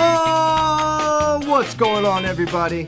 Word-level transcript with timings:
Oh, 0.00 1.40
what's 1.46 1.74
going 1.74 2.04
on, 2.04 2.24
everybody? 2.24 2.86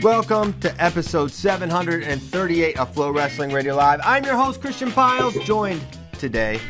Welcome 0.00 0.52
to 0.60 0.72
episode 0.82 1.32
738 1.32 2.78
of 2.78 2.94
FloWrestling 2.94 3.52
Radio 3.52 3.74
Live. 3.74 3.98
I'm 4.04 4.24
your 4.24 4.36
host, 4.36 4.60
Christian 4.60 4.92
Pyles, 4.92 5.34
joined 5.44 5.84
today, 6.12 6.60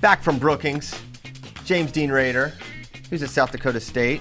back 0.00 0.20
from 0.20 0.36
Brookings, 0.40 1.00
James 1.64 1.92
Dean 1.92 2.10
Rader, 2.10 2.54
who's 3.08 3.22
at 3.22 3.30
South 3.30 3.52
Dakota 3.52 3.78
State, 3.78 4.20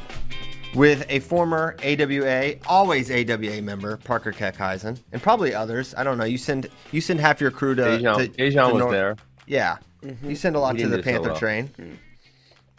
with 0.76 1.04
a 1.10 1.22
former 1.22 1.76
AWA, 1.84 2.58
always 2.68 3.10
AWA 3.10 3.64
member, 3.64 3.98
Parker 3.98 4.32
Keckheisen, 4.32 5.00
and 5.12 5.24
probably 5.24 5.56
others. 5.56 5.96
I 5.98 6.04
don't 6.04 6.20
know. 6.20 6.24
You 6.24 6.38
send 6.38 6.70
you 6.92 7.02
send 7.02 7.20
half 7.20 7.42
your 7.42 7.50
crew 7.50 7.74
to. 7.74 7.82
Dejan, 7.82 8.18
to, 8.18 8.28
Dejan 8.28 8.68
to 8.68 8.74
was 8.74 8.80
Nor- 8.80 8.92
there. 8.92 9.16
Yeah, 9.48 9.78
mm-hmm. 10.04 10.30
you 10.30 10.36
send 10.36 10.56
a 10.56 10.60
lot 10.60 10.76
He 10.76 10.84
to 10.84 10.88
the 10.88 10.98
didn't 10.98 11.06
so 11.06 11.12
Panther 11.12 11.30
well. 11.30 11.40
train. 11.40 12.00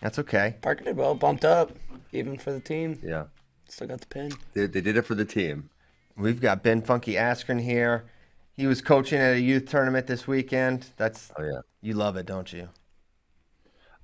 That's 0.00 0.18
okay. 0.18 0.56
Parker 0.60 0.84
did 0.84 0.96
well, 0.98 1.14
bumped 1.14 1.46
up, 1.46 1.72
even 2.14 2.38
for 2.38 2.52
the 2.52 2.60
team. 2.60 2.98
Yeah, 3.02 3.24
Still 3.68 3.88
got 3.88 4.00
the 4.00 4.06
pin. 4.06 4.32
they, 4.54 4.66
they 4.66 4.80
did 4.80 4.96
it 4.96 5.02
for 5.06 5.14
the 5.14 5.24
team. 5.24 5.70
We've 6.16 6.40
got 6.40 6.62
Ben 6.62 6.80
Funky 6.82 7.14
Askren 7.14 7.60
here. 7.60 8.04
He 8.52 8.66
was 8.68 8.80
coaching 8.80 9.18
at 9.18 9.34
a 9.34 9.40
youth 9.40 9.66
tournament 9.68 10.06
this 10.06 10.26
weekend. 10.28 10.86
That's 10.96 11.32
Oh 11.36 11.42
yeah. 11.42 11.60
you 11.82 11.94
love 11.94 12.16
it, 12.16 12.26
don't 12.26 12.52
you? 12.52 12.68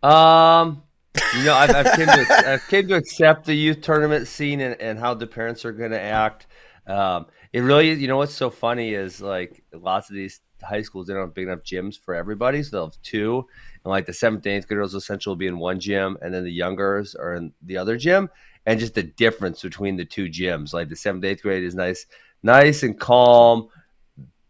Um, 0.02 0.82
you 1.36 1.44
know, 1.44 1.54
I've, 1.54 1.70
I've 1.74 1.96
came 1.96 2.06
to 2.06 2.42
I've 2.46 2.66
came 2.68 2.88
to 2.88 2.94
accept 2.94 3.44
the 3.46 3.54
youth 3.54 3.80
tournament 3.80 4.26
scene 4.26 4.60
and, 4.60 4.80
and 4.80 4.98
how 4.98 5.14
the 5.14 5.26
parents 5.26 5.64
are 5.64 5.72
going 5.72 5.90
to 5.92 6.00
act. 6.00 6.46
Um, 6.86 7.26
it 7.52 7.60
really, 7.60 7.92
you 7.92 8.08
know, 8.08 8.16
what's 8.16 8.34
so 8.34 8.50
funny 8.50 8.94
is 8.94 9.20
like 9.20 9.62
lots 9.72 10.08
of 10.10 10.16
these 10.16 10.40
high 10.62 10.82
schools 10.82 11.06
they 11.06 11.14
don't 11.14 11.22
have 11.22 11.34
big 11.34 11.46
enough 11.46 11.60
gyms 11.60 11.98
for 11.98 12.14
everybody, 12.14 12.62
so 12.62 12.70
they'll 12.76 12.86
have 12.86 13.02
two, 13.02 13.46
and 13.84 13.90
like 13.90 14.06
the 14.06 14.12
seventh 14.12 14.46
and 14.46 14.56
eighth 14.56 14.68
graders 14.68 14.94
essentially 14.94 15.30
will 15.30 15.36
be 15.36 15.46
in 15.46 15.58
one 15.58 15.80
gym, 15.80 16.18
and 16.22 16.32
then 16.32 16.44
the 16.44 16.52
youngers 16.52 17.14
are 17.14 17.34
in 17.34 17.52
the 17.62 17.76
other 17.76 17.96
gym, 17.96 18.28
and 18.66 18.80
just 18.80 18.94
the 18.94 19.02
difference 19.02 19.62
between 19.62 19.96
the 19.96 20.04
two 20.04 20.26
gyms. 20.26 20.72
Like 20.72 20.88
the 20.88 20.96
seventh, 20.96 21.24
eighth 21.24 21.42
grade 21.42 21.64
is 21.64 21.74
nice, 21.74 22.06
nice 22.42 22.82
and 22.82 22.98
calm. 22.98 23.68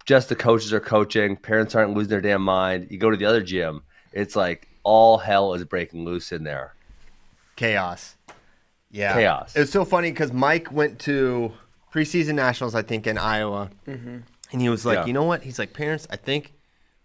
Just 0.06 0.28
the 0.28 0.36
coaches 0.36 0.72
are 0.72 0.80
coaching. 0.80 1.36
Parents 1.36 1.74
aren't 1.74 1.94
losing 1.94 2.10
their 2.10 2.20
damn 2.20 2.42
mind. 2.42 2.88
You 2.90 2.98
go 2.98 3.10
to 3.10 3.16
the 3.16 3.26
other 3.26 3.42
gym, 3.42 3.82
it's 4.12 4.34
like 4.34 4.68
all 4.82 5.18
hell 5.18 5.54
is 5.54 5.64
breaking 5.64 6.04
loose 6.04 6.32
in 6.32 6.44
there. 6.44 6.74
Chaos. 7.56 8.16
Yeah. 8.90 9.14
Chaos. 9.14 9.54
It 9.54 9.60
was 9.60 9.70
so 9.70 9.84
funny 9.84 10.10
because 10.10 10.32
Mike 10.32 10.72
went 10.72 10.98
to 11.00 11.52
preseason 11.92 12.34
nationals, 12.34 12.74
I 12.74 12.82
think, 12.82 13.06
in 13.06 13.18
Iowa, 13.18 13.70
mm-hmm. 13.86 14.18
and 14.52 14.60
he 14.60 14.68
was 14.68 14.84
like, 14.86 14.98
Yeah. 14.98 15.06
you 15.06 15.12
know 15.12 15.24
what? 15.24 15.42
He's 15.42 15.58
like, 15.58 15.72
parents, 15.72 16.06
I 16.10 16.16
think, 16.16 16.54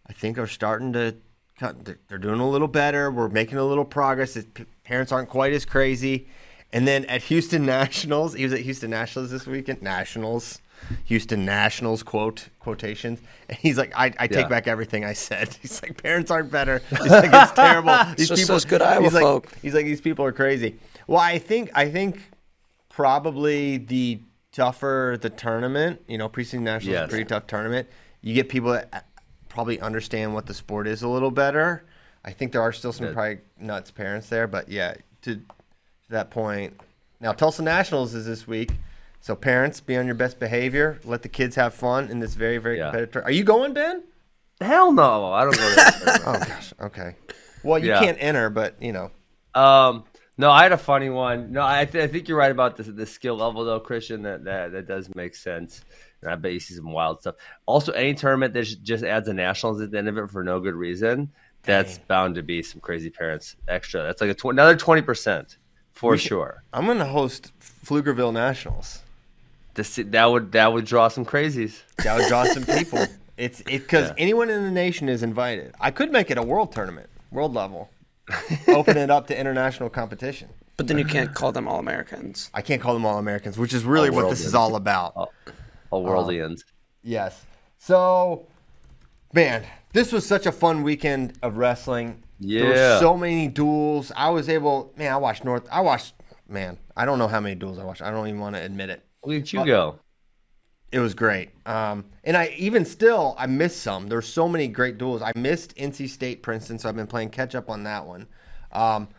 I 0.08 0.14
think 0.14 0.38
are 0.38 0.48
starting 0.48 0.94
to 0.94 1.16
cut. 1.16 1.16
They're, 1.60 2.00
they're 2.08 2.18
doing 2.18 2.40
a 2.40 2.50
little 2.50 2.68
better. 2.68 3.10
We're 3.10 3.30
making 3.30 3.58
a 3.58 3.64
little 3.64 3.86
progress. 3.86 4.38
P- 4.54 4.66
parents 4.84 5.12
aren't 5.12 5.30
quite 5.30 5.54
as 5.54 5.66
crazy. 5.66 6.28
And 6.74 6.86
then 6.88 7.06
at 7.06 7.24
Houston 7.24 7.66
Nationals, 7.78 8.34
he 8.34 8.44
was 8.44 8.54
at 8.54 8.60
Houston 8.62 8.90
Nationals 8.90 9.32
this 9.32 9.48
weekend. 9.48 9.82
Nationals, 9.82 10.60
Houston 11.06 11.46
Nationals 11.46 12.04
quote 12.04 12.50
quotations, 12.60 13.22
and 13.48 13.58
he's 13.58 13.78
like, 13.78 13.94
I, 13.96 14.08
I 14.20 14.28
take 14.28 14.32
Yeah. 14.44 14.48
back 14.50 14.68
everything 14.68 15.06
I 15.06 15.14
said. 15.14 15.54
He's 15.62 15.82
like, 15.82 16.02
parents 16.04 16.30
aren't 16.30 16.52
better. 16.52 16.82
He's 16.90 17.00
like, 17.10 17.30
it's 17.32 17.52
terrible. 17.54 17.96
These 18.18 18.28
just 18.28 18.48
those 18.48 18.66
good 18.66 18.82
Iowa 18.82 19.04
he's 19.04 19.14
like, 19.14 19.24
folk. 19.24 19.48
He's 19.62 19.74
like, 19.74 19.86
these 19.86 20.02
people 20.02 20.26
are 20.26 20.34
crazy. 20.34 20.76
Well, 21.08 21.20
I 21.22 21.38
think 21.40 21.72
I 21.74 21.90
think 21.90 22.20
probably 22.90 23.78
the 23.78 24.20
tougher 24.52 25.18
the 25.22 25.30
tournament, 25.30 26.02
you 26.08 26.18
know, 26.18 26.30
preseason 26.30 26.62
nationals 26.62 26.98
is 26.98 27.06
a 27.06 27.08
pretty 27.08 27.26
tough 27.26 27.48
tournament. 27.48 27.88
You 28.22 28.34
get 28.34 28.50
people 28.50 28.72
that 28.72 29.06
probably 29.56 29.80
understand 29.80 30.34
what 30.34 30.46
the 30.46 30.54
sport 30.54 30.86
is 30.86 31.02
a 31.02 31.08
little 31.08 31.32
better. 31.32 31.86
I 32.24 32.32
think 32.32 32.52
there 32.52 32.62
are 32.62 32.74
still 32.74 32.92
some 32.92 33.14
probably 33.14 33.40
nuts 33.60 33.90
parents 33.90 34.28
there, 34.30 34.48
but 34.48 34.68
yeah, 34.70 34.96
to, 35.24 35.36
to 35.36 35.42
that 36.10 36.30
point. 36.30 36.80
Now 37.22 37.32
Tulsa 37.32 37.64
Nationals 37.64 38.14
is 38.14 38.26
this 38.26 38.46
week. 38.46 38.72
So 39.22 39.36
parents, 39.36 39.80
be 39.80 39.96
on 39.98 40.06
your 40.06 40.14
best 40.16 40.40
behavior. 40.40 41.00
Let 41.04 41.24
the 41.24 41.30
kids 41.30 41.56
have 41.56 41.74
fun 41.74 42.10
in 42.12 42.20
this 42.20 42.36
very, 42.36 42.58
very 42.60 42.78
Yeah. 42.78 42.92
competitive. 42.92 43.24
Are 43.26 43.32
you 43.32 43.44
going, 43.44 43.74
Ben? 43.74 44.04
Hell 44.62 44.92
no, 44.92 45.32
I 45.34 45.44
don't 45.46 45.56
go 45.58 45.74
to. 45.76 46.22
Oh 46.28 46.40
gosh, 46.40 46.74
okay. 46.82 47.16
Well, 47.64 47.80
you 47.80 47.90
Yeah. 47.90 48.00
can't 48.02 48.18
enter, 48.20 48.50
but 48.50 48.76
you 48.82 48.92
know, 48.92 49.10
Um, 49.56 50.04
no, 50.38 50.52
I 50.52 50.64
had 50.64 50.74
a 50.74 50.78
funny 50.78 51.10
one. 51.10 51.54
No, 51.54 51.66
I, 51.66 51.86
th- 51.86 52.04
I 52.04 52.08
think 52.12 52.28
you're 52.28 52.38
right 52.38 52.52
about 52.52 52.76
the, 52.78 52.84
the 52.84 53.06
skill 53.06 53.38
level 53.38 53.64
though, 53.66 53.80
Christian. 53.80 54.22
That, 54.24 54.44
that 54.44 54.72
that 54.74 54.88
does 54.88 55.14
make 55.16 55.34
sense. 55.36 55.82
And 56.26 56.34
I 56.34 56.36
bet 56.36 56.52
you 56.54 56.60
see 56.60 56.74
some 56.74 56.92
wild 56.92 57.22
stuff. 57.22 57.36
Also, 57.66 57.92
any 57.94 58.14
tournament 58.14 58.54
that 58.56 58.64
just 58.84 59.04
adds 59.04 59.28
a 59.28 59.34
nationals 59.34 59.80
at 59.80 59.92
the 59.92 59.98
end 59.98 60.10
of 60.10 60.18
it 60.18 60.30
for 60.30 60.44
no 60.44 60.60
good 60.60 60.74
reason, 60.76 61.32
that's 61.64 62.00
bound 62.00 62.36
to 62.36 62.44
be 62.44 62.62
some 62.62 62.82
crazy 62.82 63.10
parents 63.10 63.56
extra. 63.68 64.04
That's 64.04 64.22
like 64.22 64.32
a 64.32 64.34
tw- 64.34 64.46
another 64.46 64.76
twenty 64.76 65.02
percent 65.02 65.58
for 65.94 66.12
We 66.12 66.18
should- 66.18 66.28
sure. 66.30 66.64
I'm 66.74 66.86
going 66.86 66.98
to 66.98 67.06
host 67.06 67.52
Pflugerville 67.86 68.34
Nationals. 68.34 69.02
This, 69.76 69.96
that 70.04 70.26
would 70.26 70.52
that 70.54 70.72
would 70.74 70.86
draw 70.86 71.08
some 71.10 71.26
crazies. 71.26 71.82
That 72.04 72.18
would 72.18 72.28
draw 72.28 72.44
some 72.46 72.66
people. 72.66 73.06
It's 73.38 73.60
it 73.62 73.66
because 73.66 74.08
Yeah. 74.08 74.14
anyone 74.18 74.50
in 74.50 74.64
the 74.64 74.72
nation 74.72 75.10
is 75.10 75.22
invited. 75.22 75.74
I 75.82 75.92
could 75.92 76.10
make 76.10 76.32
it 76.32 76.38
a 76.38 76.42
world 76.42 76.72
tournament, 76.72 77.10
world 77.32 77.54
level. 77.54 77.90
Open 78.70 78.96
it 78.96 79.10
up 79.12 79.28
to 79.28 79.38
international 79.38 79.90
competition. 79.90 80.48
But 80.78 80.88
then 80.88 80.98
you 80.98 81.04
can't 81.04 81.34
call 81.36 81.52
them 81.52 81.68
all 81.68 81.78
Americans. 81.80 82.50
I 82.54 82.62
can't 82.62 82.82
call 82.82 82.94
them 82.94 83.06
all 83.06 83.18
Americans, 83.18 83.58
which 83.58 83.74
is 83.74 83.84
really 83.84 84.10
what 84.10 84.30
this 84.30 84.46
is 84.46 84.56
all 84.56 84.78
about. 84.78 85.12
All 85.18 85.34
worldians. 86.04 86.62
Yes. 87.04 87.46
So, 87.78 88.48
man, 89.34 89.64
this 89.94 90.12
was 90.12 90.26
such 90.26 90.46
a 90.46 90.52
fun 90.52 90.84
weekend 90.84 91.34
of 91.42 91.58
wrestling. 91.58 92.24
Yeah. 92.40 92.60
There 92.62 92.70
were 92.70 93.00
so 93.00 93.18
many 93.18 93.48
duels. 93.48 94.12
I 94.16 94.30
was 94.30 94.50
able, 94.50 94.94
man, 94.98 95.14
I 95.14 95.18
watched 95.18 95.46
North. 95.46 95.68
I 95.72 95.82
watched, 95.82 96.14
man, 96.48 96.78
I 96.96 97.06
don't 97.06 97.20
know 97.20 97.28
how 97.28 97.40
many 97.40 97.56
duels 97.56 97.80
I 97.80 97.84
watched. 97.84 98.02
I 98.02 98.12
don't 98.12 98.28
even 98.28 98.40
want 98.40 98.56
to 98.56 98.62
admit 98.62 98.90
it. 98.90 99.04
Look 99.24 99.42
at 99.42 99.54
you 99.54 99.66
go. 99.66 100.00
It 100.92 101.00
was 101.00 101.14
great. 101.14 101.50
Um, 101.66 102.06
and 102.24 102.38
I 102.38 102.56
even 102.58 102.86
still 102.86 103.36
I 103.38 103.48
missed 103.48 103.82
some. 103.82 104.08
There's 104.08 104.28
so 104.28 104.48
many 104.48 104.68
great 104.68 104.98
duels. 104.98 105.22
I 105.22 105.32
missed 105.36 105.76
NC 105.76 106.10
State 106.10 106.42
Princeton, 106.42 106.80
so 106.80 106.88
I've 106.88 106.96
been 106.96 107.08
playing 107.08 107.30
catch 107.30 107.56
up 107.56 107.70
on 107.70 107.84
that 107.84 108.06
one. 108.06 108.28
Um, 108.72 109.10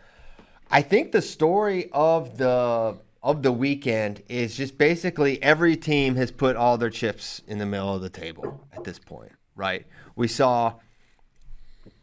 I 0.70 0.82
think 0.82 1.12
the 1.12 1.22
story 1.22 1.90
of 1.92 2.38
the 2.38 2.98
of 3.26 3.42
the 3.42 3.52
weekend 3.52 4.22
is 4.28 4.56
just 4.56 4.78
basically 4.78 5.42
every 5.42 5.76
team 5.76 6.14
has 6.16 6.30
put 6.30 6.56
all 6.56 6.78
their 6.78 6.90
chips 6.90 7.42
in 7.46 7.58
the 7.58 7.66
middle 7.66 7.94
of 7.94 8.00
the 8.00 8.08
table 8.08 8.60
at 8.72 8.84
this 8.84 8.98
point, 8.98 9.32
right? 9.54 9.84
We 10.14 10.28
saw 10.28 10.74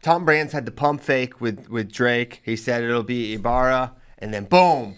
Tom 0.02 0.24
Brands 0.24 0.52
had 0.52 0.66
the 0.66 0.70
pump 0.70 1.00
fake 1.00 1.40
with 1.40 1.68
with 1.68 1.90
Drake. 1.92 2.42
He 2.44 2.56
said 2.56 2.82
it'll 2.84 3.02
be 3.02 3.34
Ibarra, 3.34 3.92
and 4.18 4.32
then 4.32 4.44
boom, 4.44 4.96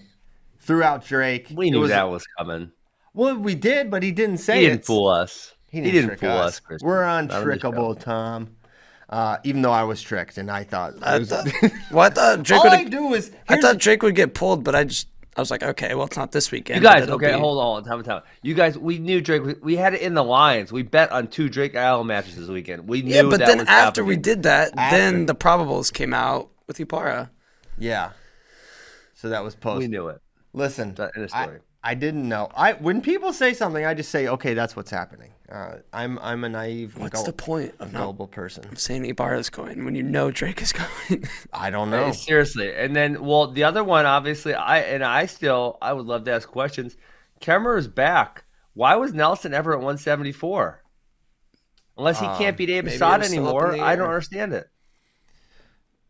threw 0.61 0.83
out 0.83 1.05
Drake. 1.05 1.49
We 1.55 1.71
knew 1.71 1.81
was- 1.81 1.91
that 1.91 2.11
was 2.11 2.27
coming. 2.39 2.73
Well, 3.15 3.39
we 3.39 3.55
did, 3.55 3.91
but 3.91 4.03
he 4.03 4.13
didn't 4.13 4.39
say 4.39 4.57
He 4.61 4.67
didn't 4.67 4.81
it. 4.81 4.85
fool 4.87 5.09
us. 5.09 5.55
He 5.71 5.79
He 5.81 5.91
didn't, 5.91 6.09
didn't, 6.11 6.21
fool 6.21 6.31
us. 6.33 6.47
us. 6.55 6.61
Christian. 6.61 6.87
We're 6.87 7.03
Not 7.03 7.09
on 7.19 7.29
the 7.29 7.35
untrickable. 7.35 7.99
Tom. 7.99 8.57
Uh, 9.09 9.39
even 9.45 9.63
though 9.63 9.73
I 9.73 9.85
was 9.85 10.03
tricked, 10.03 10.37
and 10.37 10.51
I 10.51 10.65
thought, 10.65 10.95
I 11.03 11.19
was- 11.21 11.31
thought, 11.31 11.47
well, 11.93 12.01
I 12.05 12.11
thought 12.11 12.43
Drake 12.43 12.61
all 12.61 12.69
I 12.71 12.85
do 12.85 13.15
is 13.15 13.31
I 13.49 13.59
thought 13.61 13.79
Drake 13.79 14.03
would 14.03 14.17
get 14.17 14.35
pulled, 14.35 14.65
but 14.65 14.75
I 14.75 14.85
just 14.85 15.07
I 15.37 15.41
was 15.41 15.51
like, 15.51 15.63
okay, 15.63 15.95
well, 15.95 16.07
it's 16.07 16.17
not 16.17 16.33
this 16.33 16.51
weekend. 16.51 16.83
You 16.83 16.89
guys, 16.89 17.09
okay, 17.09 17.33
be- 17.35 17.39
hold 17.39 17.59
on, 17.59 17.85
time, 17.85 18.03
time. 18.03 18.23
You 18.43 18.55
guys, 18.55 18.79
we 18.79 18.99
knew 18.99 19.21
Drake. 19.21 19.43
We, 19.45 19.55
we 19.61 19.77
had 19.77 19.93
it 19.93 20.01
in 20.01 20.15
the 20.15 20.25
lines. 20.25 20.73
We 20.73 20.83
bet 20.83 21.13
on 21.13 21.29
two 21.29 21.49
Drake 21.51 21.75
Allen 21.75 22.07
matches 22.07 22.37
this 22.37 22.49
weekend. 22.49 22.89
We 22.89 23.03
knew 23.03 23.15
Yeah, 23.15 23.23
but 23.25 23.41
that 23.41 23.47
then 23.49 23.59
was 23.59 23.69
after 23.69 24.03
we 24.05 24.17
did 24.17 24.45
that, 24.45 24.73
After. 24.77 24.97
then 24.97 25.27
the 25.27 25.35
probables 25.35 25.93
came 25.93 26.15
out 26.15 26.49
with 26.67 26.81
Ibarra. 26.81 27.31
yeah. 27.79 28.13
So 29.15 29.31
that 29.31 29.43
was 29.43 29.55
post. 29.55 29.79
we 29.79 29.89
knew 29.89 30.09
it. 30.09 30.21
Listen, 30.53 30.95
That- 30.95 31.13
end 31.17 31.25
of 31.25 31.35
I, 31.35 31.43
story. 31.45 31.59
I 31.83 31.95
didn't 31.95 32.29
know. 32.29 32.51
I 32.57 32.73
when 32.75 33.01
people 33.01 33.33
say 33.33 33.53
something, 33.55 33.85
I 33.85 33.95
just 33.95 34.11
say, 34.11 34.27
okay, 34.29 34.55
that's 34.55 34.75
what's 34.75 34.91
happening. 34.91 35.33
Uh, 35.51 35.77
I'm 35.93 36.19
I'm 36.19 36.43
a 36.43 36.49
naive, 36.49 36.99
What's 36.99 37.23
the 37.23 37.33
point 37.33 37.73
of 37.79 37.93
not 37.93 38.01
gullible 38.01 38.27
person. 38.27 38.75
saying 38.77 39.05
Ibarra's 39.05 39.49
going 39.49 39.85
when 39.85 39.95
you 39.95 40.03
know 40.03 40.31
Drake 40.33 40.61
is 40.61 40.73
going? 41.09 41.29
I 41.53 41.71
don't 41.71 41.91
Hey, 41.93 42.07
know. 42.07 42.13
seriously. 42.13 42.75
And 42.75 42.97
then, 42.97 43.25
well, 43.25 43.47
the 43.53 43.63
other 43.63 43.85
one, 43.85 44.07
obviously, 44.07 44.55
I 44.55 44.79
and 44.81 45.05
I 45.05 45.27
still, 45.27 45.79
I 45.81 45.93
would 45.93 46.07
love 46.07 46.25
to 46.25 46.33
ask 46.33 46.49
questions. 46.49 46.97
Kemmer 47.41 47.79
is 47.79 47.87
back. 47.87 48.45
Why 48.75 48.97
was 48.97 49.13
Nelson 49.15 49.55
ever 49.55 49.73
at 49.73 49.79
174? 49.79 50.83
Unless 51.99 52.19
he 52.21 52.27
can't 52.27 52.57
beat 52.57 52.69
Abe 52.69 52.85
maybe 52.85 52.97
Assad 52.97 53.21
was 53.21 53.29
still 53.29 53.47
up 53.49 53.55
in 53.63 53.69
anymore, 53.71 53.87
I 53.89 53.97
don't 53.97 54.09
understand 54.09 54.53
it. 54.53 54.69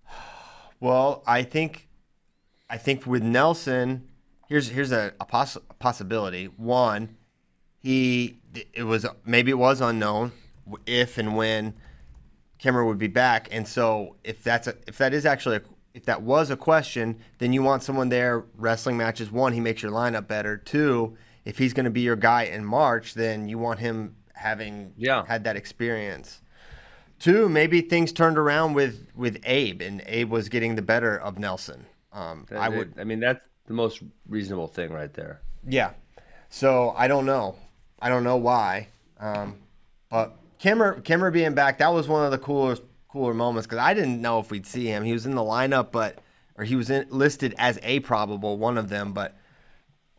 Well, 0.81 1.23
I 1.27 1.43
think, 1.43 1.89
I 2.69 2.77
think 2.77 3.06
with 3.06 3.23
Nelson, 3.23 4.09
here's 4.49 4.69
here's 4.69 4.93
a, 4.93 5.15
a, 5.21 5.25
poss- 5.25 5.56
a 5.56 5.61
possibility. 5.79 6.47
One, 6.47 7.17
he 7.87 8.38
it 8.75 8.83
was 8.83 9.06
maybe 9.25 9.53
it 9.53 9.59
was 9.59 9.81
unknown 9.81 10.33
if 10.87 11.19
and 11.19 11.37
when 11.37 11.75
Kimmer 12.59 12.85
would 12.85 12.99
be 12.99 13.06
back, 13.06 13.49
and 13.53 13.69
so 13.69 14.17
if 14.25 14.43
that's 14.43 14.67
a 14.67 14.75
if 14.88 14.99
that 14.99 15.15
is 15.15 15.25
actually 15.25 15.56
a, 15.59 15.62
if 15.94 16.05
that 16.06 16.23
was 16.23 16.50
a 16.50 16.56
question, 16.56 17.21
then 17.38 17.53
you 17.53 17.62
want 17.62 17.85
someone 17.85 18.09
there 18.09 18.44
wrestling 18.56 18.97
matches. 18.97 19.31
One, 19.31 19.53
he 19.53 19.61
makes 19.61 19.83
your 19.83 19.93
lineup 19.93 20.27
better. 20.27 20.56
Two, 20.56 21.17
if 21.44 21.59
he's 21.59 21.73
going 21.73 21.85
to 21.85 21.91
be 21.91 22.00
your 22.00 22.17
guy 22.17 22.43
in 22.43 22.65
March, 22.65 23.15
then 23.15 23.49
you 23.49 23.56
want 23.59 23.79
him 23.79 24.17
having 24.35 24.93
Yeah. 24.97 25.25
had 25.27 25.44
that 25.44 25.55
experience. 25.56 26.41
Two, 27.21 27.49
maybe 27.49 27.81
things 27.82 28.12
turned 28.12 28.37
around 28.37 28.75
with 28.75 29.06
with 29.15 29.39
Abe, 29.44 29.81
and 29.81 30.03
Abe 30.06 30.31
was 30.31 30.49
getting 30.49 30.75
the 30.75 30.82
better 30.82 31.17
of 31.17 31.39
Nelson. 31.39 31.87
Um, 32.12 32.47
I 32.50 32.69
would, 32.69 32.94
I 32.99 33.05
mean, 33.05 33.21
that's 33.21 33.47
the 33.67 33.75
most 33.75 34.03
reasonable 34.29 34.67
thing 34.67 34.91
right 34.91 35.12
there. 35.15 35.41
Yeah. 35.69 35.91
So 36.49 36.94
I 36.97 37.06
don't 37.06 37.27
know. 37.27 37.55
I 38.06 38.08
don't 38.08 38.23
know 38.23 38.37
why. 38.37 38.87
Um, 39.19 39.56
but 40.08 40.37
Kimmer, 40.61 41.00
Kimmer 41.00 41.32
being 41.32 41.55
back, 41.55 41.79
that 41.79 41.93
was 41.93 42.06
one 42.06 42.25
of 42.25 42.31
the 42.31 42.38
coolest, 42.38 42.82
cooler 43.08 43.35
moments 43.35 43.67
because 43.67 43.81
I 43.81 43.94
didn't 43.94 44.20
know 44.23 44.38
if 44.38 44.49
we'd 44.49 44.64
see 44.64 44.87
him. 44.87 45.03
He 45.03 45.12
was 45.12 45.26
in 45.26 45.35
the 45.35 45.43
lineup, 45.43 45.91
but 45.91 46.20
or 46.56 46.62
he 46.62 46.76
was 46.76 46.88
in, 46.88 47.08
listed 47.11 47.53
as 47.58 47.81
a 47.82 47.99
probable 47.99 48.58
one 48.58 48.79
of 48.79 48.91
them. 48.91 49.12
But 49.12 49.37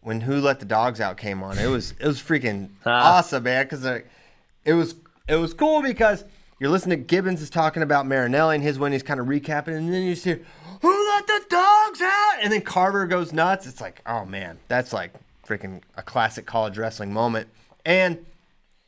when 0.02 0.20
Who 0.20 0.42
Let 0.42 0.60
the 0.60 0.66
Dogs 0.66 1.00
Out 1.00 1.16
came 1.16 1.42
on, 1.42 1.58
it 1.58 1.68
was 1.68 1.94
it 1.98 2.06
was 2.06 2.22
freaking 2.22 2.72
awesome, 2.86 3.44
man. 3.44 3.64
Because 3.64 3.86
it 3.86 4.74
was 4.74 4.96
it 5.30 5.36
was 5.36 5.54
cool 5.54 5.82
because 5.82 6.26
you're 6.60 6.70
listening 6.70 7.00
to 7.00 7.06
Gibbons 7.06 7.42
is 7.42 7.50
talking 7.50 7.84
about 7.84 8.06
Marinelli 8.06 8.56
and 8.56 8.64
his 8.66 8.78
win. 8.78 8.92
He's 8.92 9.02
kind 9.02 9.22
of 9.22 9.28
recapping, 9.28 9.78
and 9.78 9.94
then 9.94 10.04
you 10.04 10.12
just 10.12 10.26
hear 10.26 10.42
Who 10.82 11.10
Let 11.14 11.26
the 11.26 11.42
Dogs 11.50 12.02
Out, 12.02 12.34
and 12.42 12.52
then 12.52 12.60
Carver 12.64 13.08
goes 13.08 13.32
nuts. 13.32 13.66
It's 13.66 13.80
like, 13.80 14.02
oh 14.06 14.26
man, 14.26 14.60
that's 14.68 14.92
like 14.92 15.14
freaking 15.48 15.84
a 15.96 16.04
classic 16.04 16.46
college 16.46 16.78
wrestling 16.78 17.14
moment. 17.14 17.48
And 17.88 18.26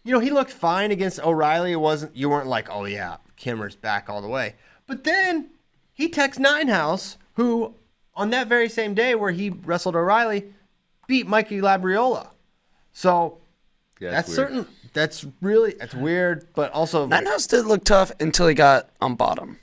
you 0.03 0.11
know, 0.11 0.19
he 0.19 0.29
looked 0.29 0.51
fine 0.51 0.91
against 0.91 1.19
O'Reilly. 1.21 1.71
It 1.71 1.77
wasn't 1.79 2.15
you 2.15 2.29
weren't 2.29 2.47
like, 2.47 2.67
oh 2.69 2.83
yeah, 2.83 3.17
Kimmer's 3.37 3.75
back 3.77 4.09
all 4.09 4.21
the 4.21 4.27
way. 4.27 4.55
But 4.87 5.05
then 5.05 5.51
he 5.93 6.09
texts 6.09 6.43
Nijenhuis, 6.43 7.15
who 7.35 7.75
on 8.13 8.29
that 8.31 8.47
very 8.47 8.67
same 8.67 8.93
day 8.93 9.15
where 9.15 9.31
he 9.31 9.49
wrestled 9.51 9.95
O'Reilly, 9.95 10.53
beat 11.07 11.27
Mikey 11.27 11.61
Labriola. 11.61 12.27
So 12.91 13.37
Yeah, 14.01 14.11
that's 14.11 14.27
it's 14.29 14.37
weird. 14.37 14.49
certain. 14.49 14.65
That's 14.91 15.25
really 15.41 15.75
that's 15.79 15.93
weird, 15.93 16.47
but 16.53 16.71
also 16.73 17.07
Nijenhuis 17.07 17.47
did 17.47 17.65
look 17.65 17.85
tough 17.85 18.11
until 18.19 18.47
he 18.47 18.53
got 18.53 18.89
on 18.99 19.15
bottom. 19.15 19.59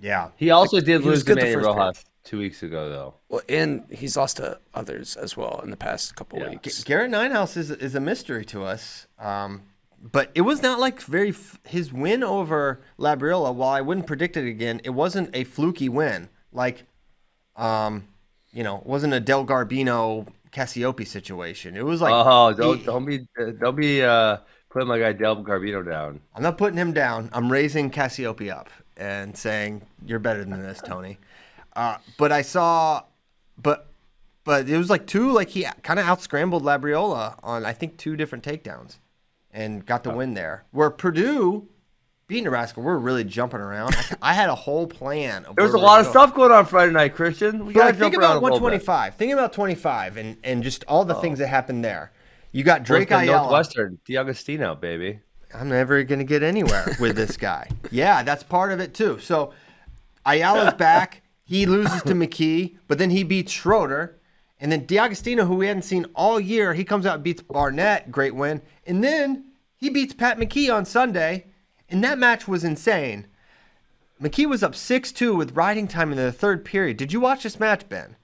yeah. 0.00 0.30
He 0.36 0.50
also 0.50 0.80
did 0.80 1.02
he 1.02 1.06
lose 1.08 1.20
to 1.20 1.26
good 1.34 1.36
Manny 1.38 1.54
first 1.54 1.66
Rojas 1.66 2.04
two 2.26 2.38
weeks 2.38 2.62
ago, 2.62 2.90
though. 2.90 3.14
Well, 3.30 3.40
and 3.48 3.84
he's 3.90 4.16
lost 4.16 4.36
to 4.36 4.58
others 4.74 5.16
as 5.16 5.36
well 5.36 5.60
in 5.64 5.70
the 5.70 5.76
past 5.78 6.14
couple 6.16 6.38
Yeah. 6.38 6.50
weeks. 6.50 6.84
Gerrit 6.84 7.08
Nijenhuis 7.08 7.56
is 7.56 7.70
is 7.70 7.94
a 7.94 8.00
mystery 8.00 8.44
to 8.46 8.64
us. 8.64 9.06
Um, 9.18 9.62
but 10.02 10.30
it 10.34 10.42
was 10.42 10.60
not 10.62 10.78
like 10.78 11.00
very 11.00 11.30
f- 11.30 11.58
his 11.64 11.92
win 11.92 12.22
over 12.22 12.80
Labriola. 12.98 13.54
While 13.54 13.70
I 13.70 13.80
wouldn't 13.80 14.06
predict 14.06 14.36
it 14.36 14.46
again, 14.46 14.80
it 14.84 14.90
wasn't 14.90 15.30
a 15.34 15.44
fluky 15.44 15.88
win. 15.88 16.28
Like, 16.52 16.84
um, 17.56 18.06
you 18.52 18.62
know, 18.62 18.78
it 18.78 18.86
wasn't 18.86 19.14
a 19.14 19.20
Del 19.20 19.46
Garbino 19.46 20.26
Cassioppi 20.52 21.06
situation. 21.06 21.76
It 21.76 21.84
was 21.84 22.00
like 22.00 22.12
oh, 22.14 22.52
don't 22.52 22.78
he- 22.78 22.84
don't 22.84 23.04
be 23.04 23.26
don't 23.60 23.76
be 23.76 24.02
uh, 24.02 24.38
putting 24.70 24.88
my 24.88 24.98
guy 24.98 25.12
Del 25.12 25.42
Garbino 25.42 25.84
down. 25.84 26.20
I'm 26.34 26.42
not 26.42 26.58
putting 26.58 26.76
him 26.78 26.92
down. 26.92 27.30
I'm 27.32 27.50
raising 27.50 27.90
Cassioppi 27.90 28.50
up 28.50 28.68
and 28.96 29.36
saying 29.36 29.82
you're 30.06 30.18
better 30.18 30.44
than 30.44 30.62
this, 30.62 30.80
Tony. 30.80 31.18
Uh, 31.76 31.98
but 32.16 32.32
I 32.32 32.42
saw, 32.42 33.02
but 33.60 33.92
but 34.44 34.68
it 34.68 34.78
was 34.78 34.88
like 34.90 35.06
two, 35.06 35.30
like 35.32 35.50
he 35.50 35.66
kind 35.82 36.00
of 36.00 36.06
out 36.06 36.22
scrambled 36.22 36.62
Labriola 36.64 37.38
on 37.42 37.64
I 37.66 37.72
think 37.72 37.98
two 37.98 38.16
different 38.16 38.42
takedowns, 38.44 38.98
and 39.52 39.84
got 39.84 40.02
the 40.02 40.10
win 40.10 40.34
there. 40.34 40.64
Where 40.70 40.90
Purdue 40.90 41.68
beat 42.28 42.42
Nebraska, 42.42 42.80
we're 42.80 42.96
really 42.96 43.24
jumping 43.24 43.60
around. 43.60 43.94
I, 43.94 44.30
I 44.30 44.32
had 44.32 44.48
a 44.48 44.54
whole 44.54 44.86
plan. 44.86 45.44
Of 45.44 45.54
There 45.56 45.64
was 45.64 45.74
a 45.74 45.78
lot 45.78 46.00
of 46.00 46.06
going. 46.06 46.12
stuff 46.12 46.34
going 46.34 46.50
on 46.52 46.66
Friday 46.66 46.92
night, 46.92 47.14
Christian. 47.14 47.66
We 47.66 47.72
But 47.74 47.78
gotta 47.80 47.86
like, 47.90 47.98
think 47.98 48.14
jump 48.14 48.22
around 48.22 48.36
about 48.38 48.42
a 48.42 48.44
little 48.44 48.58
bit. 48.58 48.82
125. 48.82 49.14
Think 49.16 49.32
about 49.32 49.52
25 49.52 50.16
and 50.16 50.36
and 50.42 50.62
just 50.62 50.84
all 50.88 51.04
the 51.04 51.14
things 51.16 51.38
that 51.40 51.48
happened 51.48 51.84
there. 51.84 52.12
You 52.52 52.64
got 52.64 52.84
Drake 52.84 53.08
Drake 53.08 53.24
Ayala. 53.24 53.42
Northwestern, 53.42 53.98
DeAugustino, 54.08 54.80
baby. 54.80 55.20
I'm 55.54 55.68
never 55.68 56.02
going 56.04 56.18
to 56.18 56.24
get 56.24 56.42
anywhere 56.42 56.96
with 56.98 57.16
this 57.16 57.36
guy. 57.36 57.68
Yeah, 57.90 58.22
that's 58.22 58.42
part 58.42 58.72
of 58.72 58.80
it 58.80 58.94
too. 58.94 59.18
So 59.20 59.52
Ayala's 60.26 60.74
back. 60.74 61.22
He 61.46 61.64
loses 61.64 62.02
to 62.02 62.14
McKee, 62.14 62.76
but 62.88 62.98
then 62.98 63.10
he 63.10 63.22
beats 63.22 63.52
Schroeder. 63.52 64.18
And 64.58 64.72
then 64.72 64.86
DeAugustino, 64.86 65.46
who 65.46 65.56
we 65.56 65.66
hadn't 65.66 65.82
seen 65.82 66.06
all 66.14 66.40
year, 66.40 66.74
he 66.74 66.84
comes 66.84 67.06
out 67.06 67.16
and 67.16 67.24
beats 67.24 67.42
Barnett. 67.42 68.10
Great 68.10 68.34
win. 68.34 68.62
And 68.86 69.02
then 69.04 69.52
he 69.76 69.90
beats 69.90 70.12
Pat 70.14 70.38
McKee 70.38 70.74
on 70.74 70.84
Sunday. 70.84 71.46
And 71.88 72.02
that 72.02 72.18
match 72.18 72.48
was 72.48 72.64
insane. 72.64 73.26
McKee 74.20 74.48
was 74.48 74.62
up 74.62 74.74
6 74.74 75.12
2 75.12 75.36
with 75.36 75.56
riding 75.56 75.86
time 75.86 76.10
in 76.10 76.16
the 76.16 76.32
third 76.32 76.64
period. 76.64 76.96
Did 76.96 77.12
you 77.12 77.20
watch 77.20 77.42
this 77.42 77.60
match, 77.60 77.88
Ben? 77.88 78.16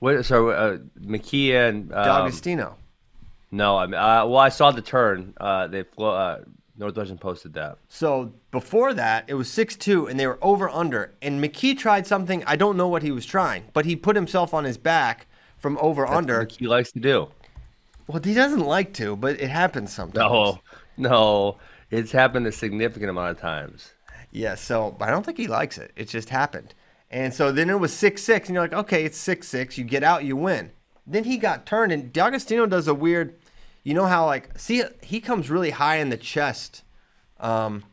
What? 0.00 0.24
So 0.24 0.50
uh, 0.50 0.78
McKee 1.00 1.52
and 1.52 1.92
um, 1.92 2.04
DeAugustino. 2.04 2.74
No, 3.52 3.76
I 3.76 3.86
mean, 3.86 3.94
uh, 3.94 4.26
well, 4.26 4.38
I 4.38 4.48
saw 4.48 4.70
the 4.70 4.80
turn. 4.82 5.34
Uh, 5.38 5.66
they 5.68 5.82
flo- 5.82 6.16
uh, 6.16 6.40
Northwestern 6.76 7.18
posted 7.18 7.52
that. 7.54 7.78
So 7.88 8.32
before 8.50 8.94
that, 8.94 9.24
it 9.28 9.34
was 9.34 9.50
6 9.50 9.76
2, 9.76 10.06
and 10.06 10.18
they 10.18 10.26
were 10.26 10.38
over 10.42 10.68
under. 10.68 11.14
And 11.20 11.42
McKee 11.42 11.76
tried 11.76 12.06
something, 12.06 12.42
I 12.46 12.56
don't 12.56 12.76
know 12.76 12.88
what 12.88 13.02
he 13.02 13.10
was 13.10 13.26
trying, 13.26 13.64
but 13.72 13.84
he 13.84 13.96
put 13.96 14.16
himself 14.16 14.54
on 14.54 14.64
his 14.64 14.78
back 14.78 15.26
from 15.58 15.78
over 15.78 16.06
under. 16.06 16.40
What 16.40 16.52
he 16.52 16.66
likes 16.66 16.92
to 16.92 17.00
do. 17.00 17.28
Well, 18.06 18.20
he 18.22 18.34
doesn't 18.34 18.60
like 18.60 18.92
to, 18.94 19.16
but 19.16 19.40
it 19.40 19.50
happens 19.50 19.92
sometimes. 19.92 20.30
No, 20.30 20.60
no, 20.96 21.58
it's 21.90 22.12
happened 22.12 22.46
a 22.46 22.52
significant 22.52 23.10
amount 23.10 23.30
of 23.30 23.40
times. 23.40 23.92
Yeah, 24.30 24.54
so 24.54 24.96
but 24.98 25.08
I 25.08 25.10
don't 25.10 25.24
think 25.24 25.38
he 25.38 25.46
likes 25.46 25.78
it. 25.78 25.92
It 25.94 26.08
just 26.08 26.30
happened. 26.30 26.74
And 27.10 27.32
so 27.34 27.52
then 27.52 27.68
it 27.68 27.78
was 27.78 27.92
6 27.92 28.22
6, 28.22 28.48
and 28.48 28.54
you're 28.54 28.64
like, 28.64 28.72
okay, 28.72 29.04
it's 29.04 29.18
6 29.18 29.46
6. 29.46 29.78
You 29.78 29.84
get 29.84 30.02
out, 30.02 30.24
you 30.24 30.34
win. 30.34 30.72
Then 31.06 31.24
he 31.24 31.36
got 31.36 31.66
turned, 31.66 31.92
and 31.92 32.12
DeAugustino 32.12 32.68
does 32.68 32.88
a 32.88 32.94
weird, 32.94 33.36
you 33.82 33.94
know 33.94 34.06
how, 34.06 34.26
like, 34.26 34.58
see, 34.58 34.82
he 35.02 35.20
comes 35.20 35.50
really 35.50 35.70
high 35.70 35.96
in 35.96 36.08
the 36.10 36.16
chest 36.16 36.82
um, 37.40 37.84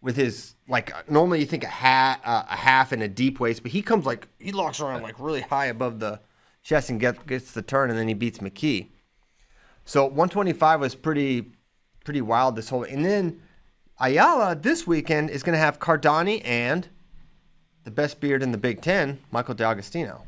with 0.00 0.16
his, 0.16 0.54
like, 0.68 0.92
normally 1.10 1.40
you 1.40 1.46
think 1.46 1.64
a, 1.64 1.68
hat, 1.68 2.20
uh, 2.24 2.44
a 2.48 2.56
half 2.56 2.92
and 2.92 3.02
a 3.02 3.08
deep 3.08 3.40
waist, 3.40 3.62
but 3.62 3.72
he 3.72 3.82
comes 3.82 4.04
like, 4.04 4.28
he 4.38 4.52
locks 4.52 4.80
around, 4.80 5.02
like, 5.02 5.18
really 5.18 5.40
high 5.40 5.66
above 5.66 6.00
the 6.00 6.20
chest 6.62 6.90
and 6.90 7.00
get, 7.00 7.26
gets 7.26 7.52
the 7.52 7.62
turn, 7.62 7.90
and 7.90 7.98
then 7.98 8.08
he 8.08 8.14
beats 8.14 8.38
McKee. 8.38 8.88
So 9.84 10.04
125 10.04 10.80
was 10.80 10.94
pretty, 10.94 11.52
pretty 12.04 12.20
wild 12.20 12.56
this 12.56 12.68
whole, 12.68 12.82
and 12.82 13.04
then 13.04 13.40
Ayala 13.98 14.54
this 14.54 14.86
weekend 14.86 15.30
is 15.30 15.42
going 15.42 15.54
to 15.54 15.58
have 15.58 15.78
Cardani 15.78 16.42
and 16.44 16.88
the 17.84 17.90
best 17.90 18.20
beard 18.20 18.42
in 18.42 18.52
the 18.52 18.58
Big 18.58 18.82
Ten, 18.82 19.20
Michael 19.30 19.54
DeAugustino. 19.54 20.22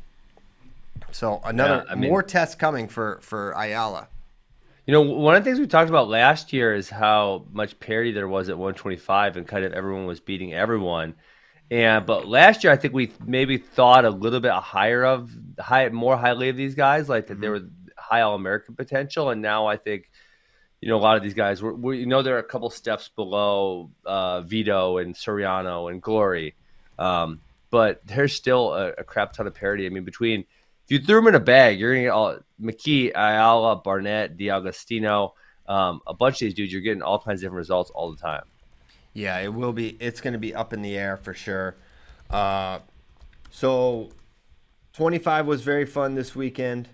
So 1.11 1.41
another 1.43 1.83
Yeah, 1.85 1.91
I 1.91 1.95
mean- 1.95 2.09
more 2.09 2.23
tests 2.23 2.55
coming 2.55 2.87
for 2.87 3.19
for 3.21 3.51
Ayala. 3.51 4.07
You 4.89 4.93
know, 4.93 5.01
one 5.01 5.35
of 5.35 5.43
the 5.43 5.47
things 5.47 5.59
we 5.59 5.67
talked 5.67 5.91
about 5.91 6.09
last 6.09 6.51
year 6.51 6.73
is 6.73 6.89
how 6.89 7.45
much 7.51 7.79
parity 7.79 8.11
there 8.11 8.27
was 8.27 8.49
at 8.49 8.57
125, 8.57 9.37
and 9.37 9.47
kind 9.47 9.63
of 9.63 9.71
everyone 9.71 10.07
was 10.07 10.19
beating 10.19 10.51
everyone. 10.51 11.13
And 11.69 12.07
but 12.07 12.27
last 12.27 12.63
year, 12.63 12.73
I 12.73 12.75
think 12.75 12.95
we 12.95 13.11
maybe 13.23 13.59
thought 13.59 14.03
a 14.03 14.09
little 14.09 14.39
bit 14.39 14.51
higher 14.51 15.05
of 15.05 15.29
high, 15.59 15.87
more 15.89 16.17
highly 16.17 16.49
of 16.49 16.57
these 16.57 16.73
guys, 16.73 17.07
like 17.07 17.27
that 17.27 17.39
they 17.39 17.49
were 17.49 17.67
high 17.99 18.21
All 18.21 18.33
American 18.33 18.73
potential. 18.73 19.29
And 19.29 19.43
now 19.43 19.67
I 19.67 19.77
think, 19.77 20.09
you 20.81 20.89
know, 20.89 20.97
a 20.97 21.03
lot 21.03 21.17
of 21.17 21.21
these 21.21 21.35
guys, 21.35 21.61
we're, 21.61 21.73
we 21.73 21.99
you 21.99 22.07
know, 22.07 22.23
they're 22.23 22.39
a 22.39 22.43
couple 22.43 22.71
steps 22.71 23.09
below 23.09 23.91
uh, 24.07 24.41
Vito 24.41 24.97
and 24.97 25.13
Suriano 25.13 25.91
and 25.91 26.01
Glory, 26.01 26.55
um, 26.97 27.41
but 27.69 28.01
there's 28.07 28.33
still 28.33 28.73
a, 28.73 28.93
a 28.93 29.03
crap 29.03 29.33
ton 29.33 29.45
of 29.45 29.53
parity. 29.53 29.85
I 29.85 29.89
mean, 29.89 30.03
between 30.03 30.45
if 30.89 30.99
you 30.99 31.05
threw 31.05 31.17
them 31.17 31.27
in 31.27 31.35
a 31.35 31.39
bag, 31.39 31.79
you're 31.79 31.93
gonna 31.93 32.03
get 32.05 32.09
all 32.09 32.39
McKee, 32.59 33.11
Ayala, 33.11 33.75
Barnett, 33.75 34.37
DeAugustino, 34.37 35.33
um, 35.67 36.01
a 36.07 36.15
bunch 36.15 36.37
of 36.37 36.39
these 36.39 36.55
dudes. 36.55 36.73
You're 36.73 36.81
getting 36.81 37.03
all 37.03 37.19
kinds 37.19 37.41
of 37.41 37.41
different 37.41 37.57
results 37.57 37.91
all 37.91 38.09
the 38.09 38.17
time. 38.17 38.43
Yeah, 39.13 39.37
it 39.37 39.53
will 39.53 39.71
be. 39.71 39.97
It's 39.99 40.19
going 40.19 40.33
to 40.33 40.39
be 40.39 40.55
up 40.55 40.73
in 40.73 40.81
the 40.81 40.97
air 40.97 41.15
for 41.15 41.35
sure. 41.35 41.75
Uh, 42.27 42.79
so, 43.51 44.09
25 44.93 45.45
was 45.45 45.61
very 45.61 45.85
fun 45.85 46.15
this 46.15 46.35
weekend. 46.35 46.89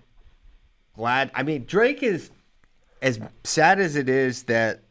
Glad. 0.94 1.30
I 1.34 1.42
mean, 1.42 1.64
Drake 1.64 2.02
is 2.02 2.30
as 3.00 3.18
sad 3.44 3.80
as 3.80 3.96
it 3.96 4.10
is 4.10 4.42
that 4.44 4.82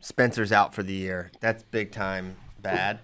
Spencer's 0.00 0.52
out 0.52 0.74
for 0.74 0.82
the 0.82 0.94
year. 0.94 1.30
That's 1.40 1.62
big 1.64 1.92
time 1.92 2.36
bad. 2.62 3.00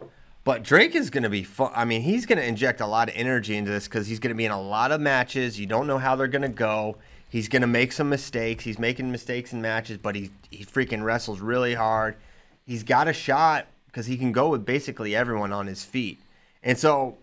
But 0.49 0.63
Drake 0.63 0.95
is 0.95 1.11
going 1.11 1.25
to 1.25 1.29
be 1.29 1.43
fun. 1.43 1.73
I 1.75 1.85
mean, 1.85 2.01
he's 2.01 2.25
going 2.25 2.39
to 2.39 2.47
inject 2.47 2.81
a 2.81 2.87
lot 2.87 3.11
of 3.11 3.15
energy 3.15 3.55
into 3.55 3.71
this 3.71 3.87
because 3.87 4.07
he's 4.07 4.19
going 4.19 4.31
to 4.31 4.35
be 4.35 4.47
in 4.47 4.51
a 4.51 4.59
lot 4.59 4.93
of 4.93 4.99
matches. 4.99 5.61
You 5.61 5.67
don't 5.67 5.87
know 5.87 5.99
how 5.99 6.17
they're 6.17 6.27
going 6.27 6.41
to 6.41 6.49
go. 6.49 6.97
He's 7.29 7.49
going 7.49 7.61
to 7.61 7.69
make 7.69 7.93
some 7.93 8.09
mistakes. 8.09 8.65
He's 8.65 8.79
making 8.79 9.13
mistakes 9.13 9.53
in 9.53 9.61
matches, 9.61 9.99
but 9.99 10.15
he 10.15 10.31
he 10.51 10.65
freaking 10.65 11.05
wrestles 11.05 11.41
really 11.41 11.75
hard. 11.75 12.17
He's 12.65 12.83
got 12.83 13.09
a 13.09 13.13
shot 13.13 13.67
because 13.89 14.07
he 14.07 14.17
can 14.17 14.33
go 14.33 14.49
with 14.49 14.65
basically 14.65 15.15
everyone 15.15 15.53
on 15.53 15.67
his 15.67 15.85
feet. 15.85 16.19
And 16.63 16.79
so 16.79 17.19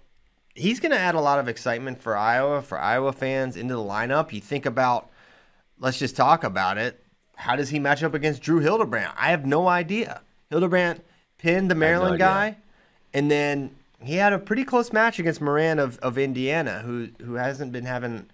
he's 0.53 0.79
going 0.79 0.91
to 0.91 0.99
add 0.99 1.15
a 1.15 1.19
lot 1.19 1.39
of 1.39 1.47
excitement 1.47 2.03
for 2.03 2.15
Iowa, 2.15 2.61
for 2.61 2.77
Iowa 2.77 3.11
fans 3.11 3.57
into 3.57 3.73
the 3.73 3.81
lineup. 3.81 4.33
You 4.33 4.39
think 4.39 4.67
about, 4.67 5.09
let's 5.79 5.97
just 5.97 6.15
talk 6.15 6.43
about 6.43 6.77
it. 6.77 7.03
How 7.37 7.55
does 7.55 7.69
he 7.69 7.79
match 7.79 8.03
up 8.03 8.13
against 8.13 8.43
Drew 8.43 8.59
Hildebrandt? 8.59 9.15
I 9.17 9.31
have 9.31 9.47
no 9.47 9.67
idea. 9.67 10.21
Hildebrandt 10.51 11.03
pinned 11.39 11.71
the 11.71 11.75
Maryland 11.75 12.21
idea. 12.21 12.27
guy, 12.27 12.57
and 13.15 13.31
then 13.31 13.73
he 14.03 14.15
had 14.15 14.33
a 14.33 14.37
pretty 14.37 14.65
close 14.65 14.91
match 14.91 15.19
against 15.19 15.39
Moran 15.41 15.79
of, 15.79 15.97
of 15.99 16.17
Indiana, 16.17 16.79
who 16.79 17.07
who 17.23 17.35
hasn't 17.35 17.71
been 17.71 17.85
having 17.85 18.27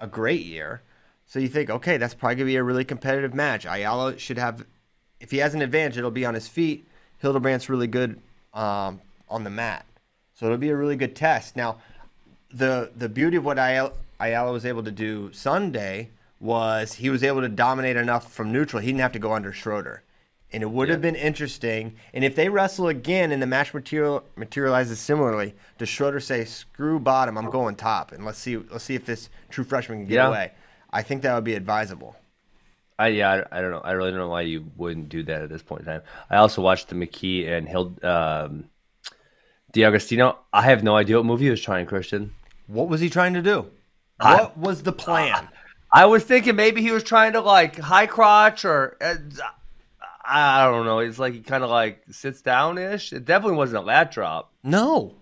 a 0.00 0.06
great 0.06 0.40
year. 0.40 0.82
So 1.26 1.38
you 1.38 1.48
think, 1.48 1.70
okay, 1.70 1.98
that's 1.98 2.14
probably 2.14 2.36
gonna 2.36 2.46
be 2.46 2.56
a 2.56 2.62
really 2.64 2.84
competitive 2.84 3.34
match. 3.34 3.66
Ayala 3.66 4.18
should 4.18 4.38
have, 4.38 4.64
if 5.20 5.30
he 5.30 5.38
has 5.38 5.54
an 5.54 5.62
advantage, 5.62 5.98
it'll 5.98 6.10
be 6.10 6.24
on 6.24 6.34
his 6.34 6.48
feet. 6.48 6.88
Hildebrandt's 7.22 7.68
really 7.68 7.86
good 7.86 8.20
um, 8.54 9.00
on 9.28 9.44
the 9.44 9.50
mat, 9.50 9.84
so 10.34 10.46
it'll 10.46 10.58
be 10.58 10.70
a 10.70 10.76
really 10.76 10.96
good 10.96 11.14
test. 11.14 11.54
Now, 11.54 11.76
the 12.50 12.90
the 12.96 13.10
beauty 13.10 13.36
of 13.36 13.44
what 13.44 13.58
Ayala, 13.58 13.92
Ayala 14.18 14.50
was 14.50 14.64
able 14.64 14.82
to 14.82 14.90
do 14.90 15.30
Sunday 15.32 16.08
was 16.40 16.94
he 16.94 17.10
was 17.10 17.22
able 17.22 17.42
to 17.42 17.48
dominate 17.50 17.96
enough 17.96 18.32
from 18.32 18.50
neutral. 18.50 18.80
He 18.80 18.88
didn't 18.88 19.02
have 19.02 19.12
to 19.12 19.18
go 19.18 19.34
under 19.34 19.52
Schroeder. 19.52 20.02
And 20.54 20.62
it 20.62 20.70
would 20.70 20.90
have 20.90 21.00
been 21.00 21.14
interesting. 21.14 21.94
And 22.12 22.24
if 22.24 22.34
they 22.36 22.48
wrestle 22.50 22.88
again 22.88 23.32
and 23.32 23.40
the 23.40 23.46
match 23.46 23.72
material 23.72 24.22
materializes 24.36 24.98
similarly, 24.98 25.54
does 25.78 25.88
Schroeder 25.88 26.20
say, 26.20 26.44
"Screw 26.44 26.98
bottom, 27.00 27.38
I'm 27.38 27.48
going 27.50 27.74
top," 27.74 28.12
and 28.12 28.24
let's 28.26 28.38
see 28.38 28.58
let's 28.58 28.84
see 28.84 28.94
if 28.94 29.06
this 29.06 29.30
true 29.48 29.64
freshman 29.64 30.00
can 30.00 30.06
get 30.08 30.14
Yeah. 30.16 30.28
away. 30.28 30.52
I 30.92 31.00
think 31.02 31.22
that 31.22 31.34
would 31.34 31.44
be 31.44 31.54
advisable. 31.54 32.16
I 32.98 33.08
yeah, 33.08 33.44
I, 33.50 33.58
I 33.58 33.60
don't 33.62 33.70
know. 33.70 33.80
I 33.80 33.92
really 33.92 34.10
don't 34.10 34.20
know 34.20 34.28
why 34.28 34.42
you 34.42 34.70
wouldn't 34.76 35.08
do 35.08 35.22
that 35.22 35.40
at 35.42 35.48
this 35.48 35.62
point 35.62 35.80
in 35.80 35.86
time. 35.86 36.02
I 36.28 36.36
also 36.36 36.60
watched 36.60 36.88
the 36.88 36.94
McKee 36.96 37.48
and 37.48 37.66
Hill 37.66 37.94
um, 38.02 38.66
DeAugustino. 39.72 40.36
I 40.52 40.62
have 40.62 40.82
no 40.82 40.96
idea 40.96 41.16
what 41.16 41.24
movie 41.26 41.44
he 41.46 41.50
was 41.50 41.62
trying, 41.62 41.86
Christian. 41.86 42.34
What 42.66 42.88
was 42.88 43.00
he 43.00 43.08
trying 43.08 43.34
to 43.34 43.42
do? 43.42 43.70
I- 44.20 44.34
What 44.42 44.58
was 44.58 44.82
the 44.82 44.92
plan? 44.92 45.48
I 45.94 46.06
was 46.06 46.24
thinking 46.24 46.56
maybe 46.56 46.80
he 46.82 46.90
was 46.90 47.02
trying 47.02 47.32
to 47.32 47.40
like 47.40 47.78
high 47.78 48.06
crotch 48.06 48.64
or 48.64 48.96
uh, 49.00 49.14
I 50.24 50.64
don't 50.64 50.84
know. 50.86 51.00
It's 51.00 51.18
like 51.18 51.34
he 51.34 51.40
kind 51.40 51.64
of 51.64 51.70
like 51.70 52.02
sits 52.10 52.42
down 52.42 52.78
ish. 52.78 53.12
It 53.12 53.24
definitely 53.24 53.56
wasn't 53.56 53.82
a 53.82 53.86
lat 53.86 54.12
drop. 54.12 54.52
No, 54.62 55.14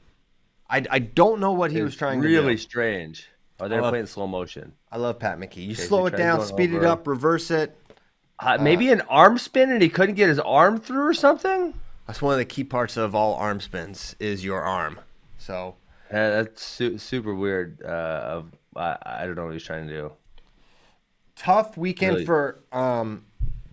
I, 0.69 0.85
I 0.91 0.99
don't 0.99 1.41
know 1.41 1.53
what 1.53 1.71
he 1.71 1.83
was 1.83 1.97
trying 1.97 2.21
really 2.21 2.35
to 2.35 2.41
do. 2.41 2.47
Really 2.47 2.57
strange. 2.59 3.29
Are 3.61 3.69
they're 3.69 3.83
playing 3.83 4.07
slow 4.07 4.27
motion. 4.27 4.73
I 4.91 4.97
love 4.97 5.19
Pat 5.19 5.39
McKee. 5.39 5.57
You 5.67 5.73
Okay, 5.73 5.83
slow 5.83 6.07
it 6.07 6.17
down, 6.17 6.45
speed 6.47 6.73
it 6.73 6.85
up, 6.85 7.07
reverse 7.07 7.51
it. 7.51 7.77
Uh, 8.39 8.57
maybe 8.59 8.91
an 8.91 9.03
arm 9.03 9.37
spin 9.37 9.71
and 9.71 9.83
he 9.83 9.91
couldn't 9.91 10.15
get 10.15 10.29
his 10.31 10.39
arm 10.39 10.81
through 10.81 11.07
or 11.07 11.13
something. 11.15 11.75
That's 12.07 12.23
one 12.23 12.33
of 12.33 12.39
the 12.39 12.47
key 12.47 12.65
parts 12.65 12.97
of 12.97 13.15
all 13.15 13.35
arm 13.35 13.61
spins 13.61 14.17
is 14.19 14.43
your 14.43 14.63
arm. 14.63 14.99
So 15.37 15.77
Uh, 16.11 16.15
that's 16.31 16.65
su- 16.65 16.97
super 16.97 17.35
weird. 17.35 17.83
Uh, 17.83 18.43
I, 18.75 18.97
I 19.05 19.27
don't 19.27 19.35
know 19.37 19.45
what 19.45 19.53
he's 19.53 19.63
trying 19.63 19.87
to 19.89 19.93
do. 19.93 20.13
tough 21.37 21.77
weekend 21.77 22.15
Really- 22.15 22.25
for 22.27 22.61
um, 22.73 23.27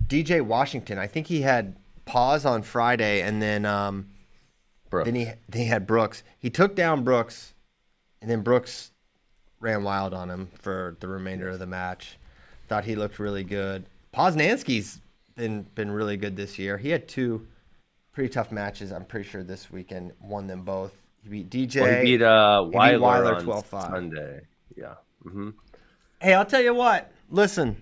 DJ 0.08 0.42
Washington. 0.42 0.98
I 0.98 1.08
think 1.08 1.28
he 1.28 1.42
had 1.42 1.76
pause 2.06 2.46
on 2.46 2.64
Friday, 2.64 3.22
and 3.22 3.42
then 3.42 3.66
um, 3.66 4.08
Bro. 4.90 5.06
then 5.06 5.16
he 5.16 5.26
then 5.50 5.62
he 5.62 5.68
had 5.68 5.86
Brooks. 5.86 6.24
He 6.40 6.50
took 6.50 6.76
down 6.76 7.04
Brooks, 7.04 7.54
and 8.22 8.30
then 8.32 8.42
Brooks 8.42 8.92
ran 9.60 9.84
wild 9.84 10.14
on 10.14 10.30
him 10.30 10.50
for 10.60 10.96
the 11.00 11.08
remainder 11.08 11.50
of 11.50 11.60
the 11.60 11.68
match. 11.68 12.18
Thought 12.68 12.86
he 12.86 12.96
looked 12.96 13.20
really 13.20 13.44
good. 13.44 13.86
Poznanski's 14.14 15.00
been 15.36 15.64
been 15.76 15.92
really 15.92 16.18
good 16.18 16.36
this 16.36 16.58
year. 16.58 16.78
He 16.78 16.90
had 16.90 17.08
two 17.08 17.48
pretty 18.14 18.30
tough 18.30 18.52
matches. 18.52 18.92
I'm 18.92 19.06
pretty 19.06 19.28
sure 19.30 19.44
this 19.44 19.72
weekend 19.72 20.12
won 20.22 20.48
them 20.48 20.64
both. 20.64 20.94
He 21.24 21.30
beat 21.30 21.50
DJ. 21.50 21.82
Well, 21.82 21.96
he 21.98 22.04
beat 22.04 22.22
uh, 22.22 22.64
beat 22.64 22.76
Weiler, 22.76 23.00
Weiler 23.00 23.36
on 23.36 23.46
12-5. 23.46 23.92
Sunday. 23.92 24.42
Yeah. 24.76 24.96
Mm-hmm. 25.26 25.50
Hey, 26.20 26.34
I'll 26.34 26.46
tell 26.46 26.62
you 26.62 26.74
what. 26.74 27.12
Listen, 27.30 27.82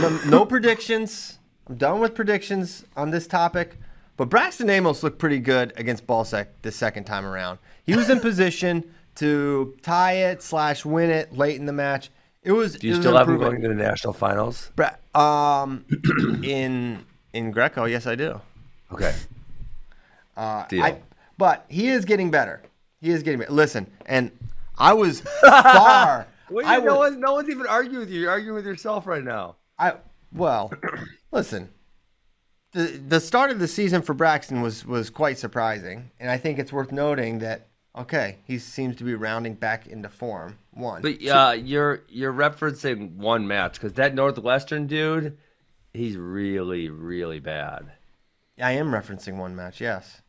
no, 0.00 0.20
no 0.26 0.46
predictions. 0.46 1.38
I'm 1.68 1.76
done 1.76 2.00
with 2.00 2.14
predictions 2.14 2.84
on 2.96 3.10
this 3.10 3.26
topic. 3.26 3.78
But 4.16 4.30
Braxton 4.30 4.70
Amos 4.70 5.02
looked 5.02 5.18
pretty 5.18 5.38
good 5.38 5.72
against 5.76 6.06
Ballsec 6.06 6.46
the 6.62 6.72
second 6.72 7.04
time 7.04 7.26
around. 7.26 7.58
He 7.84 7.94
was 7.96 8.08
in 8.08 8.20
position 8.28 8.84
to 9.16 9.76
tie 9.82 10.12
it 10.12 10.42
slash 10.42 10.84
win 10.84 11.10
it 11.10 11.36
late 11.36 11.56
in 11.56 11.66
the 11.66 11.72
match. 11.72 12.10
It 12.42 12.52
was. 12.52 12.76
Do 12.76 12.86
you 12.86 12.92
was 12.92 13.00
still 13.00 13.16
have 13.16 13.28
him 13.28 13.38
going 13.38 13.60
to 13.60 13.68
the 13.68 13.74
national 13.74 14.12
finals? 14.12 14.70
Bra- 14.76 14.96
um, 15.14 15.84
in 16.44 17.04
in 17.32 17.50
Greco, 17.50 17.84
yes, 17.84 18.06
I 18.06 18.14
do. 18.14 18.40
Okay. 18.92 19.14
Uh, 20.36 20.66
Deal. 20.66 20.84
I, 20.84 21.00
but 21.38 21.66
he 21.68 21.88
is 21.88 22.04
getting 22.04 22.30
better. 22.30 22.62
He 23.00 23.10
is 23.10 23.22
getting 23.22 23.40
better. 23.40 23.52
Listen, 23.52 23.90
and 24.06 24.30
I 24.78 24.92
was 24.92 25.20
far. 25.40 26.28
I 26.64 26.78
no, 26.78 26.98
was, 26.98 27.12
one, 27.12 27.20
no 27.20 27.34
one's 27.34 27.50
even 27.50 27.66
arguing 27.66 28.00
with 28.00 28.10
you. 28.10 28.20
You're 28.20 28.30
arguing 28.30 28.54
with 28.54 28.66
yourself 28.66 29.06
right 29.06 29.24
now. 29.24 29.56
I 29.78 29.94
well, 30.32 30.72
listen. 31.32 31.70
The 32.72 33.00
the 33.08 33.20
start 33.20 33.50
of 33.50 33.58
the 33.58 33.68
season 33.68 34.02
for 34.02 34.14
Braxton 34.14 34.60
was 34.60 34.84
was 34.84 35.10
quite 35.10 35.38
surprising, 35.38 36.10
and 36.20 36.30
I 36.30 36.36
think 36.36 36.58
it's 36.58 36.72
worth 36.72 36.92
noting 36.92 37.38
that 37.38 37.68
okay, 37.96 38.38
he 38.44 38.58
seems 38.58 38.96
to 38.96 39.04
be 39.04 39.14
rounding 39.14 39.54
back 39.54 39.86
into 39.86 40.08
form. 40.08 40.58
One, 40.72 41.02
But 41.02 41.26
uh, 41.26 41.52
you're 41.52 42.02
you're 42.08 42.32
referencing 42.32 43.16
one 43.16 43.46
match 43.46 43.74
because 43.74 43.94
that 43.94 44.14
Northwestern 44.14 44.86
dude, 44.86 45.38
he's 45.92 46.16
really 46.16 46.88
really 46.90 47.40
bad. 47.40 47.92
I 48.60 48.72
am 48.72 48.90
referencing 48.90 49.36
one 49.36 49.54
match. 49.56 49.80
Yes, 49.80 50.22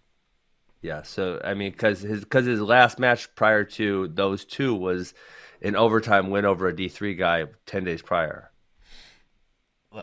Yeah. 0.82 1.02
So 1.04 1.42
I 1.44 1.54
mean, 1.54 1.72
because 1.72 2.02
his 2.02 2.22
because 2.22 2.46
his 2.46 2.62
last 2.62 3.00
match 3.00 3.34
prior 3.36 3.64
to 3.64 4.08
those 4.10 4.46
two 4.46 4.74
was 4.74 5.14
an 5.62 5.76
overtime 5.76 6.30
win 6.30 6.46
over 6.46 6.68
a 6.68 6.76
D 6.76 6.88
three 6.88 7.16
guy 7.16 7.46
ten 7.66 7.84
days 7.84 8.02
prior. 8.02 8.52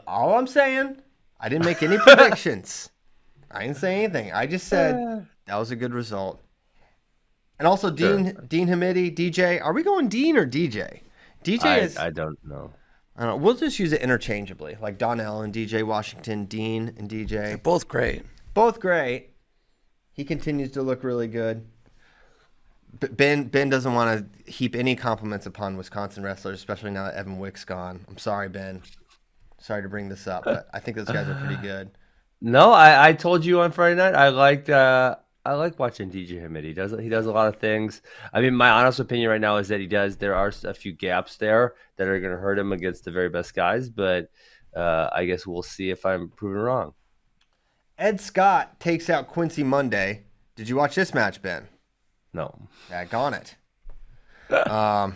All 0.06 0.38
I'm 0.38 0.46
saying, 0.46 1.00
I 1.40 1.48
didn't 1.48 1.64
make 1.64 1.82
any 1.82 1.98
predictions. 1.98 2.90
I 3.50 3.62
didn't 3.64 3.76
say 3.76 4.04
anything. 4.04 4.32
I 4.32 4.46
just 4.46 4.66
said 4.68 4.94
uh. 4.96 5.20
that 5.46 5.56
was 5.56 5.70
a 5.70 5.76
good 5.76 5.94
result. 5.94 6.40
And 7.58 7.68
also, 7.68 7.90
Dean 7.90 8.36
Dean 8.48 8.68
Hamiti, 8.68 9.14
DJ. 9.14 9.62
Are 9.62 9.72
we 9.72 9.82
going 9.82 10.08
Dean 10.08 10.36
or 10.36 10.46
DJ? 10.46 11.00
DJ 11.44 11.64
I, 11.64 11.78
is. 11.78 11.96
I 11.96 12.10
don't 12.10 12.38
know. 12.44 12.72
I 13.16 13.20
don't 13.22 13.30
know. 13.30 13.36
We'll 13.36 13.54
just 13.54 13.78
use 13.78 13.92
it 13.92 14.00
interchangeably, 14.00 14.76
like 14.80 14.98
Donnell 14.98 15.42
and 15.42 15.54
DJ 15.54 15.84
Washington, 15.84 16.46
Dean 16.46 16.94
and 16.98 17.08
DJ. 17.08 17.28
They're 17.28 17.58
Both 17.58 17.86
great. 17.86 18.22
Both 18.54 18.80
great. 18.80 19.30
He 20.12 20.24
continues 20.24 20.72
to 20.72 20.82
look 20.82 21.04
really 21.04 21.28
good. 21.28 21.66
Ben 22.92 23.44
Ben 23.44 23.68
doesn't 23.68 23.94
want 23.94 24.34
to 24.44 24.52
heap 24.52 24.74
any 24.74 24.96
compliments 24.96 25.46
upon 25.46 25.76
Wisconsin 25.76 26.22
wrestlers, 26.22 26.58
especially 26.58 26.90
now 26.90 27.04
that 27.04 27.14
Evan 27.14 27.38
Wick's 27.38 27.64
gone. 27.64 28.04
I'm 28.08 28.18
sorry, 28.18 28.48
Ben. 28.48 28.82
Sorry 29.64 29.80
to 29.80 29.88
bring 29.88 30.10
this 30.10 30.26
up, 30.26 30.44
but 30.44 30.68
I 30.74 30.78
think 30.78 30.98
those 30.98 31.08
guys 31.08 31.26
are 31.26 31.40
pretty 31.42 31.56
good. 31.62 31.90
No, 32.42 32.70
I, 32.70 33.08
I 33.08 33.12
told 33.14 33.46
you 33.46 33.62
on 33.62 33.72
Friday 33.72 33.94
night. 33.94 34.14
I 34.14 34.28
liked 34.28 34.68
uh, 34.68 35.16
I 35.42 35.54
like 35.54 35.78
watching 35.78 36.10
DJ 36.10 36.38
Hamid. 36.38 36.64
He 36.64 36.74
does 36.74 36.92
he 37.00 37.08
does 37.08 37.24
a 37.24 37.32
lot 37.32 37.48
of 37.48 37.56
things. 37.56 38.02
I 38.34 38.42
mean, 38.42 38.54
my 38.54 38.68
honest 38.68 39.00
opinion 39.00 39.30
right 39.30 39.40
now 39.40 39.56
is 39.56 39.68
that 39.68 39.80
he 39.80 39.86
does. 39.86 40.18
There 40.18 40.34
are 40.34 40.52
a 40.64 40.74
few 40.74 40.92
gaps 40.92 41.38
there 41.38 41.76
that 41.96 42.06
are 42.06 42.20
going 42.20 42.34
to 42.34 42.38
hurt 42.38 42.58
him 42.58 42.72
against 42.72 43.06
the 43.06 43.10
very 43.10 43.30
best 43.30 43.54
guys, 43.54 43.88
but 43.88 44.30
uh, 44.76 45.08
I 45.10 45.24
guess 45.24 45.46
we'll 45.46 45.62
see 45.62 45.88
if 45.88 46.04
I'm 46.04 46.28
proven 46.28 46.60
wrong. 46.60 46.92
Ed 47.98 48.20
Scott 48.20 48.78
takes 48.80 49.08
out 49.08 49.28
Quincy 49.28 49.62
Monday. 49.62 50.24
Did 50.56 50.68
you 50.68 50.76
watch 50.76 50.94
this 50.94 51.14
match, 51.14 51.40
Ben? 51.40 51.68
No, 52.34 52.68
Yeah, 52.90 53.06
gone 53.06 53.32
it. 53.32 53.56
Um, 54.70 55.14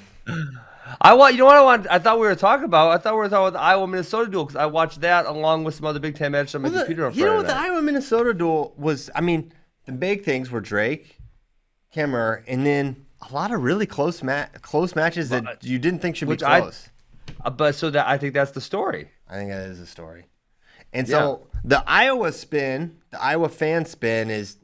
I 1.00 1.14
want. 1.14 1.34
You 1.34 1.40
know 1.40 1.46
what 1.46 1.56
I 1.56 1.62
want? 1.62 1.86
I 1.90 1.98
thought 1.98 2.18
we 2.18 2.26
were 2.26 2.34
talking 2.34 2.64
about. 2.64 2.90
I 2.90 2.98
thought 2.98 3.14
we 3.14 3.18
were 3.18 3.28
talking 3.28 3.48
about 3.48 3.52
the 3.54 3.60
Iowa 3.60 3.86
Minnesota 3.86 4.30
duel 4.30 4.44
because 4.44 4.56
I 4.56 4.66
watched 4.66 5.00
that 5.02 5.26
along 5.26 5.64
with 5.64 5.74
some 5.74 5.86
other 5.86 6.00
Big 6.00 6.16
Ten 6.16 6.32
matches 6.32 6.54
on 6.54 6.62
my 6.62 6.68
well, 6.68 6.78
computer 6.80 7.10
you 7.10 7.24
know 7.24 7.36
what? 7.36 7.46
The. 7.46 7.56
Iowa 7.56 7.82
Minnesota 7.82 8.34
duel 8.34 8.74
was. 8.76 9.10
I 9.14 9.20
mean, 9.20 9.52
the 9.86 9.92
big 9.92 10.24
things 10.24 10.50
were 10.50 10.60
Drake, 10.60 11.18
Kimmer, 11.92 12.44
and 12.46 12.64
then 12.64 13.06
a 13.28 13.32
lot 13.32 13.52
of 13.52 13.62
really 13.62 13.86
close 13.86 14.22
ma- 14.22 14.46
close 14.62 14.94
matches 14.94 15.30
that 15.30 15.64
you 15.64 15.78
didn't 15.78 16.00
think 16.00 16.16
should 16.16 16.26
be 16.26 16.30
which 16.30 16.42
I- 16.42 16.60
close. 16.60 16.88
Uh, 17.44 17.50
but 17.50 17.74
so 17.74 17.90
that 17.90 18.08
I 18.08 18.18
think 18.18 18.34
that's 18.34 18.52
the 18.52 18.60
story. 18.60 19.10
I 19.28 19.34
think 19.34 19.50
that 19.50 19.68
is 19.68 19.78
the 19.78 19.86
story. 19.86 20.24
And 20.92 21.06
so 21.06 21.46
the 21.64 21.84
Iowa 21.86 22.32
spin, 22.32 22.96
the 23.10 23.22
Iowa 23.22 23.48
fan 23.48 23.84
spin 23.84 24.30
is 24.30 24.56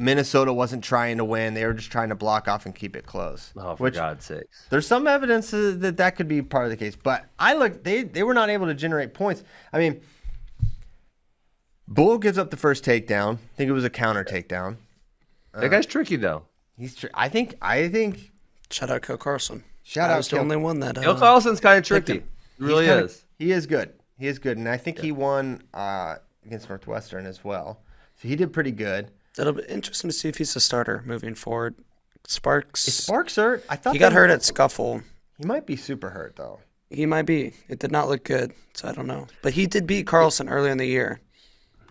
Minnesota 0.00 0.50
wasn't 0.52 0.82
trying 0.82 1.18
to 1.18 1.24
win. 1.24 1.52
They 1.52 1.66
were 1.66 1.74
just 1.74 1.92
trying 1.92 2.08
to 2.08 2.14
block 2.14 2.48
off 2.48 2.64
and 2.64 2.74
keep 2.74 2.96
it 2.96 3.04
close. 3.04 3.52
Oh, 3.56 3.76
for 3.76 3.82
which 3.84 3.94
God's 3.94 4.24
sakes! 4.24 4.66
there's 4.70 4.86
some 4.86 5.06
evidence 5.06 5.52
uh, 5.52 5.74
that 5.78 5.98
that 5.98 6.16
could 6.16 6.26
be 6.26 6.40
part 6.40 6.64
of 6.64 6.70
the 6.70 6.76
case. 6.76 6.96
But 6.96 7.26
I 7.38 7.54
look, 7.54 7.84
they, 7.84 8.02
they 8.04 8.22
were 8.22 8.32
not 8.32 8.48
able 8.48 8.66
to 8.66 8.74
generate 8.74 9.12
points. 9.12 9.44
I 9.72 9.78
mean, 9.78 10.00
Bull 11.86 12.18
gives 12.18 12.38
up 12.38 12.50
the 12.50 12.56
first 12.56 12.82
takedown. 12.84 13.34
I 13.34 13.56
think 13.56 13.68
it 13.68 13.72
was 13.72 13.84
a 13.84 13.90
counter 13.90 14.24
takedown. 14.24 14.76
that 15.52 15.70
guy's 15.70 15.86
tricky 15.86 16.16
though. 16.16 16.44
He's, 16.78 16.96
tr- 16.96 17.08
I 17.12 17.28
think, 17.28 17.56
I 17.60 17.88
think, 17.88 18.32
Shout 18.70 18.88
out 18.88 19.02
Co 19.02 19.18
Carson. 19.18 19.64
Shout 19.82 20.08
I 20.08 20.14
out 20.14 20.16
was 20.18 20.28
the 20.28 20.38
only 20.38 20.56
one 20.56 20.80
that. 20.80 20.94
Bill 20.94 21.10
Uh, 21.10 21.18
Carlson's 21.18 21.60
kind 21.60 21.78
of 21.78 21.84
tricky. 21.84 22.14
He 22.14 22.22
really 22.64 22.86
kinda- 22.86 23.04
is. 23.04 23.24
He 23.38 23.52
is 23.52 23.66
good. 23.66 23.92
He 24.18 24.26
is 24.28 24.38
good, 24.38 24.56
and 24.56 24.68
I 24.68 24.76
think 24.76 24.98
he 24.98 25.12
won 25.12 25.62
uh, 25.74 26.16
against 26.46 26.68
Northwestern 26.68 27.26
as 27.26 27.42
well. 27.44 27.80
So 28.16 28.28
he 28.28 28.36
did 28.36 28.52
pretty 28.52 28.70
good. 28.70 29.10
It'll 29.38 29.52
be 29.54 29.62
interesting 29.68 30.10
to 30.10 30.14
see 30.16 30.28
if 30.28 30.36
he's 30.38 30.54
a 30.56 30.60
starter 30.60 31.02
moving 31.06 31.34
forward. 31.34 31.74
Sparks. 32.26 32.86
Is 32.86 32.94
Sparks 33.04 33.36
hurt? 33.36 33.64
I 33.68 33.76
thought 33.76 33.92
he 33.94 33.98
got 33.98 34.12
hurt 34.12 34.30
at 34.30 34.42
Scuffle. 34.42 35.02
He 35.38 35.44
might 35.46 35.66
be 35.66 35.76
super 35.76 36.10
hurt 36.10 36.36
though. 36.36 36.60
He 36.90 37.06
might 37.06 37.22
be. 37.22 37.54
It 37.68 37.78
did 37.78 37.92
not 37.92 38.08
look 38.08 38.24
good, 38.24 38.52
so 38.74 38.88
I 38.88 38.92
don't 38.92 39.06
know. 39.06 39.26
But 39.42 39.52
he 39.52 39.66
did 39.66 39.86
beat 39.86 40.06
Carlson 40.06 40.48
earlier 40.48 40.72
in 40.72 40.78
the 40.78 40.86
year. 40.86 41.20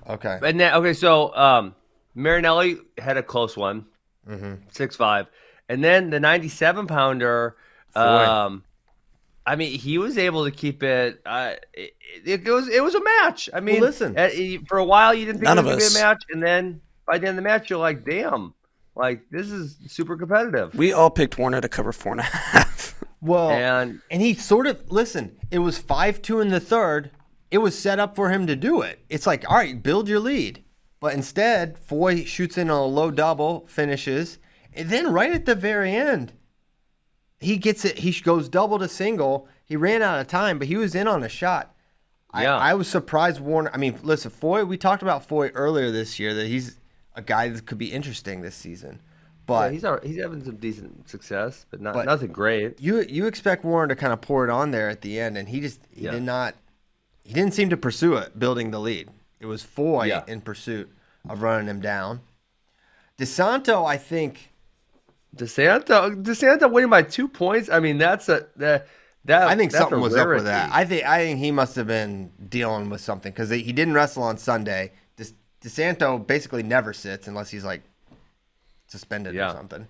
Okay. 0.07 0.39
And 0.43 0.59
then, 0.59 0.73
okay, 0.75 0.93
so 0.93 1.33
um, 1.35 1.73
Marinelli 2.15 2.77
had 2.97 3.15
a 3.17 3.23
close 3.23 3.55
one, 3.55 3.85
six 4.71 4.95
five, 4.95 5.27
and 5.69 5.83
then 5.83 6.09
the 6.09 6.19
ninety-seven 6.19 6.87
pounder. 6.87 7.55
Um, 7.95 8.63
I 9.45 9.55
mean, 9.55 9.79
he 9.79 9.97
was 9.97 10.17
able 10.17 10.45
to 10.45 10.51
keep 10.51 10.83
it. 10.83 11.21
Uh, 11.25 11.53
it, 11.73 11.93
it 12.25 12.45
was 12.47 12.67
it 12.67 12.83
was 12.83 12.93
a 12.95 13.03
match. 13.03 13.49
I 13.53 13.61
mean, 13.61 13.81
listen. 13.81 14.17
uh, 14.17 14.29
for 14.67 14.77
a 14.79 14.85
while 14.85 15.13
you 15.13 15.25
didn't 15.25 15.39
think 15.39 15.45
None 15.45 15.57
it 15.57 15.61
of 15.61 15.65
was 15.65 15.75
gonna 15.75 15.85
us- 15.85 15.93
be 15.93 15.99
a 15.99 16.03
match, 16.03 16.23
and 16.31 16.43
then 16.43 16.81
by 17.09 17.17
the 17.17 17.27
end 17.27 17.37
of 17.39 17.43
the 17.43 17.49
match, 17.49 17.69
you're 17.69 17.79
like, 17.79 18.05
damn, 18.05 18.53
Like 18.95 19.23
this 19.31 19.49
is 19.49 19.77
super 19.87 20.15
competitive. 20.15 20.75
We 20.75 20.93
all 20.93 21.09
picked 21.09 21.37
Warner 21.37 21.61
to 21.61 21.69
cover 21.69 21.91
four 21.91 22.13
and 22.13 22.21
a 22.21 22.23
half. 22.23 22.95
Well, 23.21 23.49
And 23.49 23.99
and 24.09 24.21
he 24.21 24.33
sort 24.33 24.65
of 24.65 24.89
listen. 24.89 25.37
It 25.51 25.59
was 25.59 25.77
five 25.77 26.21
two 26.21 26.39
in 26.39 26.49
the 26.49 26.61
third. 26.61 27.11
It 27.51 27.57
was 27.57 27.77
set 27.77 27.99
up 27.99 28.15
for 28.15 28.29
him 28.29 28.47
to 28.47 28.55
do 28.55 28.81
it. 28.81 29.03
It's 29.09 29.27
like, 29.27 29.43
all 29.49 29.57
right, 29.57 29.83
build 29.83 30.07
your 30.07 30.21
lead. 30.21 30.63
But 31.01 31.13
instead, 31.15 31.77
Foy 31.77 32.23
shoots 32.23 32.57
in 32.57 32.69
on 32.69 32.77
a 32.77 32.85
low 32.85 33.11
double, 33.11 33.65
finishes, 33.67 34.37
and 34.73 34.89
then 34.89 35.11
right 35.11 35.33
at 35.33 35.45
the 35.45 35.55
very 35.55 35.93
end, 35.93 36.31
he 37.41 37.57
gets 37.57 37.83
it. 37.83 37.99
He 37.99 38.11
goes 38.21 38.47
double 38.47 38.79
to 38.79 38.87
single. 38.87 39.49
He 39.65 39.75
ran 39.75 40.01
out 40.01 40.21
of 40.21 40.27
time, 40.27 40.57
but 40.57 40.69
he 40.69 40.77
was 40.77 40.95
in 40.95 41.07
on 41.07 41.21
a 41.21 41.29
shot. 41.29 41.75
Yeah. 42.33 42.55
I, 42.55 42.71
I 42.71 42.73
was 42.75 42.87
surprised 42.87 43.41
Warner. 43.41 43.71
I 43.73 43.77
mean, 43.77 43.99
listen, 44.01 44.31
Foy. 44.31 44.63
We 44.63 44.77
talked 44.77 45.01
about 45.01 45.25
Foy 45.25 45.49
earlier 45.49 45.91
this 45.91 46.19
year 46.19 46.33
that 46.35 46.47
he's 46.47 46.78
a 47.19 47.21
guy 47.21 47.49
that 47.49 47.65
could 47.65 47.77
be 47.77 47.91
interesting 47.91 48.41
this 48.41 48.55
season. 48.55 48.93
yeah, 48.93 48.99
But 49.45 49.71
he's 49.73 49.83
al- 49.83 49.99
he's 50.01 50.19
having 50.21 50.43
some 50.43 50.55
decent 50.57 51.09
success, 51.09 51.65
but 51.69 51.81
not 51.81 51.93
But- 51.93 52.05
nothing 52.05 52.31
great. 52.31 52.79
you 52.79 53.01
you 53.01 53.27
expect 53.27 53.63
Warner 53.63 53.93
to 53.93 53.99
kind 53.99 54.13
of 54.13 54.21
pour 54.21 54.45
it 54.45 54.49
on 54.51 54.71
there 54.71 54.89
at 54.89 55.01
the 55.01 55.19
end, 55.19 55.37
and 55.37 55.49
he 55.49 55.59
just 55.59 55.79
he 55.91 56.05
Yeah. 56.05 56.11
did 56.11 56.23
not. 56.23 56.55
He 57.23 57.33
didn't 57.33 57.53
seem 57.53 57.69
to 57.69 57.77
pursue 57.77 58.15
it, 58.15 58.39
building 58.39 58.71
the 58.71 58.79
lead. 58.79 59.09
It 59.39 59.45
was 59.45 59.61
Foy 59.63 60.05
Yeah. 60.05 60.23
in 60.27 60.41
pursuit 60.41 60.89
of 61.29 61.41
running 61.41 61.67
him 61.67 61.79
down. 61.81 62.21
DeSanto, 63.17 63.85
I 63.85 63.97
think. 63.97 64.51
DeSanto, 65.35 66.23
DeSanto 66.23 66.71
winning 66.71 66.89
by 66.89 67.03
two 67.03 67.27
points. 67.27 67.69
I 67.69 67.79
mean, 67.79 67.97
that's 67.97 68.29
a 68.29 68.47
that 68.55 68.87
that. 69.25 69.47
I 69.47 69.55
think 69.55 69.71
something 69.71 69.99
was 69.99 70.15
up 70.15 70.27
with 70.29 70.45
that. 70.45 70.71
I 70.73 70.85
think 70.85 71.05
I 71.05 71.19
think 71.25 71.39
he 71.39 71.51
must 71.51 71.75
have 71.75 71.87
been 71.87 72.31
dealing 72.49 72.89
with 72.89 73.01
something 73.01 73.31
because 73.31 73.49
he 73.49 73.71
didn't 73.73 73.93
wrestle 73.93 74.23
on 74.23 74.37
Sunday. 74.37 74.91
De, 75.61 75.69
DeSanto 75.69 76.25
basically 76.25 76.63
never 76.63 76.93
sits 76.93 77.27
unless 77.27 77.49
he's 77.49 77.63
like 77.65 77.81
suspended 78.87 79.33
Yeah. 79.35 79.51
or 79.51 79.55
something. 79.55 79.87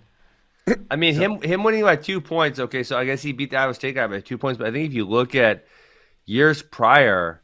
I 0.90 0.96
mean, 0.96 1.14
him 1.14 1.40
him 1.40 1.64
winning 1.64 1.82
by 1.82 1.96
two 1.96 2.20
points. 2.20 2.58
Okay, 2.58 2.82
so 2.82 2.96
I 2.96 3.04
guess 3.04 3.22
he 3.22 3.32
beat 3.32 3.50
the 3.50 3.56
Iowa 3.56 3.74
State 3.74 3.94
guy 3.96 4.06
by 4.06 4.20
two 4.20 4.38
points. 4.38 4.58
But 4.58 4.68
I 4.68 4.70
think 4.72 4.86
if 4.86 4.94
you 4.94 5.04
look 5.04 5.34
at 5.34 5.64
years 6.26 6.62
prior, 6.62 7.40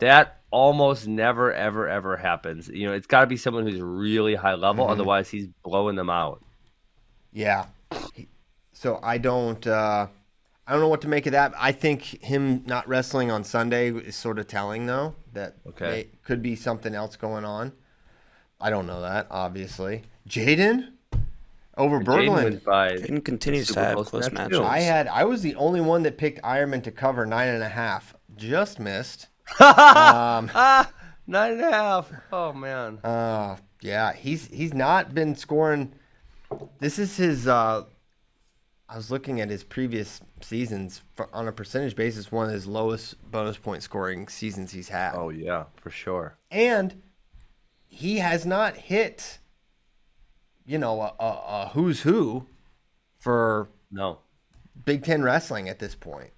that 0.00 0.40
almost 0.50 1.06
never, 1.06 1.52
ever, 1.52 1.88
ever 1.88 2.16
happens. 2.16 2.68
You 2.68 2.86
know, 2.88 2.92
it's 2.94 3.06
got 3.06 3.20
to 3.20 3.26
be 3.26 3.36
someone 3.36 3.66
who's 3.66 3.80
really 3.80 4.34
high 4.34 4.54
level. 4.54 4.84
Mm-hmm. 4.84 4.92
Otherwise, 4.92 5.28
he's 5.28 5.46
blowing 5.62 5.96
them 5.96 6.10
out. 6.10 6.42
Yeah. 7.32 7.66
So 8.72 8.98
I 9.02 9.18
don't 9.18 9.64
uh 9.66 10.06
I 10.66 10.72
don't 10.72 10.80
know 10.80 10.88
what 10.88 11.02
to 11.02 11.08
make 11.08 11.26
of 11.26 11.32
that. 11.32 11.52
I 11.56 11.70
think 11.72 12.02
him 12.24 12.64
not 12.66 12.88
wrestling 12.88 13.30
on 13.30 13.44
Sunday 13.44 13.90
is 13.92 14.16
sort 14.16 14.38
of 14.38 14.48
telling 14.48 14.86
though 14.86 15.14
that 15.32 15.54
Okay. 15.68 15.84
may- 15.90 16.08
could 16.24 16.42
be 16.42 16.56
something 16.56 16.94
else 16.94 17.14
going 17.16 17.44
on. 17.44 17.72
I 18.60 18.70
don't 18.70 18.86
know 18.86 19.00
that, 19.02 19.26
obviously. 19.30 20.02
Jaden 20.28 20.92
over 21.76 22.00
Jaden 22.00 22.34
wins 22.34 22.60
Berglund. 22.60 22.64
by 22.64 22.96
Jaden 22.96 23.24
continues 23.24 23.68
to 23.68 23.80
have 23.80 23.94
close 23.94 24.08
close 24.10 24.24
match, 24.32 24.50
matches. 24.50 24.58
I 24.60 24.80
had 24.80 25.06
I 25.08 25.24
was 25.24 25.42
the 25.42 25.54
only 25.56 25.80
one 25.80 26.02
that 26.04 26.16
picked 26.18 26.42
Ironman 26.42 26.82
to 26.84 26.90
cover 26.90 27.26
nine 27.26 27.48
and 27.48 27.62
a 27.62 27.68
half. 27.68 28.14
Just 28.36 28.80
missed. 28.80 29.28
um 29.60 30.50
ah 30.54 30.90
nine 31.28 31.52
and 31.52 31.60
a 31.60 31.70
half. 31.70 32.10
Oh 32.32 32.52
man, 32.52 32.98
Uh, 33.04 33.56
yeah, 33.82 34.12
he's 34.14 34.46
he's 34.48 34.74
not 34.74 35.14
been 35.14 35.36
scoring. 35.36 35.92
This 36.80 36.98
is 36.98 37.16
his. 37.18 37.46
Uh, 37.46 37.84
I 38.88 38.96
was 38.96 39.10
looking 39.10 39.40
at 39.40 39.50
his 39.50 39.62
previous 39.62 40.20
seasons 40.40 41.02
on 41.32 41.48
a 41.48 41.52
percentage 41.52 41.96
basis. 41.96 42.30
One 42.30 42.46
of 42.46 42.52
his 42.52 42.66
lowest 42.66 43.14
bonus 43.30 43.56
point 43.56 43.82
scoring 43.82 44.28
seasons 44.28 44.72
he's 44.72 44.88
had, 44.88 45.14
oh 45.14 45.30
yeah, 45.30 45.64
for 45.76 45.90
sure. 45.90 46.36
and 46.50 47.02
he 47.86 48.18
has 48.18 48.44
not 48.44 48.76
hit. 48.76 49.38
You 50.64 50.78
know, 50.78 51.00
a, 51.00 51.14
a, 51.20 51.26
a 51.28 51.70
who's 51.74 52.02
who 52.02 52.46
for 53.18 53.68
No, 53.90 54.18
Big 54.84 55.04
Ten 55.04 55.22
wrestling 55.22 55.68
at 55.68 55.78
this 55.78 55.94
point. 55.94 56.30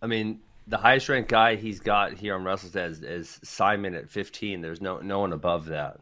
I 0.00 0.06
mean 0.06 0.40
the 0.66 0.78
highest 0.78 1.08
ranked 1.08 1.28
guy 1.28 1.56
he's 1.56 1.80
got 1.80 2.14
here 2.14 2.34
on 2.34 2.42
WrestleStat 2.44 2.88
is, 2.88 3.02
is 3.02 3.40
Simon 3.42 3.94
at 3.94 4.08
fifteen. 4.08 4.60
There's 4.60 4.80
no 4.80 5.00
no 5.00 5.18
one 5.18 5.32
above 5.32 5.66
that. 5.66 5.98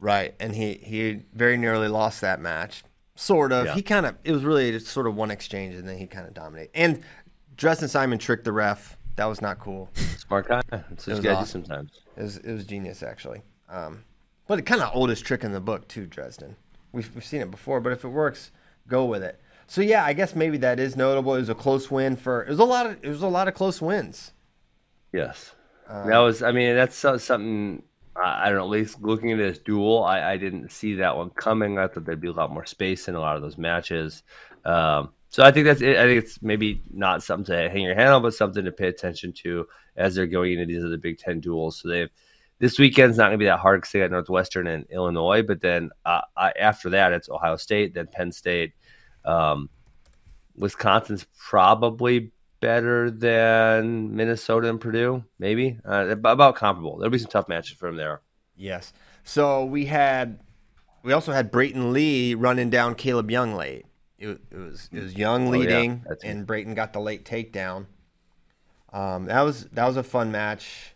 Right, 0.00 0.34
and 0.40 0.54
he 0.54 0.74
he 0.74 1.22
very 1.32 1.56
nearly 1.56 1.88
lost 1.88 2.20
that 2.22 2.40
match. 2.40 2.82
Sort 3.16 3.52
of. 3.52 3.66
Yeah. 3.66 3.74
He 3.74 3.82
kind 3.82 4.06
of. 4.06 4.16
It 4.24 4.32
was 4.32 4.44
really 4.44 4.70
just 4.72 4.88
sort 4.88 5.06
of 5.06 5.14
one 5.14 5.30
exchange, 5.30 5.74
and 5.74 5.88
then 5.88 5.96
he 5.98 6.06
kind 6.06 6.26
of 6.26 6.34
dominated. 6.34 6.70
And 6.74 7.02
Dresden 7.56 7.88
Simon 7.88 8.18
tricked 8.18 8.44
the 8.44 8.52
ref. 8.52 8.96
That 9.16 9.26
was 9.26 9.40
not 9.40 9.60
cool. 9.60 9.88
Smart 10.18 10.48
guy. 10.48 10.62
That's 10.70 11.06
what 11.06 11.06
was 11.06 11.18
you 11.18 11.22
gotta 11.22 11.36
awesome. 11.38 11.62
do 11.62 11.66
sometimes. 11.68 12.00
It 12.16 12.22
was 12.22 12.36
it 12.38 12.52
was 12.52 12.64
genius 12.66 13.02
actually. 13.02 13.42
Um, 13.68 14.02
but 14.48 14.58
it 14.58 14.62
kind 14.62 14.82
of 14.82 14.90
oldest 14.94 15.24
trick 15.24 15.44
in 15.44 15.52
the 15.52 15.60
book 15.60 15.86
too, 15.86 16.06
Dresden. 16.06 16.56
We've 16.92 17.12
we've 17.14 17.24
seen 17.24 17.40
it 17.40 17.50
before, 17.50 17.80
but 17.80 17.92
if 17.92 18.04
it 18.04 18.08
works, 18.08 18.50
go 18.88 19.04
with 19.04 19.22
it. 19.22 19.40
So 19.68 19.80
yeah, 19.80 20.04
I 20.04 20.12
guess 20.12 20.34
maybe 20.34 20.56
that 20.58 20.80
is 20.80 20.96
notable. 20.96 21.34
It 21.36 21.40
was 21.40 21.48
a 21.48 21.54
close 21.54 21.90
win 21.90 22.16
for. 22.16 22.42
It 22.42 22.50
was 22.50 22.58
a 22.58 22.64
lot 22.64 22.86
of. 22.86 22.98
It 23.02 23.08
was 23.08 23.22
a 23.22 23.28
lot 23.28 23.46
of 23.46 23.54
close 23.54 23.80
wins. 23.80 24.32
Yes, 25.12 25.54
Um, 25.88 26.08
that 26.08 26.18
was. 26.18 26.42
I 26.42 26.50
mean, 26.50 26.74
that's 26.74 26.96
something. 26.96 27.84
I 28.16 28.48
don't 28.48 28.58
know. 28.58 28.64
At 28.64 28.70
least 28.70 29.02
looking 29.02 29.32
at 29.32 29.38
this 29.38 29.58
duel, 29.58 30.04
I, 30.04 30.32
I 30.32 30.36
didn't 30.36 30.70
see 30.70 30.94
that 30.96 31.16
one 31.16 31.30
coming. 31.30 31.78
I 31.78 31.88
thought 31.88 32.04
there'd 32.04 32.20
be 32.20 32.28
a 32.28 32.32
lot 32.32 32.52
more 32.52 32.66
space 32.66 33.08
in 33.08 33.14
a 33.14 33.20
lot 33.20 33.36
of 33.36 33.42
those 33.42 33.58
matches. 33.58 34.22
Um, 34.64 35.10
so 35.28 35.42
I 35.42 35.50
think 35.50 35.66
that's. 35.66 35.80
It. 35.80 35.96
I 35.96 36.04
think 36.04 36.22
it's 36.22 36.40
maybe 36.42 36.82
not 36.92 37.22
something 37.22 37.46
to 37.46 37.68
hang 37.70 37.82
your 37.82 37.96
hand 37.96 38.10
on, 38.10 38.22
but 38.22 38.34
something 38.34 38.64
to 38.64 38.72
pay 38.72 38.86
attention 38.86 39.32
to 39.42 39.66
as 39.96 40.14
they're 40.14 40.26
going 40.26 40.52
into 40.52 40.66
these 40.66 40.84
other 40.84 40.96
Big 40.96 41.18
Ten 41.18 41.40
duels. 41.40 41.80
So 41.80 41.88
they've. 41.88 42.10
This 42.60 42.78
weekend's 42.78 43.18
not 43.18 43.24
going 43.24 43.32
to 43.32 43.38
be 43.38 43.46
that 43.46 43.58
hard 43.58 43.80
because 43.80 43.92
they 43.92 43.98
got 43.98 44.12
Northwestern 44.12 44.68
and 44.68 44.86
Illinois, 44.88 45.42
but 45.42 45.60
then 45.60 45.90
uh, 46.06 46.20
I, 46.36 46.52
after 46.52 46.88
that, 46.90 47.12
it's 47.12 47.28
Ohio 47.28 47.56
State, 47.56 47.94
then 47.94 48.06
Penn 48.06 48.30
State. 48.30 48.74
Um, 49.24 49.68
Wisconsin's 50.56 51.26
probably 51.36 52.30
better 52.64 53.10
than 53.10 54.16
Minnesota 54.16 54.70
and 54.70 54.80
Purdue, 54.80 55.22
maybe 55.38 55.78
uh, 55.84 56.08
about 56.08 56.56
comparable. 56.56 56.96
There'll 56.96 57.10
be 57.10 57.18
some 57.18 57.30
tough 57.30 57.46
matches 57.46 57.76
for 57.76 57.88
them 57.90 57.96
there. 57.96 58.22
Yes. 58.56 58.92
So 59.22 59.64
we 59.66 59.84
had. 59.84 60.40
We 61.02 61.12
also 61.12 61.32
had 61.32 61.50
Brayton 61.50 61.92
Lee 61.92 62.34
running 62.34 62.70
down 62.70 62.94
Caleb 62.94 63.30
Young 63.30 63.54
late. 63.54 63.84
It, 64.18 64.40
it 64.50 64.56
was 64.56 64.88
it 64.90 65.02
was 65.02 65.14
Young 65.14 65.48
Oh, 65.48 65.52
yeah. 65.52 65.58
leading, 65.58 66.04
and 66.24 66.46
Brayton 66.46 66.72
got 66.74 66.94
the 66.94 67.00
late 67.00 67.26
takedown. 67.26 67.84
Um, 68.90 69.26
that 69.26 69.42
was 69.42 69.64
that 69.72 69.86
was 69.86 69.98
a 69.98 70.02
fun 70.02 70.32
match, 70.32 70.94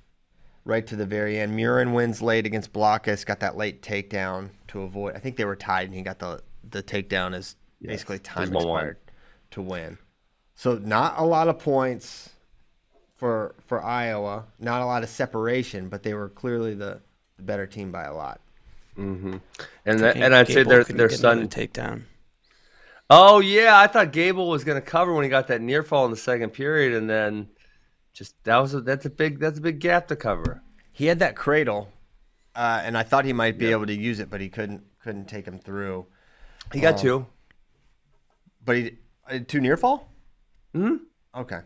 right 0.64 0.86
to 0.86 0.96
the 0.96 1.04
very 1.04 1.38
end. 1.38 1.52
Murin 1.52 1.92
wins 1.92 2.22
late 2.22 2.46
against 2.46 2.72
Blockhus, 2.72 3.26
got 3.26 3.40
that 3.40 3.56
late 3.58 3.82
takedown 3.82 4.50
to 4.68 4.82
avoid. 4.82 5.14
I 5.14 5.18
think 5.18 5.36
they 5.36 5.44
were 5.44 5.56
tied, 5.56 5.88
and 5.88 5.94
he 5.94 6.00
got 6.00 6.18
the 6.18 6.40
the 6.70 6.82
takedown 6.82 7.34
as 7.34 7.56
basically 7.82 8.18
time 8.20 8.50
was 8.50 8.64
1-1. 8.64 8.76
expired 8.76 8.96
to 9.50 9.60
win. 9.62 9.98
So 10.58 10.74
not 10.74 11.14
a 11.18 11.24
lot 11.24 11.46
of 11.46 11.60
points 11.60 12.30
for 13.14 13.54
for 13.68 13.80
Iowa. 13.80 14.46
Not 14.58 14.82
a 14.82 14.86
lot 14.86 15.04
of 15.04 15.08
separation, 15.08 15.88
but 15.88 16.02
they 16.02 16.14
were 16.14 16.28
clearly 16.28 16.74
the, 16.74 17.00
the 17.36 17.44
better 17.44 17.64
team 17.64 17.92
by 17.92 18.06
a 18.06 18.12
lot. 18.12 18.40
And 19.86 20.00
that, 20.00 20.16
and 20.16 20.34
I'd 20.34 20.48
say 20.48 20.54
Gable 20.54 20.70
their 20.70 20.82
couldn't 20.82 20.96
their 20.96 21.06
get 21.06 21.20
another 21.20 21.42
son. 21.42 21.48
takedown. 21.48 22.02
Oh 23.08 23.38
yeah, 23.38 23.78
I 23.78 23.86
thought 23.86 24.10
Gable 24.10 24.48
was 24.48 24.64
going 24.64 24.74
to 24.74 24.84
cover 24.84 25.14
when 25.14 25.22
he 25.22 25.30
got 25.30 25.46
that 25.46 25.60
near 25.60 25.84
fall 25.84 26.04
in 26.06 26.10
the 26.10 26.16
second 26.16 26.50
period, 26.50 26.92
and 26.92 27.08
then 27.08 27.50
just 28.12 28.34
that 28.42 28.56
was 28.56 28.74
a, 28.74 28.80
that's 28.80 29.06
a 29.06 29.10
big 29.10 29.38
that's 29.38 29.60
a 29.60 29.62
big 29.62 29.78
gap 29.78 30.08
to 30.08 30.16
cover. 30.16 30.60
He 30.90 31.06
had 31.06 31.20
that 31.20 31.36
cradle, 31.36 31.88
uh, 32.56 32.82
and 32.82 32.98
I 32.98 33.04
thought 33.04 33.24
he 33.24 33.32
might 33.32 33.58
be 33.58 33.70
able 33.70 33.86
to 33.86 33.94
use 33.94 34.18
it, 34.18 34.28
but 34.28 34.40
he 34.40 34.48
couldn't 34.48 34.82
couldn't 35.04 35.26
take 35.26 35.46
him 35.46 35.60
through. 35.60 36.06
He 36.72 36.80
got 36.80 36.98
two. 36.98 37.26
But 38.64 38.76
he 38.76 38.98
uh, 39.30 39.38
too 39.46 39.60
near 39.60 39.76
fall. 39.76 40.08
Hmm? 40.74 40.96
Okay. 41.36 41.60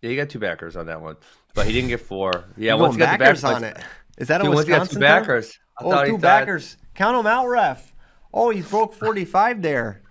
Yeah, 0.00 0.10
he 0.10 0.16
got 0.16 0.30
two 0.30 0.38
backers 0.38 0.76
on 0.76 0.86
that 0.86 1.00
one, 1.00 1.16
but 1.54 1.66
he 1.66 1.72
didn't 1.72 1.88
get 1.88 2.00
four. 2.00 2.44
Yeah, 2.56 2.74
once 2.74 2.96
got 2.96 3.12
the 3.12 3.18
backers 3.18 3.42
backers 3.42 3.44
on 3.56 3.64
it. 3.64 3.78
Is 4.18 4.28
that 4.28 4.40
a 4.40 4.44
Dude, 4.44 4.54
once 4.54 4.66
he 4.66 4.72
got 4.72 4.90
two 4.90 4.98
backers. 4.98 5.58
I 5.78 5.84
Oh, 5.84 5.90
thought- 5.90 6.20
backers. 6.20 6.76
Count 6.94 7.16
them 7.16 7.26
out, 7.26 7.46
ref. 7.46 7.94
Oh, 8.34 8.50
he 8.50 8.60
broke 8.62 8.94
forty-five 8.94 9.62
there. 9.62 10.02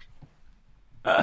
I 1.05 1.19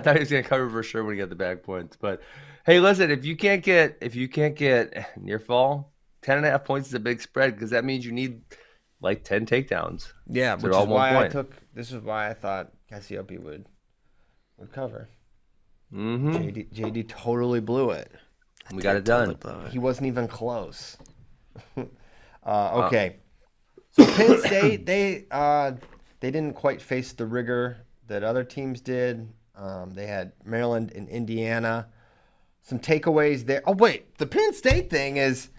thought 0.00 0.14
he 0.14 0.20
was 0.20 0.30
going 0.30 0.42
to 0.42 0.48
cover 0.48 0.68
for 0.68 0.82
sure 0.82 1.04
when 1.04 1.14
he 1.14 1.20
got 1.20 1.28
the 1.28 1.34
back 1.36 1.62
points. 1.62 1.96
But 1.96 2.20
hey, 2.66 2.80
listen, 2.80 3.10
if 3.10 3.24
you 3.24 3.36
can't 3.36 3.62
get 3.62 3.98
if 4.00 4.14
you 4.14 4.28
can't 4.28 4.54
get 4.56 5.16
near 5.16 5.38
fall, 5.38 5.92
10 6.22 6.38
and 6.38 6.46
a 6.46 6.50
half 6.50 6.64
points 6.64 6.88
is 6.88 6.94
a 6.94 7.00
big 7.00 7.20
spread 7.20 7.54
because 7.54 7.70
that 7.70 7.84
means 7.84 8.04
you 8.04 8.12
need 8.12 8.42
like 9.00 9.24
10 9.24 9.46
takedowns. 9.46 10.12
Yeah, 10.28 10.56
They're 10.56 10.70
which 10.70 10.76
all 10.76 10.82
is 10.84 10.88
one 10.88 11.14
why 11.14 11.24
I 11.24 11.28
took. 11.28 11.54
This 11.74 11.92
is 11.92 12.00
why 12.02 12.28
I 12.30 12.34
thought 12.34 12.72
Cassioppi 12.90 13.38
would 13.40 13.66
would 14.58 14.72
cover. 14.72 15.08
Mm-hmm. 15.92 16.30
JD, 16.36 16.72
JD 16.72 17.08
totally 17.08 17.60
blew 17.60 17.90
it. 17.90 18.10
We 18.72 18.82
got 18.82 18.96
it 18.96 19.04
Totally 19.04 19.34
done. 19.34 19.40
blow 19.40 19.66
it. 19.66 19.72
He 19.72 19.78
wasn't 19.78 20.06
even 20.06 20.26
close. 20.28 20.96
uh, 21.76 22.86
okay. 22.86 23.16
So 23.90 24.06
Penn 24.06 24.38
State, 24.44 24.86
they 24.86 25.26
uh, 25.30 25.72
they 26.20 26.30
didn't 26.30 26.54
quite 26.54 26.80
face 26.80 27.12
the 27.12 27.26
rigor 27.26 27.78
that 28.08 28.22
other 28.22 28.44
teams 28.44 28.80
did. 28.80 29.28
Um, 29.56 29.92
they 29.94 30.06
had 30.06 30.32
Maryland 30.44 30.92
and 30.94 31.08
Indiana. 31.08 31.88
Some 32.62 32.78
takeaways 32.78 33.44
there. 33.46 33.62
Oh 33.66 33.72
wait, 33.72 34.16
the 34.18 34.26
Penn 34.26 34.54
State 34.54 34.88
thing 34.88 35.16
is 35.18 35.50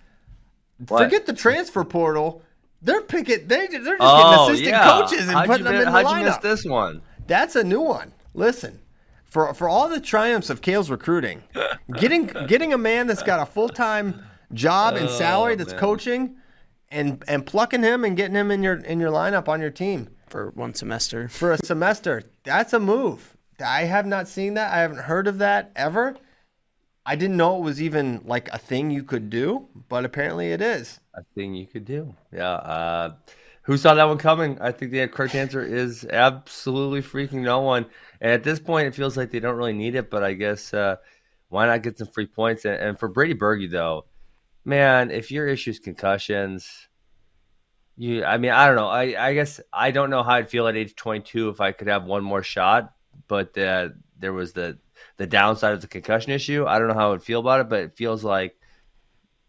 What? 0.88 1.04
forget 1.04 1.26
the 1.26 1.34
transfer 1.34 1.84
portal. 1.84 2.41
They're 2.82 3.02
picking. 3.02 3.48
They, 3.48 3.67
they're 3.67 3.67
just 3.67 3.84
getting 3.84 3.98
Oh, 4.00 4.46
assistant 4.48 4.69
yeah. 4.69 4.84
coaches 5.02 5.22
and 5.22 5.32
how'd 5.32 5.48
putting 5.48 5.65
you, 5.65 5.72
them 5.72 5.74
mi- 5.74 5.80
in 5.80 5.86
the 5.86 5.91
how'd 5.91 6.17
you 6.17 6.26
miss 6.26 6.36
lineup. 6.38 6.41
this 6.41 6.65
one? 6.65 7.02
That's 7.28 7.56
a 7.56 7.63
new 7.63 7.80
one. 7.82 8.13
Listen, 8.34 8.80
for 9.34 9.54
for 9.56 9.67
all 9.67 9.89
the 9.89 10.00
triumphs 10.00 10.50
of 10.52 10.62
Cael's 10.62 10.89
recruiting, 10.91 11.41
getting 11.98 12.28
getting 12.48 12.72
a 12.72 12.78
man 12.78 13.08
that's 13.08 13.24
got 13.24 13.39
a 13.41 13.46
full 13.46 13.69
time 13.69 14.22
job 14.54 14.96
and 14.96 15.10
Oh, 15.10 15.12
salary 15.12 15.56
that's 15.56 15.72
man. 15.72 15.80
coaching, 15.80 16.36
and 16.91 17.24
and 17.28 17.46
plucking 17.46 17.82
him 17.82 18.06
and 18.06 18.15
getting 18.15 18.36
him 18.36 18.52
in 18.52 18.62
your 18.62 18.76
in 18.76 19.00
your 19.00 19.12
lineup 19.12 19.48
on 19.48 19.60
your 19.60 19.72
team 19.72 20.10
for 20.28 20.52
one 20.52 20.74
semester. 20.76 21.28
for 21.41 21.52
a 21.52 21.58
semester. 21.58 22.22
That's 22.43 22.74
a 22.74 22.80
move. 22.80 23.36
I 23.63 23.86
have 23.86 24.06
not 24.06 24.28
seen 24.28 24.54
that. 24.54 24.72
I 24.72 24.82
haven't 24.82 25.00
heard 25.00 25.28
of 25.28 25.39
that 25.39 25.72
ever. 25.76 26.15
I 27.06 27.15
didn't 27.15 27.38
know 27.38 27.58
it 27.58 27.62
was 27.63 27.82
even 27.82 28.22
like 28.26 28.50
a 28.54 28.58
thing 28.58 28.89
you 28.91 29.04
could 29.04 29.30
do, 29.30 29.67
but 29.89 30.06
apparently 30.06 30.52
it 30.52 30.62
is. 30.62 31.00
A 31.15 31.24
thing 31.36 31.54
you 31.54 31.65
could 31.67 31.86
do. 31.86 32.15
Yeah. 32.32 32.52
Uh, 32.54 33.13
who 33.63 33.78
saw 33.78 33.93
that 33.93 34.06
one 34.06 34.17
coming? 34.17 34.58
I 34.60 34.72
think 34.72 34.91
the 34.91 35.08
correct 35.08 35.36
answer 35.36 35.62
is 35.63 36.06
absolutely 36.06 37.02
freaking 37.02 37.41
no 37.41 37.62
one. 37.62 37.86
And 38.23 38.31
at 38.31 38.43
this 38.43 38.57
point, 38.57 38.88
it 38.88 38.95
feels 38.95 39.17
like 39.17 39.31
they 39.31 39.41
don't 39.41 39.57
really 39.57 39.73
need 39.73 39.95
it, 39.95 40.09
but 40.09 40.23
I 40.23 40.31
guess 40.31 40.73
uh, 40.73 40.95
why 41.49 41.65
not 41.65 41.83
get 41.83 41.97
some 41.97 42.07
free 42.07 42.25
points? 42.25 42.63
And, 42.63 42.75
and 42.75 42.99
for 42.99 43.09
Brady 43.09 43.33
Berge, 43.33 43.69
though, 43.69 44.05
man, 44.63 45.12
if 45.12 45.29
your 45.29 45.45
issue 45.45 45.71
is 45.71 45.79
concussions, 45.79 46.88
you, 47.97 48.23
I 48.23 48.38
mean, 48.38 48.51
I 48.51 48.65
don't 48.65 48.77
know. 48.77 48.88
I, 48.88 49.27
I 49.27 49.33
guess 49.33 49.59
I 49.73 49.91
don't 49.91 50.09
know 50.09 50.23
how 50.23 50.36
I'd 50.36 50.49
feel 50.49 50.67
at 50.67 50.77
age 50.77 50.95
22 50.95 51.49
if 51.49 51.59
I 51.59 51.73
could 51.73 51.89
have 51.89 52.05
one 52.05 52.23
more 52.23 52.41
shot, 52.41 52.93
but 53.27 53.57
uh, 53.57 53.89
there 54.17 54.33
was 54.33 54.53
the 54.53 54.79
the 55.17 55.27
downside 55.27 55.73
of 55.73 55.81
the 55.81 55.88
concussion 55.88 56.31
issue. 56.31 56.65
I 56.65 56.79
don't 56.79 56.88
know 56.88 56.93
how 56.93 57.07
I 57.07 57.12
would 57.12 57.23
feel 57.23 57.41
about 57.41 57.59
it, 57.59 57.69
but 57.69 57.81
it 57.81 57.97
feels 57.97 58.23
like 58.23 58.55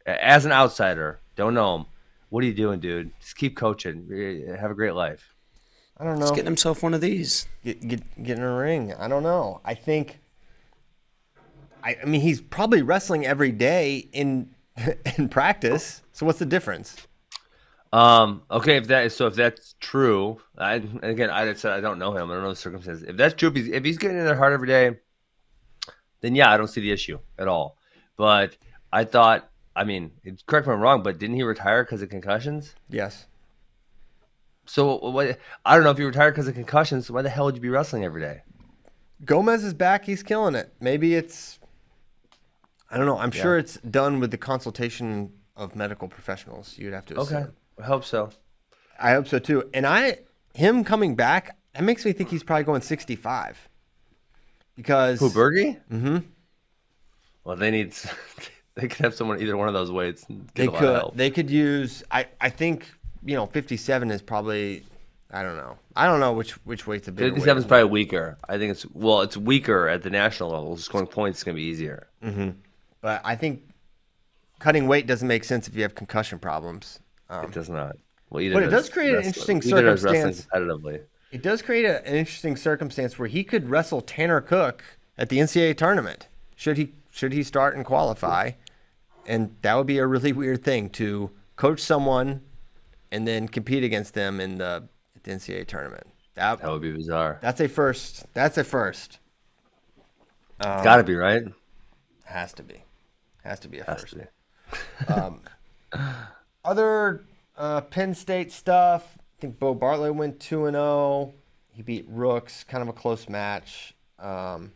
as 0.04 0.44
an 0.46 0.52
outsider, 0.52 1.20
don't 1.36 1.54
know 1.54 1.76
him. 1.76 1.86
What 2.28 2.42
are 2.42 2.46
you 2.48 2.54
doing, 2.54 2.80
dude? 2.80 3.12
Just 3.20 3.36
keep 3.36 3.56
coaching. 3.56 4.48
Have 4.58 4.72
a 4.72 4.74
great 4.74 4.94
life. 4.94 5.33
I 5.98 6.04
don't 6.04 6.18
know. 6.18 6.26
He's 6.26 6.30
getting 6.30 6.46
himself 6.46 6.82
one 6.82 6.94
of 6.94 7.00
these. 7.00 7.46
get, 7.62 7.86
get 7.86 8.22
get 8.22 8.38
in 8.38 8.44
a 8.44 8.54
ring. 8.54 8.92
I 8.94 9.08
don't 9.08 9.22
know. 9.22 9.60
I 9.64 9.74
think. 9.74 10.20
I, 11.82 11.96
I 12.02 12.04
mean, 12.06 12.20
he's 12.20 12.40
probably 12.40 12.82
wrestling 12.82 13.26
every 13.26 13.52
day 13.52 14.08
in 14.12 14.50
in 15.18 15.28
practice. 15.28 16.02
So 16.12 16.26
what's 16.26 16.38
the 16.38 16.46
difference? 16.46 16.96
Um. 17.92 18.42
Okay. 18.50 18.76
If 18.76 18.88
that 18.88 19.04
is 19.04 19.14
so, 19.14 19.28
if 19.28 19.34
that's 19.34 19.74
true, 19.80 20.40
I 20.58 20.74
again, 21.02 21.30
I 21.30 21.52
said 21.54 21.72
I 21.72 21.80
don't 21.80 21.98
know 21.98 22.16
him. 22.16 22.30
I 22.30 22.34
don't 22.34 22.42
know 22.42 22.50
the 22.50 22.56
circumstances. 22.56 23.04
If 23.04 23.16
that's 23.16 23.34
true, 23.34 23.50
if 23.50 23.54
he's, 23.54 23.68
if 23.68 23.84
he's 23.84 23.98
getting 23.98 24.18
in 24.18 24.24
there 24.24 24.36
hard 24.36 24.52
every 24.52 24.66
day, 24.66 24.96
then 26.20 26.34
yeah, 26.34 26.50
I 26.50 26.56
don't 26.56 26.68
see 26.68 26.80
the 26.80 26.90
issue 26.90 27.18
at 27.38 27.46
all. 27.46 27.76
But 28.16 28.56
I 28.92 29.04
thought, 29.04 29.48
I 29.76 29.84
mean, 29.84 30.10
correct 30.46 30.66
me 30.66 30.72
if 30.72 30.76
I'm 30.76 30.80
wrong, 30.80 31.02
but 31.02 31.18
didn't 31.18 31.36
he 31.36 31.42
retire 31.42 31.84
because 31.84 32.02
of 32.02 32.08
concussions? 32.08 32.74
Yes. 32.88 33.26
So 34.66 34.96
what? 34.96 35.38
I 35.64 35.74
don't 35.74 35.84
know 35.84 35.90
if 35.90 35.98
he 35.98 36.04
retired 36.04 36.32
because 36.32 36.48
of 36.48 36.54
concussions. 36.54 37.10
Why 37.10 37.22
the 37.22 37.28
hell 37.28 37.46
would 37.46 37.54
you 37.54 37.60
be 37.60 37.68
wrestling 37.68 38.04
every 38.04 38.20
day? 38.20 38.42
Gomez 39.24 39.64
is 39.64 39.74
back. 39.74 40.04
He's 40.04 40.22
killing 40.22 40.54
it. 40.54 40.72
Maybe 40.80 41.14
it's. 41.14 41.58
I 42.90 42.96
don't 42.96 43.06
know. 43.06 43.18
I'm 43.18 43.30
sure 43.30 43.58
it's 43.58 43.76
done 43.78 44.20
with 44.20 44.30
the 44.30 44.38
consultation 44.38 45.32
of 45.56 45.74
medical 45.74 46.08
professionals. 46.08 46.76
You'd 46.78 46.92
have 46.92 47.04
to. 47.06 47.16
Okay. 47.16 47.44
I 47.78 47.82
hope 47.82 48.04
so. 48.04 48.30
I 49.00 49.12
hope 49.12 49.26
so 49.26 49.38
too. 49.38 49.68
And 49.74 49.86
I, 49.86 50.18
him 50.54 50.84
coming 50.84 51.16
back, 51.16 51.56
that 51.74 51.82
makes 51.82 52.04
me 52.04 52.12
think 52.12 52.30
he's 52.30 52.44
probably 52.44 52.64
going 52.64 52.82
65. 52.82 53.68
Because 54.76 55.20
Who 55.20 55.30
Bergie? 55.30 55.80
Mm-hmm. 55.90 56.18
Well, 57.44 57.56
they 57.56 57.70
need. 57.70 57.94
They 58.76 58.88
could 58.88 59.04
have 59.04 59.14
someone 59.14 59.40
either 59.40 59.56
one 59.56 59.68
of 59.68 59.74
those 59.74 59.92
weights. 59.92 60.24
And 60.28 60.52
get 60.52 60.54
they 60.54 60.66
a 60.66 60.70
lot 60.70 60.74
of 60.74 60.80
could 60.80 60.94
help. 60.96 61.16
they 61.16 61.30
could 61.30 61.48
use. 61.48 62.02
I 62.10 62.26
I 62.40 62.50
think 62.50 62.90
you 63.24 63.34
know 63.36 63.46
57 63.46 64.10
is 64.10 64.22
probably. 64.22 64.84
I 65.30 65.42
don't 65.42 65.56
know. 65.56 65.76
I 65.96 66.06
don't 66.06 66.20
know 66.20 66.32
which 66.32 66.52
which 66.64 66.86
weight's 66.86 67.08
a 67.08 67.12
bigger 67.12 67.30
weight. 67.30 67.34
57 67.34 67.62
is 67.62 67.66
probably 67.66 67.90
weaker. 67.90 68.38
I 68.48 68.56
think 68.58 68.70
it's 68.70 68.86
well, 68.92 69.22
it's 69.22 69.36
weaker 69.36 69.88
at 69.88 70.02
the 70.02 70.10
national 70.10 70.50
level. 70.50 70.76
Scoring 70.76 71.06
points 71.08 71.38
is 71.38 71.44
going 71.44 71.56
to 71.56 71.60
be 71.60 71.64
easier. 71.66 72.06
But 73.00 73.20
I 73.24 73.34
think 73.36 73.62
cutting 74.60 74.86
weight 74.86 75.06
doesn't 75.06 75.26
make 75.28 75.44
sense 75.44 75.66
if 75.68 75.74
you 75.74 75.82
have 75.82 75.94
concussion 75.94 76.38
problems. 76.38 77.00
Um, 77.28 77.46
It 77.46 77.52
does 77.52 77.68
not. 77.68 77.96
Well, 78.30 78.42
either 78.42 78.54
But 78.54 78.62
it 78.64 78.70
does 78.70 78.88
create 78.88 79.10
an 79.10 79.16
wrestling- 79.16 79.56
interesting 79.58 79.78
either 79.78 79.96
circumstance. 79.96 80.46
competitively. 80.46 81.00
it 81.32 81.42
does 81.42 81.62
create 81.62 81.84
a, 81.84 82.06
an 82.06 82.14
interesting 82.14 82.56
circumstance 82.56 83.18
where 83.18 83.28
he 83.28 83.44
could 83.44 83.68
wrestle 83.68 84.00
Tanner 84.00 84.40
Cook 84.40 84.82
at 85.18 85.28
the 85.28 85.38
NCAA 85.38 85.76
tournament. 85.76 86.28
Should 86.56 86.76
he 86.78 86.92
should 87.10 87.32
he 87.32 87.42
start 87.42 87.74
and 87.76 87.84
qualify? 87.84 88.52
And 89.26 89.54
that 89.62 89.74
would 89.74 89.86
be 89.86 89.98
a 89.98 90.06
really 90.06 90.32
weird 90.32 90.62
thing 90.62 90.90
to 90.90 91.30
coach 91.56 91.80
someone 91.80 92.40
and 93.14 93.28
then 93.28 93.46
compete 93.46 93.84
against 93.84 94.12
them 94.12 94.40
in 94.40 94.58
the, 94.58 94.88
the 95.22 95.30
NCAA 95.30 95.68
tournament. 95.68 96.04
That, 96.34 96.60
That 96.60 96.70
would 96.70 96.82
be 96.82 96.90
bizarre. 96.90 97.38
that's 97.40 97.60
a 97.60 97.68
first. 97.68 98.26
That's 98.34 98.58
a 98.58 98.64
first. 98.64 99.20
it's 100.58 100.82
got 100.82 100.96
to 100.96 101.04
be 101.04 101.14
right. 101.14 101.44
Has 102.24 102.52
to 102.54 102.64
be. 102.64 102.82
Has 103.44 103.60
to 103.60 103.68
be 103.68 103.78
a 103.78 103.84
Has 103.84 104.00
first. 104.00 104.16
be. 104.16 104.24
Other 106.64 107.24
uh, 107.56 107.82
Penn 107.82 108.14
State 108.14 108.50
stuff. 108.50 109.16
I 109.16 109.40
think 109.40 109.60
Beau 109.60 109.74
Bartlett 109.74 110.16
went 110.16 110.40
two 110.40 110.66
and 110.66 110.74
zero. 110.74 111.34
He 111.70 111.82
beat 111.82 112.06
Rooks, 112.08 112.64
kind 112.64 112.82
of 112.82 112.88
a 112.88 112.92
close 112.92 113.28
match. 113.28 113.94
Um, 114.18 114.72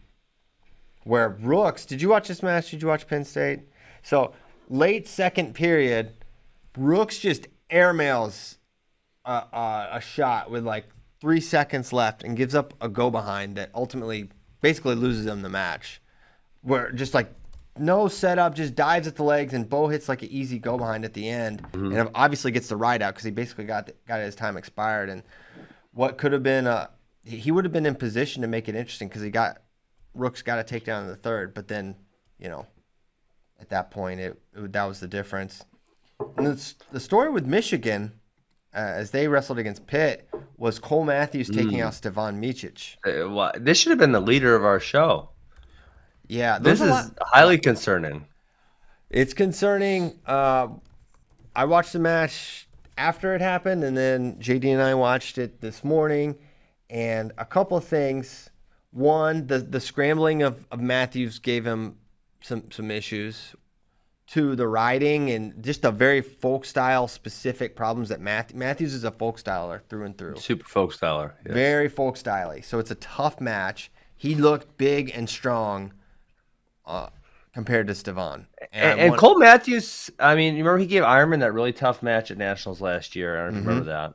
where 1.03 1.31
Rooks, 1.40 1.87
did 1.87 2.01
you 2.01 2.09
watch 2.09 2.29
this 2.29 2.42
match? 2.42 2.70
Did 2.70 2.83
you 2.83 2.88
watch 2.88 3.09
Penn 3.09 3.24
State? 3.24 3.61
So 4.03 4.33
late 4.68 5.09
second 5.09 5.55
period, 5.55 6.12
Rooks 6.77 7.18
just 7.18 7.48
airmails 7.70 8.57
a, 9.24 9.33
a, 9.33 9.88
a 9.92 10.00
shot 10.00 10.50
with 10.50 10.64
like 10.64 10.87
three 11.20 11.40
seconds 11.40 11.92
left 11.92 12.22
and 12.22 12.37
gives 12.37 12.54
up 12.54 12.74
a 12.81 12.88
go 12.88 13.11
behind 13.11 13.57
that 13.57 13.70
ultimately 13.74 14.28
basically 14.61 14.94
loses 14.94 15.24
them 15.24 15.42
the 15.42 15.48
match. 15.48 16.00
Where 16.62 16.90
just 16.92 17.14
like 17.14 17.33
no 17.78 18.09
setup, 18.09 18.54
just 18.54 18.74
dives 18.74 19.07
at 19.07 19.16
the 19.16 19.22
legs, 19.22 19.54
and 19.54 19.68
Beau 19.68 19.88
hits 19.88 20.09
like 20.09 20.22
an 20.22 20.28
easy 20.31 20.59
go 20.59 20.76
behind 20.76 21.04
at 21.04 21.14
the 21.14 21.28
end, 21.28 21.62
mm-hmm. 21.72 21.96
and 21.96 22.11
obviously 22.14 22.50
gets 22.50 22.68
the 22.68 22.76
ride 22.76 23.02
out 23.02 23.14
because 23.14 23.24
he 23.24 23.31
basically 23.31 23.64
got 23.64 23.90
got 24.07 24.20
his 24.20 24.35
time 24.35 24.57
expired. 24.57 25.09
And 25.09 25.22
what 25.92 26.18
could 26.18 26.33
have 26.33 26.42
been 26.42 26.66
a 26.66 26.90
he 27.24 27.37
he 27.38 27.50
would 27.50 27.64
have 27.64 27.72
been 27.72 27.87
in 27.87 27.94
position 27.94 28.42
to 28.42 28.48
make 28.48 28.68
it 28.68 28.74
interesting 28.74 29.09
because 29.09 29.22
he 29.22 29.31
got 29.31 29.62
Rook's 30.14 30.42
got 30.42 30.59
a 30.59 30.64
takedown 30.64 31.02
in 31.02 31.09
the 31.09 31.16
third, 31.16 31.54
but 31.54 31.68
then 31.68 31.96
you 32.38 32.48
know 32.48 32.66
at 33.61 33.68
that 33.70 33.90
point 33.90 34.20
it, 34.20 34.40
it 34.57 34.72
that 34.72 34.85
was 34.85 35.00
the 35.00 35.09
difference. 35.09 35.64
And 36.37 36.46
it's, 36.48 36.74
the 36.90 37.00
story 37.00 37.31
with 37.31 37.46
Michigan 37.46 38.12
uh, 38.74 38.78
as 38.78 39.11
they 39.11 39.28
wrestled 39.28 39.59
against 39.59 39.87
Pitt 39.87 40.28
was 40.57 40.78
Cole 40.78 41.04
Matthews 41.04 41.48
taking 41.48 41.81
out 41.81 41.94
Stevan 41.94 42.40
Micic. 42.40 42.96
Uh, 43.07 43.31
well, 43.31 43.52
This 43.57 43.78
should 43.78 43.90
have 43.90 43.98
been 43.98 44.12
the 44.12 44.20
leader 44.20 44.54
of 44.54 44.64
our 44.64 44.81
show. 44.81 45.31
Yeah, 46.26 46.59
This 46.59 46.81
is 46.81 46.90
lot- 46.90 47.16
highly 47.20 47.59
concerning. 47.59 48.26
It's 49.11 49.33
concerning. 49.33 50.18
Uh, 50.26 50.68
I 51.57 51.64
watched 51.64 51.92
the 51.92 51.98
match 51.98 52.68
after 52.98 53.35
it 53.35 53.40
happened, 53.40 53.83
and 53.85 53.96
then 53.96 54.37
JD 54.37 54.66
and 54.72 54.83
I 54.83 54.94
watched 54.94 55.38
it 55.38 55.61
this 55.61 55.83
morning. 55.83 56.37
And 56.90 57.33
a 57.38 57.44
couple 57.44 57.76
of 57.76 57.85
things. 57.85 58.50
One, 58.90 59.46
the 59.46 59.59
the 59.59 59.81
scrambling 59.81 60.42
of, 60.42 60.66
of 60.70 60.81
Matthews 60.81 61.38
gave 61.38 61.66
him 61.66 61.96
some 62.42 62.70
some 62.70 62.90
issues. 62.90 63.54
Two, 64.31 64.55
the 64.57 64.69
riding 64.69 65.31
and 65.31 65.64
just 65.64 65.85
a 65.87 65.91
very 65.91 66.21
folk 66.21 66.67
style 66.67 67.09
specific 67.09 67.75
problems 67.75 68.11
that 68.11 68.21
Math- 68.21 68.53
Matthews 68.55 68.93
is 68.93 69.03
a 69.05 69.11
folk 69.11 69.41
styler 69.41 69.81
through 69.88 70.05
and 70.05 70.19
through. 70.19 70.37
Super 70.37 70.67
folk 70.67 70.93
styler. 70.95 71.33
yes. 71.47 71.55
Very 71.55 71.88
folk 71.88 72.17
styly. 72.19 72.62
So 72.62 72.79
it's 72.79 72.91
a 72.91 72.95
tough 72.97 73.41
match. 73.41 73.91
He 74.17 74.35
looked 74.35 74.77
big 74.77 75.11
and 75.14 75.31
strong 75.31 75.95
uh, 76.85 77.09
compared 77.55 77.87
to 77.87 77.95
Stevan. 77.95 78.49
And, 78.71 79.01
I 79.01 79.03
and 79.03 79.09
want- 79.11 79.21
Cole 79.21 79.38
Matthews, 79.38 80.11
I 80.21 80.35
mean, 80.35 80.57
you 80.57 80.62
remember 80.62 80.79
he 80.81 80.87
gave 80.87 81.05
Ironman 81.05 81.41
that 81.41 81.55
really 81.55 81.73
tough 81.73 82.03
match 82.03 82.31
at 82.31 82.37
Nationals 82.37 82.83
last 82.83 83.17
year. 83.17 83.38
I 83.41 83.45
don't 83.45 83.55
know 83.55 83.59
if 83.61 83.64
you 83.64 83.69
remember 83.71 83.91
that. 83.91 84.14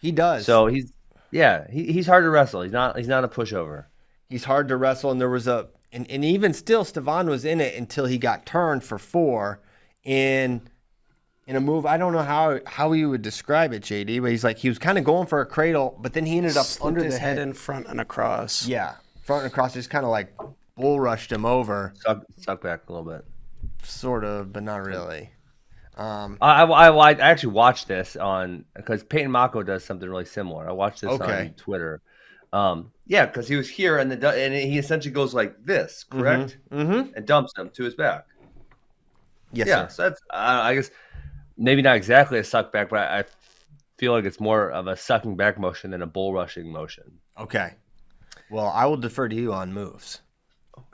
he 0.00 0.10
does. 0.10 0.46
So 0.46 0.66
he's 0.66 0.92
yeah, 1.30 1.66
he, 1.70 1.92
he's 1.92 2.06
hard 2.08 2.24
to 2.24 2.30
wrestle. 2.30 2.62
He's 2.62 2.72
not 2.72 2.96
he's 2.98 3.08
not 3.08 3.22
a 3.24 3.28
pushover. 3.28 3.84
he's 4.28 4.44
hard 4.44 4.66
to 4.68 4.76
wrestle, 4.76 5.10
and 5.12 5.20
there 5.20 5.30
was 5.30 5.46
a 5.46 5.68
and, 5.94 6.10
and 6.10 6.24
even 6.24 6.52
still, 6.52 6.84
Stevan 6.84 7.28
was 7.28 7.44
in 7.44 7.60
it 7.60 7.74
until 7.76 8.06
he 8.06 8.18
got 8.18 8.44
turned 8.44 8.84
for 8.84 8.98
four 8.98 9.60
in 10.04 10.62
in 11.46 11.56
a 11.56 11.60
move. 11.60 11.86
I 11.86 11.96
don't 11.96 12.12
know 12.12 12.22
how 12.22 12.60
how 12.66 12.92
you 12.92 13.08
would 13.10 13.22
describe 13.22 13.72
it, 13.72 13.82
JD, 13.82 14.20
but 14.22 14.30
he's 14.30 14.44
like 14.44 14.58
he 14.58 14.68
was 14.68 14.78
kind 14.78 14.98
of 14.98 15.04
going 15.04 15.26
for 15.26 15.40
a 15.40 15.46
cradle, 15.46 15.98
but 16.00 16.12
then 16.12 16.26
he 16.26 16.36
ended 16.38 16.56
up 16.56 16.66
Slipped 16.66 16.86
under 16.86 17.04
his 17.04 17.14
the 17.14 17.20
head 17.20 17.38
head. 17.38 17.46
in 17.48 17.54
front 17.54 17.86
and 17.86 18.00
across. 18.00 18.66
Yeah, 18.66 18.94
front 19.22 19.44
and 19.44 19.52
across, 19.52 19.74
just 19.74 19.90
kind 19.90 20.04
of 20.04 20.10
like 20.10 20.34
bull 20.76 20.98
rushed 21.00 21.30
him 21.30 21.44
over, 21.46 21.92
Suck, 21.98 22.24
suck 22.38 22.62
back 22.62 22.88
a 22.88 22.92
little 22.92 23.08
bit. 23.10 23.24
sort 23.82 24.24
of, 24.24 24.52
but 24.52 24.62
not 24.62 24.84
really. 24.84 25.30
Um, 25.96 26.38
I, 26.40 26.64
I, 26.64 26.88
I, 26.88 27.10
I 27.12 27.12
actually 27.20 27.52
watched 27.52 27.86
this 27.86 28.16
on 28.16 28.64
because 28.74 29.04
Peyton 29.04 29.30
Mako 29.30 29.62
does 29.62 29.84
something 29.84 30.08
really 30.08 30.24
similar. 30.24 30.68
I 30.68 30.72
watched 30.72 31.02
this 31.02 31.10
Okay. 31.12 31.40
on 31.42 31.50
Twitter. 31.50 32.02
Um, 32.54 32.92
yeah, 33.06 33.26
because 33.26 33.48
he 33.48 33.56
was 33.56 33.68
here 33.68 33.98
and 33.98 34.10
the 34.10 34.30
and 34.30 34.54
he 34.54 34.78
essentially 34.78 35.12
goes 35.12 35.34
like 35.34 35.56
this, 35.64 36.04
correct, 36.08 36.58
mm-hmm. 36.70 37.12
and 37.14 37.26
dumps 37.26 37.52
him 37.58 37.68
to 37.70 37.82
his 37.82 37.96
back. 37.96 38.26
Yes, 39.52 39.66
yeah, 39.66 39.88
sir. 39.88 39.94
so 39.94 40.02
that's 40.04 40.20
uh, 40.30 40.60
I 40.62 40.76
guess 40.76 40.90
maybe 41.58 41.82
not 41.82 41.96
exactly 41.96 42.38
a 42.38 42.44
suck 42.44 42.70
back, 42.70 42.90
but 42.90 43.00
I, 43.00 43.18
I 43.18 43.24
feel 43.98 44.12
like 44.12 44.24
it's 44.24 44.38
more 44.38 44.70
of 44.70 44.86
a 44.86 44.96
sucking 44.96 45.36
back 45.36 45.58
motion 45.58 45.90
than 45.90 46.00
a 46.00 46.06
bull 46.06 46.32
rushing 46.32 46.70
motion. 46.70 47.18
Okay. 47.38 47.72
Well, 48.50 48.68
I 48.68 48.86
will 48.86 48.98
defer 48.98 49.28
to 49.28 49.34
you 49.34 49.52
on 49.52 49.72
moves. 49.72 50.20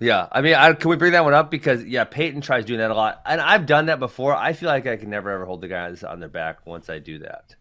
Yeah, 0.01 0.29
I 0.33 0.41
mean, 0.41 0.55
I, 0.55 0.73
can 0.73 0.89
we 0.89 0.97
bring 0.97 1.13
that 1.13 1.25
one 1.25 1.35
up 1.35 1.51
because 1.51 1.85
yeah, 1.85 2.05
Peyton 2.05 2.41
tries 2.41 2.65
doing 2.65 2.81
that 2.81 2.91
a 2.91 2.95
lot, 2.95 3.21
and 3.27 3.39
I've 3.39 3.67
done 3.67 3.87
that 3.87 3.99
before. 3.99 4.35
I 4.35 4.55
feel 4.55 4.71
like 4.71 4.87
I 4.87 4.97
can 4.97 5.11
never 5.11 5.31
ever 5.31 5.45
hold 5.45 5.61
the 5.61 5.69
guys 5.69 6.05
on 6.05 6.21
their 6.21 6.31
back 6.31 6.67
once 6.67 6.89
I 6.89 6.99
do 6.99 7.19
that. 7.19 7.55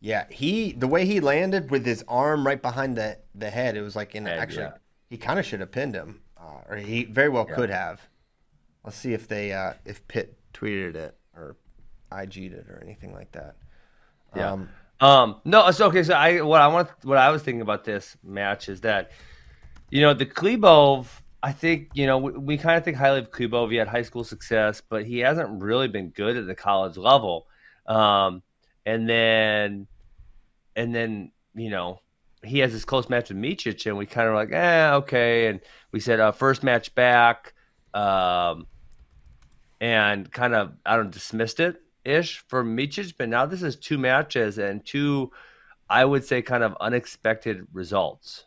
Yeah, 0.00 0.24
he 0.30 0.72
the 0.72 0.86
way 0.88 1.04
he 1.04 1.20
landed 1.20 1.70
with 1.70 1.84
his 1.84 2.02
arm 2.08 2.46
right 2.46 2.60
behind 2.60 2.96
the 2.96 3.18
the 3.34 3.50
head, 3.50 3.76
it 3.76 3.82
was 3.82 3.94
like 3.96 4.14
in 4.14 4.24
Head, 4.26 4.38
actually 4.38 4.62
yeah. 4.64 4.72
he 5.10 5.16
kind 5.18 5.38
of 5.38 5.44
should 5.44 5.60
have 5.60 5.70
pinned 5.72 5.94
him, 5.94 6.22
uh, 6.38 6.62
or 6.68 6.76
he 6.76 7.04
very 7.04 7.28
well 7.28 7.46
Yeah. 7.48 7.54
could 7.54 7.70
have. 7.70 8.00
Let's 8.84 8.96
see 8.96 9.12
if 9.12 9.28
they 9.28 9.52
uh, 9.52 9.74
if 9.84 10.06
Pitt 10.08 10.38
tweeted 10.54 10.94
it 10.96 11.16
or 11.36 11.56
IG'd 12.10 12.52
it 12.54 12.66
or 12.68 12.80
anything 12.82 13.12
like 13.12 13.32
that. 13.32 13.56
Yeah. 14.34 14.52
Um, 14.52 14.68
Um, 15.00 15.40
no, 15.46 15.70
so 15.70 15.86
okay, 15.88 16.02
so 16.02 16.14
I 16.14 16.40
what 16.42 16.60
I 16.60 16.68
want 16.68 16.88
what 17.04 17.18
I 17.18 17.30
was 17.30 17.42
thinking 17.42 17.62
about 17.62 17.84
this 17.84 18.16
match 18.22 18.68
is 18.68 18.80
that 18.82 19.10
you 19.90 20.00
know 20.02 20.14
the 20.14 20.26
Klebov. 20.26 21.06
I 21.42 21.52
think 21.52 21.90
you 21.94 22.06
know 22.06 22.18
we, 22.18 22.32
we 22.32 22.56
kind 22.58 22.76
of 22.76 22.84
think 22.84 22.96
highly 22.98 23.20
of 23.20 23.30
Klebov. 23.30 23.70
He 23.70 23.76
had 23.76 23.88
high 23.88 24.02
school 24.02 24.24
success, 24.24 24.80
but 24.86 25.04
he 25.06 25.18
hasn't 25.20 25.62
really 25.62 25.88
been 25.88 26.10
good 26.10 26.36
at 26.36 26.46
the 26.46 26.54
college 26.54 26.96
level. 26.98 27.46
Um, 27.86 28.42
and 28.86 29.08
then, 29.08 29.86
and 30.76 30.94
then 30.94 31.32
you 31.54 31.70
know 31.70 32.00
he 32.42 32.60
has 32.60 32.72
this 32.72 32.84
close 32.84 33.08
match 33.08 33.28
with 33.28 33.38
Micic, 33.38 33.86
and 33.86 33.96
we 33.96 34.06
kind 34.06 34.28
of 34.28 34.34
like, 34.34 34.50
eh, 34.52 34.92
okay. 34.94 35.48
And 35.48 35.60
we 35.92 36.00
said 36.00 36.20
uh, 36.20 36.32
first 36.32 36.62
match 36.62 36.94
back, 36.94 37.54
um, 37.92 38.66
and 39.80 40.30
kind 40.32 40.54
of 40.54 40.72
I 40.86 40.96
don't 40.96 41.10
dismissed 41.10 41.60
it 41.60 41.80
ish 42.04 42.42
for 42.48 42.64
Micic, 42.64 43.14
but 43.18 43.28
now 43.28 43.46
this 43.46 43.62
is 43.62 43.76
two 43.76 43.98
matches 43.98 44.58
and 44.58 44.84
two, 44.84 45.30
I 45.88 46.04
would 46.04 46.24
say, 46.24 46.42
kind 46.42 46.62
of 46.64 46.76
unexpected 46.80 47.66
results. 47.72 48.46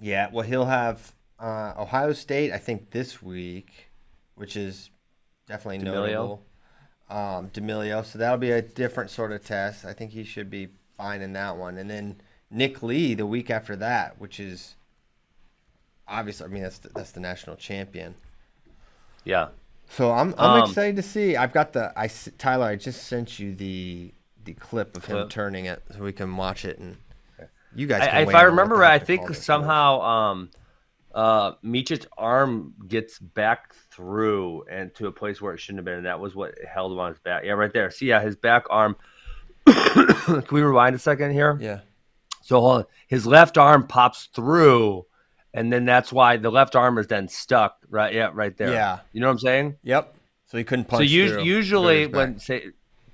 yeah, 0.00 0.28
well, 0.32 0.44
he'll 0.44 0.66
have 0.66 1.12
uh, 1.38 1.72
Ohio 1.78 2.12
State, 2.12 2.52
I 2.52 2.58
think, 2.58 2.90
this 2.90 3.22
week, 3.22 3.90
which 4.34 4.56
is 4.56 4.90
definitely 5.46 5.78
D'Emilio. 5.78 6.06
notable. 6.06 6.42
Um, 7.10 7.48
D'Emilio, 7.52 8.02
so 8.02 8.18
that'll 8.18 8.38
be 8.38 8.52
a 8.52 8.62
different 8.62 9.10
sort 9.10 9.32
of 9.32 9.44
test. 9.44 9.84
I 9.84 9.92
think 9.92 10.12
he 10.12 10.22
should 10.22 10.48
be 10.48 10.68
fine 10.96 11.22
in 11.22 11.32
that 11.32 11.56
one. 11.56 11.76
And 11.76 11.90
then 11.90 12.20
Nick 12.50 12.82
Lee 12.84 13.14
the 13.14 13.26
week 13.26 13.50
after 13.50 13.74
that, 13.76 14.20
which 14.20 14.38
is 14.38 14.76
obviously, 16.06 16.46
I 16.46 16.48
mean, 16.48 16.62
that's 16.62 16.78
the, 16.78 16.88
that's 16.90 17.10
the 17.10 17.20
national 17.20 17.56
champion. 17.56 18.14
Yeah. 19.24 19.48
So 19.88 20.12
I'm 20.12 20.34
I'm 20.38 20.62
Um, 20.62 20.68
excited 20.68 20.94
to 20.96 21.02
see. 21.02 21.36
I've 21.36 21.52
got 21.52 21.72
the 21.72 21.92
I 21.98 22.08
Tyler. 22.38 22.66
I 22.66 22.76
just 22.76 23.02
sent 23.08 23.40
you 23.40 23.56
the 23.56 24.12
the 24.44 24.52
clip 24.54 24.96
of 24.96 25.04
him 25.06 25.16
Clip. 25.16 25.30
turning 25.30 25.64
it, 25.66 25.82
so 25.92 26.02
we 26.04 26.12
can 26.12 26.36
watch 26.36 26.64
it 26.64 26.78
and 26.78 26.96
you 27.74 27.86
guys. 27.88 28.02
Can 28.08 28.16
I, 28.16 28.20
if 28.20 28.28
I 28.28 28.42
in 28.42 28.50
on 28.50 28.56
what 28.56 28.62
remember 28.62 28.76
right, 28.76 29.00
I 29.00 29.04
think 29.04 29.34
somehow 29.34 30.00
um, 30.00 30.50
uh, 31.14 31.52
Micic's 31.62 32.06
arm 32.16 32.74
gets 32.86 33.18
back 33.18 33.74
through 33.90 34.64
and 34.70 34.94
to 34.94 35.06
a 35.08 35.12
place 35.12 35.40
where 35.40 35.54
it 35.54 35.58
shouldn't 35.60 35.78
have 35.78 35.84
been, 35.84 35.94
and 35.98 36.06
that 36.06 36.20
was 36.20 36.34
what 36.34 36.54
held 36.66 36.92
him 36.92 36.98
on 36.98 37.10
his 37.10 37.18
back. 37.20 37.44
Yeah, 37.44 37.52
right 37.52 37.72
there. 37.72 37.90
See, 37.90 38.06
yeah, 38.06 38.20
his 38.20 38.36
back 38.36 38.64
arm. 38.70 38.96
Can 39.66 40.44
we 40.50 40.62
rewind 40.62 40.94
a 40.94 40.98
second 40.98 41.32
here? 41.32 41.58
Yeah. 41.60 41.80
So 42.42 42.86
his 43.06 43.26
left 43.26 43.58
arm 43.58 43.86
pops 43.86 44.28
through, 44.34 45.06
and 45.52 45.72
then 45.72 45.84
that's 45.84 46.12
why 46.12 46.36
the 46.36 46.50
left 46.50 46.76
arm 46.76 46.98
is 46.98 47.06
then 47.06 47.28
stuck. 47.28 47.76
Right? 47.88 48.14
Yeah, 48.14 48.30
right 48.32 48.56
there. 48.56 48.72
Yeah. 48.72 49.00
You 49.12 49.20
know 49.20 49.26
what 49.26 49.32
I'm 49.34 49.38
saying? 49.38 49.76
Yep. 49.82 50.14
So 50.46 50.58
he 50.58 50.64
couldn't 50.64 50.86
punch. 50.86 51.00
so 51.00 51.04
us- 51.04 51.44
usually 51.44 52.06
Go 52.06 52.12
to 52.12 52.18
his 52.18 52.28
when 52.28 52.38
say 52.38 52.64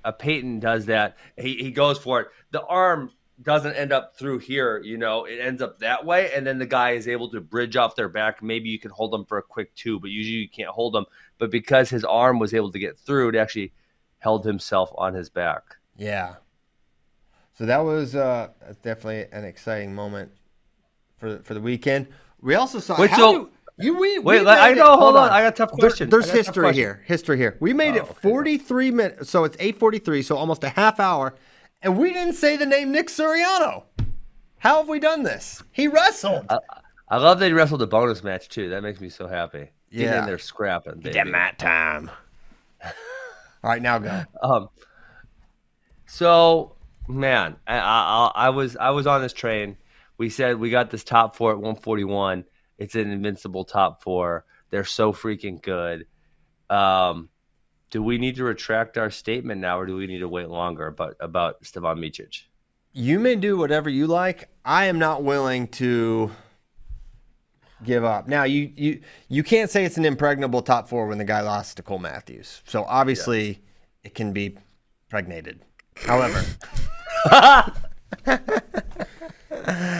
a 0.03 0.13
Peyton 0.13 0.59
does 0.59 0.85
that, 0.85 1.17
he, 1.37 1.55
he 1.55 1.71
goes 1.71 1.97
for 1.97 2.21
it. 2.21 2.27
The 2.51 2.63
arm 2.63 3.11
doesn't 3.41 3.73
end 3.73 3.91
up 3.91 4.15
through 4.17 4.39
here, 4.39 4.81
you 4.83 4.97
know, 4.97 5.25
it 5.25 5.39
ends 5.39 5.61
up 5.61 5.79
that 5.79 6.03
way, 6.05 6.31
and 6.33 6.45
then 6.45 6.57
the 6.57 6.65
guy 6.65 6.91
is 6.91 7.07
able 7.07 7.29
to 7.31 7.39
bridge 7.41 7.75
off 7.75 7.95
their 7.95 8.09
back. 8.09 8.41
Maybe 8.41 8.69
you 8.69 8.79
can 8.79 8.89
hold 8.91 9.11
them 9.13 9.25
for 9.25 9.37
a 9.37 9.43
quick 9.43 9.73
two, 9.75 9.99
but 9.99 10.09
usually 10.09 10.37
you 10.37 10.49
can't 10.49 10.69
hold 10.69 10.93
them. 10.93 11.05
But 11.37 11.51
because 11.51 11.89
his 11.89 12.03
arm 12.03 12.39
was 12.39 12.53
able 12.53 12.71
to 12.71 12.79
get 12.79 12.97
through, 12.97 13.29
it 13.29 13.35
actually 13.35 13.73
held 14.19 14.43
himself 14.45 14.91
on 14.97 15.13
his 15.13 15.29
back. 15.29 15.61
Yeah. 15.95 16.35
So 17.53 17.65
that 17.65 17.79
was 17.79 18.15
uh, 18.15 18.49
definitely 18.83 19.25
an 19.31 19.43
exciting 19.45 19.93
moment 19.93 20.31
for 21.17 21.39
for 21.39 21.53
the 21.53 21.61
weekend. 21.61 22.07
We 22.41 22.55
also 22.55 22.79
saw. 22.79 22.99
Wait, 22.99 23.09
how 23.11 23.17
so- 23.17 23.33
do- 23.45 23.49
you 23.79 23.95
we, 23.95 24.17
Wait, 24.17 24.41
we 24.41 24.47
I 24.49 24.73
know, 24.73 24.93
it- 24.93 24.97
hold 24.99 25.15
on, 25.15 25.29
I 25.29 25.41
got 25.43 25.53
a 25.53 25.55
tough 25.55 25.69
There- 25.77 25.87
question. 25.89 26.09
there's 26.09 26.25
a 26.25 26.27
tough 26.29 26.37
history 26.37 26.63
question. 26.63 26.79
here. 26.81 27.03
History 27.05 27.37
here. 27.37 27.57
We 27.59 27.73
made 27.73 27.93
Oh, 27.93 27.97
it 27.97 28.01
okay. 28.05 28.13
43 28.23 28.89
minutes. 28.89 29.29
So 29.29 29.43
it's 29.43 29.55
8:43. 29.59 30.23
So 30.23 30.35
almost 30.35 30.63
a 30.63 30.69
half 30.69 30.99
hour, 30.99 31.35
and 31.81 31.97
we 31.97 32.13
didn't 32.13 32.33
say 32.35 32.55
the 32.57 32.65
name 32.65 32.91
Nick 32.91 33.07
Suriano. 33.07 33.83
How 34.59 34.77
have 34.77 34.89
we 34.89 34.99
done 34.99 35.23
this? 35.23 35.63
He 35.71 35.87
wrestled. 35.87 36.47
I 37.09 37.17
love 37.17 37.39
that 37.39 37.47
he 37.47 37.53
wrestled 37.53 37.81
a 37.81 37.87
bonus 37.87 38.23
match 38.23 38.49
too. 38.49 38.69
That 38.69 38.81
makes 38.83 38.99
me 38.99 39.09
so 39.09 39.27
happy. 39.27 39.69
Getting 39.91 40.07
Yeah. 40.07 40.25
they're 40.25 40.37
scrapping. 40.39 40.95
Baby. 40.99 41.11
Damn 41.13 41.31
that 41.31 41.57
time. 41.59 42.09
All 42.83 42.91
right, 43.71 43.81
now 43.81 43.99
go. 43.99 44.23
Um, 44.41 44.69
so 46.05 46.75
man, 47.07 47.55
I, 47.67 47.77
I, 47.77 48.31
I 48.35 48.49
was 48.49 48.75
I 48.75 48.89
was 48.91 49.07
on 49.07 49.21
this 49.21 49.33
train. 49.33 49.77
We 50.17 50.29
said 50.29 50.59
we 50.59 50.69
got 50.69 50.89
this 50.89 51.03
top 51.03 51.35
four 51.35 51.51
at 51.51 51.57
141. 51.57 52.43
It's 52.77 52.95
an 52.95 53.11
invincible 53.11 53.63
top 53.65 54.01
four. 54.01 54.45
They're 54.69 54.83
so 54.83 55.13
freaking 55.13 55.61
good. 55.61 56.05
Um, 56.69 57.29
do 57.89 58.03
we 58.03 58.17
need 58.17 58.35
to 58.35 58.43
retract 58.43 58.97
our 58.97 59.09
statement 59.09 59.61
now, 59.61 59.79
or 59.79 59.85
do 59.85 59.95
we 59.95 60.07
need 60.07 60.19
to 60.19 60.27
wait 60.27 60.49
longer 60.49 60.87
about 60.87 61.15
about 61.19 61.65
Stevan 61.65 61.97
Micic? 61.97 62.43
You 62.93 63.19
may 63.19 63.35
do 63.35 63.57
whatever 63.57 63.89
you 63.89 64.07
like. 64.07 64.49
I 64.65 64.85
am 64.85 64.99
not 64.99 65.23
willing 65.23 65.67
to 65.69 66.31
give 67.83 68.03
up. 68.03 68.27
Now 68.27 68.43
you 68.43 68.71
you 68.75 69.01
you 69.29 69.43
can't 69.43 69.69
say 69.69 69.85
it's 69.85 69.97
an 69.97 70.05
impregnable 70.05 70.61
top 70.61 70.89
four 70.89 71.07
when 71.07 71.17
the 71.17 71.25
guy 71.25 71.41
lost 71.41 71.77
to 71.77 71.83
Cole 71.83 71.99
Matthews. 71.99 72.61
So 72.65 72.83
obviously 72.85 73.61
it 74.03 74.15
can 74.15 74.33
be 74.33 74.57
pregnated. 75.09 75.61
However, 75.95 76.43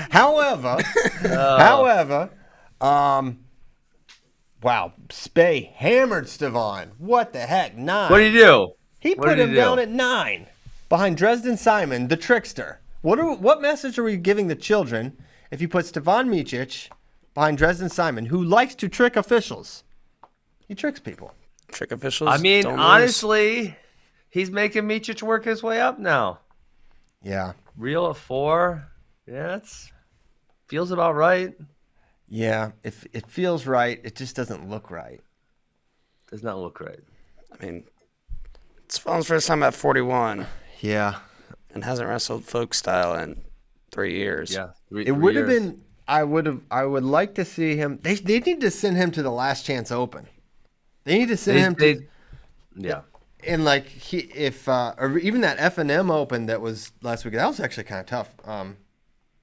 however, 0.09 0.77
however, 1.21 2.29
um, 2.81 3.39
wow, 4.61 4.93
Spey 5.09 5.71
hammered 5.75 6.27
Stevan. 6.29 6.91
What 6.97 7.33
the 7.33 7.39
heck? 7.41 7.75
Nine. 7.77 8.11
What 8.11 8.17
do 8.17 8.23
you 8.25 8.31
do? 8.39 8.71
He 8.99 9.13
What 9.13 9.27
put 9.29 9.35
did 9.35 9.37
he 9.37 9.43
him 9.45 9.49
do? 9.51 9.55
down 9.55 9.79
at 9.79 9.89
nine 9.89 10.47
behind 10.89 11.17
Dresden 11.17 11.57
Simon, 11.57 12.07
the 12.07 12.17
trickster. 12.17 12.79
What 13.01 13.19
are, 13.19 13.35
what 13.35 13.61
message 13.61 13.97
are 13.99 14.03
we 14.03 14.17
giving 14.17 14.47
the 14.47 14.55
children 14.55 15.17
if 15.51 15.61
you 15.61 15.67
put 15.67 15.85
Stevan 15.85 16.29
Micic 16.29 16.89
behind 17.33 17.57
Dresden 17.57 17.89
Simon, 17.89 18.25
who 18.25 18.43
likes 18.43 18.73
to 18.75 18.89
trick 18.89 19.15
officials? 19.15 19.83
He 20.67 20.75
tricks 20.75 20.99
people. 20.99 21.33
Trick 21.71 21.91
officials. 21.91 22.29
I 22.31 22.37
mean, 22.37 22.63
don't 22.63 22.73
lose. 22.77 22.81
honestly, 22.85 23.75
he's 24.29 24.49
making 24.49 24.83
Micic 24.83 25.21
work 25.21 25.45
his 25.45 25.61
way 25.61 25.79
up 25.79 25.99
now. 25.99 26.39
Yeah. 27.21 27.53
Real 27.77 28.07
at 28.09 28.17
four. 28.17 28.87
Yeah, 29.27 29.57
it's 29.57 29.91
feels 30.67 30.91
about 30.91 31.15
right. 31.15 31.53
Yeah. 32.27 32.71
If 32.83 33.05
it 33.13 33.27
feels 33.27 33.65
right, 33.65 33.99
it 34.03 34.15
just 34.15 34.35
doesn't 34.35 34.69
look 34.69 34.91
right. 34.91 35.21
Does 36.29 36.43
not 36.43 36.57
look 36.59 36.79
right. 36.79 36.99
I 37.59 37.65
mean, 37.65 37.83
it's 38.85 38.97
Fallon's 38.97 39.27
first 39.27 39.47
time 39.47 39.63
at 39.63 39.73
41 39.73 40.45
Yeah. 40.81 41.19
and 41.73 41.83
hasn't 41.83 42.07
wrestled 42.09 42.43
folk 42.43 42.73
style 42.73 43.15
in 43.15 43.41
three 43.91 44.17
years. 44.17 44.51
Yeah, 44.53 44.69
three- 44.89 45.03
It 45.03 45.05
three 45.05 45.13
would 45.13 45.35
have 45.35 45.49
years. 45.49 45.61
been 45.63 45.83
I 46.09 46.23
would 46.23 46.45
have 46.45 46.61
I 46.71 46.85
would 46.85 47.03
like 47.03 47.35
to 47.35 47.43
see 47.45 47.75
him 47.75 47.99
they 48.01 48.15
they 48.15 48.39
need 48.39 48.61
to 48.61 48.71
send 48.71 48.95
him 48.97 49.11
to 49.11 49.21
the 49.21 49.31
last 49.31 49.65
chance 49.65 49.91
open. 49.91 50.27
They 51.03 51.17
need 51.19 51.27
to 51.29 51.37
send 51.37 51.57
They- 51.57 51.61
him 51.61 51.75
to 51.75 52.07
they- 52.79 52.87
yeah. 52.89 53.01
and 53.45 53.65
like 53.65 53.87
he 53.87 54.19
if 54.19 54.67
uh 54.69 54.93
or 54.97 55.17
even 55.17 55.41
that 55.41 55.57
F 55.59 55.77
and 55.77 55.91
M 55.91 56.09
Open 56.09 56.45
that 56.45 56.61
was 56.61 56.91
last 57.01 57.25
week 57.25 57.33
that 57.33 57.45
was 57.47 57.59
actually 57.59 57.83
kind 57.85 57.99
of 58.01 58.05
tough. 58.05 58.33
Um, 58.45 58.77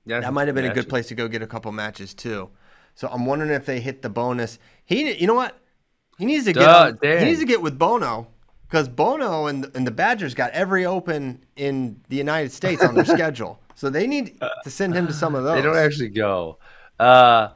Yeah, 0.06 0.20
that 0.20 0.32
might 0.32 0.48
have 0.48 0.54
been 0.54 0.64
a 0.64 0.68
good 0.68 0.78
actually. 0.80 0.90
place 0.90 1.06
to 1.08 1.14
go 1.14 1.28
get 1.28 1.42
a 1.42 1.46
couple 1.46 1.70
matches 1.72 2.14
too. 2.14 2.50
So 2.94 3.08
I'm 3.08 3.26
wondering 3.26 3.50
if 3.50 3.66
they 3.66 3.80
hit 3.80 4.02
the 4.02 4.08
bonus. 4.08 4.58
He, 4.84 5.12
you 5.12 5.26
know 5.26 5.34
what? 5.34 5.58
He 6.18 6.26
needs 6.26 6.44
to 6.44 6.52
get. 6.52 6.60
Duh, 6.60 6.86
on- 6.88 6.98
Dan. 7.02 7.18
he 7.20 7.24
needs 7.26 7.40
to 7.40 7.46
get 7.46 7.60
with 7.60 7.78
Bono 7.78 8.28
because 8.68 8.88
Bono 8.88 9.46
and 9.46 9.66
and 9.74 9.86
the 9.86 9.90
Badgers 9.90 10.34
got 10.34 10.52
every 10.52 10.86
Open 10.86 11.44
in 11.56 12.00
the 12.08 12.16
United 12.16 12.52
States 12.52 12.82
on 12.82 12.94
their 12.94 13.04
schedule. 13.04 13.58
So 13.74 13.90
they 13.90 14.06
need 14.06 14.38
to 14.62 14.70
send 14.70 14.94
him 14.94 15.08
to 15.08 15.12
some 15.12 15.34
of 15.34 15.42
those. 15.44 15.56
They 15.56 15.62
don't 15.62 15.76
actually 15.76 16.10
go. 16.10 16.58
Uh, 17.00 17.48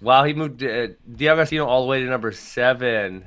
wow, 0.00 0.24
he 0.24 0.32
moved 0.32 0.62
uh, 0.62 0.88
DeAugustino 1.10 1.66
all 1.66 1.82
the 1.82 1.88
way 1.88 2.00
to 2.00 2.06
number 2.06 2.32
seven, 2.32 3.26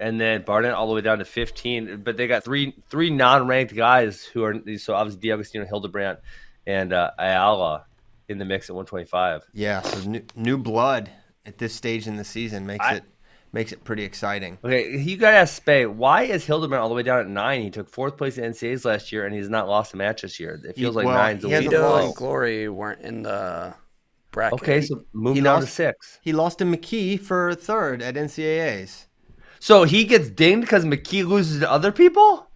and 0.00 0.18
then 0.18 0.42
Barnett 0.42 0.72
all 0.72 0.88
the 0.88 0.94
way 0.94 1.02
down 1.02 1.18
to 1.18 1.26
fifteen. 1.26 2.00
But 2.02 2.16
they 2.16 2.26
got 2.26 2.44
three 2.44 2.74
three 2.88 3.10
non-ranked 3.10 3.76
guys 3.76 4.24
who 4.24 4.44
are 4.44 4.54
so 4.78 4.94
obviously 4.94 5.28
DeAugustino, 5.28 5.66
Hildebrandt, 5.68 6.20
and 6.66 6.94
uh, 6.94 7.10
Ayala 7.18 7.84
in 8.28 8.38
the 8.38 8.44
mix 8.44 8.68
at 8.70 8.76
one 8.76 8.86
twenty-five. 8.86 9.44
Yeah. 9.52 9.82
So 9.82 10.08
new, 10.08 10.22
new 10.34 10.58
blood 10.58 11.10
at 11.44 11.58
this 11.58 11.74
stage 11.74 12.06
in 12.06 12.16
the 12.16 12.24
season 12.24 12.66
makes 12.66 12.84
I- 12.84 12.94
it 12.96 13.04
makes 13.52 13.72
it 13.72 13.84
pretty 13.84 14.02
exciting. 14.02 14.58
Okay, 14.62 14.96
you 14.98 15.16
got 15.16 15.30
to 15.30 15.36
ask 15.38 15.54
Spey, 15.56 15.86
why 15.86 16.22
is 16.24 16.44
Hildebrandt 16.44 16.82
all 16.82 16.88
the 16.90 16.94
way 16.94 17.02
down 17.02 17.20
at 17.20 17.28
nine? 17.28 17.62
He 17.62 17.70
took 17.70 17.88
fourth 17.88 18.16
place 18.18 18.36
in 18.36 18.44
NCAAs 18.44 18.84
last 18.84 19.12
year, 19.12 19.24
and 19.24 19.34
he's 19.34 19.48
not 19.48 19.66
lost 19.68 19.94
a 19.94 19.96
match 19.96 20.22
this 20.22 20.38
year. 20.38 20.60
It 20.62 20.76
feels 20.76 20.94
like 20.94 21.06
well, 21.06 21.16
nine's 21.16 21.42
a 21.44 21.46
he 21.46 21.52
hasn't 21.54 21.72
lead. 21.72 21.78
Vito 21.80 22.06
and 22.06 22.14
Glory 22.14 22.68
weren't 22.68 23.00
in 23.02 23.22
the 23.22 23.72
bracket. 24.32 24.60
Okay, 24.60 24.80
so 24.82 25.04
move 25.14 25.36
He 25.36 25.40
down 25.40 25.60
to 25.60 25.64
lost- 25.64 25.74
six. 25.74 26.18
He 26.22 26.32
lost 26.34 26.58
to 26.58 26.64
McKee 26.64 27.18
for 27.18 27.54
third 27.54 28.02
at 28.02 28.16
NCAA's. 28.16 29.06
So 29.58 29.84
he 29.84 30.04
gets 30.04 30.28
dinged 30.28 30.60
because 30.62 30.84
McKee 30.84 31.26
loses 31.26 31.60
to 31.60 31.70
other 31.70 31.92
people? 31.92 32.48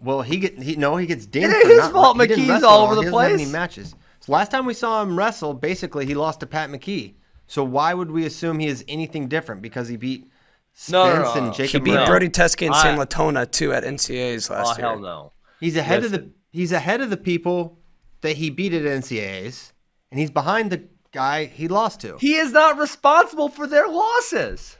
Well, 0.00 0.22
he 0.22 0.38
get 0.38 0.58
he 0.62 0.76
no, 0.76 0.96
he 0.96 1.06
gets 1.06 1.26
dinged. 1.26 1.50
It 1.50 1.56
ain't 1.56 1.62
for 1.64 1.68
his 1.68 1.78
not- 1.78 1.92
fault 1.92 2.16
McKee's 2.16 2.62
all 2.62 2.84
over 2.86 2.94
the 2.94 3.02
He 3.02 3.10
doesn't 3.10 3.20
have 3.20 3.30
place. 3.32 3.40
any 3.42 3.52
matches. 3.52 3.94
So 4.30 4.34
last 4.36 4.52
time 4.52 4.64
we 4.64 4.74
saw 4.74 5.02
him 5.02 5.18
wrestle, 5.18 5.54
basically 5.54 6.06
he 6.06 6.14
lost 6.14 6.38
to 6.38 6.46
Pat 6.46 6.70
McKee. 6.70 7.14
So 7.48 7.64
why 7.64 7.94
would 7.94 8.12
we 8.12 8.24
assume 8.24 8.60
he 8.60 8.68
is 8.68 8.84
anything 8.86 9.26
different 9.26 9.60
because 9.60 9.88
he 9.88 9.96
beat 9.96 10.30
Spence 10.72 10.92
No, 10.92 11.04
no, 11.08 11.22
no, 11.22 11.34
no. 11.34 11.46
and 11.46 11.56
He 11.56 11.66
He 11.66 11.80
beat 11.80 11.90
No. 11.90 11.96
Brown? 11.96 12.06
Brody 12.06 12.28
Teske 12.28 12.64
and 12.66 12.76
Sam 12.76 12.96
Latona 12.96 13.44
too 13.50 13.72
at 13.72 13.82
NCAA's 13.82 14.48
Oh, 14.48 14.54
last 14.54 14.78
year. 14.78 14.86
hell 14.86 15.00
no. 15.00 15.32
He's 15.58 15.76
ahead 15.76 16.04
of 16.04 16.12
the 16.12 16.30
he's 16.52 16.70
ahead 16.70 17.00
of 17.00 17.10
the 17.10 17.16
people 17.16 17.80
that 18.20 18.36
he 18.36 18.50
beat 18.50 18.72
at 18.72 18.82
NCAAs, 18.82 19.72
and 20.12 20.20
he's 20.20 20.30
behind 20.30 20.70
the 20.70 20.84
guy 21.10 21.46
he 21.46 21.66
lost 21.66 22.00
to. 22.02 22.16
He 22.20 22.34
is 22.36 22.52
not 22.52 22.78
responsible 22.78 23.48
for 23.48 23.66
their 23.66 23.88
losses. 23.88 24.76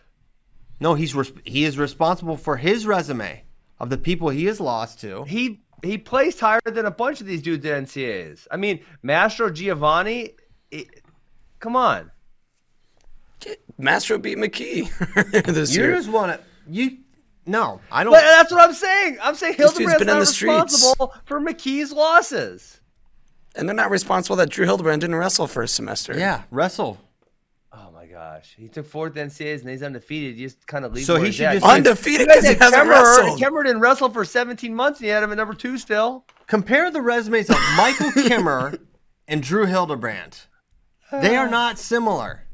No, 0.78 0.94
he's 0.94 1.12
res- 1.12 1.32
he 1.44 1.64
is 1.64 1.76
responsible 1.76 2.36
for 2.36 2.58
his 2.58 2.86
resume 2.86 3.42
of 3.80 3.90
the 3.90 3.98
people 3.98 4.28
he 4.28 4.44
has 4.44 4.60
lost 4.60 5.00
to. 5.00 5.24
He 5.24 5.60
he 5.82 5.98
placed 5.98 6.40
higher 6.40 6.60
than 6.64 6.86
a 6.86 6.90
bunch 6.90 7.20
of 7.20 7.26
these 7.26 7.42
dudes 7.42 7.64
at 7.66 7.82
NCAAs. 7.84 8.46
I 8.50 8.56
mean, 8.56 8.80
Mastrogiovanni, 9.04 10.34
it, 10.70 10.88
come 11.58 11.76
on. 11.76 12.10
Mastro 13.78 14.18
beat 14.18 14.36
McKee 14.38 15.44
this 15.46 15.74
You 15.74 15.82
year. 15.84 15.94
just 15.96 16.10
want 16.10 16.32
to 16.32 16.40
you. 16.70 16.98
No, 17.46 17.80
I 17.90 18.04
don't. 18.04 18.12
But 18.12 18.20
that's 18.20 18.52
what 18.52 18.60
I'm 18.60 18.74
saying. 18.74 19.16
I'm 19.22 19.34
saying 19.34 19.54
This 19.56 19.72
dude's 19.72 19.90
Hildebrandt's 19.92 19.98
been 19.98 20.08
in 20.08 20.14
not 20.14 20.20
the 20.20 20.26
streets. 20.26 20.72
responsible 20.72 21.14
for 21.24 21.40
McKee's 21.40 21.90
losses. 21.92 22.80
And 23.56 23.66
they're 23.68 23.74
not 23.74 23.90
responsible 23.90 24.36
that 24.36 24.50
Drew 24.50 24.64
Hildebrandt 24.66 25.00
didn't 25.00 25.16
wrestle 25.16 25.46
for 25.46 25.62
a 25.62 25.68
semester. 25.68 26.16
yeah, 26.16 26.42
wrestle. 26.50 26.98
Gosh, 28.20 28.54
he 28.58 28.68
took 28.68 28.84
fourth 28.84 29.14
NCAAs 29.14 29.62
and 29.62 29.70
he's 29.70 29.82
undefeated. 29.82 30.36
You 30.36 30.46
just 30.48 30.66
kind 30.66 30.84
of 30.84 30.92
leave. 30.92 31.06
So 31.06 31.16
he 31.16 31.32
should 31.32 31.52
just- 31.52 31.64
Undefeated 31.64 32.28
because 32.28 32.46
he 32.46 32.54
hasn't 32.54 32.74
Kemerer, 32.74 33.16
wrestled. 33.16 33.40
Kemerer 33.40 33.64
didn't 33.64 33.80
wrestle 33.80 34.10
for 34.10 34.26
17 34.26 34.74
months 34.74 35.00
and 35.00 35.06
he 35.06 35.10
had 35.10 35.22
him 35.22 35.32
at 35.32 35.38
number 35.38 35.54
two 35.54 35.78
still. 35.78 36.26
Compare 36.46 36.90
the 36.90 37.00
resumes 37.00 37.48
of 37.48 37.56
Michael 37.78 38.12
Kimmer 38.28 38.74
and 39.26 39.42
Drew 39.42 39.64
Hildebrandt. 39.64 40.48
They 41.10 41.34
are 41.34 41.46
uh. 41.46 41.50
not 41.50 41.78
similar. 41.78 42.44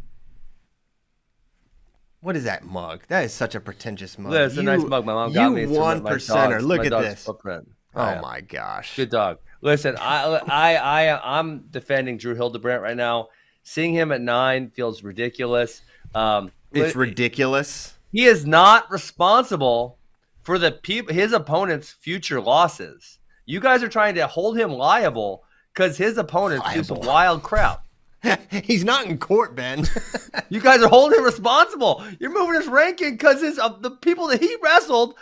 What 2.20 2.36
is 2.36 2.44
that 2.44 2.64
mug? 2.64 3.02
That 3.08 3.24
is 3.24 3.32
such 3.32 3.56
a 3.56 3.60
pretentious 3.60 4.20
mug. 4.20 4.30
That's 4.30 4.56
a 4.56 4.62
nice 4.62 4.84
mug. 4.84 5.04
My 5.04 5.14
mom 5.14 5.32
got 5.32 5.52
me. 5.52 5.62
You 5.62 5.70
one 5.70 6.02
percenter. 6.02 6.60
Look 6.62 6.78
my 6.78 6.96
at 6.96 7.02
this. 7.02 7.24
Footprint. 7.24 7.68
Oh 7.92 8.08
Yeah. 8.08 8.20
my 8.20 8.40
gosh. 8.40 8.94
Good 8.94 9.10
dog. 9.10 9.38
Listen, 9.62 9.96
I, 9.98 10.36
I, 10.46 10.76
I, 10.76 11.40
I'm 11.40 11.64
defending 11.70 12.18
Drew 12.18 12.36
Hildebrandt 12.36 12.82
right 12.82 12.96
now. 12.96 13.30
Seeing 13.68 13.92
him 13.94 14.12
at 14.12 14.20
nine 14.20 14.70
feels 14.70 15.02
ridiculous. 15.02 15.82
Um, 16.14 16.52
It's 16.70 16.94
ridiculous. 16.94 17.94
He 18.12 18.24
is 18.24 18.46
not 18.46 18.88
responsible 18.92 19.98
for 20.44 20.56
the 20.56 20.78
his 21.10 21.32
opponent's 21.32 21.90
future 21.90 22.40
losses. 22.40 23.18
You 23.44 23.58
guys 23.58 23.82
are 23.82 23.88
trying 23.88 24.14
to 24.14 24.28
hold 24.28 24.56
him 24.56 24.70
liable 24.70 25.42
because 25.74 25.98
his 25.98 26.16
opponents 26.16 26.64
some 26.86 26.98
Liable. 26.98 27.00
wild 27.08 27.42
crap. 27.42 27.84
He's 28.62 28.84
not 28.84 29.06
in 29.06 29.18
court, 29.18 29.56
Ben. 29.56 29.84
You 30.48 30.60
guys 30.60 30.80
are 30.80 30.88
holding 30.88 31.18
him 31.18 31.24
responsible. 31.24 32.04
You're 32.20 32.32
moving 32.32 32.54
his 32.54 32.68
ranking 32.68 33.14
because 33.14 33.40
his 33.40 33.58
uh, 33.58 33.70
the 33.80 33.90
people 33.90 34.28
that 34.28 34.40
he 34.40 34.56
wrestled 34.62 35.16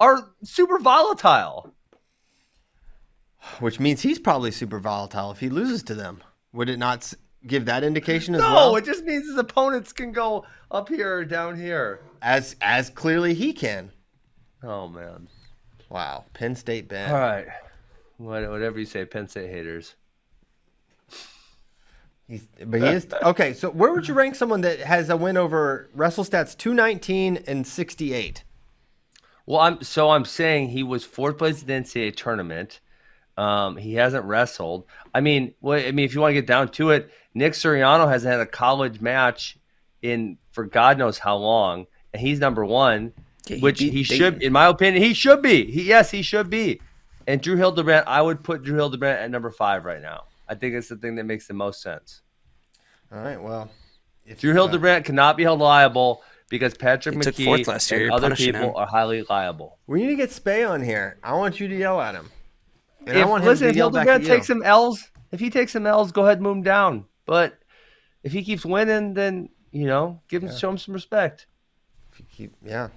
are 0.00 0.28
super 0.44 0.78
volatile. 0.78 1.72
Which 3.60 3.80
means 3.80 4.02
he's 4.02 4.18
probably 4.18 4.50
super 4.50 4.80
volatile 4.80 5.30
if 5.30 5.40
he 5.40 5.48
loses 5.48 5.82
to 5.84 5.94
them. 5.94 6.22
Would 6.52 6.68
it 6.68 6.78
not 6.78 7.10
give 7.46 7.64
that 7.66 7.84
indication 7.84 8.34
as 8.34 8.40
No, 8.42 8.52
well? 8.54 8.76
it 8.76 8.84
just 8.84 9.04
means 9.04 9.26
his 9.26 9.38
opponents 9.38 9.92
can 9.92 10.12
go 10.12 10.44
up 10.70 10.88
here 10.88 11.18
or 11.18 11.24
down 11.24 11.56
here. 11.56 12.00
as 12.22 12.56
as 12.60 12.90
clearly 12.90 13.34
he 13.34 13.52
can. 13.52 13.90
Oh 14.62 14.88
man. 14.88 15.28
Wow, 15.88 16.24
Penn 16.34 16.56
State 16.56 16.88
Ben. 16.88 17.10
All 17.10 17.18
right. 17.20 17.46
What, 18.18 18.48
whatever 18.50 18.78
you 18.78 18.86
say, 18.86 19.04
Penn 19.04 19.28
State 19.28 19.50
haters. 19.50 19.94
He's, 22.28 22.46
but 22.64 22.80
he 22.80 22.86
is 22.88 23.06
okay. 23.22 23.52
So 23.54 23.70
where 23.70 23.92
would 23.92 24.08
you 24.08 24.14
rank 24.14 24.34
someone 24.34 24.62
that 24.62 24.80
has 24.80 25.08
a 25.10 25.16
win 25.16 25.36
over 25.36 25.88
WrestleStats 25.96 26.56
two 26.56 26.74
nineteen 26.74 27.38
and 27.46 27.66
sixty 27.66 28.12
eight? 28.12 28.42
Well, 29.46 29.60
I'm 29.60 29.82
so 29.82 30.10
I'm 30.10 30.24
saying 30.24 30.70
he 30.70 30.82
was 30.82 31.04
fourth 31.04 31.38
place 31.38 31.60
in 31.62 31.68
the 31.68 31.74
NCAA 31.74 32.16
tournament. 32.16 32.80
Um, 33.36 33.76
he 33.76 33.94
hasn't 33.94 34.24
wrestled. 34.24 34.86
I 35.14 35.20
mean, 35.20 35.54
well, 35.60 35.78
I 35.78 35.92
mean, 35.92 36.04
if 36.06 36.14
you 36.14 36.20
want 36.22 36.30
to 36.30 36.34
get 36.34 36.46
down 36.46 36.70
to 36.70 36.90
it, 36.90 37.10
Nick 37.36 37.52
Suriano 37.52 38.08
hasn't 38.08 38.32
had 38.32 38.40
a 38.40 38.46
college 38.46 39.02
match 39.02 39.58
in 40.00 40.38
for 40.52 40.64
God 40.64 40.96
knows 40.96 41.18
how 41.18 41.36
long, 41.36 41.86
and 42.14 42.20
he's 42.20 42.38
number 42.40 42.64
one, 42.64 43.12
Yeah, 43.46 43.56
he 43.56 43.62
which 43.62 43.78
beat 43.78 43.92
he 43.92 44.02
Dayton. 44.04 44.16
should, 44.16 44.42
in 44.42 44.52
my 44.54 44.66
opinion, 44.68 45.02
he 45.02 45.12
should 45.12 45.42
be. 45.42 45.70
He, 45.70 45.82
yes, 45.82 46.10
he 46.10 46.22
should 46.22 46.48
be. 46.48 46.80
And 47.26 47.42
Drew 47.42 47.56
Hildebrandt, 47.56 48.06
I 48.08 48.22
would 48.22 48.42
put 48.42 48.62
Drew 48.62 48.76
Hildebrandt 48.76 49.20
at 49.20 49.30
number 49.30 49.50
five 49.50 49.84
right 49.84 50.00
now. 50.00 50.24
I 50.48 50.54
think 50.54 50.74
it's 50.74 50.88
the 50.88 50.96
thing 50.96 51.16
that 51.16 51.24
makes 51.24 51.46
the 51.46 51.52
most 51.52 51.82
sense. 51.82 52.22
All 53.12 53.18
right, 53.20 53.40
well, 53.40 53.70
if, 54.24 54.40
Drew 54.40 54.58
uh, 54.58 55.00
cannot 55.00 55.36
be 55.36 55.42
held 55.42 55.60
liable 55.60 56.22
because 56.48 56.74
Patrick 56.74 57.16
He 57.16 57.20
took 57.20 57.34
McKee 57.34 57.44
fourth 57.44 57.68
last 57.68 57.90
year. 57.90 58.00
and 58.00 58.06
You're 58.06 58.14
other 58.14 58.34
people 58.34 58.60
him. 58.70 58.76
are 58.76 58.86
highly 58.86 59.24
liable. 59.28 59.78
we 59.86 60.00
need 60.00 60.08
to 60.08 60.16
get 60.16 60.30
Spey 60.30 60.64
on 60.64 60.82
here. 60.82 61.18
I 61.22 61.34
want 61.34 61.60
you 61.60 61.68
to 61.68 61.76
yell 61.76 62.00
at 62.00 62.14
him. 62.14 62.30
And 63.06 63.18
I 63.18 63.20
if, 63.20 63.28
want 63.28 63.44
him 63.44 63.56
to 63.58 63.68
if 63.68 63.76
yell 63.76 63.90
back 63.90 64.06
at 64.06 64.22
Hildebrandt 64.22 64.22
you. 64.22 64.28
takes 64.28 64.46
some 64.46 64.62
L's, 64.62 65.10
if 65.32 65.40
he 65.40 65.50
takes 65.50 65.72
some 65.72 65.86
L's, 65.86 66.12
go 66.12 66.24
ahead 66.24 66.38
and 66.38 66.42
move 66.42 66.56
him 66.56 66.62
down. 66.62 67.04
But 67.26 67.58
if 68.22 68.32
he 68.32 68.42
keeps 68.42 68.64
winning, 68.64 69.14
then 69.14 69.50
you 69.72 69.86
know, 69.86 70.22
give 70.28 70.42
him 70.42 70.56
show 70.56 70.70
him 70.70 70.78
some 70.78 70.94
respect. 70.94 71.46
If 72.12 72.20
you 72.20 72.26
Keep- 72.30 72.56
yeah. 72.64 72.88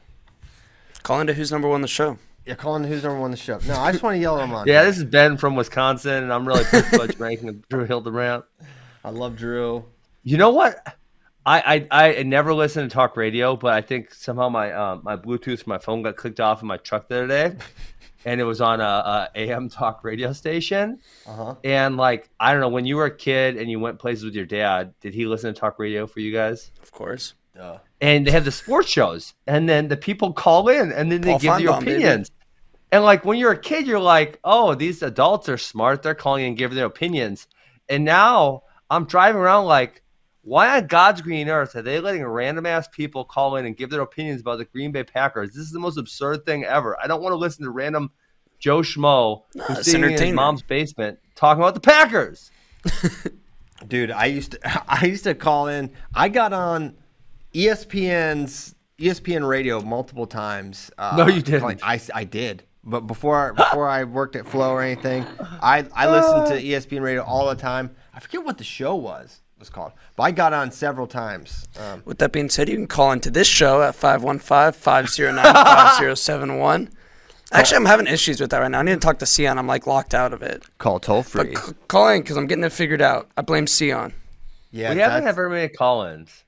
Call 1.03 1.19
into 1.21 1.33
who's 1.33 1.51
number 1.51 1.67
one 1.67 1.75
on 1.75 1.81
the 1.81 1.87
show. 1.87 2.17
Yeah, 2.45 2.55
calling 2.55 2.83
who's 2.83 3.03
number 3.03 3.19
one 3.19 3.25
on 3.25 3.31
the 3.31 3.37
show. 3.37 3.59
No, 3.67 3.75
I 3.75 3.91
just 3.91 4.03
want 4.03 4.15
to 4.15 4.19
yell 4.19 4.37
at 4.39 4.43
him 4.43 4.53
on. 4.53 4.65
Yeah, 4.67 4.83
this 4.83 4.97
is 4.97 5.03
Ben 5.03 5.37
from 5.37 5.55
Wisconsin, 5.55 6.23
and 6.23 6.33
I'm 6.33 6.47
really 6.47 6.63
pissed 6.63 6.93
about 6.93 7.19
ranking 7.19 7.63
Drew 7.69 7.85
Hildebrandt. 7.85 8.43
I 9.03 9.11
love 9.11 9.35
Drew. 9.35 9.85
You 10.23 10.37
know 10.37 10.49
what? 10.49 10.81
I, 11.45 11.87
I 11.91 12.17
I 12.19 12.23
never 12.23 12.53
listen 12.53 12.87
to 12.87 12.93
talk 12.93 13.15
radio, 13.17 13.55
but 13.55 13.73
I 13.73 13.81
think 13.81 14.13
somehow 14.13 14.49
my 14.49 14.71
um, 14.73 15.01
my 15.03 15.15
Bluetooth 15.15 15.63
from 15.63 15.71
my 15.71 15.77
phone 15.77 16.01
got 16.01 16.15
clicked 16.15 16.39
off 16.39 16.61
in 16.61 16.67
my 16.67 16.77
truck 16.77 17.07
the 17.07 17.23
other 17.23 17.27
day, 17.27 17.55
and 18.25 18.39
it 18.41 18.43
was 18.43 18.61
on 18.61 18.81
a, 18.81 18.83
a 18.83 19.29
AM 19.35 19.69
talk 19.69 20.03
radio 20.03 20.33
station. 20.33 20.99
Uh 21.27 21.33
huh. 21.35 21.55
And 21.63 21.97
like 21.97 22.29
I 22.39 22.51
don't 22.51 22.61
know, 22.61 22.69
when 22.69 22.85
you 22.85 22.95
were 22.97 23.05
a 23.05 23.15
kid 23.15 23.57
and 23.57 23.69
you 23.69 23.79
went 23.79 23.99
places 23.99 24.23
with 24.25 24.35
your 24.35 24.45
dad, 24.45 24.93
did 25.01 25.13
he 25.13 25.25
listen 25.25 25.53
to 25.53 25.59
talk 25.59 25.79
radio 25.79 26.05
for 26.07 26.19
you 26.19 26.31
guys? 26.33 26.71
Of 26.81 26.91
course. 26.91 27.33
and 28.01 28.25
they 28.25 28.31
have 28.31 28.45
the 28.45 28.51
sports 28.51 28.87
shows, 28.89 29.33
and 29.45 29.67
then 29.67 29.87
the 29.89 29.97
people 29.97 30.31
call 30.33 30.69
in, 30.69 30.91
and 30.91 31.11
then 31.11 31.21
they 31.21 31.31
Paul 31.31 31.39
give 31.39 31.57
their 31.57 31.67
Finebaum, 31.67 31.79
baby. 31.81 31.91
opinions. 31.91 32.31
And 32.91 33.03
like 33.03 33.25
when 33.25 33.37
you're 33.37 33.51
a 33.51 33.59
kid, 33.59 33.85
you're 33.85 33.99
like, 33.99 34.39
"Oh, 34.43 34.73
these 34.75 35.01
adults 35.03 35.49
are 35.49 35.57
smart. 35.57 36.01
They're 36.03 36.15
calling 36.15 36.43
in 36.43 36.49
and 36.49 36.57
giving 36.57 36.75
their 36.77 36.85
opinions." 36.85 37.47
And 37.89 38.05
now 38.05 38.63
I'm 38.89 39.05
driving 39.05 39.41
around 39.41 39.65
like, 39.65 40.01
why 40.41 40.77
on 40.77 40.87
God's 40.87 41.21
green 41.21 41.49
earth 41.49 41.75
are 41.75 41.81
they 41.81 41.99
letting 41.99 42.25
random 42.25 42.65
ass 42.65 42.87
people 42.87 43.23
call 43.25 43.57
in 43.57 43.65
and 43.65 43.75
give 43.75 43.89
their 43.89 44.01
opinions 44.01 44.41
about 44.41 44.57
the 44.57 44.65
Green 44.65 44.91
Bay 44.91 45.03
Packers? 45.03 45.49
This 45.49 45.65
is 45.65 45.71
the 45.71 45.79
most 45.79 45.97
absurd 45.97 46.45
thing 46.45 46.63
ever. 46.63 46.97
I 47.01 47.07
don't 47.07 47.21
want 47.21 47.33
to 47.33 47.37
listen 47.37 47.65
to 47.65 47.71
random 47.71 48.11
Joe 48.59 48.79
Schmo 48.79 49.43
No, 49.55 49.63
who's 49.65 49.85
sitting 49.85 50.03
in 50.11 50.17
his 50.21 50.33
mom's 50.33 50.61
basement 50.61 51.19
talking 51.35 51.61
about 51.61 51.73
the 51.73 51.79
Packers. 51.81 52.51
Dude, 53.87 54.11
I 54.11 54.25
used 54.25 54.51
to 54.51 54.59
I 54.87 55.05
used 55.05 55.23
to 55.25 55.35
call 55.35 55.67
in. 55.67 55.91
I 56.13 56.29
got 56.29 56.53
on 56.53 56.95
ESPN's 57.53 58.75
ESPN 58.97 59.47
radio 59.47 59.81
multiple 59.81 60.27
times. 60.27 60.91
Uh, 60.97 61.15
No, 61.17 61.27
you 61.27 61.41
didn't. 61.41 61.63
like, 61.63 61.79
I, 61.83 61.99
I 62.13 62.23
did, 62.25 62.63
but 62.83 63.01
before 63.01 63.53
before 63.57 63.87
I 63.87 64.03
worked 64.03 64.35
at 64.35 64.45
Flow 64.45 64.71
or 64.71 64.81
anything, 64.81 65.25
I 65.61 65.85
I 65.93 66.09
listened 66.09 66.47
to 66.47 66.63
ESPN 66.65 67.01
radio 67.01 67.23
all 67.23 67.47
the 67.47 67.55
time. 67.55 67.95
I 68.13 68.19
forget 68.19 68.43
what 68.43 68.57
the 68.57 68.63
show 68.63 68.95
was 68.95 69.41
was 69.59 69.69
called, 69.69 69.91
but 70.15 70.23
I 70.23 70.31
got 70.31 70.53
on 70.53 70.71
several 70.71 71.05
times. 71.05 71.67
Um, 71.79 72.01
With 72.05 72.17
that 72.19 72.31
being 72.31 72.49
said, 72.49 72.69
you 72.69 72.75
can 72.75 72.87
call 72.87 73.11
into 73.11 73.29
this 73.29 73.47
show 73.47 73.81
at 73.81 73.93
515-509-5071. 73.95 76.89
Actually, 77.51 77.77
I'm 77.77 77.85
having 77.85 78.07
issues 78.07 78.39
with 78.39 78.51
that 78.51 78.59
right 78.59 78.69
now. 78.69 78.79
I 78.79 78.83
need 78.83 78.93
to 78.93 78.99
talk 78.99 79.17
to 79.19 79.25
Sion. 79.25 79.57
I'm 79.57 79.65
like 79.67 79.87
locked 79.87 80.13
out 80.13 80.33
of 80.33 80.43
it. 80.43 80.63
call 80.77 80.99
toll 80.99 81.23
But 81.23 81.31
free. 81.47 81.55
c- 81.55 81.73
call 81.87 82.09
in 82.09 82.21
because 82.21 82.37
I'm 82.37 82.45
getting 82.45 82.63
it 82.63 82.71
figured 82.71 83.01
out. 83.01 83.27
I 83.35 83.41
blame 83.41 83.65
Sion. 83.65 84.13
Yeah, 84.71 84.93
we 84.93 84.99
haven't 84.99 84.99
that's- 84.99 85.23
had 85.23 85.35
very 85.35 85.49
many 85.49 85.67
call-ins. 85.69 86.43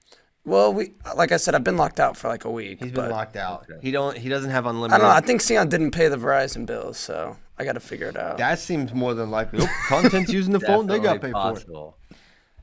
Well, 0.46 0.74
we 0.74 0.94
like 1.16 1.32
I 1.32 1.38
said, 1.38 1.54
I've 1.54 1.64
been 1.64 1.78
locked 1.78 2.00
out 2.00 2.18
for 2.18 2.28
like 2.28 2.46
a 2.46 2.52
week. 2.52 2.80
He's 2.82 2.92
been 2.92 3.04
but 3.04 3.12
locked 3.12 3.36
out. 3.36 3.68
He 3.82 3.92
don't. 3.92 4.18
He 4.18 4.28
doesn't 4.28 4.50
have 4.50 4.66
I 4.66 4.72
unlimited. 4.72 5.00
don't 5.00 5.08
know. 5.10 5.16
I 5.16 5.22
think 5.22 5.40
Sion 5.42 5.70
didn't 5.70 5.92
pay 5.92 6.08
the 6.08 6.18
Verizon 6.18 6.66
bills, 6.66 6.98
so 6.98 7.38
I 7.60 7.64
got 7.64 7.74
to 7.74 7.80
figure 7.80 8.08
it 8.08 8.18
out. 8.18 8.38
that 8.40 8.58
seems 8.58 8.92
more 8.92 9.14
than 9.14 9.30
likely. 9.30 9.60
Oh, 9.62 9.70
content's 9.88 10.34
using 10.34 10.52
the 10.54 10.60
phone. 10.68 10.88
They 10.88 10.98
got 10.98 11.22
Definitely 11.22 11.30
paid 11.30 11.34
for 11.34 11.50
it. 11.50 11.54
possible. 11.54 11.98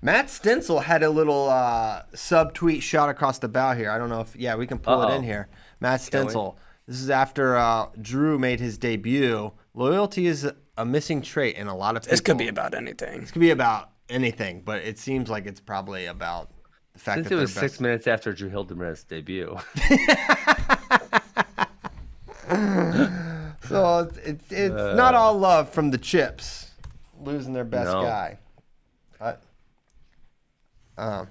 Matt 0.00 0.30
Stencil 0.30 0.80
had 0.80 1.02
a 1.02 1.10
little 1.10 1.48
uh, 1.48 2.02
subtweet 2.14 2.82
shot 2.82 3.08
across 3.08 3.38
the 3.38 3.48
bow 3.48 3.74
here. 3.74 3.90
I 3.90 3.98
don't 3.98 4.08
know 4.08 4.20
if 4.20 4.36
yeah 4.36 4.54
we 4.54 4.66
can 4.66 4.78
pull 4.78 5.02
it 5.02 5.06
Uh-oh. 5.06 5.16
in 5.16 5.22
here. 5.22 5.48
Matt 5.80 6.00
Stencil. 6.00 6.56
This 6.86 7.00
is 7.00 7.10
after 7.10 7.56
uh, 7.56 7.88
Drew 8.00 8.38
made 8.38 8.60
his 8.60 8.78
debut. 8.78 9.52
Loyalty 9.74 10.26
is 10.26 10.50
a 10.76 10.84
missing 10.86 11.20
trait 11.20 11.56
in 11.56 11.66
a 11.66 11.76
lot 11.76 11.96
of 11.96 12.02
people. 12.02 12.12
This 12.12 12.20
could 12.20 12.38
be 12.38 12.48
about 12.48 12.74
anything. 12.74 13.20
This 13.20 13.30
could 13.30 13.40
be 13.40 13.50
about 13.50 13.90
anything, 14.08 14.62
but 14.64 14.82
it 14.82 14.98
seems 14.98 15.28
like 15.28 15.46
it's 15.46 15.60
probably 15.60 16.06
about 16.06 16.50
the 16.94 16.98
fact 16.98 17.16
Since 17.18 17.28
that 17.28 17.34
it 17.34 17.38
was 17.40 17.54
they're 17.54 17.68
six 17.68 17.80
minutes 17.80 18.06
after 18.06 18.32
Drew 18.32 18.48
Hildebrandt's 18.48 19.04
debut. 19.04 19.58
So 23.68 23.98
it's 24.00 24.16
it's, 24.18 24.44
it's 24.52 24.96
not 24.96 25.14
all 25.14 25.36
love 25.38 25.68
from 25.68 25.90
the 25.90 25.98
Chips 25.98 26.70
losing 27.20 27.52
their 27.52 27.64
best 27.66 27.92
No. 27.92 28.00
guy. 28.02 28.38
Uh, 29.20 29.34
um, 30.98 31.28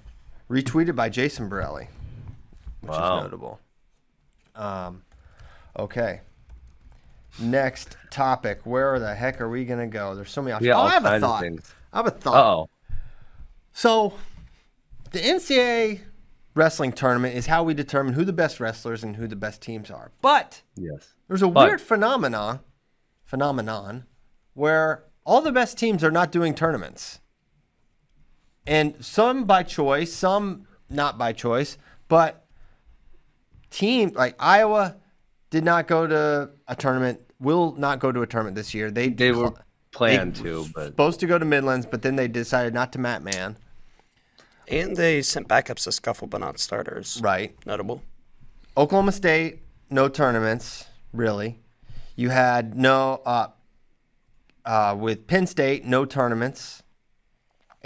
retweeted 0.49 0.95
by 0.95 1.09
Jason 1.09 1.49
Borrelli, 1.49 1.88
which 2.82 2.91
Wow. 2.91 3.18
is 3.18 3.24
notable. 3.24 3.59
Um, 4.55 5.03
okay. 5.78 6.22
Next 7.39 7.97
topic. 8.09 8.61
Where 8.65 8.97
the 8.99 9.13
heck 9.13 9.39
are 9.41 9.49
we 9.49 9.65
gonna 9.65 9.88
go? 9.88 10.15
There's 10.15 10.32
so 10.32 10.41
many 10.41 10.53
options. 10.53 10.68
Yeah, 10.68 10.76
oh, 10.78 10.82
I 10.82 10.91
have 10.91 11.05
a 11.05 11.20
thought. 11.20 11.43
I 11.43 11.97
have 11.97 12.07
a 12.07 12.11
thought. 12.11 12.36
oh. 12.45 12.70
So, 13.74 14.13
the 15.11 15.20
NCAA 15.20 16.01
wrestling 16.55 16.91
tournament 16.93 17.36
is 17.36 17.45
how 17.45 17.61
we 17.63 17.76
determine 17.76 18.13
who 18.15 18.26
the 18.26 18.34
best 18.34 18.59
wrestlers 18.59 19.03
and 19.03 19.15
who 19.18 19.28
the 19.28 19.36
best 19.36 19.61
teams 19.61 19.91
are. 19.91 20.11
But 20.22 20.63
Yes. 20.76 21.13
there's 21.28 21.43
a 21.43 21.47
But- 21.47 21.68
weird 21.68 21.82
phenomenon, 21.82 22.61
phenomenon, 23.24 24.05
where 24.55 25.03
all 25.24 25.41
the 25.41 25.51
best 25.51 25.78
teams 25.78 26.03
are 26.03 26.09
not 26.09 26.32
doing 26.32 26.55
tournaments, 26.55 27.20
and 28.68 29.03
some 29.03 29.45
by 29.45 29.63
choice, 29.63 30.13
some 30.13 30.68
not 30.89 31.18
by 31.18 31.34
choice. 31.34 31.78
But 32.07 32.45
team 33.70 34.11
like 34.15 34.36
Iowa 34.39 34.97
did 35.49 35.63
not 35.63 35.88
go 35.88 36.05
to 36.05 36.49
a 36.68 36.76
tournament. 36.76 37.22
Will 37.39 37.74
not 37.78 37.99
go 37.99 38.11
to 38.11 38.22
a 38.22 38.28
tournament 38.28 38.55
this 38.55 38.74
year. 38.74 38.91
They 38.91 39.09
They 39.09 39.32
were 39.32 39.53
planned 39.91 40.36
they 40.36 40.43
to, 40.43 40.65
but 40.74 40.88
supposed 40.88 41.20
to 41.22 41.28
go 41.28 41.38
to 41.38 41.45
Midlands, 41.45 41.86
but 41.86 42.01
then 42.01 42.15
they 42.15 42.28
decided 42.28 42.74
not 42.74 42.91
to 42.93 42.99
Matman. 42.99 43.55
And 44.68 44.97
they 44.97 45.22
sent 45.22 45.47
backups 45.47 45.84
to 45.86 45.91
scuffle, 45.91 46.28
but 46.28 46.39
not 46.39 46.59
starters. 46.59 47.20
Right. 47.24 47.55
Notable. 47.65 48.01
Oklahoma 48.76 49.11
State, 49.13 49.59
no 49.89 50.09
tournaments, 50.09 50.86
really. 51.13 51.59
You 52.15 52.30
had 52.30 52.76
no, 52.76 53.22
uh, 53.26 53.47
uh, 54.65 54.95
with 54.99 55.26
Penn 55.26 55.47
State, 55.47 55.86
no 55.86 56.03
tournaments. 56.03 56.84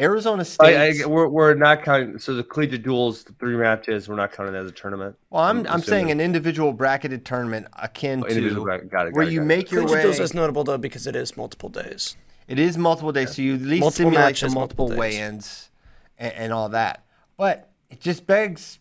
Arizona 0.02 0.43
State. 0.43 0.76
I, 1.02 1.04
I, 1.04 1.06
we're, 1.06 1.28
we're 1.28 1.54
not 1.54 1.84
counting. 1.84 2.18
So 2.20 2.34
the 2.34 2.43
collegiate 2.43 2.84
duels, 2.84 3.24
the 3.24 3.34
three 3.34 3.56
matches, 3.56 4.10
we're 4.10 4.16
not 4.16 4.32
counting 4.32 4.54
that 4.54 4.64
as 4.66 4.72
a 4.72 4.74
tournament. 4.74 5.16
well, 5.30 5.43
I'm, 5.43 5.60
I'm 5.60 5.66
assuming- 5.66 5.82
saying 5.84 6.12
an 6.12 6.20
individual 6.20 6.74
bracketed 6.74 7.24
tournament 7.26 7.68
akin 7.82 8.24
Oh, 8.26 8.30
to 8.30 8.62
bracket- 8.64 8.89
got 8.89 9.06
it, 9.08 9.12
got 9.12 9.16
where 9.16 9.28
it, 9.28 9.32
you 9.32 9.39
got 9.39 9.43
it. 9.43 9.47
make 9.47 9.72
your 9.72 9.82
Collegiate 9.84 9.97
way. 9.97 10.04
duels 10.16 10.20
is 10.20 10.34
notable 10.34 10.64
though 10.64 10.78
because 10.80 11.06
it 11.08 11.16
is 11.16 11.38
multiple 11.38 11.70
days. 11.70 12.18
It 12.47 12.60
is 12.60 12.78
multiple 12.78 13.12
days, 13.12 13.36
so 13.36 13.41
you 13.41 13.56
at 13.56 13.62
least 13.62 13.82
Multiple 13.82 13.91
simulate 14.12 14.20
matches, 14.26 14.52
the 14.52 14.56
multiple, 14.60 14.88
multiple 14.88 15.04
days. 15.08 15.16
weigh-ins 15.20 15.70
and, 16.18 16.34
and 16.34 16.54
all 16.54 16.68
that. 16.70 17.06
But 17.38 17.70
it 17.89 18.02
just 18.02 18.26
begs, 18.28 18.80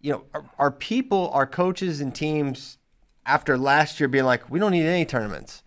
you 0.00 0.12
know, 0.12 0.24
our, 0.34 0.44
are 0.58 0.70
people, 0.70 1.30
our 1.32 1.46
coaches 1.46 2.00
and 2.00 2.14
teams 2.14 2.78
after 3.26 3.58
last 3.58 3.98
year 3.98 4.08
being 4.08 4.24
like, 4.24 4.48
we 4.50 4.58
don't 4.60 4.70
need 4.72 4.86
any 4.86 5.04
tournaments. 5.04 5.62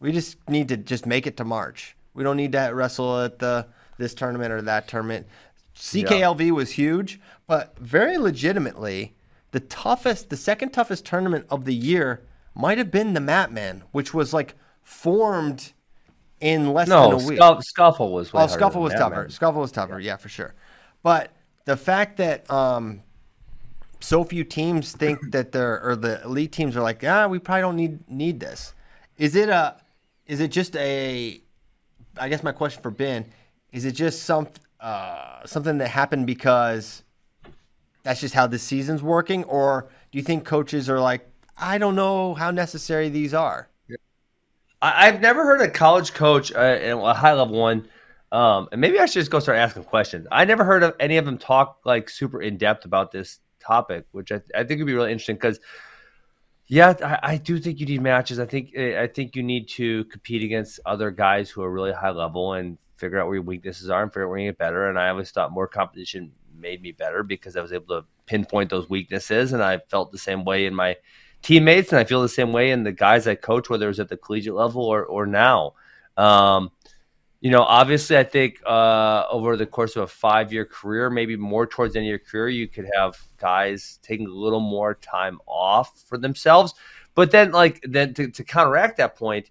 We 0.00 0.12
just 0.12 0.36
need 0.48 0.68
to 0.68 0.76
just 0.76 1.04
make 1.04 1.26
it 1.26 1.36
to 1.38 1.44
March. 1.44 1.96
We 2.14 2.22
don't 2.24 2.36
need 2.36 2.52
to 2.52 2.70
wrestle 2.72 3.20
at 3.20 3.40
the 3.40 3.66
this 3.98 4.14
tournament 4.14 4.52
or 4.52 4.62
that 4.62 4.88
tournament. 4.88 5.26
CKLV 5.76 6.50
was 6.52 6.72
huge, 6.72 7.20
but 7.46 7.78
very 7.78 8.16
legitimately, 8.18 9.14
the 9.50 9.60
toughest, 9.60 10.30
the 10.30 10.36
second 10.36 10.70
toughest 10.70 11.04
tournament 11.04 11.46
of 11.50 11.64
the 11.64 11.74
year 11.74 12.22
might 12.54 12.78
have 12.78 12.90
been 12.90 13.12
the 13.12 13.20
Matman, 13.20 13.82
which 13.92 14.14
was 14.14 14.32
like 14.32 14.54
formed 14.82 15.72
in 16.40 16.72
less 16.72 16.88
No, 16.88 17.10
than 17.10 17.20
a 17.24 17.28
week. 17.28 17.38
scuff, 17.38 17.64
scuffle 17.64 18.12
was. 18.12 18.32
way 18.32 18.42
Oh, 18.42 18.46
scuffle 18.46 18.82
was 18.82 18.94
tougher. 18.94 19.22
man. 19.22 19.30
Scuffle 19.30 19.60
was 19.60 19.72
tougher, 19.72 20.00
yeah, 20.00 20.16
for 20.16 20.28
sure. 20.28 20.54
But 21.02 21.30
the 21.66 21.76
fact 21.76 22.16
that 22.18 22.50
um, 22.50 23.02
so 24.00 24.24
few 24.24 24.44
teams 24.44 24.92
think 24.92 25.18
that 25.32 25.52
they're 25.52 25.82
or 25.82 25.96
the 25.96 26.22
elite 26.24 26.52
teams 26.52 26.76
are 26.76 26.82
like, 26.82 27.04
ah, 27.04 27.26
we 27.26 27.38
probably 27.38 27.62
don't 27.62 27.76
need 27.76 28.10
need 28.10 28.40
this. 28.40 28.72
Is 29.18 29.34
it 29.36 29.48
a? 29.48 29.76
Is 30.26 30.40
it 30.40 30.50
just 30.50 30.74
a? 30.76 31.40
I 32.18 32.28
guess 32.28 32.42
my 32.42 32.52
question 32.52 32.82
for 32.82 32.90
Ben 32.90 33.26
is: 33.76 33.84
it 33.84 33.92
just 33.92 34.22
some 34.22 34.48
uh, 34.80 35.44
something 35.44 35.78
that 35.78 35.88
happened 35.88 36.26
because 36.26 37.02
that's 38.02 38.20
just 38.20 38.34
how 38.34 38.46
this 38.46 38.62
season's 38.62 39.02
working, 39.02 39.44
or 39.44 39.88
do 40.10 40.18
you 40.18 40.24
think 40.24 40.44
coaches 40.44 40.88
are 40.88 41.00
like, 41.00 41.28
I 41.58 41.78
don't 41.78 41.94
know 41.94 42.34
how 42.34 42.50
necessary 42.50 43.08
these 43.08 43.34
are? 43.34 43.68
I've 44.82 45.20
never 45.20 45.44
heard 45.44 45.62
a 45.62 45.70
college 45.70 46.12
coach, 46.12 46.52
uh, 46.52 46.98
a 47.02 47.14
high 47.14 47.32
level 47.32 47.58
one, 47.58 47.88
um, 48.30 48.68
and 48.70 48.80
maybe 48.80 48.98
I 48.98 49.06
should 49.06 49.20
just 49.20 49.30
go 49.30 49.40
start 49.40 49.58
asking 49.58 49.84
questions. 49.84 50.26
I 50.30 50.44
never 50.44 50.64
heard 50.64 50.82
of 50.82 50.94
any 51.00 51.16
of 51.16 51.24
them 51.24 51.38
talk 51.38 51.80
like 51.84 52.08
super 52.10 52.42
in 52.42 52.58
depth 52.58 52.84
about 52.84 53.10
this 53.10 53.40
topic, 53.58 54.04
which 54.12 54.30
I, 54.30 54.42
I 54.54 54.64
think 54.64 54.78
would 54.78 54.86
be 54.86 54.94
really 54.94 55.10
interesting 55.12 55.36
because, 55.36 55.58
yeah, 56.66 56.94
I, 57.02 57.32
I 57.32 57.36
do 57.38 57.58
think 57.58 57.80
you 57.80 57.86
need 57.86 58.02
matches. 58.02 58.38
I 58.38 58.46
think 58.46 58.76
I 58.76 59.06
think 59.06 59.34
you 59.34 59.42
need 59.42 59.68
to 59.70 60.04
compete 60.04 60.42
against 60.42 60.78
other 60.84 61.10
guys 61.10 61.50
who 61.50 61.62
are 61.62 61.70
really 61.70 61.92
high 61.92 62.10
level 62.10 62.52
and 62.52 62.76
figure 62.96 63.18
out 63.18 63.26
where 63.26 63.36
your 63.36 63.44
weaknesses 63.44 63.90
are 63.90 64.02
and 64.02 64.12
figure 64.12 64.24
out 64.26 64.30
where 64.30 64.38
you 64.38 64.48
get 64.48 64.58
better. 64.58 64.88
And 64.88 64.98
I 64.98 65.08
always 65.10 65.30
thought 65.30 65.52
more 65.52 65.68
competition 65.68 66.32
made 66.58 66.82
me 66.82 66.92
better 66.92 67.22
because 67.22 67.56
I 67.56 67.60
was 67.60 67.72
able 67.72 68.00
to 68.00 68.06
pinpoint 68.26 68.70
those 68.70 68.88
weaknesses, 68.88 69.52
and 69.52 69.62
I 69.62 69.78
felt 69.88 70.12
the 70.12 70.18
same 70.18 70.44
way 70.44 70.66
in 70.66 70.74
my 70.74 70.96
teammates, 71.42 71.92
and 71.92 71.98
I 71.98 72.04
feel 72.04 72.22
the 72.22 72.28
same 72.28 72.52
way 72.52 72.70
in 72.70 72.82
the 72.82 72.92
guys 72.92 73.26
I 73.26 73.34
coach, 73.34 73.70
whether 73.70 73.88
it's 73.88 73.98
at 73.98 74.08
the 74.08 74.16
collegiate 74.16 74.54
level 74.54 74.84
or 74.84 75.04
or 75.04 75.26
now. 75.26 75.74
Um, 76.16 76.70
you 77.40 77.50
know, 77.50 77.62
obviously, 77.62 78.16
I 78.16 78.24
think 78.24 78.60
uh, 78.66 79.24
over 79.30 79.56
the 79.56 79.66
course 79.66 79.94
of 79.96 80.02
a 80.02 80.06
five 80.06 80.52
year 80.52 80.64
career, 80.64 81.10
maybe 81.10 81.36
more 81.36 81.66
towards 81.66 81.92
the 81.92 82.00
end 82.00 82.06
of 82.06 82.10
your 82.10 82.18
career, 82.18 82.48
you 82.48 82.66
could 82.66 82.88
have 82.94 83.16
guys 83.36 83.98
taking 84.02 84.26
a 84.26 84.30
little 84.30 84.60
more 84.60 84.94
time 84.94 85.38
off 85.46 86.00
for 86.08 86.18
themselves. 86.18 86.74
But 87.14 87.30
then, 87.30 87.52
like, 87.52 87.80
then 87.82 88.14
to, 88.14 88.28
to 88.30 88.44
counteract 88.44 88.96
that 88.96 89.16
point, 89.16 89.50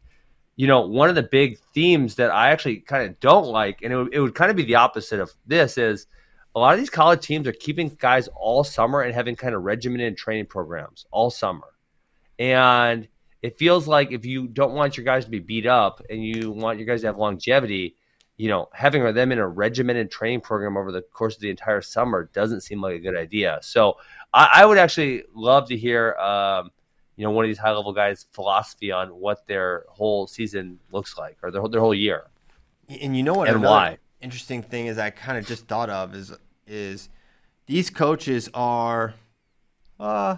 you 0.55 0.67
know, 0.67 0.87
one 0.87 1.09
of 1.09 1.15
the 1.15 1.23
big 1.23 1.59
themes 1.73 2.15
that 2.15 2.31
I 2.31 2.49
actually 2.51 2.77
kind 2.77 3.09
of 3.09 3.19
don't 3.19 3.47
like, 3.47 3.81
and 3.81 3.91
it 3.91 3.95
would, 3.97 4.13
it 4.13 4.19
would 4.19 4.35
kind 4.35 4.49
of 4.49 4.55
be 4.55 4.63
the 4.63 4.75
opposite 4.75 5.19
of 5.19 5.33
this, 5.45 5.77
is 5.77 6.07
a 6.55 6.59
lot 6.59 6.73
of 6.73 6.79
these 6.79 6.89
college 6.89 7.21
teams 7.21 7.47
are 7.47 7.51
keeping 7.51 7.89
guys 7.99 8.29
all 8.35 8.63
summer 8.63 9.01
and 9.01 9.13
having 9.13 9.35
kind 9.35 9.53
of 9.53 9.63
regimented 9.63 10.15
training 10.15 10.45
programs 10.45 11.05
all 11.11 11.29
summer. 11.29 11.67
And 12.39 13.07
it 13.41 13.57
feels 13.57 13.87
like 13.87 14.11
if 14.11 14.25
you 14.25 14.47
don't 14.47 14.73
want 14.73 14.95
your 14.95 15.03
guys 15.03 15.25
to 15.25 15.31
be 15.31 15.39
beat 15.39 15.65
up 15.65 16.01
and 16.09 16.23
you 16.23 16.51
want 16.51 16.79
your 16.79 16.87
guys 16.87 17.01
to 17.01 17.07
have 17.07 17.17
longevity, 17.17 17.95
you 18.37 18.49
know, 18.49 18.69
having 18.73 19.03
them 19.13 19.31
in 19.31 19.39
a 19.39 19.47
regimented 19.47 20.09
training 20.09 20.41
program 20.41 20.77
over 20.77 20.91
the 20.91 21.01
course 21.01 21.35
of 21.35 21.41
the 21.41 21.49
entire 21.49 21.81
summer 21.81 22.29
doesn't 22.33 22.61
seem 22.61 22.81
like 22.81 22.95
a 22.95 22.99
good 22.99 23.17
idea. 23.17 23.59
So 23.61 23.97
I, 24.33 24.49
I 24.55 24.65
would 24.65 24.77
actually 24.77 25.23
love 25.33 25.67
to 25.67 25.77
hear, 25.77 26.15
um, 26.15 26.71
you 27.15 27.23
know, 27.23 27.31
one 27.31 27.45
of 27.45 27.49
these 27.49 27.57
high 27.57 27.71
level 27.71 27.93
guys' 27.93 28.25
philosophy 28.31 28.91
on 28.91 29.07
what 29.09 29.47
their 29.47 29.85
whole 29.89 30.27
season 30.27 30.79
looks 30.91 31.17
like 31.17 31.37
or 31.41 31.51
their, 31.51 31.61
whole- 31.61 31.69
their 31.69 31.79
whole 31.81 31.93
year. 31.93 32.25
And 33.01 33.15
you 33.17 33.23
know 33.23 33.33
what? 33.33 33.47
And 33.55 33.63
why? 33.69 33.97
Interesting 34.21 34.61
thing 34.63 34.87
is 34.87 34.97
I 34.97 35.09
kind 35.11 35.37
of 35.37 35.45
just 35.45 35.67
thought 35.67 35.89
of 35.89 36.13
is 36.15 36.33
is 36.67 37.09
these 37.67 37.89
coaches 37.89 38.49
are, 38.53 39.13
uh, 39.99 40.37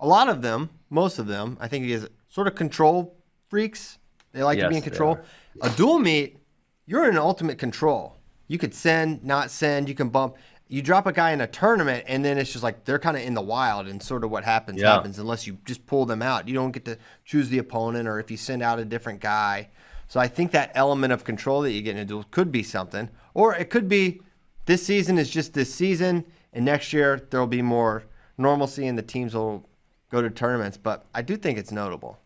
a 0.00 0.06
lot 0.06 0.28
of 0.28 0.42
them, 0.42 0.70
most 0.90 1.18
of 1.18 1.26
them, 1.26 1.56
I 1.60 1.68
think 1.68 1.86
is 1.86 2.08
sort 2.28 2.46
of 2.46 2.54
control 2.54 3.16
freaks. 3.48 3.98
They 4.32 4.42
like 4.42 4.58
to 4.58 4.68
be 4.70 4.76
in 4.76 4.82
control. 4.82 5.18
A 5.62 5.70
dual 5.70 5.98
meet, 5.98 6.38
you're 6.86 7.08
in 7.08 7.16
ultimate 7.16 7.58
control. 7.58 8.16
You 8.48 8.58
could 8.58 8.74
send, 8.74 9.24
not 9.24 9.50
send. 9.50 9.88
You 9.88 9.94
can 9.94 10.08
bump. 10.10 10.36
You 10.68 10.80
drop 10.82 11.06
a 11.06 11.12
guy 11.12 11.32
in 11.32 11.40
a 11.40 11.46
tournament, 11.46 12.04
and 12.08 12.24
then 12.24 12.38
it's 12.38 12.50
just 12.50 12.64
like 12.64 12.84
they're 12.84 12.98
kind 12.98 13.16
of 13.16 13.22
in 13.22 13.34
the 13.34 13.42
wild, 13.42 13.86
and 13.86 14.02
sort 14.02 14.24
of 14.24 14.30
what 14.30 14.44
happens 14.44 14.80
Yeah. 14.80 14.94
happens 14.94 15.18
unless 15.18 15.46
you 15.46 15.58
just 15.64 15.86
pull 15.86 16.06
them 16.06 16.22
out. 16.22 16.48
You 16.48 16.54
don't 16.54 16.72
get 16.72 16.84
to 16.86 16.98
choose 17.24 17.48
the 17.50 17.58
opponent, 17.58 18.08
or 18.08 18.18
if 18.18 18.30
you 18.30 18.36
send 18.36 18.62
out 18.62 18.78
a 18.78 18.84
different 18.84 19.20
guy. 19.20 19.68
So 20.08 20.20
I 20.20 20.28
think 20.28 20.52
that 20.52 20.70
element 20.74 21.12
of 21.12 21.24
control 21.24 21.62
that 21.62 21.72
you 21.72 21.82
get 21.82 21.96
in 21.96 22.02
a 22.02 22.04
duel 22.04 22.24
could 22.30 22.50
be 22.50 22.62
something, 22.62 23.10
or 23.34 23.54
it 23.54 23.68
could 23.70 23.88
be 23.88 24.20
this 24.66 24.84
season 24.84 25.18
is 25.18 25.28
just 25.30 25.52
this 25.52 25.72
season, 25.74 26.24
and 26.52 26.64
next 26.64 26.92
year 26.92 27.26
there 27.30 27.40
will 27.40 27.46
be 27.46 27.62
more 27.62 28.04
normalcy, 28.38 28.86
and 28.86 28.96
the 28.98 29.02
teams 29.02 29.34
will 29.34 29.68
go 30.10 30.22
to 30.22 30.30
tournaments. 30.30 30.76
But 30.78 31.04
I 31.14 31.22
do 31.22 31.36
think 31.36 31.58
it's 31.58 31.72
notable. 31.72 32.18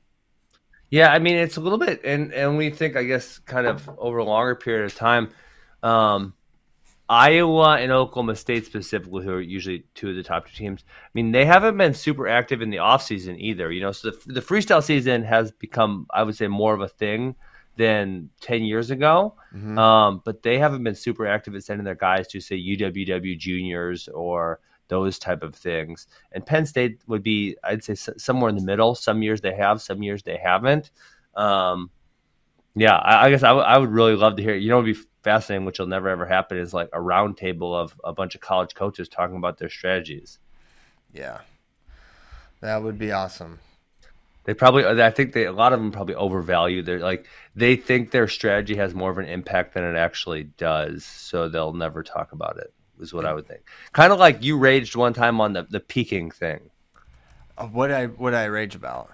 Yeah, 0.90 1.12
I 1.12 1.18
mean 1.18 1.36
it's 1.36 1.56
a 1.56 1.60
little 1.60 1.78
bit, 1.78 2.00
and 2.04 2.32
and 2.32 2.56
we 2.56 2.70
think 2.70 2.96
I 2.96 3.02
guess 3.02 3.38
kind 3.40 3.66
of 3.66 3.90
over 3.98 4.18
a 4.18 4.24
longer 4.24 4.54
period 4.54 4.86
of 4.86 4.94
time, 4.94 5.30
um, 5.82 6.32
Iowa 7.08 7.76
and 7.78 7.90
Oklahoma 7.90 8.36
State 8.36 8.66
specifically, 8.66 9.24
who 9.24 9.32
are 9.32 9.40
usually 9.40 9.84
two 9.94 10.10
of 10.10 10.16
the 10.16 10.22
top 10.22 10.46
two 10.46 10.54
teams. 10.56 10.84
I 10.88 11.08
mean 11.14 11.32
they 11.32 11.44
haven't 11.44 11.76
been 11.78 11.94
super 11.94 12.28
active 12.28 12.60
in 12.62 12.70
the 12.70 12.78
off 12.78 13.02
season 13.02 13.40
either. 13.40 13.72
You 13.72 13.80
know, 13.80 13.92
so 13.92 14.10
the, 14.10 14.34
the 14.34 14.40
freestyle 14.42 14.82
season 14.82 15.22
has 15.24 15.50
become, 15.52 16.06
I 16.12 16.22
would 16.22 16.36
say, 16.36 16.48
more 16.48 16.74
of 16.74 16.80
a 16.80 16.88
thing 16.88 17.34
than 17.76 18.28
10 18.40 18.62
years 18.64 18.90
ago. 18.90 19.34
Mhm. 19.54 19.78
Um, 19.78 20.22
but 20.24 20.42
they 20.42 20.58
haven't 20.58 20.82
been 20.82 20.94
super 20.96 21.26
active 21.26 21.54
at 21.54 21.62
sending 21.64 21.84
their 21.84 21.94
guys 21.94 22.26
to 22.28 22.40
say 22.40 22.56
UWW 22.60 23.38
juniors 23.38 24.08
or 24.08 24.58
those 24.88 25.18
type 25.18 25.42
of 25.42 25.54
things. 25.54 26.06
And 26.32 26.44
Penn 26.44 26.66
State 26.66 27.00
would 27.06 27.22
be, 27.22 27.56
I'd 27.62 27.84
say, 27.84 27.92
s- 27.92 28.08
somewhere 28.16 28.48
in 28.48 28.56
the 28.56 28.64
middle. 28.64 28.94
Some 28.94 29.22
years 29.22 29.40
they 29.42 29.54
have, 29.54 29.80
some 29.80 30.02
years 30.02 30.22
they 30.24 30.38
haven't. 30.42 30.90
Um, 31.36 31.90
yeah, 32.74 32.96
I, 32.96 33.26
I 33.26 33.30
guess 33.30 33.42
I 33.42 33.52
would- 33.52 33.64
I 33.64 33.78
would 33.78 33.90
really 33.90 34.14
love 34.16 34.36
to 34.36 34.42
hear. 34.42 34.54
You 34.54 34.70
know, 34.70 34.80
it'd 34.82 34.94
be 34.96 35.02
fascinating, 35.22 35.66
which 35.66 35.78
will 35.78 35.86
never 35.86 36.08
ever 36.08 36.26
happen, 36.26 36.58
is 36.58 36.74
like 36.74 36.88
a 36.92 36.98
roundtable 36.98 37.74
of 37.74 37.98
a 38.04 38.12
bunch 38.12 38.34
of 38.34 38.40
college 38.40 38.74
coaches 38.74 39.08
talking 39.08 39.36
about 39.36 39.58
their 39.58 39.68
strategies. 39.70 40.38
Yeah, 41.12 41.40
that 42.60 42.82
would 42.82 42.98
be 42.98 43.12
awesome. 43.12 43.60
They 44.44 44.54
probably, 44.54 44.86
I 44.86 45.10
think 45.10 45.34
they, 45.34 45.44
a 45.44 45.52
lot 45.52 45.74
of 45.74 45.78
them 45.78 45.92
probably 45.92 46.14
overvalue 46.14 46.82
their, 46.82 47.00
like, 47.00 47.26
they 47.54 47.76
think 47.76 48.10
their 48.10 48.26
strategy 48.28 48.76
has 48.76 48.94
more 48.94 49.10
of 49.10 49.18
an 49.18 49.26
impact 49.26 49.74
than 49.74 49.84
it 49.84 49.96
actually 49.98 50.44
does. 50.44 51.04
So 51.04 51.48
they'll 51.50 51.74
never 51.74 52.02
talk 52.02 52.32
about 52.32 52.56
it, 52.56 52.72
is 52.98 53.12
what 53.12 53.26
I 53.26 53.34
would 53.34 53.46
think. 53.46 53.60
Kind 53.92 54.10
of 54.10 54.18
like 54.18 54.42
you 54.42 54.56
raged 54.56 54.96
one 54.96 55.12
time 55.12 55.40
on 55.42 55.52
the, 55.52 55.64
the 55.68 55.80
peaking 55.80 56.30
thing. 56.30 56.70
Uh, 57.58 57.66
What 57.66 57.90
I 57.90 58.06
what 58.06 58.34
I 58.34 58.44
rage 58.46 58.74
about? 58.74 59.10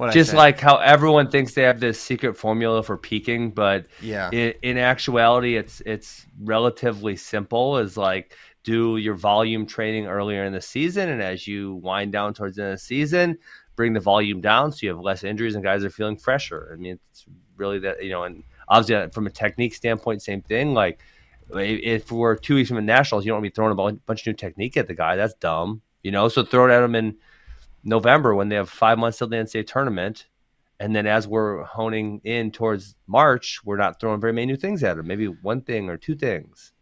What 0.00 0.14
Just 0.14 0.32
like 0.32 0.58
how 0.58 0.78
everyone 0.78 1.30
thinks 1.30 1.52
they 1.52 1.64
have 1.64 1.78
this 1.78 2.00
secret 2.00 2.34
formula 2.34 2.82
for 2.82 2.96
peaking, 2.96 3.50
but 3.50 3.84
yeah, 4.00 4.30
in, 4.30 4.54
in 4.62 4.78
actuality, 4.78 5.58
it's 5.58 5.82
it's 5.84 6.24
relatively 6.42 7.16
simple. 7.16 7.76
Is 7.76 7.98
like 7.98 8.34
do 8.64 8.96
your 8.96 9.12
volume 9.12 9.66
training 9.66 10.06
earlier 10.06 10.44
in 10.44 10.54
the 10.54 10.60
season, 10.62 11.10
and 11.10 11.20
as 11.20 11.46
you 11.46 11.74
wind 11.74 12.12
down 12.12 12.32
towards 12.32 12.56
the 12.56 12.62
end 12.62 12.72
of 12.72 12.78
the 12.78 12.82
season, 12.82 13.36
bring 13.76 13.92
the 13.92 14.00
volume 14.00 14.40
down 14.40 14.72
so 14.72 14.78
you 14.80 14.88
have 14.88 15.00
less 15.00 15.22
injuries 15.22 15.54
and 15.54 15.62
guys 15.62 15.84
are 15.84 15.90
feeling 15.90 16.16
fresher. 16.16 16.70
I 16.72 16.76
mean, 16.76 16.98
it's 17.10 17.26
really 17.58 17.78
that 17.80 18.02
you 18.02 18.08
know, 18.08 18.22
and 18.24 18.42
obviously 18.68 18.94
uh, 18.94 19.10
from 19.10 19.26
a 19.26 19.30
technique 19.30 19.74
standpoint, 19.74 20.22
same 20.22 20.40
thing. 20.40 20.72
Like 20.72 21.00
if 21.50 22.10
we're 22.10 22.36
two 22.36 22.54
weeks 22.54 22.68
from 22.68 22.76
the 22.76 22.82
nationals, 22.82 23.26
you 23.26 23.32
don't 23.32 23.42
want 23.42 23.44
to 23.44 23.50
be 23.50 23.54
throwing 23.54 23.72
a 23.72 23.92
bunch 24.06 24.22
of 24.22 24.26
new 24.28 24.32
technique 24.32 24.78
at 24.78 24.86
the 24.86 24.94
guy. 24.94 25.16
That's 25.16 25.34
dumb, 25.34 25.82
you 26.02 26.10
know. 26.10 26.30
So 26.30 26.42
throw 26.42 26.70
it 26.70 26.72
at 26.72 26.82
him 26.82 26.94
in 26.94 27.18
November 27.84 28.34
when 28.34 28.48
they 28.48 28.56
have 28.56 28.70
five 28.70 28.98
months 28.98 29.18
till 29.18 29.28
the 29.28 29.36
NCAA 29.36 29.66
tournament. 29.66 30.26
And 30.78 30.96
then 30.96 31.06
as 31.06 31.28
we're 31.28 31.62
honing 31.64 32.20
in 32.24 32.52
towards 32.52 32.96
March, 33.06 33.60
we're 33.64 33.76
not 33.76 34.00
throwing 34.00 34.20
very 34.20 34.32
many 34.32 34.46
new 34.46 34.56
things 34.56 34.82
at 34.82 34.98
him. 34.98 35.06
Maybe 35.06 35.26
one 35.26 35.60
thing 35.60 35.90
or 35.90 35.96
two 35.96 36.14
things. 36.14 36.72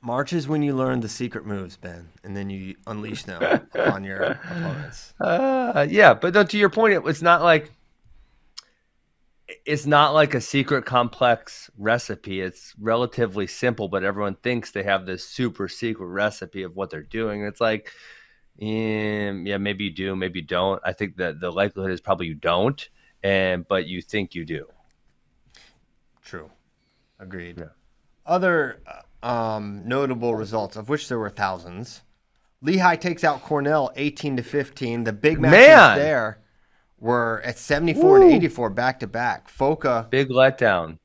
March 0.00 0.32
is 0.32 0.46
when 0.46 0.62
you 0.62 0.76
learn 0.76 1.00
the 1.00 1.08
secret 1.08 1.44
moves, 1.44 1.76
Ben, 1.76 2.10
and 2.22 2.36
then 2.36 2.50
you 2.50 2.76
unleash 2.86 3.24
them 3.24 3.42
upon 3.74 4.04
your 4.04 4.22
opponents. 4.22 5.14
Uh, 5.20 5.86
yeah, 5.88 6.14
but 6.14 6.34
no, 6.34 6.44
to 6.44 6.58
your 6.58 6.68
point, 6.68 6.94
it, 6.94 7.02
it's 7.06 7.22
not 7.22 7.42
like 7.42 7.72
it's 9.64 9.86
not 9.86 10.12
like 10.14 10.34
a 10.34 10.40
secret 10.40 10.84
complex 10.84 11.70
recipe. 11.78 12.40
It's 12.40 12.74
relatively 12.78 13.46
simple, 13.46 13.88
but 13.88 14.04
everyone 14.04 14.34
thinks 14.36 14.70
they 14.70 14.82
have 14.82 15.06
this 15.06 15.24
super 15.24 15.68
secret 15.68 16.06
recipe 16.06 16.62
of 16.62 16.76
what 16.76 16.90
they're 16.90 17.02
doing. 17.02 17.42
It's 17.42 17.60
like, 17.60 17.90
um, 18.60 19.46
yeah, 19.46 19.56
maybe 19.58 19.84
you 19.84 19.90
do, 19.90 20.16
maybe 20.16 20.40
you 20.40 20.46
don't. 20.46 20.80
I 20.84 20.92
think 20.92 21.16
that 21.16 21.40
the 21.40 21.50
likelihood 21.50 21.92
is 21.92 22.00
probably 22.00 22.26
you 22.26 22.34
don't, 22.34 22.88
and 23.22 23.66
but 23.66 23.86
you 23.86 24.02
think 24.02 24.34
you 24.34 24.44
do. 24.44 24.66
True, 26.22 26.50
agreed. 27.18 27.58
Yeah. 27.58 27.64
Other 28.26 28.80
uh, 29.22 29.26
um, 29.26 29.82
notable 29.86 30.34
results, 30.34 30.76
of 30.76 30.88
which 30.88 31.08
there 31.08 31.18
were 31.18 31.30
thousands. 31.30 32.02
Lehigh 32.60 32.96
takes 32.96 33.22
out 33.22 33.42
Cornell, 33.42 33.92
eighteen 33.94 34.36
to 34.36 34.42
fifteen. 34.42 35.04
The 35.04 35.12
big 35.12 35.40
matches 35.40 35.58
Man! 35.58 35.98
there 35.98 36.40
were 36.98 37.40
at 37.44 37.58
seventy-four 37.58 38.22
and 38.22 38.32
eighty-four 38.32 38.70
back 38.70 38.98
to 39.00 39.06
back. 39.06 39.48
Foca 39.48 40.10
Big 40.10 40.28
letdown. 40.28 40.98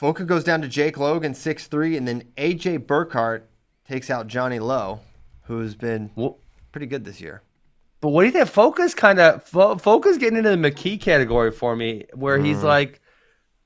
Foca 0.00 0.26
goes 0.26 0.42
down 0.42 0.60
to 0.62 0.68
Jake 0.68 0.98
Logan 0.98 1.34
six 1.34 1.68
three, 1.68 1.96
and 1.96 2.08
then 2.08 2.24
AJ 2.36 2.80
Burkhart 2.86 3.42
takes 3.86 4.10
out 4.10 4.26
Johnny 4.26 4.58
Loew, 4.58 4.98
who's 5.42 5.76
been 5.76 6.10
Well, 6.16 6.38
pretty 6.76 6.86
good 6.86 7.06
this 7.06 7.22
year. 7.22 7.40
But 8.02 8.10
what 8.10 8.20
do 8.20 8.26
you 8.26 8.32
think? 8.32 8.48
Foca's 8.48 8.94
kind 8.94 9.18
of 9.18 9.42
fo- 9.44 9.76
Foca's 9.76 10.18
getting 10.18 10.36
into 10.36 10.50
the 10.50 10.56
McKee 10.56 11.00
category 11.00 11.50
for 11.50 11.74
me, 11.74 12.04
where 12.12 12.38
he's 12.38 12.62
like 12.62 13.00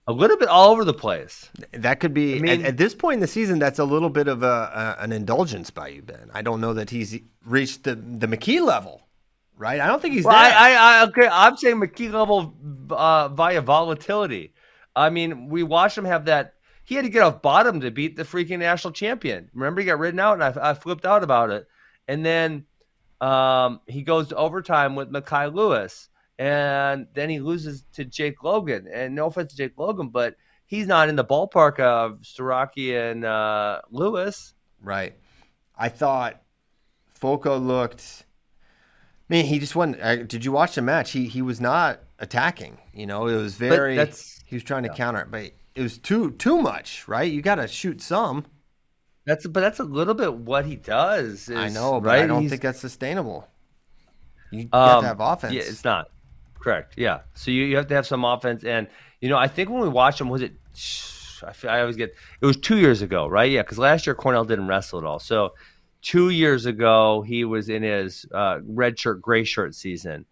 a 0.07 0.13
little 0.13 0.37
bit 0.37 0.49
all 0.49 0.71
over 0.71 0.85
the 0.85 0.95
place. 0.95 1.51
That 1.73 1.99
could 1.99 2.15
be 2.15 2.37
I 2.37 2.39
mean- 2.39 2.61
at, 2.61 2.67
at 2.69 2.77
this 2.77 2.95
point 2.95 3.15
in 3.15 3.21
the 3.21 3.27
season. 3.27 3.59
That's 3.59 3.81
a 3.81 3.85
little 3.85 4.11
bit 4.11 4.29
of 4.29 4.45
a, 4.45 4.97
a 5.01 5.03
an 5.03 5.11
indulgence 5.11 5.71
by 5.71 5.89
you, 5.89 6.03
Ben. 6.03 6.31
I 6.33 6.43
don't 6.43 6.61
know 6.61 6.73
that 6.75 6.91
he's 6.91 7.19
reached 7.45 7.83
the 7.83 7.97
the 7.97 8.29
McKee 8.29 8.65
level, 8.65 9.09
right? 9.57 9.81
I 9.81 9.89
don't 9.89 10.01
think 10.01 10.15
he's 10.15 10.25
Well, 10.25 10.41
there. 10.41 10.57
I, 10.57 10.75
I, 10.75 11.01
I, 11.01 11.05
okay, 11.07 11.29
I'm 11.31 11.57
saying 11.57 11.81
McKee 11.81 12.13
level 12.13 12.55
uh, 12.91 13.27
via 13.31 13.61
volatility. 13.61 14.55
I 14.95 15.11
mean, 15.11 15.49
we 15.49 15.65
watched 15.65 15.99
him 15.99 16.05
have 16.05 16.27
that. 16.27 16.55
He 16.85 16.95
had 16.95 17.03
to 17.05 17.11
get 17.11 17.23
off 17.23 17.43
bottom 17.43 17.81
to 17.81 17.91
beat 17.91 18.15
the 18.17 18.23
freaking 18.23 18.61
national 18.61 18.93
champion. 18.93 19.51
Remember, 19.53 19.81
he 19.81 19.87
got 19.89 19.99
ridden 19.99 20.21
out, 20.21 20.41
and 20.41 20.45
I, 20.45 20.71
I 20.71 20.75
flipped 20.75 21.05
out 21.05 21.25
about 21.25 21.51
it. 21.51 21.67
And 22.07 22.25
then 22.25 22.67
um, 23.21 23.81
he 23.87 24.03
goes 24.03 24.29
to 24.29 24.37
overtime 24.37 24.95
with 24.97 25.11
Mekhi 25.12 25.53
Lewis, 25.53 26.09
and 26.39 27.07
then 27.14 27.29
he 27.31 27.41
loses 27.41 27.85
to 27.95 28.05
Jake 28.05 28.43
Logan. 28.43 28.89
And 28.93 29.14
no 29.14 29.27
offense 29.27 29.53
to 29.53 29.57
Jake 29.57 29.75
Logan, 29.77 30.09
but 30.09 30.37
he's 30.66 30.87
not 30.87 31.09
in 31.09 31.16
the 31.16 31.25
ballpark 31.25 31.79
of 31.81 32.21
Starocci 32.23 32.95
and 33.11 33.25
uh, 33.25 33.81
Lewis. 33.91 34.55
Right. 34.83 35.14
I 35.77 35.89
thought 35.89 36.41
Foca 37.21 37.62
looked. 37.64 38.25
Man, 39.29 39.45
he 39.45 39.59
just 39.59 39.77
wasn't. 39.77 40.01
Uh, 40.01 40.16
did 40.25 40.45
you 40.45 40.53
watch 40.53 40.75
the 40.75 40.83
match? 40.83 41.12
He 41.12 41.27
he 41.27 41.43
was 41.43 41.61
not 41.61 42.01
attacking. 42.18 42.79
You 42.93 43.07
know, 43.07 43.27
it 43.27 43.37
was 43.37 43.55
very. 43.55 43.97
that's- 43.97 44.37
he 44.47 44.57
was 44.57 44.64
trying 44.64 44.83
to 44.83 44.89
counter 44.89 45.21
it, 45.21 45.31
but 45.31 45.53
it 45.77 45.83
was 45.83 45.97
too 45.97 46.33
too 46.33 46.61
much. 46.61 47.07
Right? 47.07 47.31
You 47.31 47.41
got 47.43 47.57
to 47.57 47.68
shoot 47.68 48.01
some. 48.03 48.47
That's 49.27 49.47
but 49.47 49.61
that's 49.61 49.79
a 49.81 49.85
little 49.85 50.14
bit 50.14 50.35
what 50.35 50.64
he 50.66 50.77
does. 50.77 51.51
I 51.51 51.68
know, 51.68 52.01
but 52.01 52.09
right? 52.09 52.23
I 52.25 52.27
don't 52.27 52.41
He's- 52.41 52.51
think 52.51 52.62
that's 52.62 52.81
sustainable. 52.81 53.47
You 54.51 54.68
have 54.73 54.97
Um, 54.97 55.03
to 55.03 55.09
have 55.09 55.21
offense. 55.21 55.55
Yeah, 55.55 55.62
it's 55.62 55.85
not 55.85 56.09
correct. 56.59 56.95
Yeah, 56.97 57.21
so 57.35 57.51
you, 57.51 57.64
you 57.64 57.77
have 57.77 57.87
to 57.89 57.95
have 57.95 58.07
some 58.07 58.25
offense, 58.25 58.64
and 58.64 58.89
you 59.21 59.29
know 59.29 59.37
I 59.37 59.47
think 59.47 59.71
when 59.71 59.81
we 59.83 59.89
watched 59.89 60.21
him, 60.21 60.29
was 60.29 60.43
it? 60.43 60.53
I, 61.47 61.53
feel, 61.53 61.71
I 61.71 61.81
always 61.81 61.97
get 61.97 62.14
it 62.41 62.47
was 62.47 62.57
two 62.57 62.79
years 62.79 63.01
ago, 63.03 63.27
right? 63.29 63.51
Yeah, 63.51 63.62
because 63.62 63.79
last 63.79 64.07
year 64.07 64.14
Cornell 64.14 64.45
didn't 64.45 64.66
wrestle 64.66 64.99
at 64.99 65.05
all. 65.05 65.18
So 65.21 65.55
two 66.03 66.31
years 66.31 66.66
ago 66.66 67.23
he 67.23 67.45
was 67.45 67.68
in 67.68 67.83
his 67.83 68.27
uh, 68.35 68.59
red 68.64 68.99
shirt, 68.99 69.23
gray 69.23 69.45
shirt 69.45 69.75
season, 69.75 70.27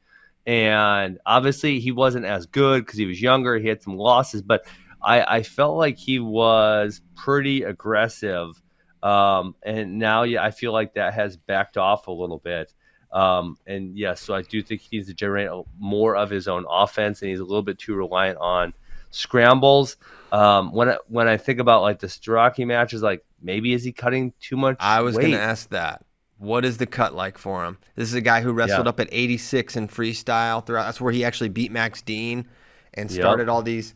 and 0.47 1.18
obviously 1.24 1.78
he 1.80 1.93
wasn't 1.93 2.24
as 2.24 2.47
good 2.47 2.84
because 2.84 2.99
he 2.99 3.07
was 3.07 3.22
younger. 3.22 3.57
He 3.59 3.68
had 3.68 3.82
some 3.82 3.97
losses, 3.97 4.43
but 4.43 4.66
I, 5.03 5.22
I 5.39 5.43
felt 5.45 5.76
like 5.76 5.97
he 5.97 6.18
was 6.18 7.01
pretty 7.14 7.62
aggressive. 7.62 8.61
Um, 9.03 9.55
and 9.62 9.99
now, 9.99 10.24
yeah, 10.24 10.42
I 10.42 10.51
feel 10.51 10.72
like 10.72 10.94
that 10.94 11.14
has 11.14 11.36
backed 11.36 11.76
off 11.76 12.07
a 12.09 12.12
little 12.12 12.38
bit. 12.38 12.72
Um, 13.12 13.57
and 13.66 13.96
yes, 13.96 14.20
so 14.20 14.34
I 14.34 14.42
do 14.42 14.62
think 14.62 14.80
he 14.82 14.96
needs 14.99 15.09
to 15.09 15.14
generate 15.14 15.49
more 15.78 16.14
of 16.16 16.28
his 16.30 16.46
own 16.49 16.66
offense, 16.68 17.22
and 17.22 17.30
he's 17.30 17.40
a 17.40 17.44
little 17.44 17.62
bit 17.62 17.78
too 17.78 17.94
reliant 17.94 18.38
on 18.38 18.74
scrambles. 19.11 19.96
Um, 20.30 20.72
when 20.72 20.90
I, 20.90 20.99
when 21.09 21.28
I 21.28 21.36
think 21.38 21.59
about 21.59 21.82
like 21.82 22.01
the 22.01 22.07
Starocci 22.07 22.66
matches, 22.66 23.03
like 23.03 23.24
maybe 23.40 23.72
is 23.72 23.82
he 23.82 23.92
cutting 23.92 24.32
too 24.40 24.57
much? 24.57 24.76
I 24.80 25.01
was 25.01 25.16
going 25.16 25.30
to 25.32 25.40
ask 25.40 25.70
that. 25.70 26.05
What 26.36 26.64
is 26.64 26.76
the 26.76 26.86
cut 26.86 27.14
like 27.14 27.36
for 27.36 27.64
him? 27.64 27.78
This 27.96 28.09
is 28.09 28.14
a 28.14 28.20
guy 28.20 28.42
who 28.42 28.53
wrestled 28.53 28.86
Yeah. 28.86 28.90
up 28.90 29.01
at 29.01 29.09
86 29.11 29.74
in 29.76 29.88
freestyle 29.88 30.64
throughout. 30.64 30.84
That's 30.84 31.01
where 31.01 31.12
he 31.12 31.24
actually 31.24 31.49
beat 31.49 31.72
Max 31.72 32.01
Dean 32.01 32.46
and 32.94 33.11
Yep. 33.11 33.20
started 33.20 33.49
all 33.49 33.62
these, 33.62 33.94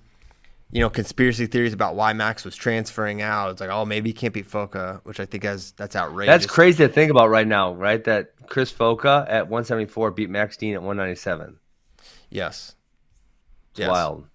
you 0.73 0.81
know, 0.81 0.89
conspiracy 0.89 1.47
theories 1.47 1.75
about 1.75 1.97
why 1.97 2.14
Max 2.14 2.47
was 2.47 2.57
transferring 2.57 3.20
out. 3.20 3.51
It's 3.51 3.61
like, 3.61 3.68
oh, 3.68 3.85
maybe 3.85 4.09
he 4.09 4.14
can't 4.14 4.33
beat 4.33 4.49
Foca, 4.49 5.01
which 5.05 5.20
I 5.20 5.27
think 5.27 5.45
has 5.45 5.73
that's 5.73 5.95
outrageous. 5.95 6.33
That's 6.33 6.47
crazy 6.47 6.79
to 6.79 6.89
think 6.89 7.11
about 7.11 7.29
right 7.29 7.47
now, 7.47 7.75
right? 7.75 8.03
That 8.03 8.33
Chris 8.49 8.73
Foca 8.73 9.27
at 9.29 9.49
174 9.49 10.12
beat 10.12 10.31
Max 10.31 10.57
Dean 10.57 10.73
at 10.73 10.81
197. 10.81 11.59
Yes. 12.31 12.75
Yes. 13.75 13.91
wild. 13.91 14.27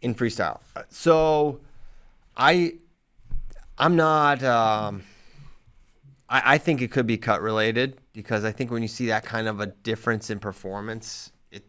in 0.00 0.14
freestyle. 0.14 0.60
So, 0.88 1.60
I, 2.36 2.74
I'm 3.76 3.96
not. 3.96 4.44
Um, 4.44 5.02
I, 6.28 6.54
I 6.54 6.58
think 6.58 6.82
it 6.82 6.92
could 6.92 7.06
be 7.06 7.18
cut 7.18 7.42
related 7.42 7.98
because 8.12 8.44
I 8.44 8.52
think 8.52 8.70
when 8.70 8.82
you 8.82 8.88
see 8.88 9.06
that 9.06 9.24
kind 9.24 9.48
of 9.48 9.58
a 9.58 9.66
difference 9.66 10.30
in 10.30 10.38
performance, 10.38 11.32
it 11.50 11.64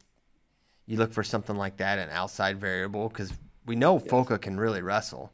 you 0.85 0.97
look 0.97 1.11
for 1.11 1.23
something 1.23 1.55
like 1.55 1.77
that, 1.77 1.97
an 1.97 2.09
outside 2.11 2.59
variable, 2.59 3.09
because 3.09 3.33
we 3.65 3.75
know 3.75 3.99
Foca 3.99 4.39
can 4.41 4.59
really 4.59 4.81
wrestle. 4.81 5.31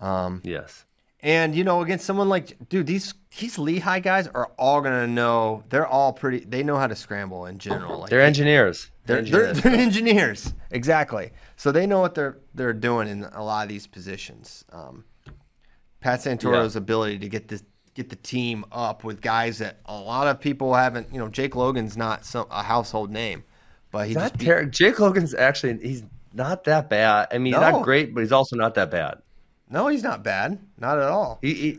Um, 0.00 0.40
Yes. 0.44 0.84
and 1.22 1.54
you 1.54 1.64
know, 1.64 1.82
against 1.82 2.06
someone 2.06 2.28
like 2.28 2.68
dude, 2.68 2.86
these 2.86 3.14
these 3.38 3.58
Lehigh 3.58 4.00
guys 4.00 4.26
are 4.28 4.50
all 4.58 4.80
gonna 4.80 5.06
know. 5.06 5.62
They're 5.68 5.86
all 5.86 6.12
pretty. 6.12 6.40
They 6.40 6.62
know 6.62 6.76
how 6.76 6.86
to 6.86 6.96
scramble 6.96 7.46
in 7.46 7.58
general. 7.58 8.00
Like 8.00 8.10
They're 8.10 8.22
engineers. 8.22 8.90
they're, 9.06 9.22
they're, 9.22 9.52
they're 9.52 9.74
engineers, 9.74 10.54
exactly. 10.70 11.32
So 11.56 11.70
they 11.72 11.86
know 11.86 12.00
what 12.00 12.14
they're 12.14 12.38
they're 12.54 12.72
doing 12.72 13.08
in 13.08 13.24
a 13.24 13.44
lot 13.44 13.62
of 13.64 13.68
these 13.68 13.86
positions. 13.86 14.64
Um, 14.72 15.04
Pat 16.00 16.20
Santoro's 16.22 16.76
ability 16.76 17.18
to 17.18 17.28
get 17.28 17.48
this 17.48 17.62
get 17.94 18.08
the 18.08 18.16
team 18.16 18.64
up 18.72 19.04
with 19.04 19.20
guys 19.20 19.58
that 19.58 19.78
a 19.84 19.94
lot 19.94 20.26
of 20.28 20.40
people 20.40 20.74
haven't. 20.74 21.12
You 21.12 21.18
know, 21.18 21.28
Jake 21.28 21.54
Logan's 21.56 21.96
not 21.96 22.24
some, 22.24 22.46
a 22.50 22.62
household 22.62 23.10
name, 23.10 23.44
but 23.90 24.08
he 24.08 24.14
Not 24.14 24.20
just 24.22 24.38
beat- 24.38 24.46
ter- 24.46 24.64
Jake 24.64 24.98
Logan's 24.98 25.34
actually 25.34 25.76
he's 25.86 26.02
not 26.32 26.64
that 26.64 26.88
bad. 26.90 27.28
I 27.32 27.38
mean, 27.38 27.52
he's 27.52 27.60
No. 27.60 27.70
not 27.70 27.82
great, 27.82 28.14
but 28.14 28.20
he's 28.20 28.32
also 28.32 28.56
not 28.56 28.74
that 28.74 28.90
bad. 28.90 29.18
No, 29.68 29.88
he's 29.88 30.02
not 30.02 30.22
bad. 30.22 30.58
Not 30.78 30.98
at 30.98 31.04
all. 31.08 31.38
He, 31.42 31.54
he 31.54 31.78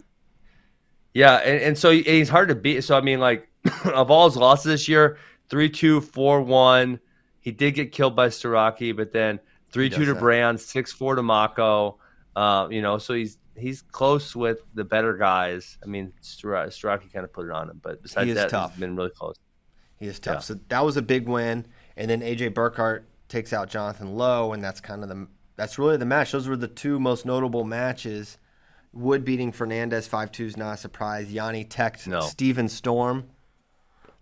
yeah, 1.14 1.36
and, 1.38 1.62
and 1.62 1.78
so 1.78 1.92
he- 1.92 2.04
he's 2.04 2.30
hard 2.30 2.50
to 2.50 2.56
beat. 2.56 2.82
So 2.84 2.98
I 2.98 3.02
mean, 3.02 3.20
like 3.20 3.50
of 3.86 4.10
all 4.10 4.28
his 4.30 4.38
losses 4.38 4.66
this 4.72 4.88
year, 4.88 5.18
three 5.50 5.70
two 5.70 6.02
four 6.02 6.42
one. 6.42 7.00
He 7.40 7.52
did 7.52 7.74
get 7.74 7.92
killed 7.92 8.16
by 8.16 8.28
Starocci, 8.28 8.96
but 8.96 9.12
then 9.12 9.40
three 9.72 9.90
two 9.90 10.06
to 10.06 10.14
that. 10.14 10.20
Brand, 10.20 10.60
six 10.60 10.92
four 10.92 11.16
to 11.16 11.24
Mako. 11.24 11.98
Uh, 12.36 12.68
you 12.70 12.82
know, 12.82 12.98
so 12.98 13.14
he's 13.14 13.38
he's 13.58 13.82
close 13.82 14.36
with 14.36 14.60
the 14.74 14.84
better 14.86 15.18
guys. 15.18 15.78
I 15.84 15.88
mean, 15.88 16.14
Star- 16.22 16.68
Starocci 16.68 17.12
kind 17.12 17.26
of 17.26 17.34
put 17.34 17.46
it 17.48 17.52
on 17.52 17.70
him, 17.70 17.80
but 17.84 18.02
besides 18.02 18.34
that, 18.36 18.50
tough. 18.50 18.72
he's 18.74 18.80
been 18.80 18.96
really 18.96 19.10
close. 19.10 19.36
He 20.00 20.08
is 20.08 20.20
tough. 20.20 20.36
Yeah. 20.36 20.40
So 20.40 20.54
that 20.70 20.86
was 20.86 20.98
a 20.98 21.02
big 21.02 21.28
win. 21.28 21.66
And 21.98 22.10
then 22.10 22.22
AJ 22.22 22.54
Burkhart 22.54 23.04
takes 23.32 23.54
out 23.54 23.70
Jonathan 23.70 24.16
Loew, 24.16 24.54
and 24.54 24.64
that's 24.64 24.80
kind 24.82 25.02
of 25.02 25.10
the 25.10 25.28
that's 25.56 25.80
really 25.80 25.98
the 25.98 26.06
match. 26.06 26.32
Those 26.32 26.48
were 26.48 26.56
the 26.58 26.68
two 26.68 27.00
most 27.00 27.26
notable 27.26 27.64
matches. 27.64 28.38
Wood 28.94 29.24
beating 29.26 29.52
Fernandez 29.52 30.08
five 30.08 30.32
two 30.32 30.46
is 30.46 30.58
not 30.58 30.74
a 30.74 30.78
surprise. 30.78 31.32
Yianni 31.32 31.68
teched 31.68 32.08
No. 32.08 32.22
Steven 32.22 32.68
Storm, 32.70 33.30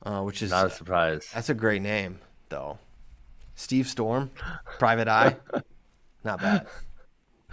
uh, 0.04 0.22
which 0.22 0.42
is 0.42 0.52
Not 0.52 0.68
a 0.68 0.70
surprise. 0.70 1.30
that's 1.34 1.50
a 1.50 1.54
great 1.54 1.82
name 1.82 2.20
though. 2.50 2.78
Steve 3.56 3.88
Storm, 3.88 4.32
Private 4.78 5.08
Eye, 5.10 5.36
not 6.24 6.40
bad. 6.40 6.68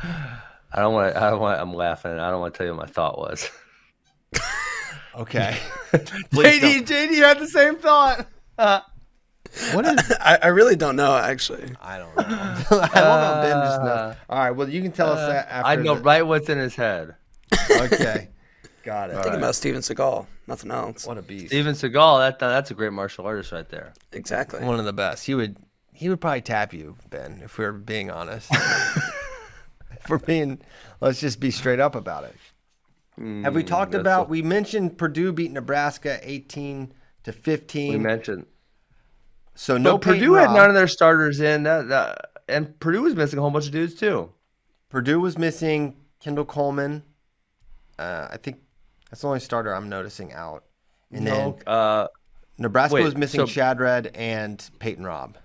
I 0.03 0.81
don't 0.81 0.93
want. 0.95 1.17
I 1.17 1.31
don't 1.31 1.41
want. 1.41 1.61
I'm 1.61 1.73
laughing. 1.75 2.13
I 2.13 2.31
don't 2.31 2.41
want 2.41 2.55
to 2.55 2.59
tell 2.59 2.67
you 2.67 2.75
what 2.75 2.87
my 2.87 2.93
thought 2.93 3.19
was. 3.19 3.51
Okay. 5.17 5.57
JD, 5.93 6.87
JD 6.87 7.15
had 7.17 7.39
the 7.39 7.49
same 7.49 7.77
thought. 7.77 8.27
What 9.73 9.87
is? 9.87 10.13
I, 10.21 10.39
I 10.43 10.47
really 10.49 10.77
don't 10.77 10.97
know 10.97 11.17
actually. 11.17 11.69
I 11.81 11.99
don't 11.99 12.17
know. 12.17 12.23
I 12.25 12.61
don't 12.65 12.71
know. 12.95 13.41
Ben 13.43 13.67
just 13.67 13.83
knows. 13.83 14.17
All 14.29 14.39
right. 14.39 14.51
Well, 14.51 14.69
you 14.69 14.83
can 14.83 14.93
tell 14.93 15.11
us 15.13 15.29
that 15.29 15.49
after. 15.51 15.67
Uh, 15.69 15.71
I 15.71 15.77
know 15.77 15.95
the- 15.97 16.03
right 16.03 16.23
what's 16.27 16.49
in 16.49 16.59
his 16.59 16.75
head. 16.75 17.15
Okay. 17.71 18.29
Got 18.85 19.11
it. 19.11 19.15
Thinking 19.15 19.35
about 19.35 19.55
Steven 19.57 19.81
Seagal, 19.81 20.27
nothing 20.47 20.71
else. 20.71 21.07
What 21.07 21.19
a 21.19 21.23
beast. 21.23 21.49
Steven 21.49 21.75
Seagal. 21.75 22.19
That 22.21 22.39
that's 22.39 22.71
a 22.71 22.75
great 22.75 22.93
martial 22.93 23.27
artist 23.27 23.51
right 23.53 23.69
there. 23.69 23.93
Exactly. 24.13 24.63
One 24.65 24.79
of 24.79 24.85
the 24.85 24.93
best. 24.93 25.27
He 25.27 25.35
would 25.35 25.57
he 25.93 26.09
would 26.09 26.21
probably 26.21 26.43
tap 26.43 26.73
you, 26.73 26.97
Ben, 27.11 27.41
if 27.43 27.59
we 27.59 27.65
are 27.65 27.73
being 27.73 28.11
honest. 28.11 28.49
if 28.53 30.09
we're 30.09 30.19
being 30.19 30.61
let's 31.01 31.21
just 31.21 31.41
be 31.41 31.51
straight 31.51 31.81
up 31.81 31.95
about 31.95 32.25
it. 32.25 32.35
Have 33.45 33.55
we 33.55 33.65
talked 33.65 33.93
Mm, 33.93 34.01
about 34.01 34.27
so- 34.27 34.31
we 34.31 34.43
mentioned 34.43 34.99
Purdue 34.99 35.33
beat 35.33 35.51
Nebraska 35.51 36.21
18 36.23 36.93
to 37.25 37.33
15. 37.33 37.93
We 37.93 37.99
mentioned. 37.99 38.47
So 39.57 39.77
no 39.77 39.93
No, 39.93 39.99
Purdue 39.99 40.35
had 40.35 40.51
none 40.53 40.69
of 40.69 40.75
their 40.75 40.87
starters 40.87 41.41
in. 41.41 41.65
That, 41.65 41.89
that 41.89 42.31
and 42.49 42.79
Purdue 42.79 43.03
was 43.03 43.17
missing 43.17 43.39
a 43.39 43.43
whole 43.43 43.51
bunch 43.51 43.67
of 43.67 43.73
dudes 43.73 43.95
too. 43.95 44.31
Purdue 44.89 45.19
was 45.19 45.37
missing 45.37 45.97
Kendall 46.21 46.45
Coleman. 46.45 47.03
Uh, 47.99 48.29
I 48.31 48.37
think 48.37 48.59
that's 49.11 49.23
the 49.23 49.29
only 49.29 49.41
starter 49.41 49.75
I'm 49.75 49.89
noticing 49.89 50.33
out. 50.33 50.65
And 51.11 51.27
then 51.27 51.55
uh, 51.67 52.09
Nebraska 52.59 52.95
wait, 52.95 53.05
was 53.05 53.17
missing 53.17 53.41
so- 53.41 53.47
Chad 53.47 53.81
Red 53.81 54.09
and 54.15 54.63
Peyton 54.79 55.05
Robb. 55.05 55.39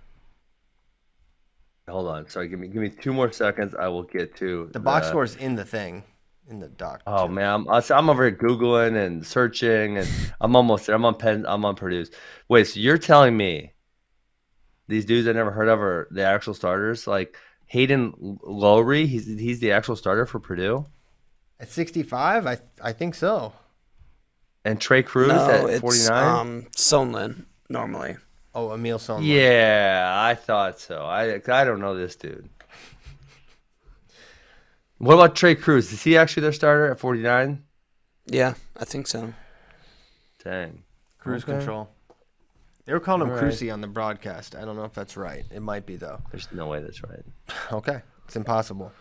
hold 1.88 2.07
on. 2.07 2.28
Sorry, 2.30 2.47
give 2.47 2.59
me 2.59 2.68
give 2.68 2.82
me 2.82 2.89
two 2.89 3.14
more 3.14 3.32
seconds. 3.32 3.74
I 3.76 3.88
will 3.88 4.03
get 4.03 4.36
to 4.38 4.70
The 4.72 4.80
box 4.80 5.07
score 5.07 5.24
is 5.24 5.36
in 5.38 5.55
the 5.55 5.66
thing, 5.66 6.03
in 6.49 6.59
the 6.59 6.68
doc. 6.68 7.01
Oh 7.07 7.28
too. 7.28 7.34
man, 7.34 7.66
I'm, 7.70 7.84
I'm 7.89 8.09
over 8.09 8.28
here 8.28 8.38
googling 8.38 8.95
and 8.95 9.26
searching, 9.26 9.97
and 9.97 10.09
I'm 10.41 10.55
almost 10.55 10.88
there. 10.88 10.95
I'm 10.95 11.05
on 11.05 11.16
Penn. 11.16 11.45
I'm 11.47 11.64
on 11.64 11.76
Purdue's. 11.76 12.12
Wait, 12.49 12.66
so 12.68 12.80
you're 12.80 12.97
telling 12.97 13.38
me 13.38 13.74
these 14.91 15.05
dudes 15.05 15.27
I 15.27 15.31
never 15.31 15.51
heard 15.51 15.67
of 15.69 15.79
are 15.81 16.07
the 16.11 16.23
actual 16.23 16.53
starters? 16.53 17.07
Like 17.07 17.35
Hayden 17.67 18.37
Lowry, 18.43 19.07
he's 19.07 19.25
he's 19.25 19.59
the 19.59 19.71
actual 19.71 19.95
starter 19.95 20.25
for 20.25 20.39
Purdue, 20.39 20.85
At 21.59 21.69
65, 21.69 22.45
I 22.45 22.57
I 22.83 22.93
think 22.93 23.15
so. 23.15 23.53
and 24.63 24.79
Trey 24.79 25.01
Cruz 25.03 25.29
no, 25.29 25.67
at 25.67 25.79
49. 25.81 26.23
um 26.39 26.67
Sonlin 26.75 27.45
normally. 27.69 28.17
Oh, 28.53 28.73
Emil 28.73 28.99
Sonlin. 28.99 29.25
yeah, 29.25 30.13
I 30.13 30.35
thought 30.35 30.79
so. 30.79 31.03
I 31.05 31.35
I 31.35 31.63
don't 31.63 31.79
know 31.79 31.95
this 31.95 32.15
dude. 32.17 32.49
What 34.97 35.15
about 35.15 35.35
Trey 35.35 35.55
Cruz? 35.55 35.91
Is 35.91 36.03
he 36.03 36.15
actually 36.17 36.41
their 36.41 36.51
starter 36.53 36.91
at 36.91 36.99
49? 36.99 37.63
Yeah, 38.27 38.53
I 38.77 38.85
think 38.85 39.07
so. 39.07 39.33
Dang. 40.43 40.83
Cruise 41.17 41.43
Okay. 41.43 41.53
control. 41.53 41.89
They 42.86 42.93
were 42.93 42.99
calling 42.99 43.21
him 43.21 43.29
All 43.29 43.36
right. 43.36 43.43
Cruisy 43.43 43.71
on 43.71 43.82
the 43.82 43.88
broadcast. 43.88 44.55
I 44.55 44.65
don't 44.65 44.75
know 44.75 44.86
if 44.86 44.93
that's 44.93 45.15
right. 45.15 45.45
It 45.51 45.61
might 45.61 45.86
be 45.86 45.95
though. 45.97 46.19
There's 46.32 46.47
no 46.51 46.67
way 46.67 46.82
that's 46.82 47.03
right. 47.03 47.23
Okay, 47.71 48.01
it's 48.25 48.36
impossible. 48.36 48.91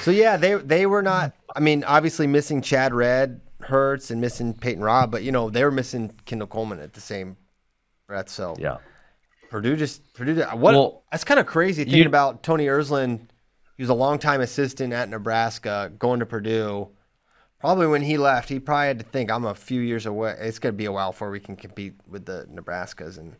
So 0.00 0.10
yeah, 0.10 0.36
they 0.36 0.54
they 0.54 0.86
were 0.86 1.02
not. 1.02 1.32
I 1.54 1.60
mean, 1.60 1.84
obviously 1.84 2.26
missing 2.26 2.62
Chad 2.62 2.92
Red 2.92 3.40
hurts 3.60 4.10
and 4.10 4.20
missing 4.20 4.54
Peyton 4.54 4.82
Robb, 4.82 5.10
but 5.10 5.22
you 5.22 5.30
know 5.32 5.50
they 5.50 5.62
were 5.64 5.70
missing 5.70 6.12
Kendall 6.24 6.48
Coleman 6.48 6.80
at 6.80 6.94
the 6.94 7.00
same 7.00 7.36
breath. 8.06 8.28
So 8.28 8.54
Yeah. 8.58 8.78
Purdue 9.50 9.76
just 9.76 10.14
Purdue. 10.14 10.42
What? 10.42 10.74
Well, 10.74 11.04
that's 11.12 11.24
kind 11.24 11.38
of 11.40 11.46
crazy 11.46 11.84
thinking 11.84 12.02
you- 12.02 12.06
about 12.06 12.42
Tony 12.42 12.66
Ersland. 12.66 13.28
He 13.76 13.82
was 13.82 13.90
a 13.90 13.94
longtime 13.94 14.40
assistant 14.40 14.92
at 14.92 15.08
Nebraska, 15.08 15.92
going 15.98 16.18
to 16.20 16.26
Purdue. 16.26 16.88
Probably 17.60 17.86
when 17.88 18.02
he 18.02 18.16
left, 18.18 18.48
he 18.48 18.60
probably 18.60 18.86
had 18.86 18.98
to 19.00 19.04
think, 19.04 19.30
"I'm 19.30 19.44
a 19.44 19.54
few 19.54 19.80
years 19.80 20.06
away. 20.06 20.36
It's 20.38 20.58
going 20.58 20.72
to 20.74 20.76
be 20.76 20.84
a 20.84 20.92
while 20.92 21.10
before 21.10 21.30
we 21.30 21.40
can 21.40 21.56
compete 21.56 21.94
with 22.08 22.24
the 22.26 22.46
Nebraskas." 22.52 23.18
And 23.18 23.36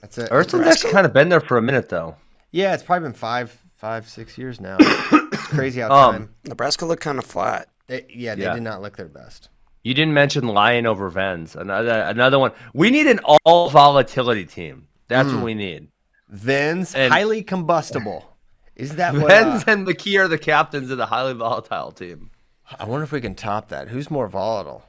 that's 0.00 0.16
it. 0.18 0.30
Ersland's 0.30 0.68
actually 0.68 0.92
kind 0.92 1.06
of 1.06 1.12
been 1.12 1.28
there 1.28 1.40
for 1.40 1.56
a 1.58 1.62
minute 1.62 1.88
though. 1.88 2.16
Yeah, 2.52 2.74
it's 2.74 2.82
probably 2.82 3.08
been 3.08 3.14
five, 3.14 3.58
five, 3.74 4.08
six 4.08 4.38
years 4.38 4.60
now. 4.60 4.76
it's 4.80 5.46
crazy 5.48 5.80
how 5.80 5.90
Um, 5.92 6.12
time. 6.14 6.34
Nebraska 6.46 6.86
looked 6.86 7.02
kind 7.02 7.18
of 7.18 7.24
flat. 7.24 7.68
They, 7.88 8.06
yeah, 8.08 8.34
they 8.36 8.42
Yeah. 8.42 8.54
did 8.54 8.62
not 8.62 8.80
look 8.80 8.96
their 8.96 9.08
best. 9.08 9.48
You 9.82 9.94
didn't 9.94 10.14
mention 10.14 10.46
Lion 10.46 10.86
over 10.86 11.08
Vens. 11.08 11.56
Another 11.56 12.00
another 12.02 12.38
one. 12.38 12.52
We 12.74 12.90
need 12.90 13.06
an 13.06 13.20
all 13.44 13.70
volatility 13.70 14.44
team. 14.44 14.86
That's 15.08 15.32
what 15.32 15.42
we 15.42 15.54
need. 15.54 15.88
Vens 16.28 16.94
And- 16.94 17.12
highly 17.12 17.42
combustible. 17.42 18.36
Is 18.76 18.96
that 18.96 19.14
what? 19.16 19.26
Vens 19.28 19.62
uh, 19.66 19.72
and 19.72 19.86
McKee 19.86 20.20
are 20.20 20.28
the 20.28 20.38
captains 20.38 20.90
of 20.90 20.98
the 20.98 21.06
highly 21.06 21.32
volatile 21.34 21.90
team. 21.92 22.30
I 22.78 22.84
wonder 22.84 23.04
if 23.04 23.12
we 23.12 23.20
can 23.20 23.34
top 23.34 23.68
that. 23.68 23.88
Who's 23.88 24.10
more 24.10 24.28
volatile? 24.28 24.82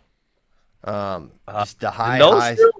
Um, 0.83 1.31
just 1.47 1.79
the 1.79 1.91
high 1.91 2.17
highs. 2.19 2.57
two? 2.57 2.71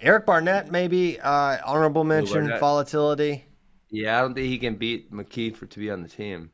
Eric 0.00 0.26
Barnett, 0.26 0.70
maybe 0.70 1.18
uh, 1.20 1.58
honorable 1.64 2.04
mention, 2.04 2.48
volatility. 2.58 3.44
Yeah, 3.90 4.18
I 4.18 4.20
don't 4.22 4.34
think 4.34 4.46
he 4.46 4.58
can 4.58 4.76
beat 4.76 5.10
McKee 5.12 5.54
for 5.56 5.66
to 5.66 5.78
be 5.78 5.90
on 5.90 6.02
the 6.02 6.08
team. 6.08 6.50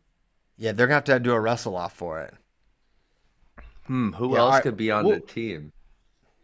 Yeah, 0.57 0.73
they're 0.73 0.87
gonna 0.87 0.95
have 0.97 1.05
to 1.05 1.19
do 1.21 1.33
a 1.33 1.41
wrestle 1.41 1.77
off 1.77 1.93
for 1.95 2.21
it. 2.21 2.35
Hmm, 3.87 4.13
who 4.13 4.33
Yeah, 4.33 4.41
else 4.41 4.47
all 4.47 4.51
right, 4.51 4.63
could 4.63 4.77
be 4.77 4.91
on 4.91 5.05
well, 5.05 5.15
the 5.15 5.21
team? 5.21 5.73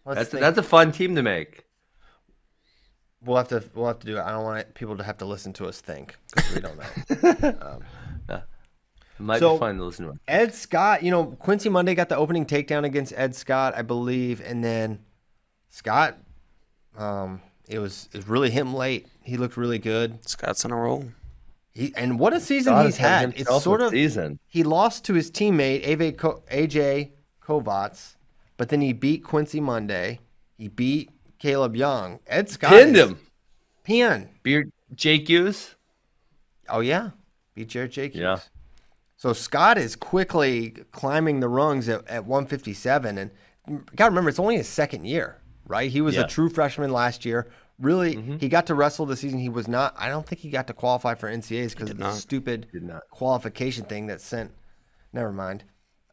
That's 0.06 0.30
think. 0.30 0.40
that's 0.40 0.58
a 0.58 0.62
fun 0.62 0.92
team 0.92 1.14
to 1.16 1.22
make. 1.22 1.64
we'll 3.22 3.36
have 3.36 3.48
to 3.48 3.62
we'll 3.74 3.86
have 3.86 3.98
to 4.00 4.06
do 4.06 4.16
it. 4.18 4.20
I 4.22 4.30
don't 4.30 4.44
want 4.44 4.74
people 4.74 4.96
to 4.96 5.04
have 5.04 5.18
to 5.18 5.24
listen 5.24 5.52
to 5.54 5.66
us 5.66 5.80
think 5.80 6.16
because 6.34 6.54
we 6.54 6.60
don't 6.60 6.76
know. 6.78 7.80
It 9.18 9.22
might 9.22 9.38
So- 9.40 9.54
be 9.54 9.58
fun 9.60 9.76
to 9.78 9.84
listen 9.84 10.06
to. 10.06 10.18
Ed 10.28 10.54
Scott, 10.54 11.02
you 11.02 11.10
know, 11.10 11.26
Quincy 11.26 11.68
Monday 11.68 11.94
got 11.94 12.08
the 12.08 12.16
opening 12.16 12.46
takedown 12.46 12.84
against 12.84 13.12
Ed 13.16 13.34
Scott, 13.34 13.74
I 13.76 13.82
believe, 13.82 14.40
and 14.40 14.62
then 14.62 15.00
Scott, 15.68 16.16
um, 16.96 17.40
it 17.68 17.78
was 17.78 18.08
it 18.12 18.18
was 18.18 18.28
really 18.28 18.50
him 18.50 18.74
late. 18.74 19.06
He 19.22 19.36
looked 19.36 19.56
really 19.56 19.78
good. 19.78 20.26
Scott's 20.28 20.64
on 20.64 20.70
a 20.70 20.76
roll. 20.76 21.06
He 21.72 21.92
and 21.96 22.18
what 22.18 22.32
a 22.32 22.40
season 22.40 22.72
God, 22.72 22.86
he's 22.86 22.96
had. 22.96 23.28
It's 23.30 23.38
himself 23.38 23.62
sort 23.62 23.80
of 23.82 23.90
season. 23.90 24.38
he 24.46 24.62
lost 24.62 25.04
to 25.06 25.14
his 25.14 25.30
teammate 25.30 25.84
AJ, 25.86 26.16
Ko- 26.16 26.42
AJ 26.50 27.10
Kovacs, 27.42 28.14
but 28.56 28.68
then 28.68 28.80
he 28.80 28.92
beat 28.92 29.22
Quincy 29.24 29.60
Monday. 29.60 30.20
He 30.56 30.68
beat 30.68 31.10
Caleb 31.38 31.76
Young. 31.76 32.18
Ed 32.26 32.48
Scott 32.50 32.70
Pinned 32.70 32.96
is- 32.96 33.08
him. 33.10 33.18
Pin. 33.84 34.28
Beard 34.42 34.72
Jake 34.94 35.28
Hughes. 35.28 35.76
Oh 36.68 36.80
yeah, 36.80 37.10
beat 37.54 37.68
Jared 37.68 37.92
Jake. 37.92 38.14
Yeah. 38.14 38.38
So 39.18 39.32
Scott 39.34 39.76
is 39.78 39.96
quickly 39.96 40.70
climbing 40.92 41.40
the 41.40 41.48
rungs 41.48 41.88
at, 41.88 42.06
at 42.08 42.24
157, 42.24 43.18
and 43.18 43.30
got 43.96 44.04
to 44.06 44.10
remember 44.10 44.30
it's 44.30 44.38
only 44.38 44.56
his 44.56 44.68
second 44.68 45.04
year, 45.04 45.38
right? 45.66 45.90
He 45.90 46.00
was 46.00 46.14
Yeah. 46.14 46.22
a 46.22 46.26
true 46.26 46.48
freshman 46.48 46.92
last 46.92 47.24
year. 47.26 47.50
Really, 47.80 48.14
Mm-hmm. 48.16 48.38
he 48.38 48.48
got 48.48 48.66
to 48.66 48.74
wrestle 48.74 49.06
the 49.06 49.16
season. 49.16 49.38
He 49.40 49.48
was 49.48 49.68
not. 49.68 49.94
I 49.98 50.08
don't 50.08 50.26
think 50.26 50.40
he 50.40 50.50
got 50.50 50.66
to 50.68 50.72
qualify 50.72 51.14
for 51.14 51.28
NCAAs 51.28 51.70
because 51.72 51.90
of 51.90 51.98
the 51.98 52.12
stupid 52.12 52.68
qualification 53.10 53.84
thing 53.84 54.06
that 54.06 54.20
sent. 54.20 54.52
Never 55.12 55.32
mind. 55.32 55.64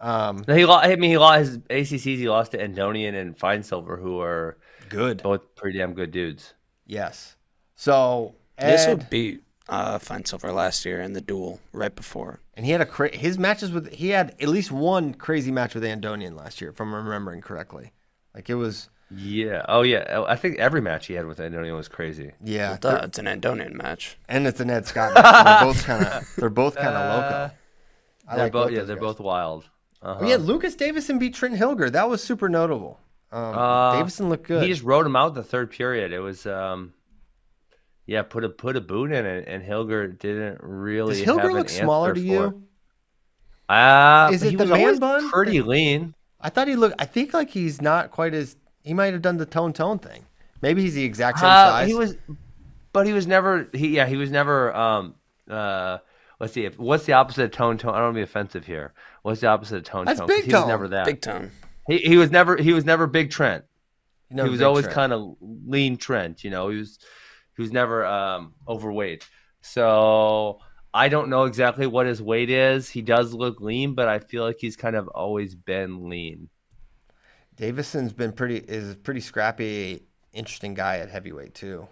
Um, 0.02 0.44
No, 0.48 0.56
he 0.56 0.66
lost. 0.66 0.86
I 0.88 0.96
mean, 0.96 1.10
he 1.12 1.18
lost 1.18 1.40
his 1.46 1.58
ACCs. 1.60 2.18
He 2.18 2.28
lost 2.30 2.52
to 2.52 2.58
Andonian 2.58 3.20
and 3.20 3.38
Finesilver, 3.38 3.98
who 3.98 4.20
are 4.20 4.58
good. 4.90 5.22
both 5.24 5.56
pretty 5.56 5.78
damn 5.80 5.94
good 5.94 6.12
dudes. 6.12 6.54
Yes. 6.86 7.36
So 7.76 8.36
He 8.60 8.66
also 8.72 8.92
Ed, 8.94 9.10
beat 9.10 9.44
uh, 9.70 9.98
Finesilver 10.00 10.52
last 10.54 10.86
year 10.86 11.02
in 11.02 11.14
the 11.14 11.22
duel 11.22 11.60
right 11.74 11.96
before. 11.96 12.40
and 12.56 12.66
he 12.66 12.72
had 12.72 12.82
a 12.82 12.86
cra- 12.86 13.16
his 13.16 13.38
matches 13.40 13.72
with 13.72 13.92
he 13.94 14.10
had 14.10 14.36
at 14.40 14.48
least 14.48 14.72
one 14.72 15.14
crazy 15.14 15.52
match 15.52 15.74
with 15.76 15.84
Andonian 15.84 16.36
last 16.38 16.62
year, 16.62 16.70
if 16.72 16.80
I'm 16.80 16.94
remembering 16.94 17.42
correctly. 17.42 17.92
Like 18.34 18.50
it 18.50 18.56
was 18.56 18.90
Yeah. 19.10 19.66
Oh 19.68 19.82
yeah. 19.82 20.06
Oh, 20.10 20.26
I 20.26 20.36
think 20.36 20.58
every 20.60 20.82
match 20.82 21.08
he 21.08 21.14
had 21.14 21.26
with 21.26 21.40
Andonian 21.40 21.76
was 21.76 21.88
crazy. 21.88 22.32
Yeah, 22.44 22.78
Duh, 22.80 23.02
it's 23.04 23.18
an 23.20 23.26
Andonian 23.26 23.74
match. 23.74 24.18
and 24.30 24.46
it's 24.48 24.60
an 24.60 24.70
Ed 24.70 24.86
Scott. 24.88 25.14
match. 25.14 25.46
They're 25.46 25.66
both 25.68 25.84
kind 25.92 26.06
of 26.06 26.36
they're 26.38 26.50
both 26.50 26.76
kind 26.76 26.90
of 26.90 26.96
Uh, 26.96 27.16
loco. 27.18 27.52
I 28.28 28.36
they're 28.36 28.46
like 28.46 28.52
both. 28.54 28.72
yeah, 28.72 28.82
they're 28.84 28.96
guys. 28.96 29.02
both 29.04 29.20
wild. 29.20 29.66
Uh-huh. 30.02 30.20
Oh, 30.22 30.28
yeah, 30.28 30.36
Lucas 30.38 30.76
Davison 30.76 31.18
beat 31.20 31.34
Trent 31.34 31.56
Hilger. 31.56 31.92
That 31.92 32.10
was 32.10 32.24
super 32.24 32.50
notable. 32.50 33.00
Um, 33.32 33.58
Uh, 33.58 33.96
Davison 33.98 34.30
looked 34.30 34.48
good. 34.48 34.64
He 34.64 34.70
just 34.70 34.84
rode 34.84 35.06
him 35.06 35.16
out 35.16 35.34
the 35.36 35.44
third 35.44 35.70
period. 35.72 36.12
It 36.14 36.20
was, 36.20 36.46
um, 36.46 36.94
yeah, 38.06 38.22
put 38.24 38.44
a 38.44 38.50
put 38.50 38.76
a 38.76 38.82
boot 38.82 39.12
in 39.12 39.26
it, 39.26 39.48
and 39.48 39.64
Hilger 39.64 40.18
didn't 40.18 40.60
really. 40.62 41.16
Does 41.16 41.24
have 41.26 41.38
Hilger 41.38 41.50
an 41.50 41.54
look 41.54 41.70
smaller 41.70 42.10
answer 42.10 42.22
to 42.22 42.28
for 42.28 42.34
you? 42.34 42.64
Uh, 43.68 44.30
Is 44.32 44.44
it 44.44 44.52
he 44.52 44.56
the 44.56 44.64
was 44.66 44.70
man 44.72 45.00
bun? 45.00 45.30
Pretty 45.32 45.62
lean. 45.62 46.14
I 46.40 46.50
thought 46.50 46.68
he 46.68 46.76
looked. 46.76 46.96
I 47.00 47.06
think 47.06 47.34
like 47.34 47.50
he's 47.50 47.82
not 47.82 48.12
quite 48.12 48.34
as. 48.34 48.56
He 48.84 48.94
might 48.94 49.14
have 49.14 49.22
done 49.24 49.38
the 49.38 49.46
tone 49.48 49.74
tone 49.74 49.98
thing. 49.98 50.24
Maybe 50.62 50.84
he's 50.84 50.94
the 50.94 51.04
exact 51.04 51.40
same 51.40 51.50
Uh, 51.50 51.70
size. 51.70 51.88
he 51.88 51.96
was, 51.96 52.16
but 52.94 53.08
he 53.08 53.14
was 53.14 53.26
never. 53.26 53.68
He 53.74 53.88
yeah, 53.90 54.06
he 54.06 54.18
was 54.18 54.30
never. 54.30 54.74
Um, 54.76 55.16
uh, 55.50 55.98
let's 56.40 56.54
see. 56.54 56.66
If, 56.66 56.78
what's 56.78 57.06
the 57.06 57.14
opposite 57.14 57.46
of 57.46 57.52
tone 57.52 57.78
tone? 57.80 57.94
I 57.96 57.98
don't 57.98 58.04
want 58.06 58.14
to 58.16 58.20
be 58.20 58.24
offensive 58.24 58.66
here. 58.66 58.94
What's 59.24 59.42
the 59.42 59.48
opposite 59.48 59.78
of 59.78 59.84
tone 59.86 60.06
That's 60.06 60.20
tone? 60.20 60.28
'Cause 60.28 60.38
big 60.38 60.46
He 60.46 60.52
was 60.54 60.62
tone. 60.62 60.68
never 60.70 60.88
that. 60.90 61.06
Big 61.08 61.22
tone. 61.22 61.50
He 61.88 61.98
he 61.98 62.18
was 62.18 62.30
never 62.30 62.58
he 62.58 62.74
was 62.74 62.86
never 62.86 63.08
big 63.08 63.32
Trent. 63.32 63.66
You 64.30 64.44
he 64.44 64.50
was 64.50 64.62
always 64.62 64.88
kind 64.88 65.14
of 65.14 65.36
lean 65.42 65.98
Trent. 65.98 66.44
You 66.44 66.52
know, 66.52 66.70
he 66.70 66.78
was 66.78 67.00
he 67.56 67.62
was 67.62 67.72
never 67.72 68.06
um, 68.06 68.54
overweight. 68.68 69.28
So 69.62 70.60
I 70.94 71.10
don't 71.10 71.30
know 71.30 71.44
exactly 71.44 71.88
what 71.88 72.06
his 72.06 72.22
weight 72.22 72.50
is. 72.50 72.90
He 72.90 73.02
does 73.02 73.34
look 73.34 73.60
lean, 73.62 73.96
but 73.96 74.08
I 74.08 74.20
feel 74.20 74.44
like 74.44 74.58
he's 74.60 74.76
kind 74.76 74.96
of 74.96 75.08
always 75.10 75.56
been 75.56 76.10
lean. 76.10 76.50
Davison's 77.56 78.14
been 78.14 78.34
pretty 78.34 78.58
is 78.58 78.92
a 78.92 78.96
pretty 78.96 79.22
scrappy, 79.22 80.04
interesting 80.34 80.74
guy 80.74 80.98
at 80.98 81.10
heavyweight 81.10 81.54
too. 81.54 81.88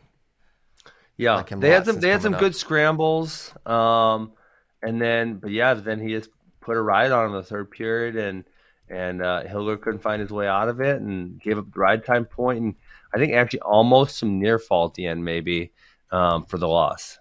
Yeah, 1.18 1.36
like 1.36 1.50
they 1.50 1.70
had 1.70 1.86
some 1.86 2.00
they 2.00 2.10
had 2.10 2.22
some 2.22 2.34
up. 2.34 2.40
good 2.40 2.56
scrambles. 2.56 3.54
Um, 3.66 4.34
and 4.82 5.02
then 5.02 5.36
but 5.36 5.52
yeah, 5.52 5.74
then 5.74 6.00
he 6.00 6.10
just 6.10 6.30
put 6.60 6.78
a 6.78 6.82
ride 6.82 7.12
on 7.12 7.28
in 7.28 7.34
the 7.34 7.44
third 7.44 7.72
period, 7.72 8.16
and 8.16 8.44
and 8.90 9.22
uh, 9.22 9.44
Hilger 9.46 9.80
couldn't 9.80 10.02
find 10.02 10.22
his 10.22 10.32
way 10.32 10.48
out 10.48 10.70
of 10.70 10.82
it, 10.82 11.02
and 11.02 11.40
gave 11.42 11.58
up 11.58 11.72
the 11.72 11.80
ride 11.80 12.06
time 12.06 12.26
point, 12.26 12.62
and 12.62 12.76
I 13.14 13.18
think 13.20 13.34
actually 13.34 13.62
almost 13.62 14.18
some 14.18 14.40
near 14.40 14.58
fall 14.60 14.88
at 14.88 14.94
the 14.96 15.06
end 15.08 15.24
maybe 15.24 15.72
um, 16.12 16.46
for 16.46 16.58
the 16.58 16.68
loss. 16.68 17.20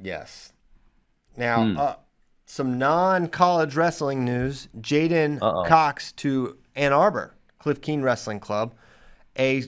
Yes. 0.00 0.52
Now, 1.36 1.64
Hmm. 1.64 1.76
uh, 1.78 1.94
some 2.46 2.78
non-college 2.78 3.74
wrestling 3.76 4.24
news: 4.24 4.68
J'den 4.80 5.38
Uh-oh. 5.40 5.64
Cox 5.66 6.12
to 6.12 6.58
Ann 6.76 6.92
Arbor 6.92 7.34
Cliff 7.58 7.80
Keen 7.80 8.02
Wrestling 8.02 8.40
Club. 8.40 8.74
A 9.38 9.64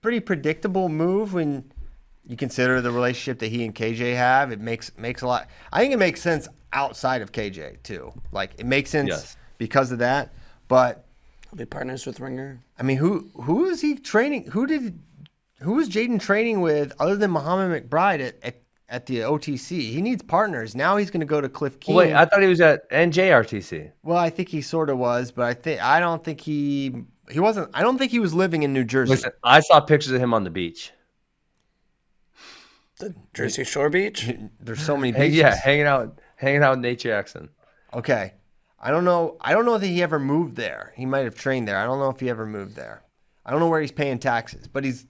pretty 0.00 0.20
predictable 0.20 0.88
move 0.88 1.32
when 1.34 1.70
you 2.26 2.36
consider 2.36 2.80
the 2.80 2.90
relationship 2.90 3.38
that 3.38 3.48
he 3.48 3.64
and 3.64 3.74
KJ 3.74 4.14
have. 4.16 4.50
It 4.50 4.60
makes 4.60 4.90
makes 4.96 5.22
a 5.22 5.26
lot. 5.26 5.48
I 5.72 5.80
think 5.80 5.92
it 5.94 5.98
makes 5.98 6.20
sense 6.20 6.48
outside 6.72 7.22
of 7.22 7.30
KJ 7.32 7.82
too. 7.84 8.12
Like 8.32 8.52
it 8.58 8.66
makes 8.66 8.90
sense 8.90 9.08
Yes. 9.08 9.36
because 9.58 9.92
of 9.92 9.98
that. 10.00 10.32
But 10.68 11.05
be 11.56 11.64
partners 11.66 12.06
with 12.06 12.20
Ringer. 12.20 12.60
I 12.78 12.82
mean, 12.82 12.96
who 12.98 13.30
who 13.34 13.64
is 13.66 13.80
he 13.80 13.96
training? 13.96 14.46
Who 14.52 14.66
did 14.66 14.98
who 15.60 15.72
was 15.74 15.88
J'den 15.88 16.20
training 16.20 16.60
with 16.60 16.92
other 16.98 17.16
than 17.16 17.30
Muhammad 17.30 17.88
McBride 17.90 18.20
at, 18.20 18.36
at 18.42 18.56
at 18.88 19.06
the 19.06 19.20
OTC? 19.20 19.70
He 19.90 20.00
needs 20.02 20.22
partners. 20.22 20.74
Now 20.74 20.96
he's 20.96 21.10
going 21.10 21.20
to 21.20 21.26
go 21.26 21.40
to 21.40 21.48
Cliff 21.48 21.80
Keen. 21.80 21.96
Wait, 21.96 22.14
I 22.14 22.24
thought 22.26 22.42
he 22.42 22.48
was 22.48 22.60
at 22.60 22.88
NJRTC. 22.90 23.92
well, 24.02 24.18
I 24.18 24.30
think 24.30 24.48
he 24.48 24.60
sort 24.62 24.90
of 24.90 24.98
was, 24.98 25.32
but 25.32 25.44
I 25.44 25.54
think 25.54 25.82
I 25.82 25.98
don't 26.00 26.22
think 26.22 26.40
he 26.40 26.94
he 27.30 27.40
wasn't. 27.40 27.70
I 27.74 27.82
don't 27.82 27.98
think 27.98 28.12
he 28.12 28.20
was 28.20 28.34
living 28.34 28.62
in 28.62 28.72
New 28.72 28.84
Jersey. 28.84 29.10
Listen, 29.10 29.32
I 29.42 29.60
saw 29.60 29.80
pictures 29.80 30.12
of 30.12 30.20
him 30.22 30.32
on 30.34 30.44
the 30.44 30.50
beach. 30.50 30.92
The 32.98 33.14
Jersey 33.34 33.64
Shore 33.64 33.90
Beach. 33.90 34.30
There's 34.60 34.80
so 34.82 34.96
many 34.96 35.12
Hey, 35.12 35.26
beaches. 35.28 35.36
yeah, 35.38 35.54
hanging 35.54 35.86
out, 35.86 36.18
hanging 36.36 36.62
out 36.62 36.70
with 36.70 36.80
Nate 36.80 36.98
Jackson. 37.00 37.50
Okay. 37.92 38.32
I 38.86 38.90
don't 38.90 39.04
know. 39.04 39.36
I 39.40 39.52
don't 39.52 39.64
know 39.64 39.78
that 39.78 39.86
he 39.86 40.00
ever 40.00 40.20
moved 40.20 40.54
there. 40.54 40.92
He 40.94 41.06
might 41.06 41.24
have 41.24 41.34
trained 41.34 41.66
there. 41.66 41.76
I 41.76 41.86
don't 41.86 41.98
know 41.98 42.08
if 42.08 42.20
he 42.20 42.30
ever 42.30 42.46
moved 42.46 42.76
there. 42.76 43.02
I 43.44 43.50
don't 43.50 43.58
know 43.58 43.68
where 43.68 43.80
he's 43.80 43.90
paying 43.90 44.20
taxes, 44.20 44.68
but 44.68 44.84
he's. 44.84 45.06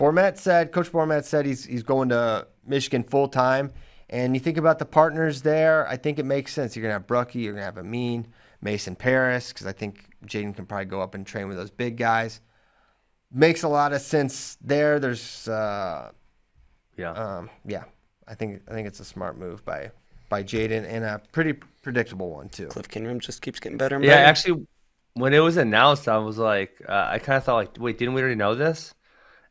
Bormet 0.00 0.36
said, 0.36 0.72
Coach 0.72 0.90
Bormet 0.90 1.22
said 1.22 1.46
he's 1.46 1.64
he's 1.64 1.84
going 1.84 2.08
to 2.08 2.48
Michigan 2.66 3.04
full 3.04 3.28
time. 3.28 3.70
And 4.10 4.34
you 4.34 4.40
think 4.40 4.58
about 4.58 4.80
the 4.80 4.84
partners 4.84 5.42
there, 5.42 5.86
I 5.86 5.96
think 5.96 6.18
it 6.18 6.24
makes 6.24 6.52
sense. 6.52 6.74
You're 6.74 6.82
gonna 6.82 6.94
have 6.94 7.06
Brucki, 7.06 7.36
you're 7.44 7.52
gonna 7.52 7.64
have 7.64 7.78
Amine, 7.78 8.26
Mason 8.60 8.96
Parris, 8.96 9.52
because 9.52 9.68
I 9.68 9.72
think 9.72 10.10
J'den 10.26 10.54
can 10.56 10.66
probably 10.66 10.86
go 10.86 11.00
up 11.00 11.14
and 11.14 11.24
train 11.24 11.46
with 11.46 11.56
those 11.58 11.70
big 11.70 11.96
guys. 11.96 12.40
Makes 13.30 13.62
a 13.62 13.68
lot 13.68 13.92
of 13.92 14.00
sense 14.00 14.58
there. 14.60 14.98
There's, 14.98 15.46
uh, 15.46 16.10
Yeah, 16.96 17.12
um, 17.12 17.48
yeah, 17.64 17.84
I 18.26 18.34
think 18.34 18.62
I 18.68 18.72
think 18.72 18.88
it's 18.88 18.98
a 18.98 19.04
smart 19.04 19.38
move 19.38 19.64
by 19.64 19.92
by 20.28 20.42
J'den 20.42 20.84
and 20.84 21.04
a 21.04 21.22
pretty 21.30 21.54
predictable 21.82 22.30
one 22.30 22.48
too. 22.48 22.68
Cliff 22.68 22.88
Kingham 22.88 23.20
just 23.20 23.42
keeps 23.42 23.60
getting 23.60 23.78
better 23.78 23.96
and 23.96 24.04
yeah. 24.04 24.16
better. 24.16 24.26
Actually, 24.26 24.66
when 25.14 25.34
it 25.34 25.40
was 25.40 25.56
announced, 25.56 26.08
I 26.08 26.18
was 26.18 26.38
like, 26.38 26.80
uh, 26.88 27.08
I 27.10 27.18
kind 27.18 27.36
of 27.36 27.44
thought, 27.44 27.56
like, 27.56 27.76
wait, 27.78 27.98
didn't 27.98 28.14
we 28.14 28.22
already 28.22 28.36
know 28.36 28.54
this? 28.54 28.94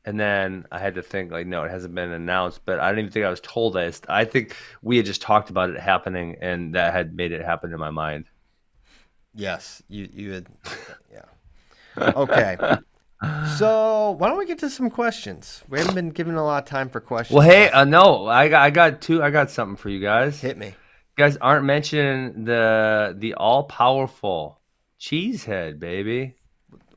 And 0.03 0.19
then 0.19 0.65
I 0.71 0.79
had 0.79 0.95
to 0.95 1.03
think, 1.03 1.31
like, 1.31 1.45
no, 1.45 1.63
it 1.63 1.69
hasn't 1.69 1.93
been 1.93 2.11
announced. 2.11 2.61
But 2.65 2.79
I 2.79 2.89
didn't 2.89 2.99
even 2.99 3.11
think 3.11 3.25
I 3.25 3.29
was 3.29 3.41
told 3.41 3.75
this. 3.75 4.01
I 4.09 4.25
think 4.25 4.55
we 4.81 4.97
had 4.97 5.05
just 5.05 5.21
talked 5.21 5.51
about 5.51 5.69
it 5.69 5.79
happening, 5.79 6.37
and 6.41 6.73
that 6.73 6.93
had 6.93 7.15
made 7.15 7.31
it 7.31 7.45
happen 7.45 7.71
in 7.71 7.79
my 7.79 7.91
mind. 7.91 8.25
Yes, 9.35 9.83
you 9.87 10.09
you 10.11 10.31
had, 10.31 10.47
yeah. 11.13 12.11
Okay. 12.15 12.57
So 13.57 14.15
why 14.17 14.29
don't 14.29 14.39
we 14.39 14.47
get 14.47 14.57
to 14.59 14.69
some 14.69 14.89
questions? 14.89 15.63
We 15.69 15.77
haven't 15.77 15.93
been 15.93 16.09
given 16.09 16.33
a 16.33 16.43
lot 16.43 16.63
of 16.63 16.69
time 16.69 16.89
for 16.89 16.99
questions. 16.99 17.37
Well, 17.37 17.47
hey, 17.47 17.69
uh, 17.69 17.85
no, 17.85 18.25
I 18.25 18.49
got, 18.49 18.61
I 18.63 18.71
got 18.71 19.01
two. 19.01 19.21
I 19.21 19.29
got 19.29 19.51
something 19.51 19.75
for 19.75 19.89
you 19.89 19.99
guys. 19.99 20.41
hit 20.41 20.57
me. 20.57 20.73
You 21.21 21.27
guys 21.27 21.37
aren't 21.37 21.65
mentioning 21.65 22.45
the 22.45 23.13
the 23.15 23.35
all 23.35 23.65
powerful 23.65 24.59
cheesehead, 24.99 25.77
baby. 25.77 26.33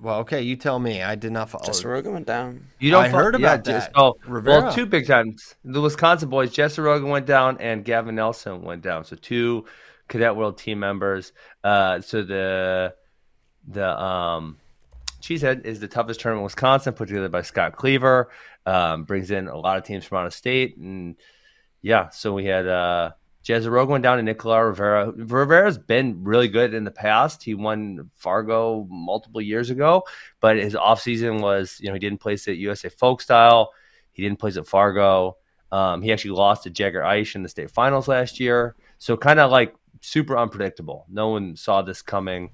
Well, 0.01 0.21
okay, 0.21 0.41
you 0.41 0.57
tell 0.57 0.79
me. 0.79 1.03
I 1.03 1.15
did 1.15 1.31
not 1.31 1.51
follow. 1.51 1.67
Jesse 1.67 1.87
Rogan 1.87 2.15
went 2.15 2.27
down. 2.27 2.67
You 2.79 2.91
don't 2.91 3.05
I 3.05 3.11
fu- 3.11 3.17
heard 3.17 3.35
about 3.35 3.65
just- 3.65 3.93
that. 3.93 4.01
Oh, 4.01 4.15
Rivera. 4.27 4.63
well, 4.63 4.73
two 4.73 4.87
big 4.87 5.07
times. 5.07 5.57
The 5.63 5.79
Wisconsin 5.79 6.31
boys, 6.31 6.53
Jesse 6.53 6.81
Rogan 6.81 7.11
went 7.11 7.27
down, 7.27 7.59
and 7.61 7.85
Gavin 7.85 8.15
Nelson 8.15 8.63
went 8.63 8.81
down. 8.81 9.05
So 9.05 9.15
two 9.15 9.67
Cadet 10.09 10.35
World 10.35 10.57
team 10.57 10.79
members. 10.81 11.35
Uh, 11.63 12.01
so 12.01 12.23
the 12.23 12.95
the 13.69 14.03
um, 14.03 14.57
Cheesehead 15.21 15.67
is 15.67 15.81
the 15.81 15.89
toughest 15.89 16.21
tournament 16.21 16.41
in 16.41 16.45
Wisconsin, 16.45 16.95
put 16.95 17.09
together 17.09 17.29
by 17.29 17.43
Scott 17.43 17.77
Cleaver. 17.77 18.31
Um, 18.65 19.05
brings 19.05 19.31
in 19.31 19.49
a 19.49 19.59
lot 19.59 19.77
of 19.77 19.85
teams 19.85 20.07
from 20.07 20.17
out 20.17 20.27
of 20.27 20.33
state, 20.33 20.79
and 20.79 21.17
yeah, 21.83 22.09
so 22.09 22.33
we 22.33 22.47
had 22.47 22.67
uh, 22.67 23.11
Rogan 23.51 23.93
went 23.93 24.03
down, 24.03 24.17
to 24.17 24.23
Nicola 24.23 24.65
Rivera. 24.65 25.13
Rivera's 25.13 25.77
been 25.79 26.25
really 26.25 26.49
good 26.49 26.73
in 26.73 26.85
the 26.85 26.91
past. 26.91 27.43
He 27.43 27.55
won 27.55 28.11
Fargo 28.15 28.87
multiple 28.91 29.41
years 29.41 29.71
ago, 29.71 30.05
but 30.41 30.57
his 30.57 30.75
offseason 30.75 31.41
was, 31.41 31.79
you 31.81 31.89
know, 31.89 31.95
he 31.95 32.01
didn't 32.01 32.21
place 32.21 32.49
at 32.49 32.57
USA 32.57 32.89
Folk 32.89 33.21
Style. 33.21 33.73
He 34.13 34.23
didn't 34.23 34.39
place 34.39 34.57
at 34.57 34.67
Fargo. 34.67 35.37
Um, 35.71 36.03
he 36.03 36.13
actually 36.13 36.31
lost 36.31 36.63
to 36.63 36.71
Jagger 36.71 37.01
Aish 37.01 37.35
in 37.35 37.43
the 37.43 37.49
state 37.49 37.71
finals 37.71 38.09
last 38.09 38.41
year. 38.41 38.77
So 38.99 39.17
kind 39.17 39.41
of 39.41 39.51
like 39.51 39.75
super 40.01 40.39
unpredictable. 40.39 41.05
No 41.11 41.29
one 41.29 41.57
saw 41.57 41.83
this 41.83 42.01
coming. 42.01 42.51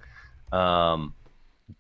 Um, 0.53 1.15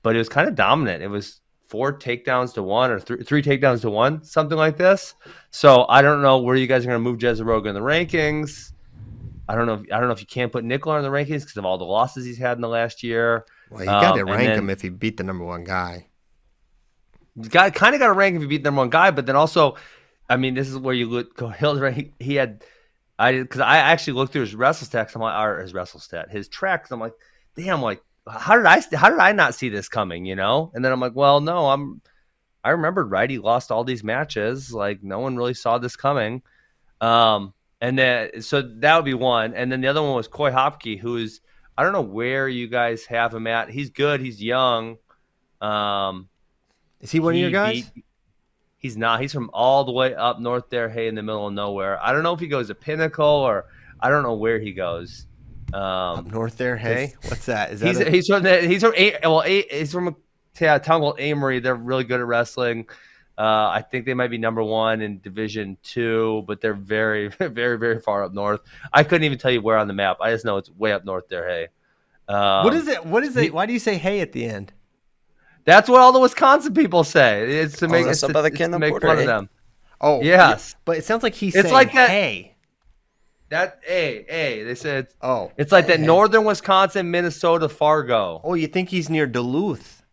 but 0.02 0.14
it 0.14 0.18
was 0.18 0.28
kind 0.28 0.48
of 0.48 0.54
dominant. 0.54 1.02
It 1.02 1.08
was 1.08 1.40
four 1.66 1.96
takedowns 1.96 2.52
to 2.54 2.62
one 2.62 2.90
or 2.90 3.00
th- 3.00 3.26
three 3.26 3.42
takedowns 3.42 3.80
to 3.80 3.90
one, 3.90 4.22
something 4.22 4.58
like 4.58 4.76
this. 4.76 5.14
So 5.50 5.86
I 5.88 6.02
don't 6.02 6.22
know 6.22 6.38
where 6.38 6.56
you 6.56 6.66
guys 6.66 6.84
are 6.84 6.88
going 6.88 7.02
to 7.02 7.10
move 7.10 7.46
Rogan 7.46 7.74
in 7.76 7.82
the 7.82 7.88
rankings. 7.88 8.72
I 9.50 9.56
don't 9.56 9.66
know. 9.66 9.74
If, 9.74 9.80
I 9.92 9.98
don't 9.98 10.06
know 10.08 10.12
if 10.14 10.20
you 10.20 10.26
can 10.26 10.48
put 10.48 10.62
Nicola 10.64 10.98
in 10.98 11.02
the 11.02 11.08
rankings 11.10 11.40
because 11.40 11.56
of 11.56 11.64
all 11.64 11.76
the 11.76 11.84
losses 11.84 12.24
he's 12.24 12.38
had 12.38 12.56
in 12.56 12.60
the 12.60 12.68
last 12.68 13.02
year. 13.02 13.46
Well, 13.70 13.80
you 13.80 13.86
got 13.86 14.14
to 14.14 14.20
Um, 14.22 14.28
rank 14.28 14.48
then- 14.50 14.58
him 14.58 14.70
if 14.70 14.80
he 14.82 14.88
beat 14.90 15.16
the 15.16 15.24
number 15.24 15.44
one 15.44 15.64
guy. 15.64 16.06
Got 17.48 17.74
kind 17.74 17.94
of 17.94 18.00
got 18.00 18.08
to 18.08 18.12
rank 18.12 18.36
if 18.36 18.42
he 18.42 18.48
beat 18.48 18.58
the 18.62 18.68
number 18.68 18.80
one 18.80 18.90
guy, 18.90 19.10
but 19.12 19.24
then 19.26 19.36
also, 19.36 19.76
I 20.28 20.36
mean, 20.36 20.54
this 20.54 20.68
is 20.68 20.76
where 20.76 20.94
you 20.94 21.08
look. 21.08 21.36
Go 21.36 21.48
Hilder, 21.62 21.90
he, 21.90 22.12
he 22.18 22.34
had, 22.34 22.64
I 23.18 23.32
because 23.40 23.60
I 23.60 23.78
actually 23.78 24.14
looked 24.14 24.32
through 24.32 24.42
his 24.42 24.54
wrestle 24.54 24.86
stats. 24.86 25.14
I'm 25.14 25.22
like, 25.22 25.38
or 25.38 25.60
his 25.60 25.72
wrestle 25.74 26.00
stat, 26.00 26.30
his 26.30 26.48
tracks. 26.48 26.90
I'm 26.90 27.00
like, 27.00 27.14
damn, 27.56 27.82
like 27.82 28.02
how 28.28 28.56
did 28.56 28.66
I 28.66 28.82
how 28.96 29.10
did 29.10 29.18
I 29.18 29.32
not 29.32 29.54
see 29.54 29.68
this 29.68 29.88
coming? 29.88 30.26
You 30.26 30.36
know? 30.36 30.70
And 30.74 30.84
then 30.84 30.92
I'm 30.92 31.00
like, 31.00 31.14
well, 31.14 31.40
no, 31.40 31.68
I'm. 31.70 32.00
I 32.62 32.70
remembered 32.70 33.10
right. 33.10 33.30
He 33.30 33.38
lost 33.38 33.70
all 33.70 33.84
these 33.84 34.04
matches. 34.04 34.72
Like 34.72 35.02
no 35.02 35.20
one 35.20 35.36
really 35.36 35.54
saw 35.54 35.78
this 35.78 35.96
coming. 35.96 36.42
Um, 37.00 37.54
and 37.80 37.98
then 37.98 38.42
so 38.42 38.62
that 38.62 38.96
would 38.96 39.04
be 39.04 39.14
one, 39.14 39.54
and 39.54 39.70
then 39.70 39.80
the 39.80 39.88
other 39.88 40.02
one 40.02 40.14
was 40.14 40.28
Coy 40.28 40.50
Hopke, 40.50 40.98
who's 40.98 41.40
I 41.78 41.82
don't 41.82 41.92
know 41.92 42.02
where 42.02 42.48
you 42.48 42.68
guys 42.68 43.04
have 43.06 43.32
him 43.34 43.46
at. 43.46 43.70
He's 43.70 43.90
good. 43.90 44.20
He's 44.20 44.42
young. 44.42 44.98
Um, 45.60 46.28
Is 47.00 47.10
he 47.10 47.20
one 47.20 47.34
of 47.34 47.40
your 47.40 47.50
guys? 47.50 47.90
he's 48.76 48.96
not. 48.96 49.20
He's 49.20 49.32
from 49.32 49.50
all 49.52 49.84
the 49.84 49.92
way 49.92 50.14
up 50.14 50.40
north 50.40 50.70
there, 50.70 50.88
hey, 50.88 51.08
in 51.08 51.14
the 51.14 51.22
middle 51.22 51.46
of 51.46 51.52
nowhere. 51.52 51.98
I 52.02 52.12
don't 52.12 52.22
know 52.22 52.32
if 52.32 52.40
he 52.40 52.48
goes 52.48 52.68
to 52.68 52.74
Pinnacle 52.74 53.24
or 53.26 53.66
I 54.00 54.08
don't 54.10 54.22
know 54.22 54.34
where 54.34 54.58
he 54.58 54.72
goes. 54.72 55.26
Up 55.72 56.18
Um, 56.18 56.28
north 56.30 56.56
there. 56.56 56.76
Hey, 56.76 57.14
what's 57.28 57.46
that? 57.46 57.72
Is 57.72 57.80
that 57.80 57.86
he's 57.86 58.00
a- 58.00 58.10
he's 58.10 58.26
from 58.26 58.42
the, 58.42 58.60
he's 58.62 58.82
from 58.82 58.92
well 59.22 59.40
he's 59.42 59.92
from 59.92 60.16
yeah, 60.60 60.78
town 60.78 61.00
called 61.00 61.20
Amory. 61.20 61.60
They're 61.60 61.74
really 61.76 62.04
good 62.04 62.20
at 62.20 62.26
wrestling. 62.26 62.88
Uh, 63.40 63.70
I 63.70 63.80
think 63.90 64.04
they 64.04 64.12
might 64.12 64.28
be 64.28 64.36
number 64.36 64.62
one 64.62 65.00
in 65.00 65.18
Division 65.20 65.78
Two, 65.82 66.44
but 66.46 66.60
they're 66.60 66.74
very, 66.74 67.28
very, 67.38 67.78
very 67.78 67.98
far 67.98 68.22
up 68.22 68.34
north. 68.34 68.60
I 68.92 69.02
couldn't 69.02 69.24
even 69.24 69.38
tell 69.38 69.50
you 69.50 69.62
where 69.62 69.78
on 69.78 69.88
the 69.88 69.94
map. 69.94 70.18
I 70.20 70.30
just 70.30 70.44
know 70.44 70.58
it's 70.58 70.68
way 70.70 70.92
up 70.92 71.06
north 71.06 71.28
there. 71.30 71.48
Hey, 71.48 71.68
um, 72.28 72.64
what 72.64 72.74
is 72.74 72.86
it? 72.86 73.06
What 73.06 73.24
is 73.24 73.34
it? 73.38 73.54
Why 73.54 73.64
do 73.64 73.72
you 73.72 73.78
say 73.78 73.96
"hey" 73.96 74.20
at 74.20 74.32
the 74.32 74.44
end? 74.44 74.74
That's 75.64 75.88
what 75.88 76.00
all 76.02 76.12
the 76.12 76.20
Wisconsin 76.20 76.74
people 76.74 77.02
say. 77.02 77.50
It's 77.60 77.78
to 77.78 77.88
make, 77.88 78.04
that's 78.04 78.22
it's 78.22 78.32
to, 78.32 78.38
it's 78.44 78.58
to 78.58 78.78
make 78.78 79.00
fun 79.00 79.18
of 79.18 79.26
them. 79.26 79.48
Oh, 80.02 80.20
Yes. 80.22 80.74
but 80.84 80.96
it 80.98 81.04
sounds 81.04 81.22
like 81.22 81.34
he's 81.34 81.54
It's 81.54 81.64
saying 81.64 81.74
like 81.74 81.92
that- 81.94 82.10
"hey." 82.10 82.56
That 83.48 83.80
a 83.88 84.24
a 84.32 84.62
they 84.64 84.74
said 84.76 85.08
Oh, 85.20 85.50
it's 85.56 85.72
like 85.72 85.88
that 85.88 85.98
hey. 85.98 86.06
northern 86.06 86.44
Wisconsin, 86.44 87.10
Minnesota, 87.10 87.68
Fargo. 87.68 88.40
Oh, 88.44 88.54
you 88.54 88.68
think 88.68 88.90
he's 88.90 89.10
near 89.10 89.26
Duluth? 89.26 90.04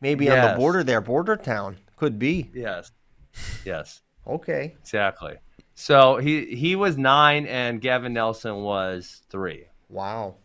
Maybe 0.00 0.28
on 0.30 0.40
the 0.50 0.56
border 0.58 0.82
there, 0.82 1.00
border 1.00 1.36
town. 1.36 1.76
Could 2.00 2.18
be. 2.18 2.50
Yes, 2.54 2.92
yes, 3.62 4.00
Okay. 4.26 4.74
exactly. 4.80 5.34
So 5.74 6.16
he 6.16 6.56
he 6.56 6.74
was 6.76 6.96
nine, 6.96 7.44
and 7.46 7.78
Gavin 7.78 8.14
Nelson 8.14 8.62
was 8.62 9.20
three. 9.28 9.66
Wow. 9.90 10.36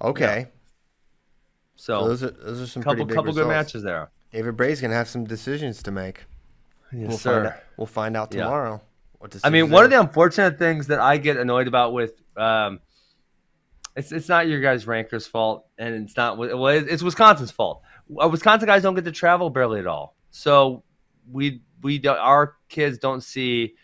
Okay. 0.00 0.46
So, 1.76 2.00
So 2.00 2.08
those 2.08 2.22
are 2.22 2.30
those 2.30 2.60
are 2.62 2.66
some 2.66 2.82
couple 2.82 2.94
pretty 2.96 3.08
big 3.08 3.14
couple 3.14 3.32
good 3.34 3.46
matches 3.46 3.82
there. 3.82 4.10
David 4.32 4.56
Bray's 4.56 4.80
gonna 4.80 4.94
have 4.94 5.08
some 5.08 5.24
decisions 5.24 5.82
to 5.82 5.90
make. 5.90 6.24
Yes, 6.92 7.08
we'll 7.08 7.18
sir. 7.18 7.34
find 7.34 7.46
out. 7.48 7.62
We'll 7.76 7.86
find 7.86 8.16
out 8.16 8.34
Yeah. 8.34 8.44
tomorrow. 8.44 8.80
What 9.18 9.36
I 9.44 9.50
mean, 9.50 9.70
one 9.70 9.84
of 9.84 9.90
the 9.90 10.00
unfortunate 10.00 10.58
things 10.58 10.86
that 10.86 11.00
I 11.00 11.18
get 11.18 11.36
annoyed 11.36 11.68
about 11.68 11.92
with 11.92 12.14
um, 12.38 12.80
it's 13.96 14.12
it's 14.12 14.30
not 14.30 14.48
your 14.48 14.60
guys' 14.62 14.86
rankers' 14.86 15.26
fault, 15.26 15.66
and 15.76 15.94
it's 15.94 16.16
not 16.16 16.38
well, 16.38 16.66
it's 16.68 17.02
Wisconsin's 17.02 17.50
fault. 17.50 17.82
Uh, 18.18 18.28
Wisconsin 18.28 18.66
guys 18.66 18.82
don't 18.82 18.94
get 18.94 19.04
to 19.04 19.12
travel 19.12 19.50
barely 19.50 19.80
at 19.80 19.86
all, 19.86 20.14
so 20.34 20.82
we 21.30 21.62
we 21.80 21.98
do, 21.98 22.10
our 22.10 22.56
kids 22.68 22.98
don't 22.98 23.22
see 23.22 23.74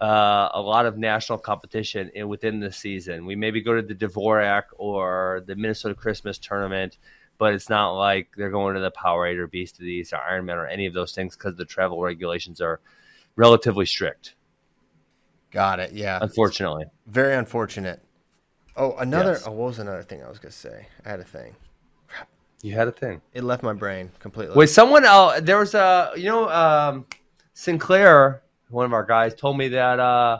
uh, 0.00 0.48
a 0.54 0.60
lot 0.60 0.86
of 0.86 0.96
national 0.96 1.36
competition 1.36 2.10
in 2.14 2.28
within 2.28 2.60
the 2.60 2.72
season. 2.72 3.26
We 3.26 3.36
maybe 3.36 3.60
go 3.60 3.74
to 3.74 3.82
the 3.82 3.94
Dvorak 3.94 4.62
or 4.78 5.42
the 5.46 5.54
Minnesota 5.54 5.94
Christmas 5.94 6.38
tournament, 6.38 6.96
but 7.36 7.52
it's 7.52 7.68
not 7.68 7.90
like 7.90 8.30
they're 8.38 8.50
going 8.50 8.74
to 8.74 8.80
the 8.80 8.90
Powerade 8.90 9.36
or 9.36 9.46
Beast 9.48 9.74
of 9.74 9.84
the 9.84 9.92
East 9.92 10.14
or 10.14 10.16
Ironman 10.16 10.54
or 10.54 10.66
any 10.66 10.86
of 10.86 10.94
those 10.94 11.12
things 11.12 11.36
because 11.36 11.56
the 11.56 11.66
travel 11.66 12.00
regulations 12.00 12.62
are 12.62 12.80
relatively 13.36 13.84
strict. 13.84 14.34
got 15.50 15.78
it. 15.78 15.92
Yeah. 15.92 16.20
Unfortunately. 16.22 16.86
Very 17.06 17.36
unfortunate. 17.36 18.02
Oh, 18.76 18.96
another. 18.96 19.32
Yes. 19.32 19.46
Oh, 19.46 19.50
what 19.50 19.66
was 19.66 19.78
another 19.78 20.02
thing 20.02 20.24
I 20.24 20.28
was 20.30 20.38
gonna 20.38 20.52
say? 20.52 20.86
I 21.04 21.10
had 21.10 21.20
a 21.20 21.24
thing. 21.24 21.54
You 22.62 22.72
had 22.74 22.88
a 22.88 22.92
thing. 22.92 23.20
It 23.34 23.42
left 23.44 23.62
my 23.62 23.72
brain 23.72 24.10
completely. 24.20 24.54
Wait, 24.56 24.68
someone 24.70 25.04
else. 25.04 25.40
There 25.42 25.58
was 25.58 25.74
a, 25.74 26.12
you 26.16 26.26
know, 26.26 26.48
um, 26.48 27.06
Sinclair, 27.54 28.42
one 28.70 28.84
of 28.86 28.92
our 28.92 29.04
guys, 29.04 29.34
told 29.34 29.58
me 29.58 29.68
that. 29.68 30.00
Uh, 30.00 30.38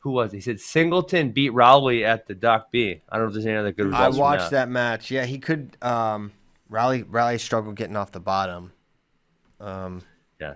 who 0.00 0.12
was? 0.12 0.32
it? 0.32 0.36
He 0.36 0.40
said 0.40 0.60
Singleton 0.60 1.32
beat 1.32 1.50
Rowley 1.50 2.04
at 2.04 2.26
the 2.26 2.34
Doc 2.34 2.70
B. 2.70 3.02
I 3.08 3.16
don't 3.16 3.24
know 3.24 3.28
if 3.28 3.34
there's 3.34 3.46
any 3.46 3.56
other 3.56 3.72
good 3.72 3.86
I 3.92 4.06
results. 4.06 4.16
from 4.16 4.20
watched 4.20 4.50
that. 4.52 4.68
match. 4.68 5.10
Yeah, 5.10 5.24
he 5.26 5.38
could. 5.38 5.76
Um, 5.82 6.32
Raleigh 6.70 7.02
Raleigh 7.02 7.38
struggled 7.38 7.74
getting 7.76 7.96
off 7.96 8.12
the 8.12 8.20
bottom. 8.20 8.72
Um, 9.60 10.02
Yeah. 10.40 10.54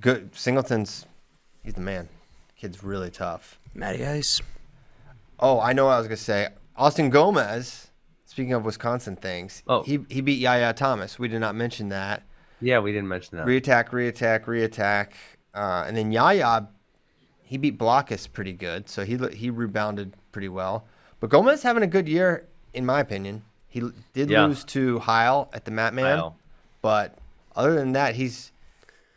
good. 0.00 0.34
Singleton's. 0.36 1.04
He's 1.64 1.74
the 1.74 1.80
man. 1.80 2.08
Kid's 2.56 2.84
really 2.84 3.10
tough. 3.10 3.58
Matty 3.74 4.06
Ice. 4.06 4.40
Oh, 5.40 5.58
I 5.60 5.72
know 5.72 5.86
what 5.86 5.92
I 5.94 5.98
was 5.98 6.06
gonna 6.06 6.16
say. 6.16 6.48
Austin 6.76 7.10
Gomez. 7.10 7.85
Speaking 8.36 8.52
of 8.52 8.66
Wisconsin 8.66 9.16
things, 9.16 9.62
Oh. 9.66 9.82
he 9.82 10.00
he 10.10 10.20
beat 10.20 10.38
Yahya 10.38 10.74
Thomas. 10.74 11.18
We 11.18 11.26
did 11.26 11.40
not 11.40 11.54
mention 11.54 11.88
that. 11.88 12.22
Yeah, 12.60 12.80
we 12.80 12.92
didn't 12.92 13.08
mention 13.08 13.38
that. 13.38 13.46
Reattack, 13.46 13.88
reattack, 13.88 14.44
reattack, 14.44 15.12
uh, 15.54 15.84
and 15.86 15.96
then 15.96 16.12
Yahya, 16.12 16.68
he 17.42 17.56
beat 17.56 17.78
Blockhus 17.78 18.30
pretty 18.30 18.52
good, 18.52 18.90
so 18.90 19.06
he 19.06 19.16
he 19.32 19.48
rebounded 19.48 20.12
pretty 20.32 20.50
well. 20.50 20.84
But 21.18 21.30
Gomez 21.30 21.62
having 21.62 21.82
a 21.82 21.86
good 21.86 22.06
year, 22.08 22.46
in 22.74 22.84
my 22.84 23.00
opinion. 23.00 23.42
He 23.68 23.80
did 24.12 24.28
Yeah. 24.28 24.44
lose 24.44 24.64
to 24.64 24.98
Heil 24.98 25.48
at 25.54 25.64
the 25.64 25.70
Matman, 25.70 26.02
Heil. 26.16 26.36
but 26.82 27.16
other 27.54 27.74
than 27.74 27.92
that, 27.92 28.16
he's 28.16 28.52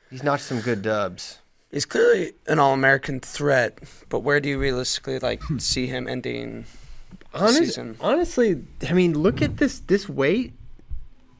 he's 0.09 0.23
notched 0.23 0.45
some 0.45 0.61
good 0.61 0.81
dubs. 0.81 1.39
He's 1.71 1.85
clearly 1.85 2.35
an 2.47 2.57
all-American 2.57 3.19
threat, 3.19 3.79
but 4.07 4.19
where 4.21 4.39
do 4.39 4.47
you 4.47 4.57
realistically 4.57 5.19
like 5.19 5.43
see 5.57 5.87
him 5.87 6.07
ending 6.07 6.61
the 6.61 6.67
Honest, 7.33 7.57
season? 7.59 7.95
honestly, 8.01 8.63
I 8.87 8.93
mean, 8.93 9.17
look 9.17 9.41
at 9.41 9.57
this 9.57 9.79
this 9.81 10.09
weight. 10.09 10.53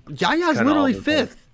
Yahya's 0.08 0.58
Kinda 0.58 0.64
literally 0.66 0.94
all 0.94 0.98
over 1.00 1.04
fifth. 1.04 1.48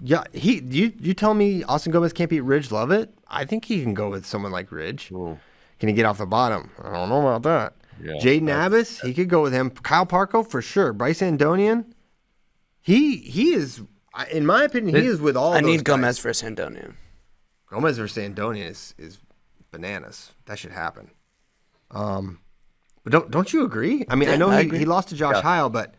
Yeah, 0.00 0.24
he 0.32 0.60
you 0.60 0.92
you 0.98 1.14
tell 1.14 1.34
me 1.34 1.62
Austin 1.64 1.92
Gomez 1.92 2.12
can't 2.12 2.30
beat 2.30 2.40
Ridge 2.40 2.70
Lovett? 2.70 3.12
I 3.28 3.44
think 3.44 3.64
he 3.64 3.82
can 3.82 3.94
go 3.94 4.10
with 4.10 4.26
someone 4.26 4.52
like 4.52 4.70
Ridge. 4.72 5.10
Ooh. 5.12 5.38
Can 5.78 5.88
he 5.88 5.94
get 5.94 6.06
off 6.06 6.18
the 6.18 6.26
bottom? 6.26 6.70
I 6.82 6.92
don't 6.92 7.08
know 7.08 7.20
about 7.26 7.42
that. 7.44 7.74
Yeah, 8.02 8.12
Jaden 8.20 8.46
that's- 8.46 8.66
Abas, 8.66 9.00
he 9.00 9.14
could 9.14 9.28
go 9.28 9.42
with 9.42 9.52
him. 9.52 9.70
Kyle 9.70 10.06
Parco 10.06 10.46
for 10.48 10.62
sure. 10.62 10.92
Bryce 10.92 11.20
Andonian, 11.20 11.86
he 12.80 13.16
he 13.16 13.52
is, 13.54 13.82
in 14.30 14.44
my 14.46 14.64
opinion, 14.64 14.94
he 14.96 15.02
It- 15.02 15.06
is 15.06 15.20
with 15.20 15.36
all. 15.36 15.52
I 15.52 15.60
those 15.60 15.66
need 15.70 15.84
Gomez 15.84 16.16
guys. 16.16 16.22
versus 16.22 16.48
Andonian. 16.48 16.94
Gomez 17.68 17.98
versus 17.98 18.22
Andonian 18.22 18.70
is 18.70 18.94
is 18.98 19.18
bananas. 19.70 20.32
That 20.46 20.58
should 20.58 20.72
happen. 20.72 21.10
Um, 21.90 22.40
but 23.04 23.12
don't 23.12 23.30
don't 23.30 23.52
you 23.52 23.64
agree? 23.64 24.04
I 24.08 24.14
mean, 24.14 24.28
I 24.28 24.36
know 24.36 24.50
I 24.50 24.64
he, 24.64 24.78
he 24.78 24.84
lost 24.84 25.08
to 25.08 25.14
Josh 25.16 25.36
Yeah. 25.36 25.42
Heil, 25.42 25.70
but 25.70 25.94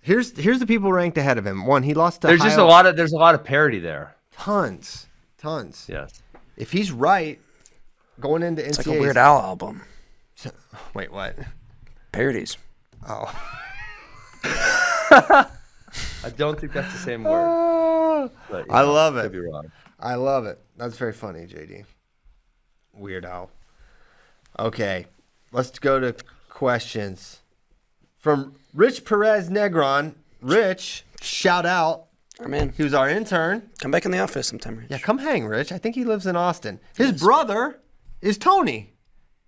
here's 0.00 0.36
here's 0.38 0.58
the 0.58 0.66
people 0.66 0.92
ranked 0.92 1.18
ahead 1.18 1.38
of 1.38 1.46
him. 1.46 1.66
One, 1.66 1.82
he 1.82 1.94
lost 1.94 2.20
to 2.22 2.28
There's 2.28 2.40
just 2.42 2.58
a 2.58 2.64
lot 2.64 2.86
of 2.86 2.96
there's 2.96 3.12
a 3.12 3.16
lot 3.18 3.34
of 3.34 3.44
parity 3.44 3.78
there. 3.80 4.14
tons, 4.32 5.06
tons. 5.38 5.86
Yes. 5.88 6.22
If 6.56 6.72
he's 6.72 6.90
right, 6.92 7.38
going 8.20 8.42
into 8.42 8.66
It's 8.66 8.78
NCAA, 8.78 8.86
like 8.86 8.96
a 8.96 9.00
Weird 9.00 9.16
Al 9.16 9.38
album. 9.40 9.82
Wait, 10.94 11.10
what? 11.12 11.36
Parodies. 12.12 12.56
Oh. 13.08 13.30
I 14.44 16.30
don't 16.36 16.58
think 16.58 16.72
that's 16.72 16.92
the 16.92 16.98
same 16.98 17.24
word. 17.24 17.46
Ah. 17.46 18.28
But, 18.50 18.66
I 18.70 18.82
know, 18.82 18.92
love 18.92 19.14
Could 19.14 19.26
it. 19.26 19.32
be 19.32 19.38
wrong. 19.40 19.70
I 20.00 20.14
love 20.14 20.46
it. 20.46 20.58
That's 20.76 20.96
very 20.96 21.12
funny, 21.12 21.46
JD. 21.46 21.84
Weird 22.94 23.24
Al. 23.24 23.50
Okay, 24.58 25.06
let's 25.52 25.78
go 25.78 26.00
to 26.00 26.14
questions 26.60 27.42
from 28.16 28.54
Rich 28.72 29.04
Perez 29.04 29.50
Negron. 29.50 30.14
Rich, 30.40 31.04
shout 31.20 31.66
out. 31.66 32.06
Our 32.40 32.48
man, 32.48 32.72
He 32.74 32.82
was 32.82 32.94
our 32.94 33.10
intern. 33.10 33.70
come 33.78 33.90
back 33.90 34.06
in 34.06 34.10
the 34.10 34.18
office 34.20 34.46
sometime. 34.48 34.78
Rich. 34.78 34.86
Yeah, 34.90 34.98
come 34.98 35.18
hang, 35.18 35.46
Rich. 35.46 35.70
I 35.70 35.76
think 35.76 35.94
he 35.94 36.04
lives 36.04 36.26
in 36.26 36.34
Austin. 36.34 36.80
His 36.96 37.12
brother 37.12 37.80
is 38.22 38.38
Tony. 38.38 38.94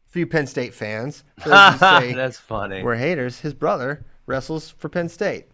For 0.08 0.18
you 0.18 0.26
Penn 0.26 0.46
State 0.46 0.72
fans, 0.74 1.22
for 1.40 1.50
say 1.78 2.12
That's 2.14 2.38
funny. 2.38 2.82
we're 2.82 2.96
haters, 2.96 3.40
his 3.40 3.52
brother 3.54 4.04
wrestles 4.26 4.70
for 4.70 4.88
Penn 4.88 5.08
State, 5.10 5.46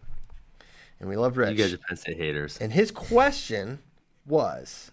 and 0.99 1.09
we 1.09 1.15
love 1.17 1.35
Rich. 1.37 1.51
You 1.51 1.57
guys 1.57 1.73
are 1.73 1.77
Penn 1.77 1.97
State 1.97 2.17
haters. 2.17 2.57
And 2.61 2.71
his 2.71 2.89
question 2.91 3.79
was, 4.25 4.91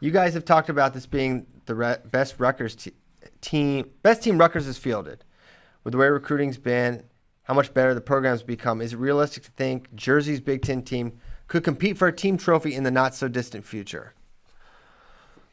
you 0.00 0.10
guys 0.10 0.34
have 0.34 0.44
talked 0.44 0.68
about 0.70 0.92
this 0.92 1.06
being 1.06 1.46
the 1.66 1.74
re- 1.74 1.96
best 2.04 2.34
Rutgers 2.38 2.74
te- 2.76 2.92
team, 3.40 3.90
best 4.02 4.22
team 4.22 4.36
Rutgers 4.38 4.66
has 4.66 4.76
fielded. 4.76 5.24
With 5.88 5.92
the 5.92 5.98
way 6.00 6.08
recruiting's 6.10 6.58
been, 6.58 7.02
how 7.44 7.54
much 7.54 7.72
better 7.72 7.94
the 7.94 8.02
program's 8.02 8.42
become, 8.42 8.82
is 8.82 8.92
it 8.92 8.98
realistic 8.98 9.44
to 9.44 9.50
think 9.52 9.94
Jersey's 9.94 10.38
Big 10.38 10.60
Ten 10.60 10.82
team 10.82 11.18
could 11.46 11.64
compete 11.64 11.96
for 11.96 12.06
a 12.06 12.12
team 12.12 12.36
trophy 12.36 12.74
in 12.74 12.82
the 12.82 12.90
not 12.90 13.14
so 13.14 13.26
distant 13.26 13.64
future? 13.64 14.12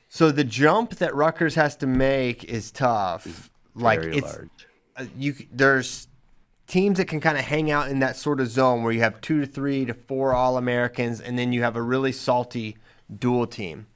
So 0.09 0.31
the 0.31 0.43
jump 0.43 0.95
that 0.95 1.15
Rutgers 1.15 1.55
has 1.55 1.77
to 1.77 1.87
make 1.87 2.43
is 2.43 2.69
tough. 2.69 3.49
Like 3.75 4.01
Very 4.01 4.17
it's 4.17 4.27
large. 4.27 4.49
uh, 4.97 5.05
you 5.17 5.35
there's 5.53 6.09
teams 6.67 6.97
that 6.97 7.05
can 7.05 7.21
kind 7.21 7.37
of 7.37 7.45
hang 7.45 7.71
out 7.71 7.87
in 7.87 7.99
that 7.99 8.17
sort 8.17 8.41
of 8.41 8.49
zone 8.49 8.83
where 8.83 8.91
you 8.91 8.99
have 8.99 9.21
two 9.21 9.39
to 9.39 9.47
three 9.47 9.85
to 9.85 9.93
four 9.93 10.33
all 10.33 10.57
Americans, 10.57 11.21
and 11.21 11.39
then 11.39 11.53
you 11.53 11.63
have 11.63 11.77
a 11.77 11.81
really 11.81 12.11
salty 12.11 12.75
dual 13.17 13.47
team. 13.47 13.87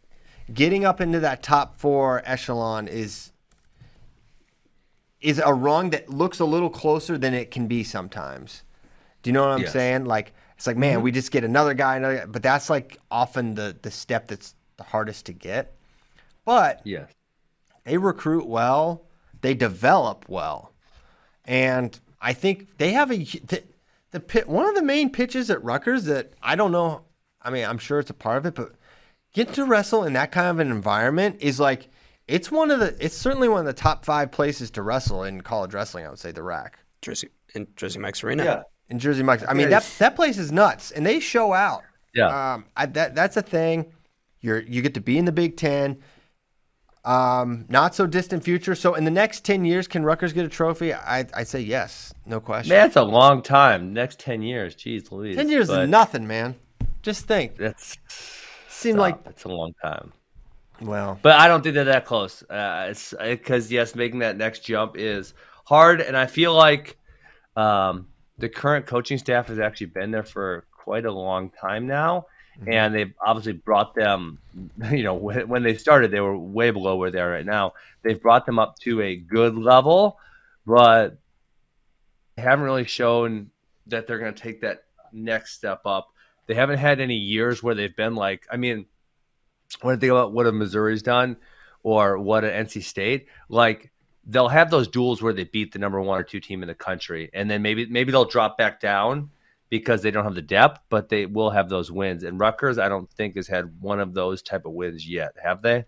Getting 0.53 0.85
up 0.85 1.01
into 1.01 1.19
that 1.19 1.43
top 1.43 1.77
four 1.77 2.21
echelon 2.23 2.87
is 2.87 3.33
is 5.21 5.39
a 5.43 5.53
rung 5.53 5.89
that 5.91 6.09
looks 6.09 6.39
a 6.39 6.45
little 6.45 6.69
closer 6.69 7.17
than 7.17 7.33
it 7.33 7.51
can 7.51 7.67
be 7.67 7.83
sometimes. 7.83 8.63
Do 9.21 9.29
you 9.29 9.33
know 9.33 9.41
what 9.41 9.51
I'm 9.51 9.61
Yes. 9.61 9.73
saying? 9.73 10.05
Like 10.05 10.33
it's 10.55 10.67
like, 10.67 10.77
man, 10.77 10.95
mm-hmm. 10.95 11.03
we 11.03 11.11
just 11.11 11.31
get 11.31 11.43
another 11.43 11.73
guy, 11.73 11.97
another 11.97 12.17
guy, 12.19 12.25
but 12.25 12.43
that's 12.43 12.69
like 12.69 12.97
often 13.11 13.55
the 13.55 13.75
the 13.81 13.91
step 13.91 14.27
that's 14.27 14.55
the 14.77 14.83
hardest 14.83 15.25
to 15.27 15.33
get. 15.33 15.75
But 16.45 16.81
Yes. 16.83 17.11
they 17.83 17.97
recruit 17.97 18.45
well, 18.47 19.05
they 19.41 19.53
develop 19.53 20.25
well, 20.27 20.73
and 21.45 21.99
I 22.21 22.33
think 22.33 22.77
they 22.77 22.91
have 22.91 23.11
a 23.11 23.17
the, 23.17 23.63
the 24.11 24.19
pit, 24.19 24.47
one 24.47 24.67
of 24.67 24.75
the 24.75 24.81
main 24.83 25.09
pitches 25.09 25.49
at 25.49 25.63
Rutgers 25.63 26.05
that 26.05 26.33
I 26.41 26.55
don't 26.55 26.71
know. 26.71 27.01
I 27.41 27.49
mean, 27.49 27.65
I'm 27.65 27.77
sure 27.77 27.99
it's 27.99 28.09
a 28.09 28.13
part 28.13 28.37
of 28.37 28.45
it, 28.45 28.55
but 28.55 28.73
getting 29.33 29.53
to 29.53 29.65
wrestle 29.65 30.03
in 30.03 30.13
that 30.13 30.31
kind 30.31 30.47
of 30.47 30.59
an 30.59 30.71
environment 30.71 31.37
is 31.39 31.59
like 31.59 31.89
it's 32.29 32.51
one 32.51 32.71
of 32.71 32.79
the 32.79 32.95
it's 33.03 33.17
certainly 33.17 33.49
one 33.49 33.59
of 33.59 33.65
the 33.65 33.73
top 33.73 34.05
five 34.05 34.31
places 34.31 34.71
to 34.71 34.81
wrestle 34.81 35.23
in 35.23 35.41
college 35.41 35.73
wrestling. 35.73 36.05
I 36.05 36.09
would 36.09 36.19
say 36.19 36.31
the 36.31 36.43
RAC 36.43 36.79
Jersey 37.01 37.29
in 37.55 37.67
Jersey 37.75 37.99
Mike's 37.99 38.23
Arena. 38.23 38.43
Yeah. 38.45 38.63
in 38.89 38.99
Jersey 38.99 39.23
Mike's. 39.23 39.43
I 39.47 39.53
mean 39.53 39.69
that 39.71 39.83
that 39.99 40.15
place 40.15 40.37
is 40.37 40.51
nuts, 40.51 40.91
and 40.91 41.05
they 41.05 41.19
show 41.19 41.53
out. 41.53 41.83
Yeah. 42.13 42.53
Um, 42.53 42.65
I, 42.77 42.85
that 42.87 43.15
that's 43.15 43.35
a 43.37 43.41
thing. 43.41 43.91
You're 44.41 44.61
you 44.61 44.81
get 44.81 44.93
to 44.93 45.01
be 45.01 45.17
in 45.17 45.25
the 45.25 45.31
Big 45.31 45.57
Ten. 45.57 45.97
Um, 47.05 47.65
not 47.69 47.95
so 47.95 48.05
distant 48.05 48.43
future. 48.43 48.75
So 48.75 48.93
in 48.93 49.05
the 49.05 49.11
next 49.11 49.45
ten 49.45 49.63
years, 49.65 49.87
can 49.87 50.03
Rutgers 50.03 50.33
get 50.33 50.45
a 50.45 50.49
trophy? 50.49 50.93
I 50.93 51.25
I 51.33 51.43
say 51.43 51.61
yes, 51.61 52.13
no 52.25 52.39
question. 52.39 52.69
Man, 52.75 52.83
that's 52.85 52.95
a 52.97 53.03
long 53.03 53.41
time. 53.41 53.93
Next 53.93 54.19
ten 54.19 54.41
years, 54.41 54.75
jeez, 54.75 55.11
Louise. 55.11 55.35
ten 55.35 55.49
years 55.49 55.67
But 55.67 55.83
is 55.83 55.89
nothing, 55.89 56.27
man. 56.27 56.55
Just 57.01 57.25
think. 57.25 57.55
That's 57.57 57.97
Seemed 58.67 58.95
stop. 58.97 59.01
like 59.01 59.19
it's 59.27 59.45
a 59.45 59.49
long 59.49 59.73
time. 59.81 60.11
Well, 60.81 61.19
But 61.21 61.39
I 61.39 61.47
don't 61.47 61.61
think 61.61 61.75
they're 61.75 61.85
that 61.85 62.05
close. 62.05 62.43
Uh, 62.43 62.87
it's 62.89 63.13
because 63.19 63.71
yes, 63.71 63.95
making 63.95 64.19
that 64.19 64.37
next 64.37 64.59
jump 64.59 64.97
is 64.97 65.33
hard, 65.65 66.01
and 66.01 66.15
I 66.15 66.25
feel 66.25 66.53
like 66.53 66.97
um, 67.55 68.07
the 68.37 68.49
current 68.49 68.85
coaching 68.85 69.17
staff 69.17 69.47
has 69.47 69.59
actually 69.59 69.87
been 69.87 70.11
there 70.11 70.23
for 70.23 70.65
quite 70.71 71.05
a 71.05 71.11
long 71.11 71.51
time 71.51 71.87
now, 71.87 72.25
and 72.67 72.93
they've 72.93 73.13
obviously 73.25 73.53
brought 73.53 73.95
them. 73.95 74.39
You 74.91 75.03
know, 75.03 75.13
when, 75.13 75.47
when 75.47 75.63
they 75.63 75.75
started, 75.75 76.11
they 76.11 76.19
were 76.19 76.37
way 76.37 76.71
below 76.71 76.95
where 76.95 77.11
they 77.11 77.19
are 77.19 77.29
right 77.29 77.45
now. 77.45 77.73
They've 78.01 78.21
brought 78.21 78.45
them 78.45 78.59
up 78.59 78.77
to 78.79 79.01
a 79.01 79.15
good 79.15 79.55
level, 79.55 80.17
but 80.65 81.17
they 82.35 82.41
haven't 82.41 82.65
really 82.65 82.85
shown 82.85 83.51
that 83.87 84.07
they're 84.07 84.19
going 84.19 84.33
to 84.33 84.41
take 84.41 84.61
that 84.61 84.83
next 85.11 85.53
step 85.55 85.81
up. 85.85 86.09
They 86.47 86.55
haven't 86.55 86.79
had 86.79 86.99
any 86.99 87.15
years 87.15 87.61
where 87.61 87.75
they've 87.75 87.95
been 87.95 88.15
like, 88.15 88.47
I 88.51 88.57
mean, 88.57 88.85
when 89.81 89.95
I 89.95 89.99
think 89.99 90.11
about 90.11 90.33
what 90.33 90.47
a 90.47 90.51
Missouri's 90.51 91.01
done 91.01 91.37
or 91.83 92.17
what 92.17 92.43
an 92.43 92.65
NC 92.65 92.83
State, 92.83 93.27
like 93.47 93.91
they'll 94.25 94.49
have 94.49 94.69
those 94.69 94.87
duels 94.87 95.21
where 95.21 95.33
they 95.33 95.45
beat 95.45 95.71
the 95.71 95.79
number 95.79 96.01
one 96.01 96.19
or 96.19 96.23
two 96.23 96.39
team 96.39 96.61
in 96.61 96.67
the 96.67 96.75
country, 96.75 97.29
and 97.33 97.49
then 97.49 97.61
maybe 97.61 97.85
maybe 97.85 98.11
they'll 98.11 98.25
drop 98.25 98.57
back 98.57 98.79
down 98.79 99.29
because 99.69 100.01
they 100.01 100.11
don't 100.11 100.23
have 100.23 100.35
the 100.35 100.41
depth, 100.41 100.79
but 100.89 101.09
they 101.09 101.25
will 101.25 101.51
have 101.51 101.69
those 101.69 101.91
wins. 101.91 102.23
And 102.23 102.39
Rutgers, 102.39 102.79
I 102.79 102.89
don't 102.89 103.09
think 103.11 103.35
has 103.35 103.47
had 103.47 103.81
one 103.81 103.99
of 103.99 104.13
those 104.13 104.41
type 104.41 104.65
of 104.65 104.73
wins 104.73 105.07
yet, 105.07 105.35
have 105.43 105.61
they? 105.61 105.85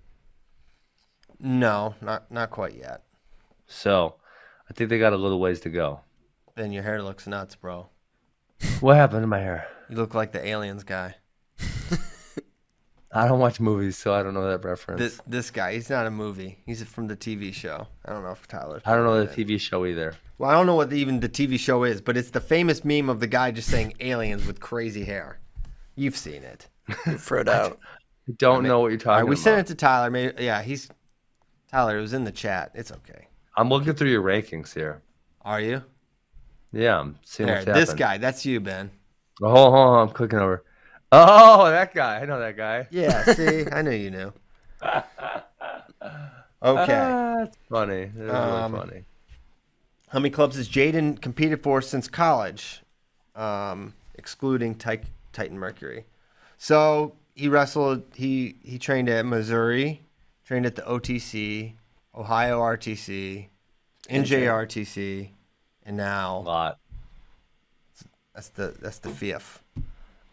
no, 1.40 1.96
not 2.02 2.32
not 2.32 2.52
quite 2.52 2.76
yet. 2.76 3.04
So 3.68 4.16
I 4.70 4.74
think 4.74 4.90
they 4.90 5.00
got 5.00 5.14
a 5.14 5.18
little 5.18 5.40
ways 5.40 5.60
to 5.62 5.70
go. 5.70 6.02
Then 6.56 6.72
your 6.72 6.84
hair 6.84 7.02
looks 7.02 7.26
nuts, 7.26 7.56
bro. 7.56 7.90
What 8.80 8.98
happened 8.98 9.24
to 9.24 9.28
my 9.28 9.40
hair? 9.40 9.68
You 9.90 9.96
look 9.96 10.14
like 10.14 10.32
the 10.32 10.46
aliens 10.46 10.84
guy. 10.84 11.16
I 13.14 13.28
don't 13.28 13.40
watch 13.40 13.60
movies, 13.60 13.98
so 13.98 14.14
I 14.14 14.24
don't 14.24 14.34
know 14.34 14.48
that 14.50 14.64
reference. 14.64 15.00
This 15.00 15.22
this 15.28 15.52
guy, 15.52 15.74
he's 15.74 15.90
not 15.90 16.06
a 16.08 16.12
movie. 16.12 16.60
He's 16.66 16.82
from 16.84 17.08
the 17.08 17.18
TV 17.18 17.54
show. 17.54 17.88
I 18.06 18.14
don't 18.14 18.24
know 18.24 18.32
if 18.32 18.48
Tyler. 18.48 18.82
I 18.86 18.94
don't 18.96 19.04
know 19.04 19.24
the 19.26 19.28
TV 19.46 19.60
show 19.60 19.86
either. 19.86 20.16
Well, 20.38 20.50
I 20.50 20.54
don't 20.54 20.66
know 20.66 20.76
what 20.76 20.94
even 20.94 21.20
the 21.20 21.30
TV 21.30 21.60
show 21.60 21.84
is, 21.84 22.00
but 22.02 22.16
it's 22.16 22.30
the 22.32 22.40
famous 22.40 22.86
meme 22.86 23.10
of 23.10 23.20
the 23.20 23.28
guy 23.28 23.52
just 23.52 23.70
saying 23.70 23.94
aliens 24.00 24.48
with 24.48 24.60
crazy 24.60 25.04
hair. 25.04 25.40
You've 25.96 26.16
seen 26.18 26.44
it. 26.44 26.68
Froed 26.90 27.50
out. 27.50 27.80
I 28.30 28.34
don't 28.38 28.64
know 28.64 28.80
what 28.80 28.90
you're 28.90 28.98
talking 28.98 29.24
right, 29.24 29.30
we 29.30 29.36
about. 29.36 29.44
sent 29.44 29.60
it 29.60 29.68
to 29.68 29.76
Tyler. 29.76 30.10
Maybe, 30.10 30.44
yeah, 30.44 30.62
he's 30.62 30.90
Tyler. 31.70 31.98
It 31.98 32.02
was 32.02 32.14
in 32.14 32.24
the 32.24 32.32
chat. 32.32 32.72
It's 32.76 32.92
okay. 32.92 33.28
I'm 33.58 33.68
looking 33.70 33.94
through 33.94 34.10
your 34.10 34.24
rankings 34.24 34.74
here. 34.74 35.02
Are 35.42 35.60
you? 35.60 35.84
Yeah, 36.72 37.00
I'm 37.00 37.20
seeing 37.26 37.48
There, 37.48 37.58
what's 37.58 37.66
this 37.66 37.90
happening. 37.90 37.98
guy. 37.98 38.18
That's 38.20 38.46
you, 38.46 38.62
Ben. 38.62 38.90
Oh, 39.44 39.50
hold 39.50 39.74
on, 39.76 40.08
I'm 40.08 40.14
clicking 40.14 40.40
over. 40.40 40.64
Oh, 41.12 41.70
that 41.70 41.94
guy. 41.94 42.22
I 42.22 42.26
know 42.26 42.40
that 42.40 42.56
guy. 42.56 42.88
Yeah. 42.90 43.24
See, 43.26 43.66
I 43.72 43.82
knew 43.82 43.92
you 43.92 44.12
knew. 44.12 44.34
Okay. 46.64 46.64
Ah, 46.64 47.36
that's 47.40 47.58
funny. 47.70 48.12
That's 48.16 48.34
Um, 48.34 48.74
really 48.74 48.88
funny. 48.90 49.04
How 50.10 50.20
many 50.20 50.30
clubs 50.30 50.58
has 50.58 50.70
J'den 50.70 51.20
competed 51.22 51.64
for 51.64 51.82
since 51.82 52.08
college, 52.08 52.82
um, 53.36 53.94
excluding 54.16 54.76
Ti- 54.76 55.02
Titan 55.34 55.58
Mercury? 55.58 56.06
So 56.58 57.16
he 57.34 57.48
wrestled. 57.48 58.04
He 58.16 58.56
he 58.64 58.78
trained 58.78 59.10
at 59.10 59.26
Missouri, 59.26 60.02
trained 60.46 60.66
at 60.66 60.76
the 60.76 60.84
OTC, 60.84 61.74
Ohio 62.16 62.60
RTC, 62.60 63.48
NJRTC, 64.10 65.30
and 65.86 66.00
A 66.00 66.04
now 66.04 66.38
lot. 66.40 66.78
that's 68.36 68.50
the 68.50 68.76
that's 68.80 69.00
the 69.00 69.10
fifth. 69.10 69.64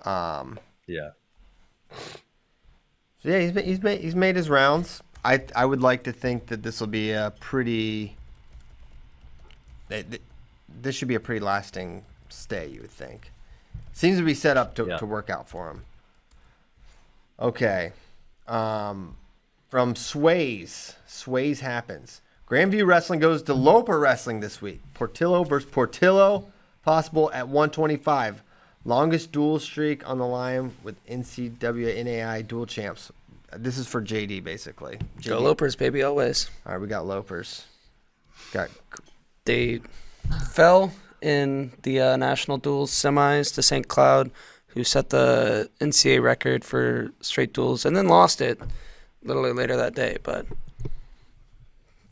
Um, 0.04 0.58
Yeah. 0.88 1.10
so 1.92 3.28
yeah, 3.28 3.38
he's 3.40 3.52
made, 3.54 3.64
he's 3.64 3.82
made 3.82 4.00
he's 4.00 4.16
made 4.16 4.34
his 4.36 4.48
rounds. 4.50 5.02
I 5.24 5.42
I 5.54 5.64
would 5.64 5.80
like 5.82 6.02
to 6.04 6.12
think 6.12 6.46
that 6.46 6.62
this 6.64 6.80
will 6.80 6.86
be 6.88 7.12
a 7.12 7.32
pretty. 7.38 8.16
This 9.88 10.94
should 10.94 11.08
be 11.08 11.14
a 11.14 11.20
pretty 11.20 11.40
lasting 11.44 12.04
stay. 12.28 12.66
You 12.68 12.80
would 12.82 12.90
think. 12.90 13.30
Seems 13.92 14.18
to 14.18 14.24
be 14.24 14.34
set 14.34 14.56
up 14.56 14.74
to, 14.76 14.86
Yeah. 14.86 14.96
to 14.98 15.06
work 15.06 15.28
out 15.30 15.48
for 15.48 15.70
him. 15.70 15.84
Okay, 17.40 17.92
um, 18.46 19.16
from 19.68 19.94
Sways, 19.96 20.94
Sways 21.06 21.60
happens. 21.60 22.20
Grandview 22.48 22.86
Wrestling 22.86 23.20
goes 23.20 23.42
to 23.44 23.54
Loper 23.54 23.98
Wrestling 23.98 24.40
this 24.40 24.60
week. 24.62 24.80
Portillo 24.94 25.44
versus 25.44 25.70
Portillo, 25.70 26.46
possible 26.84 27.30
at 27.32 27.48
125. 27.48 28.42
Longest 28.88 29.32
dual 29.32 29.58
streak 29.58 30.08
on 30.08 30.16
the 30.16 30.26
line 30.26 30.74
with 30.82 30.96
NCAA 31.06 32.02
NAI 32.06 32.40
dual 32.40 32.64
champs. 32.64 33.12
This 33.54 33.76
is 33.76 33.86
for 33.86 34.00
JD 34.00 34.42
basically. 34.42 34.96
Go 35.22 35.42
JD. 35.42 35.42
Lopers, 35.42 35.76
baby, 35.76 36.02
always. 36.02 36.48
All 36.64 36.72
right, 36.72 36.80
we 36.80 36.86
got 36.86 37.04
Lopers. 37.04 37.64
Got 38.50 38.70
They 39.44 39.82
fell 40.52 40.92
in 41.20 41.72
the 41.82 42.00
uh, 42.00 42.16
national 42.16 42.56
duels 42.56 42.90
semis 42.90 43.54
to 43.56 43.62
St. 43.62 43.88
Cloud, 43.88 44.30
who 44.68 44.84
set 44.84 45.10
the 45.10 45.68
NCAA 45.82 46.22
record 46.22 46.64
for 46.64 47.12
straight 47.20 47.52
duels, 47.52 47.84
and 47.84 47.94
then 47.94 48.08
lost 48.08 48.40
it 48.40 48.58
literally 49.22 49.52
later 49.52 49.76
that 49.76 49.94
day. 49.94 50.16
But 50.22 50.46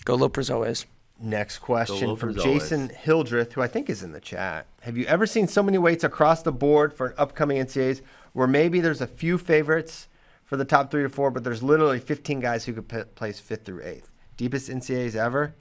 go 0.05 0.15
Lopers 0.15 0.53
always. 0.53 0.85
Next 1.19 1.59
question 1.61 2.09
Lopers 2.09 2.19
from 2.19 2.29
always. 2.31 2.45
Jason 2.63 2.91
Hildreth, 2.91 3.55
who 3.55 3.63
I 3.63 3.69
think 3.69 3.89
is 3.89 4.03
in 4.03 4.13
the 4.13 4.21
chat. 4.21 4.67
Have 4.83 4.97
you 4.99 5.07
ever 5.07 5.27
seen 5.27 5.49
so 5.49 5.63
many 5.63 5.79
weights 5.79 6.05
across 6.05 6.43
the 6.43 6.53
board 6.53 6.93
for 6.93 7.07
an 7.09 7.15
upcoming 7.17 7.57
NCAAs 7.59 8.03
where 8.35 8.47
maybe 8.47 8.81
there's 8.81 9.01
a 9.01 9.07
few 9.07 9.39
favorites 9.39 10.09
for 10.45 10.57
the 10.59 10.65
top 10.67 10.91
three 10.91 11.03
to 11.03 11.09
four, 11.09 11.31
but 11.31 11.43
there's 11.43 11.63
literally 11.63 11.99
15 11.99 12.39
guys 12.41 12.67
who 12.67 12.75
could 12.75 12.89
p- 12.89 13.03
place 13.15 13.41
fifth 13.41 13.65
through 13.65 13.83
eighth? 13.83 14.13
Deepest 14.37 14.69
NCAAs 14.69 15.15
ever? 15.17 15.55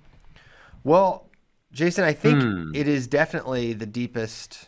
Well, 0.83 1.29
Jason, 1.71 2.03
I 2.03 2.11
think 2.13 2.41
Hmm. 2.43 2.71
it 2.75 2.87
is 2.87 3.07
definitely 3.07 3.71
the 3.73 3.85
deepest 3.85 4.67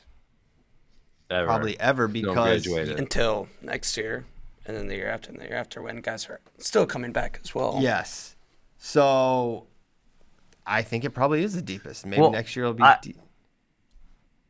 Ever. 1.29 1.45
probably 1.47 1.77
ever 1.79 2.07
because 2.07 2.65
until 2.65 3.49
next 3.61 3.97
year, 3.97 4.25
and 4.65 4.75
then 4.77 4.87
the 4.87 4.95
year 4.95 5.09
after, 5.09 5.29
and 5.31 5.39
the 5.39 5.45
year 5.45 5.55
after, 5.57 5.81
when 5.81 5.97
guys 5.97 6.27
are 6.29 6.39
still 6.57 6.85
coming 6.85 7.11
back 7.11 7.39
as 7.43 7.53
well. 7.53 7.79
yes. 7.81 8.35
So 8.77 9.67
I 10.67 10.81
think 10.81 11.05
it 11.05 11.11
probably 11.11 11.43
is 11.43 11.53
the 11.55 11.61
deepest. 11.61 12.05
Maybe 12.05 12.21
Well, 12.21 12.31
next 12.31 12.55
year 12.55 12.65
it'll 12.65 12.73
be. 12.75 12.83
I- 12.83 12.97
deep. 13.01 13.17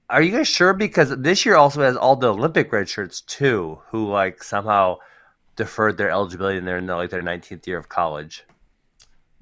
Are 0.10 0.22
you 0.22 0.32
guys 0.32 0.48
sure? 0.48 0.74
Because 0.74 1.16
this 1.18 1.46
year 1.46 1.56
also 1.56 1.82
has 1.82 1.98
all 1.98 2.16
the 2.16 2.30
Olympic 2.34 2.72
red 2.72 2.88
shirts 2.88 3.20
too, 3.22 3.80
who 3.90 4.08
like 4.10 4.42
somehow 4.42 4.98
deferred 5.58 5.98
their 5.98 6.10
eligibility 6.10 6.58
and 6.58 6.66
they're 6.68 6.78
in 6.78 6.88
like 6.88 7.10
their 7.10 7.22
19th 7.22 7.68
year 7.68 7.78
of 7.78 7.90
college. 7.90 8.46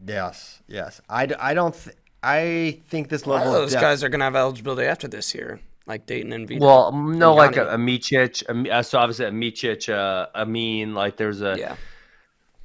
Yes, 0.05 0.61
yes. 0.67 1.01
I, 1.09 1.29
I 1.39 1.53
don't. 1.53 1.73
Th- 1.75 1.95
I 2.23 2.81
think 2.87 3.09
this 3.09 3.23
A 3.25 3.29
lot 3.29 3.35
level 3.37 3.49
of 3.51 3.55
of 3.55 3.61
those 3.65 3.71
depth- 3.73 3.81
guys 3.83 4.03
are 4.03 4.09
gonna 4.09 4.23
have 4.23 4.35
eligibility 4.35 4.87
after 4.87 5.07
this 5.07 5.35
year, 5.35 5.59
like 5.85 6.07
Dayton 6.07 6.33
and 6.33 6.47
Vita. 6.47 6.65
Well, 6.65 6.91
no, 6.91 7.29
And 7.29 7.37
like 7.37 7.57
a, 7.57 7.65
Yianni. 7.65 7.73
a 7.73 7.77
Micic, 7.77 8.43
a, 8.49 8.53
Mi- 8.55 8.69
uh, 8.71 8.81
so 8.81 8.97
obviously 8.97 9.25
a 9.27 9.31
Micic, 9.31 9.87
uh, 9.93 10.27
Amine, 10.33 10.95
like 10.95 11.15
there's 11.17 11.41
a 11.43 11.55
yeah, 11.59 11.75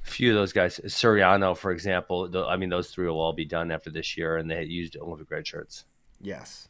few 0.03 0.31
of 0.31 0.35
those 0.35 0.53
guys. 0.53 0.79
Suriano, 0.85 1.55
for 1.55 1.71
example. 1.71 2.27
tho- 2.27 2.47
I 2.47 2.57
mean, 2.57 2.69
those 2.69 2.89
three 2.91 3.07
will 3.07 3.19
all 3.19 3.33
be 3.33 3.45
done 3.45 3.71
after 3.71 3.89
this 3.89 4.17
year, 4.17 4.37
and 4.37 4.49
they 4.49 4.63
used 4.63 4.97
Olympic 4.97 5.29
red 5.31 5.45
shirts. 5.47 5.85
Yes, 6.19 6.67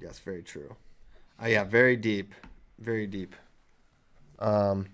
yes, 0.00 0.18
very 0.18 0.42
true. 0.42 0.76
Uh, 1.42 1.46
yeah, 1.46 1.64
very 1.64 1.96
deep, 1.96 2.32
very 2.78 3.06
deep. 3.06 3.34
Um, 4.38 4.86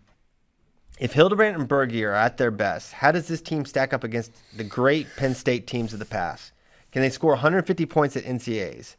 if 0.98 1.12
Hildebrandt 1.14 1.58
and 1.58 1.68
Berge 1.68 1.96
are 2.02 2.12
at 2.14 2.36
their 2.36 2.50
best, 2.50 2.92
how 2.92 3.10
does 3.12 3.26
this 3.28 3.40
team 3.40 3.64
stack 3.64 3.92
up 3.94 4.04
against 4.04 4.32
the 4.56 4.64
great 4.64 5.06
Penn 5.16 5.34
State 5.34 5.66
teams 5.66 5.92
of 5.92 5.98
the 5.98 6.04
past? 6.04 6.52
Can 6.92 7.02
they 7.02 7.10
score 7.10 7.32
150 7.32 7.86
points 7.86 8.16
at 8.16 8.24
NCAAs? 8.24 8.96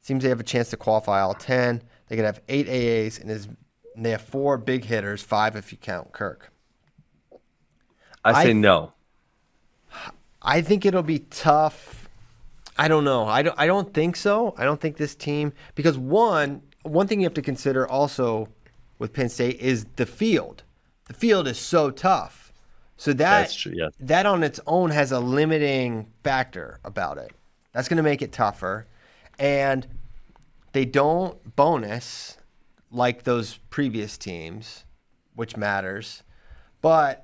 Seems 0.00 0.22
they 0.22 0.28
have 0.30 0.40
a 0.40 0.44
chance 0.44 0.70
to 0.70 0.76
qualify 0.76 1.20
all 1.20 1.34
10. 1.34 1.82
They 2.08 2.16
could 2.16 2.24
have 2.24 2.40
eight 2.48 2.66
AAs, 2.68 3.20
and, 3.20 3.30
is, 3.30 3.46
and 3.94 4.04
they 4.04 4.10
have 4.10 4.22
four 4.22 4.58
big 4.58 4.84
hitters, 4.84 5.22
five 5.22 5.54
if 5.56 5.70
you 5.72 5.78
count 5.78 6.12
Kirk. 6.12 6.50
I 8.24 8.30
I 8.30 8.42
say 8.42 8.52
th- 8.52 8.56
no. 8.56 8.92
I 10.42 10.60
think 10.60 10.84
it'll 10.84 11.02
be 11.02 11.20
tough. 11.20 12.08
I 12.76 12.88
don't 12.88 13.04
know. 13.04 13.26
I 13.26 13.42
don't. 13.42 13.58
I 13.58 13.66
don't 13.66 13.94
think 13.94 14.16
so. 14.16 14.54
I 14.58 14.64
don't 14.64 14.80
think 14.80 14.96
this 14.96 15.14
team 15.14 15.52
because 15.74 15.96
one 15.96 16.62
one 16.82 17.06
thing 17.06 17.20
you 17.20 17.26
have 17.26 17.34
to 17.34 17.42
consider 17.42 17.86
also 17.88 18.48
with 18.98 19.12
Penn 19.12 19.28
State 19.28 19.60
is 19.60 19.86
the 19.96 20.06
field. 20.06 20.62
The 21.06 21.14
field 21.14 21.46
is 21.48 21.58
so 21.58 21.90
tough. 21.90 22.52
So 22.96 23.12
that 23.12 23.40
That's 23.40 23.54
true, 23.56 23.72
yes. 23.74 23.92
that 24.00 24.24
on 24.26 24.42
its 24.42 24.60
own 24.66 24.90
has 24.90 25.10
a 25.12 25.18
limiting 25.20 26.06
factor 26.22 26.78
about 26.84 27.18
it. 27.18 27.32
That's 27.72 27.88
going 27.88 27.96
to 27.96 28.02
make 28.04 28.22
it 28.22 28.32
tougher, 28.32 28.86
and 29.38 29.86
they 30.72 30.84
don't 30.84 31.56
bonus 31.56 32.38
like 32.90 33.24
those 33.24 33.58
previous 33.70 34.16
teams. 34.16 34.84
which 35.34 35.56
matters, 35.56 36.22
but 36.80 37.23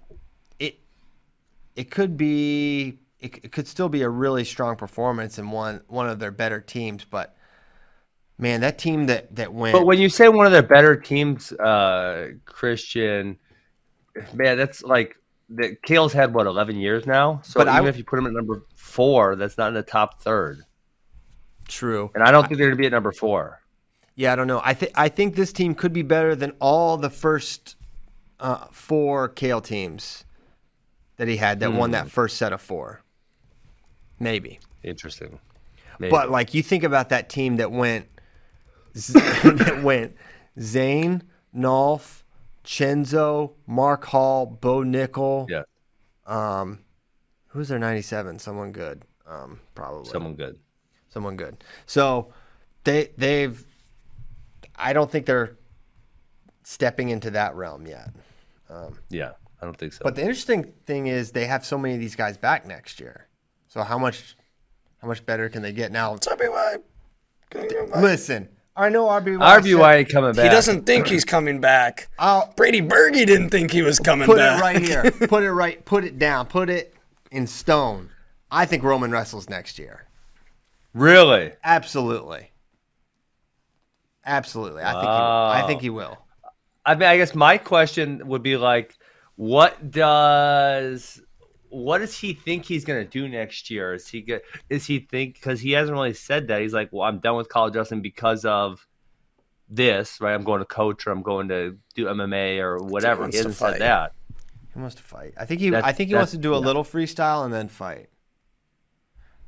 it 1.81 1.91
could 1.91 2.19
be 2.19 2.99
it, 3.19 3.43
it 3.43 3.53
could 3.53 3.67
still 3.67 3.89
be 3.89 4.03
a 4.03 4.09
really 4.09 4.45
strong 4.45 4.77
performance 4.77 5.39
in 5.39 5.51
one 5.51 5.81
one 5.89 6.11
of 6.11 6.19
their 6.19 6.31
better 6.31 6.61
teams. 6.61 7.07
But 7.07 7.35
man, 8.37 8.61
that 8.61 8.77
team 8.77 9.07
that 9.07 9.35
that 9.37 9.55
went. 9.55 9.73
But 9.73 9.87
when 9.87 9.99
you 9.99 10.11
say 10.11 10.29
one 10.29 10.45
of 10.45 10.53
their 10.53 10.63
better 10.63 10.95
teams, 10.95 11.53
uh, 11.53 12.33
Christian, 12.45 13.39
man, 14.35 14.59
that's 14.59 14.83
like 14.83 15.17
the 15.49 15.75
Cael's 15.87 16.13
had 16.13 16.35
what 16.35 16.47
eleven 16.47 16.77
years 16.77 17.07
now. 17.07 17.41
So 17.45 17.59
But 17.59 17.69
I 17.69 17.73
even 17.73 17.87
w- 17.87 17.89
if 17.89 17.97
you 17.97 18.05
put 18.05 18.19
him 18.19 18.27
at 18.27 18.35
number 18.35 18.63
four, 18.77 19.37
that's 19.37 19.57
not 19.57 19.69
in 19.69 19.75
the 19.75 19.83
top 19.83 20.21
third. 20.21 20.61
True. 21.67 22.11
And 22.15 22.23
I 22.23 22.31
don't 22.31 22.47
think 22.47 22.59
they're 22.59 22.67
going 22.67 22.77
to 22.77 22.81
be 22.81 22.87
at 22.87 22.93
number 22.93 23.13
four. 23.13 23.63
Yeah, 24.17 24.35
I 24.35 24.37
don't 24.37 24.49
know. 24.49 24.61
I 24.63 24.75
think 24.75 24.93
I 24.95 25.09
think 25.09 25.35
this 25.35 25.51
team 25.51 25.75
could 25.75 25.95
be 25.95 26.03
better 26.03 26.35
than 26.35 26.53
all 26.61 26.99
the 26.99 27.09
first 27.09 27.77
uh, 28.39 28.67
four 28.71 29.31
Kale 29.31 29.63
teams 29.63 30.27
that 31.21 31.29
he 31.29 31.37
had 31.37 31.61
that 31.61 31.75
won 31.75 31.91
that 31.91 32.11
first 32.11 32.39
set 32.39 32.51
of 32.51 32.63
four. 32.63 33.03
Maybe. 34.19 34.59
Interesting. 34.83 35.39
Maybe. 35.99 36.11
But 36.11 36.31
like 36.31 36.55
you 36.55 36.63
think 36.63 36.83
about 36.83 37.11
that 37.11 37.29
team 37.29 37.57
that 37.57 37.71
went 37.71 38.07
that 38.95 39.83
went 39.85 40.17
Zain, 40.59 41.23
Nolf, 41.55 42.23
Chenzo, 42.65 43.53
Mark 43.67 44.07
Hall, 44.07 44.47
Bo 44.47 44.79
Nickal. 44.79 45.47
yeah, 45.51 45.65
Um, 46.27 46.79
who's 47.49 47.69
their 47.69 47.79
ninety 47.79 48.01
seven? 48.01 48.39
Someone 48.39 48.73
good. 48.73 49.03
Um, 49.27 49.61
probably 49.75 50.11
someone 50.11 50.37
good. 50.37 50.59
someone 51.11 51.37
good. 51.37 51.63
So 51.85 52.33
they 52.85 53.11
they've. 53.19 53.63
I 54.75 54.95
don't 54.95 55.11
think 55.11 55.27
they're 55.27 55.59
stepping 56.63 57.11
into 57.11 57.31
that 57.33 57.55
realm 57.57 57.87
yet. 57.87 58.09
Yeah, 59.11 59.33
I 59.63 59.67
don't 59.67 59.77
think 59.77 59.93
so. 59.93 60.01
But 60.03 60.15
the 60.17 60.23
interesting 60.23 60.73
thing 60.87 61.07
is 61.07 61.33
they 61.33 61.47
have 61.47 61.65
so 61.65 61.77
many 61.79 61.95
of 61.95 62.01
these 62.01 62.17
guys 62.17 62.37
back 62.39 62.67
next 62.67 62.99
year. 63.01 63.27
So 63.69 63.83
how 63.83 63.99
much 63.99 64.37
how 65.01 65.09
much 65.09 65.25
better 65.27 65.49
can 65.49 65.63
they 65.63 65.73
get 65.73 65.93
now? 65.93 66.17
RBY. 66.17 66.81
Listen, 68.01 68.49
I 68.77 68.89
know 68.89 69.07
RBY. 69.07 69.39
RBY 69.39 69.79
said- 69.81 69.95
ain't 69.97 70.09
coming 70.09 70.33
back. 70.35 70.45
He 70.45 70.51
doesn't 70.51 70.87
think 70.87 71.07
he's 71.09 71.25
coming 71.25 71.61
back. 71.61 72.09
I'll 72.19 72.53
Brady 72.57 72.81
Berge 72.81 73.15
didn't 73.27 73.51
think 73.51 73.71
he 73.71 73.83
was 73.83 73.99
coming 73.99 74.27
put 74.27 74.37
back. 74.39 74.61
Put 74.61 74.77
it 74.77 74.79
right 74.79 74.83
here. 74.83 75.11
Put 75.29 75.43
it 75.43 75.53
right. 75.53 75.85
Put 75.85 76.05
it 76.05 76.19
down. 76.19 76.47
Put 76.47 76.71
it 76.71 76.95
in 77.31 77.47
stone. 77.47 78.11
I 78.51 78.67
think 78.67 78.83
Roman 78.83 79.11
wrestles 79.11 79.49
next 79.49 79.79
year. 79.79 80.07
really. 80.93 81.53
Absolutely. 81.63 82.51
Absolutely. 84.25 84.83
I 84.83 84.93
think 84.93 85.03
he 85.03 85.09
will. 85.09 85.17
I 85.17 85.65
think 85.67 85.83
he 85.83 85.91
will. 85.91 86.19
I 86.85 86.95
mean, 86.95 87.09
I 87.09 87.17
guess 87.17 87.35
my 87.35 87.59
question 87.59 88.27
would 88.29 88.43
be 88.43 88.57
like, 88.57 88.97
what 89.41 89.91
does 89.91 91.19
what 91.71 91.99
does 91.99 92.15
he 92.15 92.35
think 92.35 92.67
he's 92.67 92.85
going 92.85 93.03
to 93.03 93.09
do 93.09 93.27
next 93.27 93.71
year? 93.71 93.95
Is 93.95 94.07
he 94.07 94.21
get 94.21 94.43
is 94.69 94.85
he 94.85 94.99
think 94.99 95.33
because 95.33 95.61
he 95.61 95.73
hasn't 95.73 95.95
really 95.95 96.13
said 96.13 96.49
that 96.49 96.61
he's 96.61 96.75
like, 96.75 96.91
well, 96.93 97.09
I'm 97.09 97.21
done 97.21 97.37
with 97.37 97.49
college 97.49 97.75
wrestling 97.75 98.03
because 98.03 98.45
of 98.45 98.87
this, 99.67 100.21
right? 100.21 100.35
I'm 100.35 100.45
going 100.45 100.59
to 100.59 100.67
coach 100.67 101.07
or 101.07 101.13
I'm 101.13 101.23
going 101.23 101.49
to 101.49 101.79
do 101.95 102.05
MMA 102.05 102.59
or 102.59 102.85
whatever. 102.85 103.23
wants 103.23 103.35
He 103.35 103.39
hasn't 103.39 103.55
said 103.55 103.81
that. 103.81 104.13
He 104.75 104.79
wants 104.79 104.97
to 104.97 105.03
fight. 105.03 105.33
I 105.39 105.47
think 105.47 105.63
he. 105.63 105.71
That's- 105.71 105.89
I 105.89 105.93
think 105.95 106.09
he 106.11 106.15
wants 106.15 106.33
to 106.33 106.39
do 106.39 106.53
a 106.53 106.61
yeah. 106.61 106.67
little 106.67 106.85
freestyle 106.85 107.47
and 107.47 107.55
then 107.55 107.69
fight. 107.69 108.11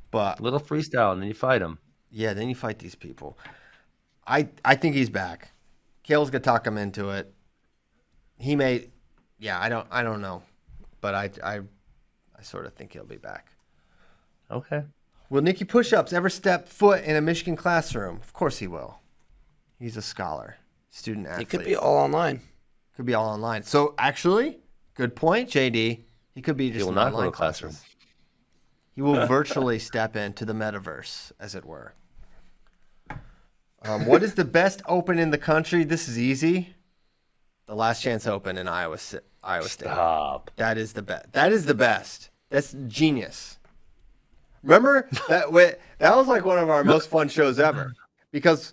But 0.09 0.41
Little 0.41 0.59
freestyle, 0.59 1.13
and 1.13 1.21
then 1.21 1.27
you 1.27 1.35
fight 1.35 1.61
him. 1.61 1.77
yeah, 2.09 2.33
then 2.33 2.49
you 2.49 2.55
fight 2.55 2.79
these 2.79 2.95
people. 2.95 3.37
I 4.25 4.49
I 4.65 4.73
think 4.73 4.95
he's 4.95 5.11
back. 5.11 5.51
Cael's 6.01 6.31
gonna 6.31 6.43
talk 6.43 6.65
him 6.65 6.79
into 6.79 7.09
it. 7.11 7.31
He 8.39 8.55
may. 8.55 8.89
Yeah, 9.43 9.59
I 9.59 9.67
don't. 9.67 9.85
I 9.91 10.03
don't 10.03 10.21
know, 10.21 10.41
but 11.01 11.13
I 11.13 11.29
I 11.43 11.59
I 12.39 12.41
sort 12.41 12.65
of 12.65 12.73
think 12.75 12.93
he'll 12.93 13.03
be 13.03 13.17
back. 13.17 13.51
Okay. 14.49 14.83
Will 15.29 15.41
Nicky 15.41 15.65
Pushups 15.65 16.13
ever 16.13 16.29
step 16.29 16.69
foot 16.69 17.03
in 17.03 17.17
a 17.17 17.21
Michigan 17.21 17.57
classroom? 17.57 18.21
Of 18.23 18.31
course 18.31 18.59
he 18.59 18.67
will. 18.67 18.99
He's 19.79 19.97
a 19.97 20.01
scholar, 20.01 20.55
student 20.89 21.27
athlete. 21.27 21.51
He 21.51 21.57
could 21.57 21.65
be 21.65 21.75
all 21.75 21.97
online. 21.97 22.39
Could 22.95 23.05
be 23.05 23.13
all 23.15 23.27
online. 23.27 23.63
So 23.63 23.95
actually, 23.97 24.59
good 24.93 25.13
point, 25.13 25.49
JD. 25.49 26.03
He 26.35 26.41
could 26.41 26.55
be 26.55 26.69
just 26.69 26.77
He 26.77 26.83
will 26.83 26.89
an 26.91 26.95
not 26.95 27.09
go 27.11 27.17
online 27.17 27.31
to 27.31 27.35
classroom. 27.37 27.71
classroom. 27.73 27.89
He 28.95 29.01
will 29.01 29.27
virtually 29.27 29.77
step 29.89 30.15
into 30.15 30.45
the 30.45 30.53
metaverse, 30.53 31.33
as 31.37 31.53
it 31.53 31.65
were. 31.65 31.95
Um, 33.81 34.05
what 34.05 34.23
is 34.23 34.35
the 34.35 34.45
best 34.45 34.81
open 34.87 35.19
in 35.19 35.31
the 35.31 35.37
country? 35.37 35.83
This 35.83 36.07
is 36.07 36.17
easy. 36.17 36.75
The 37.65 37.75
Last 37.75 38.01
Chance 38.03 38.27
Open 38.27 38.57
in 38.57 38.67
Iowa, 38.67 38.97
Ci- 38.97 39.19
Iowa 39.43 39.67
State. 39.67 39.85
Stop. 39.85 40.51
That 40.55 40.77
is 40.77 40.93
the 40.93 41.01
best. 41.01 41.31
That 41.33 41.51
is 41.51 41.65
the 41.65 41.73
best. 41.73 42.29
That's 42.49 42.75
genius. 42.87 43.59
Remember 44.63 45.09
that? 45.27 45.51
wa- 45.51 45.71
That 45.99 46.15
was 46.15 46.27
like 46.27 46.45
one 46.45 46.57
of 46.59 46.69
our 46.69 46.83
most 46.83 47.09
fun 47.09 47.27
shows 47.29 47.59
ever 47.59 47.93
because 48.31 48.71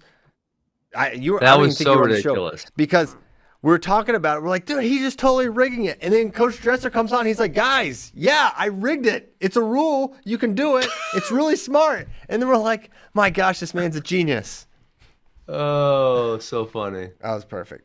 I 0.96 1.12
you 1.12 1.32
were 1.34 1.40
That 1.40 1.54
I 1.54 1.56
was 1.56 1.76
so 1.78 1.94
you 1.94 1.98
were 1.98 2.08
the 2.08 2.20
show. 2.20 2.30
ridiculous. 2.30 2.66
because 2.76 3.16
we 3.62 3.72
are 3.72 3.78
talking 3.78 4.14
about 4.14 4.38
it. 4.38 4.42
We're 4.42 4.48
like, 4.48 4.64
dude, 4.64 4.82
he's 4.84 5.00
just 5.02 5.18
totally 5.18 5.48
rigging 5.48 5.84
it. 5.84 5.98
And 6.00 6.12
then 6.14 6.30
Coach 6.30 6.60
Dresser 6.62 6.88
comes 6.88 7.12
on. 7.12 7.26
He's 7.26 7.38
like, 7.38 7.52
guys, 7.52 8.10
yeah, 8.14 8.52
I 8.56 8.66
rigged 8.66 9.06
it. 9.06 9.34
It's 9.40 9.56
a 9.56 9.62
rule. 9.62 10.16
You 10.24 10.38
can 10.38 10.54
do 10.54 10.76
it. 10.78 10.86
It's 11.14 11.30
really 11.30 11.56
smart. 11.56 12.08
And 12.30 12.40
then 12.40 12.48
we're 12.48 12.56
like, 12.56 12.90
my 13.12 13.28
gosh, 13.28 13.60
this 13.60 13.74
man's 13.74 13.96
a 13.96 14.00
genius. 14.00 14.66
Oh, 15.48 16.38
so 16.38 16.64
funny. 16.64 17.10
That 17.20 17.34
was 17.34 17.44
perfect. 17.44 17.84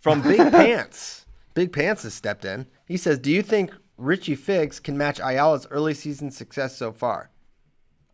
From 0.00 0.22
Big 0.22 0.38
Pants. 0.50 1.21
Big 1.54 1.72
Pants 1.72 2.02
has 2.04 2.14
stepped 2.14 2.44
in. 2.44 2.66
He 2.86 2.96
says, 2.96 3.18
Do 3.18 3.30
you 3.30 3.42
think 3.42 3.72
Richie 3.96 4.34
Figs 4.34 4.80
can 4.80 4.96
match 4.96 5.20
Ayala's 5.20 5.66
early 5.70 5.94
season 5.94 6.30
success 6.30 6.76
so 6.76 6.92
far? 6.92 7.30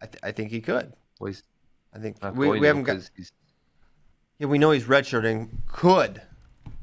I, 0.01 0.07
th- 0.07 0.23
I 0.23 0.33
think 0.33 0.51
he 0.51 0.61
could. 0.61 0.93
Well, 1.21 1.33
I 1.95 1.99
think 1.99 2.17
we, 2.35 2.61
we 2.61 2.67
haven't 2.67 2.85
got. 2.85 2.99
Yeah, 4.39 4.47
we 4.47 4.59
know 4.59 4.71
he's 4.71 4.85
redshirting. 4.85 5.49
Could, 5.67 6.23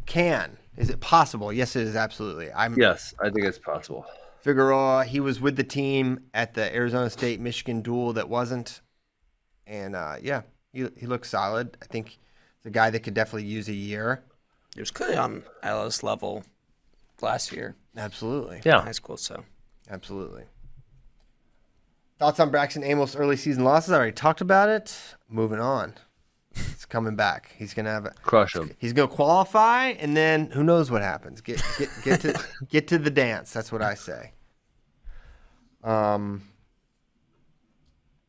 can. 0.06 0.58
Is 0.78 0.90
it 0.90 1.00
possible? 1.00 1.54
Yes, 1.54 1.76
it 1.76 1.84
is 1.84 1.96
absolutely. 1.96 2.52
I'm 2.52 2.78
Yes, 2.78 3.14
I 3.22 3.30
think 3.30 3.46
it's 3.46 3.60
possible. 3.60 4.06
Figueroa. 4.42 5.06
He 5.06 5.20
was 5.20 5.40
with 5.40 5.56
the 5.56 5.64
team 5.64 6.20
at 6.34 6.54
the 6.54 6.74
Arizona 6.76 7.10
State 7.10 7.40
Michigan 7.40 7.82
duel 7.82 8.14
that 8.14 8.30
wasn't, 8.30 8.82
and 9.66 9.96
uh, 9.96 10.18
yeah, 10.22 10.42
he 10.74 10.88
he 10.98 11.08
looks 11.08 11.30
solid. 11.30 11.78
I 11.82 11.86
think 11.86 12.20
it's 12.58 12.66
a 12.66 12.70
guy 12.70 12.90
that 12.90 13.00
could 13.00 13.14
definitely 13.14 13.48
use 13.48 13.70
a 13.70 13.74
year. 13.74 14.24
He 14.76 14.82
was 14.82 14.92
clearly 14.92 15.16
on 15.18 15.44
Ayala's 15.64 16.04
level 16.04 16.44
last 17.22 17.52
year 17.52 17.76
Absolutely. 17.98 18.62
Yeah. 18.66 18.82
high 18.82 18.92
school. 18.92 19.18
So 19.18 19.44
Absolutely. 19.90 20.44
Thoughts 22.20 22.40
on 22.40 22.50
Braxton 22.50 22.84
Amos' 22.84 23.16
early 23.16 23.36
season 23.38 23.64
losses? 23.64 23.92
I 23.92 23.96
already 23.98 24.12
talked 24.14 24.42
about 24.42 24.70
it. 24.70 25.16
Moving 25.30 25.60
on. 25.60 25.94
He's 26.54 26.86
coming 26.86 27.16
back. 27.16 27.54
He's 27.58 27.74
gonna 27.74 27.90
have 27.92 28.06
a 28.06 28.12
Crush 28.24 28.56
him. 28.56 28.72
he's 28.78 28.94
gonna 28.94 29.08
qualify 29.10 29.88
and 29.88 30.16
then 30.16 30.50
who 30.52 30.64
knows 30.64 30.90
what 30.92 31.02
happens. 31.02 31.42
Get 31.42 31.62
get 31.78 31.90
get 32.04 32.22
to 32.22 32.46
get 32.70 32.88
to 32.90 32.98
the 32.98 33.10
dance. 33.10 33.52
That's 33.52 33.72
what 33.72 33.82
I 33.82 33.94
say. 33.96 34.32
Um 35.84 36.44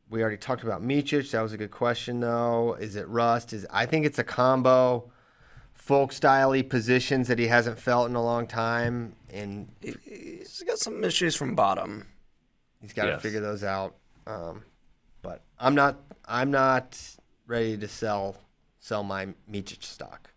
we 0.08 0.20
already 0.22 0.36
talked 0.36 0.62
about 0.62 0.82
Micic. 0.82 1.30
That 1.32 1.42
was 1.42 1.52
a 1.52 1.56
good 1.56 1.70
question 1.72 2.20
though. 2.20 2.74
Is 2.78 2.96
it 2.96 3.08
rust? 3.08 3.52
Is 3.52 3.66
I 3.70 3.86
think 3.86 4.06
it's 4.06 4.18
a 4.18 4.24
combo. 4.24 5.10
Folk 5.76 6.12
style 6.12 6.60
positions 6.64 7.28
that 7.28 7.38
he 7.38 7.46
hasn't 7.46 7.78
felt 7.78 8.08
in 8.08 8.16
a 8.16 8.22
long 8.22 8.46
time 8.46 9.14
and 9.30 9.68
he's 9.80 10.62
got 10.66 10.78
some 10.78 11.04
issues 11.04 11.36
from 11.36 11.54
bottom. 11.54 12.06
He's 12.80 12.92
got 12.92 13.06
to 13.06 13.18
figure 13.18 13.40
those 13.40 13.62
out. 13.62 13.94
Um, 14.26 14.64
but 15.22 15.42
I'm 15.58 15.74
not. 15.74 16.00
I'm 16.26 16.50
not 16.50 16.98
ready 17.46 17.76
to 17.78 17.88
sell 17.88 18.36
sell 18.80 19.02
my 19.02 19.28
Micic 19.50 19.82
stock. 19.82 20.30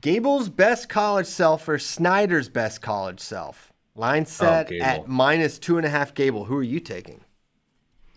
Gable's 0.00 0.48
best 0.48 0.88
college 0.88 1.26
self 1.26 1.68
or 1.68 1.78
Snyder's 1.78 2.48
best 2.48 2.82
college 2.82 3.20
self. 3.20 3.72
Line 3.94 4.26
set 4.26 4.68
Gable. 4.68 4.84
at 4.84 5.08
minus 5.08 5.58
two 5.58 5.76
and 5.76 5.86
a 5.86 5.90
half. 5.90 6.14
Gable. 6.14 6.44
Who 6.44 6.56
are 6.56 6.62
you 6.62 6.80
taking? 6.80 7.24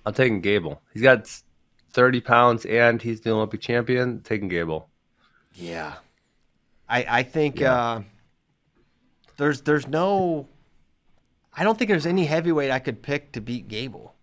I'm 0.05 0.13
taking 0.13 0.41
Gable. 0.41 0.81
He's 0.93 1.03
got 1.03 1.29
30 1.91 2.21
pounds 2.21 2.65
and 2.65 3.01
he's 3.01 3.21
the 3.21 3.31
Olympic 3.31 3.61
champion. 3.61 4.21
Taking 4.21 4.47
Gable. 4.47 4.89
Yeah, 5.59 5.95
I 6.87 7.05
I 7.19 7.23
think 7.23 7.61
uh, 7.61 8.01
there's 9.37 9.61
there's 9.61 9.87
no. 9.87 10.47
I 11.59 11.63
don't 11.63 11.77
think 11.77 11.89
there's 11.89 12.05
any 12.05 12.25
heavyweight 12.25 12.69
I 12.69 12.77
could 12.79 13.01
pick 13.01 13.31
to 13.31 13.41
beat 13.41 13.67
Gable, 13.67 14.13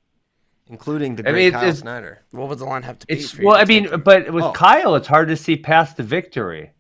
including 0.69 1.17
the 1.17 1.27
I 1.29 1.33
great 1.33 1.43
mean, 1.47 1.53
Kyle 1.53 1.63
it's- 1.63 1.79
Snyder. 1.81 2.23
What 2.31 2.49
would 2.49 2.59
the 2.61 2.65
line 2.65 2.85
have 2.85 2.99
to 3.01 3.07
be? 3.09 3.15
It's 3.15 3.37
well, 3.39 3.57
I 3.57 3.65
mean, 3.65 3.89
but 4.05 4.33
with 4.33 4.45
Oh. 4.45 4.53
Kyle, 4.53 4.95
it's 4.95 5.09
hard 5.09 5.27
to 5.29 5.37
see 5.37 5.57
past 5.57 5.97
the 5.97 6.05
victory, 6.05 6.71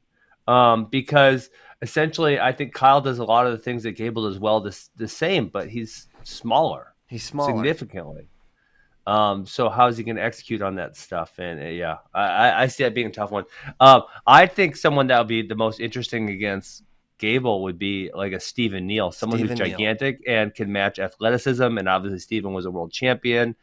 um, 0.46 0.84
because 0.86 1.50
essentially, 1.82 2.38
I 2.38 2.52
think 2.52 2.72
Kyle 2.72 3.00
does 3.00 3.18
a 3.18 3.24
lot 3.24 3.46
of 3.46 3.52
the 3.52 3.58
things 3.58 3.82
that 3.82 3.92
Gable 3.92 4.28
does 4.28 4.38
well, 4.38 4.60
the, 4.60 4.78
the 4.96 5.08
same, 5.08 5.48
but 5.48 5.68
he's 5.68 6.06
smaller, 6.22 6.94
He's 7.08 7.24
smaller. 7.24 7.50
significantly. 7.52 8.28
Um, 9.06 9.44
so 9.44 9.68
how 9.68 9.86
is 9.88 9.98
he 9.98 10.04
going 10.04 10.16
to 10.16 10.22
execute 10.22 10.62
on 10.62 10.76
that 10.76 10.96
stuff? 10.96 11.38
And 11.38 11.60
uh, 11.60 11.66
yeah, 11.66 11.98
I, 12.14 12.64
I 12.64 12.66
see 12.68 12.84
that 12.84 12.94
being 12.94 13.08
a 13.08 13.10
tough 13.10 13.30
one. 13.30 13.44
Um, 13.80 14.02
I 14.26 14.46
think 14.46 14.76
someone 14.76 15.08
that 15.08 15.18
would 15.18 15.28
be 15.28 15.42
the 15.42 15.54
most 15.54 15.80
interesting 15.80 16.30
against 16.30 16.84
Gable 17.18 17.62
would 17.62 17.78
be 17.78 18.10
like 18.14 18.32
a 18.32 18.40
Stephen 18.40 18.86
Neal, 18.86 19.12
someone 19.12 19.38
Stephen 19.38 19.56
who's 19.56 19.66
Neal. 19.66 19.76
gigantic 19.76 20.20
and 20.26 20.54
can 20.54 20.72
match 20.72 20.98
athleticism. 20.98 21.78
And 21.78 21.88
obviously, 21.88 22.18
Stephen 22.18 22.52
was 22.52 22.66
a 22.66 22.70
world 22.70 22.92
champion. 22.92 23.54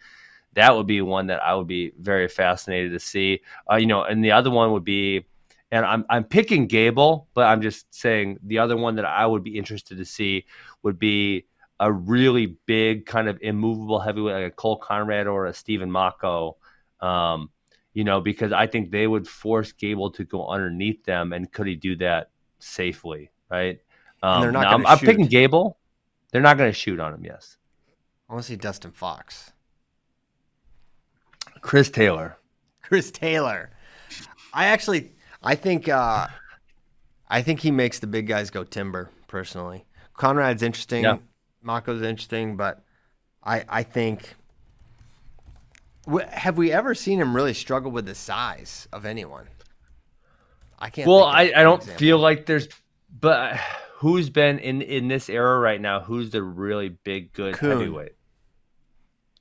That 0.53 0.75
would 0.75 0.87
be 0.87 1.01
one 1.01 1.27
that 1.27 1.41
I 1.41 1.55
would 1.55 1.67
be 1.67 1.93
very 1.99 2.27
fascinated 2.27 2.91
to 2.91 2.99
see. 2.99 3.41
Uh, 3.69 3.75
you 3.75 3.87
know, 3.87 4.03
and 4.03 4.23
the 4.23 4.31
other 4.31 4.51
one 4.51 4.71
would 4.73 4.83
be, 4.83 5.25
and 5.71 5.85
I'm 5.85 6.05
I'm 6.09 6.23
picking 6.23 6.67
Gable, 6.67 7.27
but 7.33 7.47
I'm 7.47 7.61
just 7.61 7.93
saying 7.93 8.39
the 8.43 8.59
other 8.59 8.77
one 8.77 8.95
that 8.95 9.05
I 9.05 9.25
would 9.25 9.43
be 9.43 9.57
interested 9.57 9.97
to 9.97 10.05
see 10.05 10.45
would 10.83 10.99
be 10.99 11.45
a 11.81 11.91
really 11.91 12.57
big 12.67 13.07
kind 13.07 13.27
of 13.27 13.39
immovable 13.41 13.99
heavyweight 13.99 14.35
like 14.35 14.53
a 14.53 14.55
Cole 14.55 14.77
Conrad 14.77 15.25
or 15.25 15.47
a 15.47 15.53
Stephen 15.53 15.89
Mocco. 15.89 16.53
Um, 17.01 17.49
you 17.93 18.03
know, 18.03 18.21
because 18.21 18.53
I 18.53 18.67
think 18.67 18.91
they 18.91 19.07
would 19.07 19.27
force 19.27 19.71
Gable 19.71 20.11
to 20.11 20.23
go 20.23 20.47
underneath 20.47 21.03
them, 21.03 21.33
and 21.33 21.51
could 21.51 21.65
he 21.65 21.75
do 21.75 21.95
that 21.97 22.29
safely? 22.59 23.31
Right? 23.49 23.81
Um, 24.21 24.43
they're 24.43 24.51
not 24.51 24.67
I'm, 24.67 24.85
I'm 24.85 24.99
picking 24.99 25.25
Gable. 25.25 25.79
They're 26.31 26.41
not 26.43 26.57
going 26.57 26.69
to 26.69 26.77
shoot 26.77 26.99
on 26.99 27.15
him. 27.15 27.25
Yes, 27.25 27.57
I 28.29 28.33
want 28.33 28.45
to 28.45 28.51
see 28.51 28.55
Dustin 28.55 28.91
Fox. 28.91 29.51
Chris 31.61 31.89
Taylor. 31.89 32.37
Chris 32.83 33.09
Taylor. 33.11 33.71
I 34.53 34.65
actually, 34.65 35.13
I 35.41 35.55
think, 35.55 35.89
uh, 35.89 36.27
I 37.27 37.41
think 37.41 37.59
he 37.59 37.71
makes 37.71 37.99
the 37.99 38.07
big 38.07 38.27
guys 38.27 38.51
go 38.51 38.63
timber. 38.63 39.09
Personally, 39.27 39.85
Conrad's 40.15 40.61
interesting. 40.61 41.03
Yeah. 41.03 41.17
Mocco's 41.61 42.01
interesting, 42.01 42.57
but 42.57 42.83
I, 43.43 43.63
I 43.69 43.83
think. 43.83 44.35
Have 46.29 46.57
we 46.57 46.71
ever 46.71 46.95
seen 46.95 47.19
him 47.19 47.35
really 47.35 47.53
struggle 47.53 47.91
with 47.91 48.05
the 48.05 48.15
size 48.15 48.87
of 48.91 49.05
anyone? 49.05 49.47
I 50.79 50.89
can't. 50.89 51.07
Well, 51.07 51.23
I, 51.23 51.51
I 51.55 51.61
don't 51.63 51.79
example. 51.81 51.99
feel 51.99 52.17
like 52.17 52.47
there's, 52.47 52.67
but 53.19 53.55
who's 53.97 54.29
been 54.31 54.57
in 54.59 54.81
in 54.81 55.07
this 55.07 55.29
era 55.29 55.59
right 55.59 55.79
now? 55.79 55.99
Who's 55.99 56.31
the 56.31 56.41
really 56.41 56.89
big 56.89 57.33
good 57.33 57.53
Coon. 57.53 57.71
heavyweight? 57.77 58.15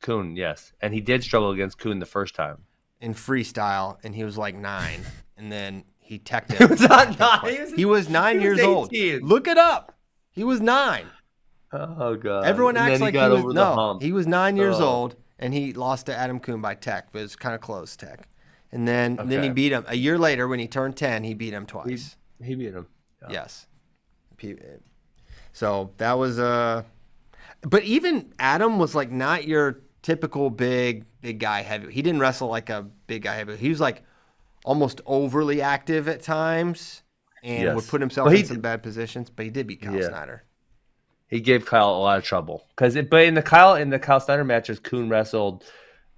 Coon, 0.03 0.37
yes, 0.37 0.73
and 0.83 0.93
he 0.95 1.01
did 1.01 1.23
struggle 1.23 1.51
against 1.51 1.79
Coon 1.79 1.99
the 1.99 2.07
first 2.07 2.35
time. 2.35 2.59
in 3.01 3.15
freestyle, 3.15 3.97
and 4.05 4.15
he 4.15 4.25
was 4.25 4.37
like 4.37 4.55
nine, 4.55 5.01
and 5.39 5.51
then 5.51 5.85
he 5.99 6.19
teched 6.19 6.53
him. 6.59 6.69
was 6.69 6.81
not 6.83 7.19
nine, 7.19 7.55
he 7.55 7.61
was- 7.61 7.73
He 7.73 7.85
was 7.87 8.09
nine 8.11 8.39
he 8.41 8.49
was 8.49 8.59
years 8.59 8.67
old. 8.67 8.93
Look 9.23 9.49
it 9.49 9.57
up. 9.59 9.97
He 10.31 10.45
was 10.45 10.61
nine. 10.61 11.07
Oh 11.73 12.17
god! 12.17 12.45
Everyone 12.47 12.77
And 12.77 12.91
acts 12.91 13.01
like 13.01 13.15
he 13.15 13.21
got 13.21 13.31
was 13.45 13.55
no. 13.55 13.75
hump. 13.75 14.03
He 14.03 14.13
was 14.13 14.27
nine 14.27 14.57
years 14.57 14.77
Oh. 14.81 14.87
old, 14.89 15.17
and 15.39 15.55
he 15.55 15.73
lost 15.73 16.07
to 16.07 16.17
Adam 16.17 16.41
Coon 16.41 16.61
by 16.61 16.75
tech, 16.75 17.09
but 17.13 17.21
it 17.21 17.23
was 17.23 17.37
kind 17.37 17.55
of 17.55 17.61
close 17.61 17.97
tech. 17.97 18.27
And 18.73 18.87
then 18.89 19.17
then 19.25 19.43
he 19.43 19.49
beat 19.51 19.73
him 19.73 19.85
a 19.89 19.97
year 19.97 20.19
later 20.19 20.47
when 20.49 20.59
he 20.59 20.67
turned 20.69 20.97
ten. 20.97 21.23
He 21.25 21.35
beat 21.35 21.53
him 21.53 21.67
twice. 21.67 22.17
He 22.43 22.55
beat 22.55 22.73
him. 22.75 22.87
Yeah. 23.23 23.33
Yes. 23.33 23.67
So 25.53 25.91
that 25.99 26.15
was 26.19 26.39
uh 26.39 26.83
but 27.63 27.83
even 27.85 28.33
Adam 28.39 28.79
was 28.79 28.95
like 28.95 29.11
not 29.11 29.47
your 29.47 29.81
typical 30.03 30.51
big 30.51 31.05
big 31.21 31.39
guy 31.41 31.63
heavy. 31.63 31.93
He 31.93 32.03
didn't 32.03 32.21
wrestle 32.21 32.49
like 32.49 32.71
a 32.71 32.87
big 33.07 33.23
guy 33.23 33.35
heavy. 33.35 33.57
He 33.57 33.69
was 33.69 33.81
like 33.81 34.03
almost 34.65 35.01
overly 35.07 35.61
active 35.61 36.09
at 36.09 36.23
times 36.23 37.03
and 37.43 37.65
Yes. 37.65 37.75
would 37.75 37.87
put 37.89 38.01
himself 38.01 38.27
Well, 38.29 38.37
in 38.37 38.45
some 38.45 38.61
bad 38.61 38.83
positions, 38.83 39.31
but 39.31 39.45
he 39.45 39.51
did 39.51 39.67
beat 39.67 39.83
Kyle 39.83 39.95
Yeah. 39.97 40.09
Snyder. 40.09 40.45
He 41.31 41.41
gave 41.41 41.65
Kyle 41.65 41.91
a 41.91 41.99
lot 41.99 42.19
of 42.19 42.25
trouble 42.25 42.67
because, 42.71 42.95
but 43.09 43.25
in 43.25 43.35
the 43.35 43.43
Kyle 43.43 43.77
in 43.77 43.89
the 43.89 43.99
Kyle 43.99 44.21
Snyder 44.21 44.45
matches, 44.45 44.81
Coon 44.81 45.09
wrestled 45.09 45.65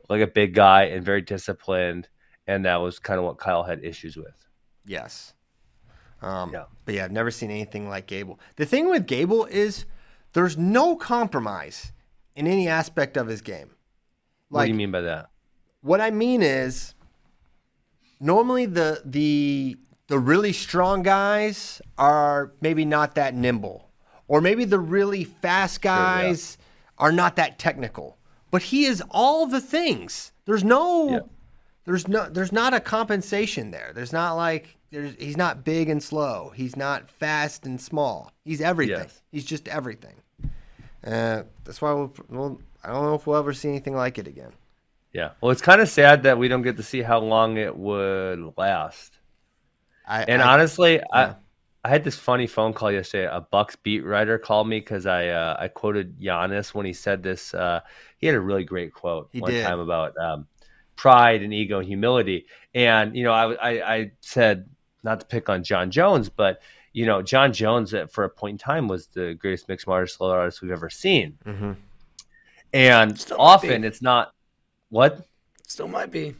like 0.09 0.23
a 0.23 0.27
big 0.27 0.55
guy 0.55 0.85
and 0.85 1.05
very 1.05 1.21
disciplined, 1.21 2.09
and 2.47 2.65
that 2.65 2.77
was 2.77 2.99
kind 2.99 3.19
of 3.19 3.25
what 3.25 3.39
Kyle 3.39 3.63
had 3.63 3.85
issues 3.85 4.17
with. 4.17 4.35
Yes. 4.87 5.35
Um, 6.23 6.53
Yeah. 6.53 6.65
But 6.85 6.95
yeah, 6.95 7.05
I've 7.05 7.13
never 7.13 7.31
seen 7.31 7.51
anything 7.51 7.89
like 7.89 8.07
Gable. 8.07 8.41
The 8.57 8.65
thing 8.67 8.89
with 8.89 9.07
Gable 9.07 9.45
is 9.45 9.85
there's 10.33 10.57
no 10.57 10.97
compromise 10.97 11.93
in 12.35 12.47
any 12.47 12.67
aspect 12.69 13.17
of 13.17 13.27
his 13.27 13.43
game. 13.43 13.71
what 14.49 14.65
do 14.65 14.69
you 14.71 14.75
mean 14.75 14.91
by 14.91 15.03
that? 15.03 15.29
What 15.83 16.01
I 16.01 16.11
mean 16.11 16.43
is, 16.43 16.95
normally 18.21 18.67
the 18.67 19.03
the 19.05 19.77
the 20.07 20.19
really 20.19 20.53
strong 20.53 21.03
guys 21.03 21.83
are 21.99 22.53
maybe 22.61 22.85
not 22.85 23.15
that 23.17 23.35
nimble, 23.35 23.91
or 24.33 24.41
maybe 24.41 24.65
the 24.65 24.79
really 24.79 25.25
fast 25.25 25.83
guys 25.83 26.57
are 26.97 27.13
not 27.13 27.37
that 27.37 27.59
technical. 27.59 28.17
But 28.51 28.63
he 28.63 28.87
is 28.87 29.03
all 29.11 29.47
the 29.47 29.61
things. 29.61 30.33
There's 30.47 30.65
no, 30.65 31.11
Yeah. 31.11 31.19
there's 31.85 32.09
no, 32.09 32.29
there's 32.31 32.51
not 32.51 32.73
a 32.73 32.81
compensation 32.81 33.73
there. 33.73 33.93
There's 33.95 34.13
not 34.13 34.33
like 34.37 34.79
there's 34.91 35.15
he's 35.19 35.37
not 35.37 35.65
big 35.65 35.91
and 35.91 36.03
slow. 36.03 36.51
He's 36.55 36.77
not 36.77 37.11
fast 37.11 37.67
and 37.67 37.79
small. 37.79 38.33
He's 38.43 38.63
everything. 38.63 38.97
Yes. 39.01 39.21
He's 39.31 39.45
just 39.45 39.69
everything. 39.69 40.15
Uh, 41.07 41.43
that's 41.65 41.83
why 41.83 41.93
we'll, 41.93 42.15
we'll. 42.31 42.61
I 42.83 42.89
don't 42.89 43.03
know 43.03 43.15
if 43.15 43.27
we'll 43.27 43.37
ever 43.39 43.53
see 43.53 43.69
anything 43.69 43.95
like 43.95 44.19
it 44.19 44.27
again. 44.27 44.53
Yeah. 45.13 45.33
Well, 45.43 45.51
it's 45.53 45.61
kind 45.61 45.83
of 45.83 45.89
sad 45.91 46.23
that 46.23 46.39
we 46.39 46.49
don't 46.49 46.63
get 46.63 46.79
to 46.79 46.83
see 46.83 47.03
how 47.03 47.19
long 47.21 47.59
it 47.59 47.77
would 47.77 48.55
last. 48.57 49.19
I, 50.09 50.23
And 50.25 50.41
I- 50.41 50.55
honestly, 50.55 50.95
yeah. 50.95 51.03
I 51.13 51.35
I 51.85 51.89
had 51.89 52.05
this 52.05 52.17
funny 52.17 52.47
phone 52.47 52.73
call 52.73 52.93
yesterday. 52.93 53.29
A 53.31 53.41
Bucks 53.41 53.75
beat 53.77 54.05
writer 54.05 54.39
called 54.39 54.69
me 54.69 54.79
because 54.79 55.05
I 55.07 55.29
uh, 55.29 55.57
I 55.59 55.69
quoted 55.69 56.21
Giannis 56.21 56.75
when 56.75 56.87
he 56.87 56.93
said 56.93 57.23
this. 57.23 57.53
Uh, 57.55 57.81
he 58.19 58.27
had 58.27 58.37
a 58.37 58.41
really 58.41 58.65
great 58.65 58.93
quote 58.95 59.29
He 59.33 59.41
one 59.41 59.51
did. 59.51 59.65
time 59.67 59.81
about 59.81 60.17
um, 60.17 60.47
pride 60.95 61.43
and 61.43 61.53
ego 61.53 61.79
and 61.81 61.89
humility. 61.89 62.47
And 62.75 63.17
you 63.17 63.25
know, 63.25 63.33
I, 63.33 63.53
I 63.55 63.95
I 63.95 64.11
said 64.21 64.69
not 65.03 65.21
to 65.21 65.27
pick 65.27 65.49
on 65.49 65.65
Jon 65.65 65.91
Jones, 65.91 66.29
but 66.29 66.61
you 66.93 67.07
know, 67.07 67.21
Jon 67.23 67.53
Jones 67.53 67.93
at, 67.95 68.13
for 68.13 68.25
a 68.25 68.31
point 68.31 68.55
in 68.55 68.59
time 68.59 68.87
was 68.87 69.09
the 69.09 69.35
greatest 69.35 69.69
mixed 69.69 69.87
martial 69.89 70.27
artist 70.27 70.63
we've 70.63 70.71
ever 70.71 70.91
seen. 70.91 71.39
Mhm. 71.45 71.77
And 72.73 73.27
often 73.39 73.85
it's 73.85 74.03
not 74.03 74.33
what 74.89 75.27
Still 75.67 75.89
might 75.89 76.11
be. 76.11 76.35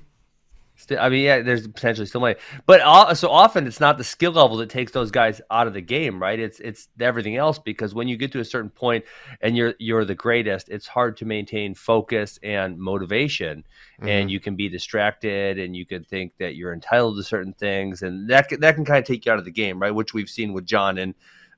I 0.91 1.09
mean, 1.09 1.25
yeah, 1.25 1.43
there's 1.43 1.67
potentially 1.69 2.07
still 2.07 2.21
money, 2.21 2.37
but 2.67 3.15
so 3.15 3.31
often 3.31 3.67
it's 3.67 3.81
not 3.81 3.99
the 3.99 4.05
skill 4.05 4.33
level 4.33 4.57
that 4.59 4.71
takes 4.71 4.93
those 4.93 5.11
guys 5.11 5.41
out 5.51 5.67
of 5.67 5.75
the 5.75 5.81
game, 5.81 6.21
right? 6.21 6.39
It's 6.39 6.61
it's 6.61 6.89
everything 7.01 7.37
else 7.37 7.59
because 7.59 7.95
when 7.95 8.09
you 8.09 8.17
get 8.17 8.33
to 8.33 8.41
a 8.41 8.45
certain 8.45 8.71
point 8.71 9.05
and 9.41 9.57
you're 9.57 9.75
you're 9.79 10.05
the 10.05 10.15
greatest, 10.15 10.69
it's 10.69 10.87
hard 10.87 11.17
to 11.19 11.25
maintain 11.25 11.75
focus 11.75 12.39
and 12.43 12.79
motivation, 12.79 13.65
and 14.01 14.09
mm-hmm. 14.09 14.29
you 14.29 14.41
can 14.41 14.57
be 14.57 14.69
distracted, 14.69 15.59
and 15.59 15.77
you 15.77 15.87
can 15.87 16.05
think 16.05 16.33
that 16.39 16.57
you're 16.57 16.73
entitled 16.73 17.17
to 17.17 17.23
certain 17.23 17.53
things, 17.53 18.03
and 18.03 18.29
that 18.31 18.49
that 18.61 18.75
can 18.75 18.85
kind 18.85 18.99
of 18.99 19.05
take 19.05 19.27
you 19.27 19.33
out 19.33 19.39
of 19.39 19.45
the 19.45 19.51
game, 19.51 19.81
right? 19.81 19.95
Which 19.95 20.15
we've 20.15 20.31
seen 20.31 20.53
with 20.53 20.67
Jon 20.67 20.99
in 20.99 21.15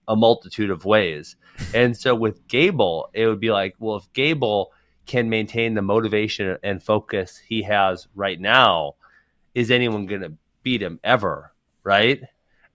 a 0.06 0.16
multitude 0.16 0.70
of 0.70 0.84
ways, 0.84 1.36
and 1.74 1.96
so 1.96 2.14
with 2.14 2.46
Gable, 2.48 3.09
it 3.14 3.26
would 3.26 3.40
be 3.40 3.51
like, 3.51 3.74
well, 3.78 3.96
if 3.96 4.12
Gable 4.12 4.72
can 5.06 5.28
maintain 5.28 5.74
the 5.74 5.82
motivation 5.82 6.56
and 6.62 6.82
focus 6.82 7.36
he 7.36 7.62
has 7.62 8.09
right 8.14 8.40
now 8.40 8.94
is 9.55 9.70
anyone 9.70 10.06
going 10.06 10.22
to 10.22 10.32
beat 10.62 10.82
him 10.82 11.01
ever, 11.05 11.52
right? 11.82 12.22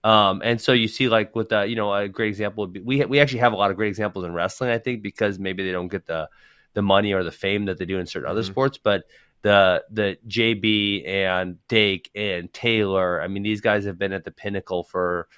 Um, 0.02 0.40
and 0.42 0.60
so 0.60 0.72
you 0.72 0.88
see, 0.88 1.08
like 1.08 1.36
with 1.36 1.50
the, 1.50 1.62
you 1.64 1.76
know, 1.76 1.92
a 1.92 2.08
great 2.08 2.28
example 2.28 2.64
would 2.64 2.72
be 2.72 2.80
we 2.80 3.04
we 3.04 3.20
actually 3.20 3.40
have 3.40 3.52
a 3.52 3.56
lot 3.56 3.70
of 3.70 3.76
great 3.76 3.88
examples 3.88 4.24
in 4.24 4.32
wrestling, 4.32 4.70
I 4.70 4.78
think, 4.78 5.02
because 5.02 5.38
maybe 5.38 5.64
they 5.64 5.72
don't 5.72 5.88
get 5.88 6.06
the 6.06 6.28
the 6.72 6.82
money 6.82 7.12
or 7.12 7.22
the 7.22 7.32
fame 7.32 7.66
that 7.66 7.78
they 7.78 7.84
do 7.84 7.98
in 7.98 8.06
certain 8.06 8.30
other 8.30 8.42
Mhm. 8.42 8.46
sports, 8.46 8.78
but 8.78 9.04
the 9.42 9.84
the 9.90 10.16
JB 10.26 11.06
and 11.06 11.58
Dake 11.68 12.10
and 12.14 12.52
Taylor, 12.52 13.20
I 13.20 13.28
mean, 13.28 13.42
these 13.42 13.60
guys 13.60 13.84
have 13.84 13.98
been 13.98 14.12
at 14.12 14.24
the 14.24 14.30
pinnacle 14.30 14.84
for 14.84 15.28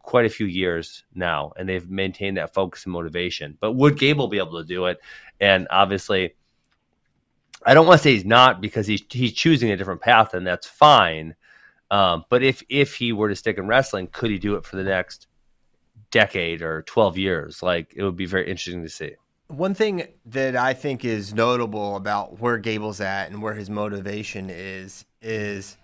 quite 0.00 0.26
a 0.26 0.30
few 0.30 0.46
years 0.46 1.04
now, 1.14 1.52
and 1.56 1.68
they've 1.68 1.88
maintained 1.88 2.36
that 2.36 2.54
focus 2.54 2.84
and 2.84 2.92
motivation. 2.92 3.56
But 3.60 3.72
would 3.72 3.98
Gable 3.98 4.28
be 4.28 4.38
able 4.38 4.62
to 4.62 4.66
do 4.66 4.86
it? 4.86 4.98
And 5.40 5.66
obviously, 5.70 6.34
I 7.64 7.74
don't 7.74 7.86
want 7.86 7.98
to 7.98 8.02
say 8.02 8.14
he's 8.14 8.24
not 8.24 8.60
because 8.60 8.86
he's 8.86 9.02
he's 9.10 9.32
choosing 9.32 9.70
a 9.70 9.76
different 9.76 10.00
path, 10.00 10.34
and 10.34 10.46
that's 10.46 10.66
fine. 10.66 11.34
Um, 11.90 12.24
but 12.28 12.42
if 12.42 12.62
if 12.68 12.96
he 12.96 13.12
were 13.12 13.28
to 13.28 13.36
stick 13.36 13.58
in 13.58 13.66
wrestling, 13.66 14.08
could 14.08 14.30
he 14.30 14.38
do 14.38 14.56
it 14.56 14.64
for 14.64 14.76
the 14.76 14.84
next 14.84 15.26
decade 16.10 16.62
or 16.62 16.82
twelve 16.82 17.16
years? 17.16 17.62
Like 17.62 17.92
it 17.96 18.02
would 18.02 18.16
be 18.16 18.26
very 18.26 18.48
interesting 18.50 18.82
to 18.82 18.88
see. 18.88 19.12
One 19.48 19.74
thing 19.74 20.08
that 20.26 20.56
I 20.56 20.74
think 20.74 21.04
is 21.04 21.32
notable 21.32 21.94
about 21.94 22.40
where 22.40 22.58
Gable's 22.58 23.00
at 23.00 23.30
and 23.30 23.40
where 23.40 23.54
his 23.54 23.70
motivation 23.70 24.50
is 24.50 25.04
is 25.22 25.76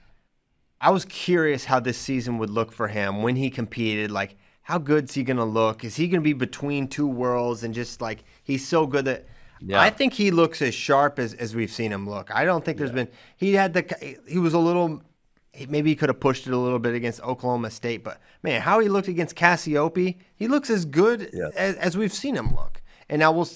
I 0.81 0.91
was 0.91 1.05
curious 1.05 1.65
how 1.65 1.79
this 1.79 1.97
season 1.97 2.39
would 2.39 2.51
look 2.51 2.73
for 2.73 2.89
him 2.89 3.23
when 3.23 3.37
he 3.37 3.51
competed. 3.51 4.11
Like, 4.11 4.37
how 4.63 4.79
good's 4.79 5.15
he 5.15 5.23
gonna 5.23 5.45
look? 5.45 5.85
Is 5.85 5.95
he 5.95 6.09
gonna 6.09 6.23
be 6.23 6.33
between 6.33 6.89
two 6.89 7.07
worlds 7.07 7.63
and 7.63 7.73
just 7.73 8.01
like 8.01 8.25
he's 8.43 8.67
so 8.67 8.87
good 8.87 9.05
that 9.05 9.27
Yeah. 9.65 9.81
I 9.81 9.91
think 9.91 10.13
he 10.15 10.31
looks 10.31 10.61
as 10.63 10.75
sharp 10.75 11.19
as, 11.19 11.35
as 11.35 11.55
we've 11.55 11.71
seen 11.71 11.93
him 11.93 12.09
look. 12.09 12.35
I 12.35 12.45
don't 12.45 12.65
think 12.65 12.79
there's 12.79 12.93
been 12.93 13.09
he 13.37 13.55
had 13.55 13.73
the 13.75 14.17
he 14.27 14.39
was 14.39 14.55
a 14.55 14.59
little 14.59 15.03
maybe 15.69 15.91
he 15.91 15.97
could 15.97 16.09
have 16.09 16.19
pushed 16.21 16.47
it 16.47 16.53
a 16.53 16.57
little 16.57 16.79
bit 16.79 16.95
against 16.95 17.21
Oklahoma 17.23 17.71
State, 17.71 18.03
but 18.03 18.21
man, 18.43 18.63
how 18.63 18.81
he 18.81 18.89
looked 18.89 19.09
against 19.09 19.37
Cassioppi, 19.37 20.17
he 20.35 20.49
looks 20.49 20.71
as 20.71 20.85
good 20.85 21.31
Yes. 21.33 21.53
as, 21.55 21.77
as 21.77 21.97
we've 21.97 22.13
seen 22.13 22.35
him 22.37 22.55
look. 22.55 22.81
And 23.09 23.21
now 23.21 23.33
we'll 23.33 23.49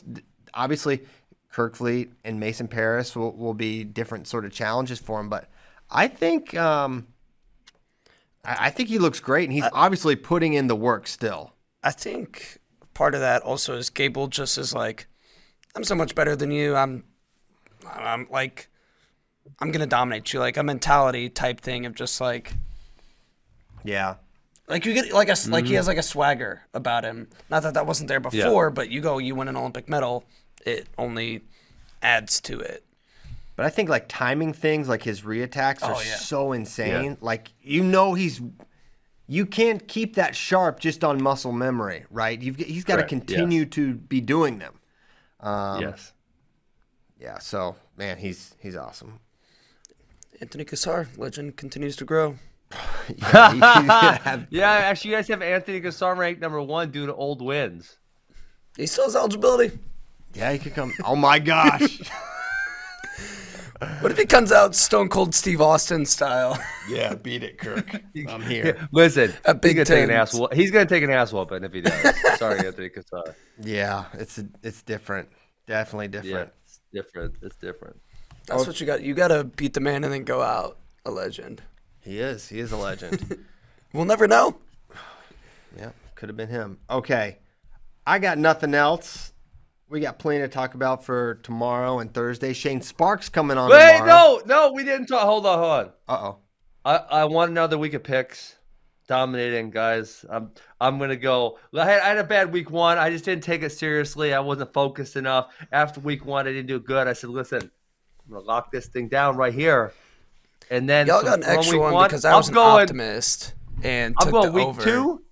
obviously 0.52 1.04
Kerkvliet 1.52 2.10
and 2.24 2.38
Mason 2.38 2.68
Parris 2.68 3.16
will, 3.16 3.32
will 3.34 3.54
be 3.54 3.82
different 3.82 4.28
sort 4.28 4.44
of 4.44 4.52
challenges 4.52 4.98
for 4.98 5.18
him. 5.20 5.28
But 5.30 5.48
I 5.90 6.06
think 6.08 6.54
um, 6.54 7.06
I, 8.44 8.66
I 8.66 8.70
think 8.70 8.88
he 8.90 8.98
looks 8.98 9.20
great, 9.20 9.44
and 9.44 9.52
he's 9.54 9.64
obviously 9.72 10.16
putting 10.16 10.52
in 10.52 10.66
the 10.66 10.76
work 10.76 11.06
still. 11.06 11.52
I 11.82 11.92
think 11.92 12.58
part 12.92 13.14
of 13.14 13.20
that 13.20 13.42
also 13.42 13.76
is 13.76 13.88
Gable 13.88 14.26
just 14.28 14.58
is 14.58 14.74
like, 14.74 15.06
I'm 15.76 15.84
so 15.84 15.94
much 15.94 16.14
better 16.14 16.34
than 16.34 16.50
you. 16.50 16.74
I'm, 16.74 17.04
I'm 17.86 18.26
like, 18.30 18.68
I'm 19.60 19.70
gonna 19.70 19.86
dominate 19.86 20.32
you. 20.32 20.40
Like 20.40 20.56
a 20.56 20.62
mentality 20.62 21.28
type 21.28 21.60
thing 21.60 21.86
of 21.86 21.94
just 21.94 22.20
like, 22.20 22.54
Yeah. 23.84 24.14
like 24.68 24.84
you 24.86 24.94
get 24.94 25.12
like 25.12 25.28
a 25.28 25.32
s- 25.32 25.46
like 25.48 25.64
he 25.64 25.70
mm-hmm. 25.70 25.76
has 25.76 25.86
like 25.86 25.98
a 25.98 26.02
swagger 26.02 26.62
about 26.74 27.04
him. 27.04 27.28
Not 27.50 27.62
that 27.62 27.74
that 27.74 27.86
wasn't 27.86 28.08
there 28.08 28.20
before, 28.20 28.70
but 28.70 28.90
you 28.90 29.00
go, 29.00 29.18
you 29.18 29.34
win 29.34 29.48
an 29.48 29.56
Olympic 29.56 29.88
medal, 29.88 30.24
it 30.64 30.88
only 30.98 31.42
adds 32.02 32.40
to 32.42 32.58
it. 32.58 32.82
But 33.54 33.66
I 33.66 33.70
think 33.70 33.88
like 33.88 34.06
timing 34.08 34.52
things, 34.52 34.88
like 34.88 35.02
his 35.02 35.22
reattacks, 35.22 35.78
oh, 35.82 35.88
are 35.88 35.94
Oh, 35.94 36.00
yeah. 36.00 36.16
so 36.16 36.52
insane. 36.52 37.16
Like 37.20 37.52
you 37.62 37.82
know 37.84 38.14
he's, 38.14 38.40
you 39.28 39.46
can't 39.46 39.86
keep 39.86 40.16
that 40.16 40.34
sharp 40.34 40.80
just 40.80 41.04
on 41.04 41.22
muscle 41.22 41.52
memory, 41.52 42.06
right? 42.10 42.40
You've 42.40 42.56
he's 42.56 42.84
got 42.84 42.96
to 42.96 43.04
continue 43.04 43.66
to 43.66 43.94
be 43.94 44.20
doing 44.20 44.58
them. 44.58 44.74
Um, 45.40 45.80
yes. 45.82 46.12
Yeah. 47.20 47.38
So 47.38 47.76
man, 47.96 48.18
he's 48.18 48.54
he's 48.60 48.76
awesome. 48.76 49.20
Anthony 50.40 50.64
Cassar, 50.64 51.08
legend 51.16 51.56
continues 51.56 51.96
to 51.96 52.04
grow. 52.04 52.36
Yeah, 53.16 53.52
he's 53.52 53.60
have- 54.24 54.46
Yeah, 54.50 54.70
actually, 54.70 55.10
you 55.12 55.16
guys 55.16 55.28
have 55.28 55.40
Anthony 55.40 55.80
Cassar 55.80 56.14
ranked 56.16 56.40
number 56.40 56.60
one 56.60 56.90
due 56.90 57.06
to 57.06 57.14
old 57.14 57.40
wins. 57.40 57.98
He 58.76 58.86
still 58.86 59.04
has 59.04 59.14
eligibility. 59.16 59.78
yeah, 60.34 60.52
he 60.52 60.58
could 60.58 60.74
come. 60.74 60.92
Oh 61.04 61.14
my 61.16 61.38
gosh. 61.38 62.00
What 64.01 64.10
if 64.10 64.16
he 64.16 64.24
comes 64.24 64.52
out 64.52 64.74
Stone 64.74 65.10
Cold 65.10 65.34
Steve 65.34 65.60
Austin 65.60 66.06
style? 66.06 66.59
yeah, 66.88 67.14
beat 67.14 67.43
it, 67.43 67.59
Kirk. 67.59 67.90
I'm 68.28 68.40
here. 68.40 68.88
Listen, 68.90 69.34
A 69.44 69.55
he's 69.62 69.74
gonna 69.74 69.84
take 69.84 70.05
an 70.05 70.10
ass. 70.10 70.32
whoop- 70.32 70.55
He's 70.55 70.70
gonna 70.70 70.86
take 70.86 71.02
an 71.02 71.10
ass 71.10 71.30
whooping 71.32 71.62
if 71.62 71.72
he 71.74 71.82
does. 71.82 72.38
Sorry, 72.38 72.59
Anthony 72.66 72.88
Cassar. 72.88 73.34
Yeah, 73.62 74.06
it's 74.14 74.40
it's 74.62 74.80
different. 74.82 75.28
Definitely 75.66 76.06
Yeah, 76.06 76.22
different. 76.22 76.52
it's 76.64 76.80
different. 76.93 77.34
It's 77.43 77.56
different. 77.56 78.01
That's 78.47 78.66
what 78.66 78.80
you 78.80 78.86
got. 78.86 79.02
You 79.02 79.12
got 79.12 79.28
to 79.28 79.44
beat 79.44 79.74
the 79.74 79.80
man 79.80 80.05
and 80.05 80.12
then 80.12 80.24
go 80.24 80.40
out 80.40 80.78
a 81.05 81.10
legend. 81.10 81.60
He 82.01 82.18
is. 82.20 82.48
He 82.48 82.60
is 82.60 82.72
a 82.72 82.76
legend. 82.76 83.44
We'll 83.93 84.05
never 84.05 84.26
know. 84.28 84.56
Yeah, 85.78 85.90
could 86.14 86.28
have 86.28 86.36
been 86.36 86.48
him. 86.48 86.78
Okay. 86.88 87.38
I 88.06 88.18
got 88.18 88.38
nothing 88.38 88.74
else. 88.74 89.32
We 89.88 90.00
got 90.00 90.18
plenty 90.18 90.40
to 90.40 90.48
talk 90.48 90.74
about 90.74 91.04
for 91.04 91.36
tomorrow 91.42 92.00
and 92.00 92.12
Thursday. 92.12 92.52
Shane 92.52 92.80
Sparks 92.82 93.28
coming 93.28 93.56
on 93.56 93.70
Wait, 93.70 93.98
tomorrow. 93.98 94.40
no, 94.46 94.66
no, 94.68 94.72
we 94.72 94.82
didn't 94.82 95.06
talk. 95.06 95.22
Hold 95.22 95.46
on, 95.46 95.58
hold 95.58 95.70
on. 95.70 95.86
Uh 96.08 96.26
oh. 96.32 96.36
I, 96.84 96.96
I 97.20 97.24
want 97.26 97.50
another 97.52 97.78
week 97.78 97.94
of 97.94 98.02
picks. 98.02 98.56
Dominating, 99.08 99.70
guys. 99.70 100.24
I'm 100.28 100.50
I'm 100.80 100.98
gonna 100.98 101.14
go. 101.14 101.58
I 101.72 101.84
had, 101.84 102.00
I 102.00 102.08
had 102.08 102.18
a 102.18 102.24
bad 102.24 102.52
week 102.52 102.70
one. 102.72 102.98
I 102.98 103.10
just 103.10 103.24
didn't 103.24 103.44
take 103.44 103.62
it 103.62 103.70
seriously. 103.70 104.34
I 104.34 104.40
wasn't 104.40 104.72
focused 104.72 105.14
enough. 105.14 105.54
After 105.70 106.00
week 106.00 106.26
one, 106.26 106.48
I 106.48 106.50
didn't 106.50 106.66
do 106.66 106.80
good. 106.80 107.06
I 107.06 107.12
said, 107.12 107.30
listen, 107.30 107.62
I'm 107.62 108.32
gonna 108.34 108.44
lock 108.44 108.72
this 108.72 108.86
thing 108.88 109.06
down 109.06 109.36
right 109.36 109.54
here. 109.54 109.92
And 110.68 110.88
then 110.88 111.06
Y'all 111.06 111.20
so 111.20 111.26
got 111.26 111.38
an 111.38 111.44
extra 111.44 111.78
week 111.78 111.92
one 111.92 112.08
because 112.08 112.24
I 112.24 112.32
I'm 112.32 112.38
was 112.38 112.48
an 112.48 112.54
going, 112.54 112.82
optimist 112.82 113.54
and 113.84 114.16
I'm 114.18 114.24
took 114.24 114.32
going 114.32 114.46
the 114.46 114.52
week 114.52 114.66
over. 114.66 114.82
two 114.82 115.22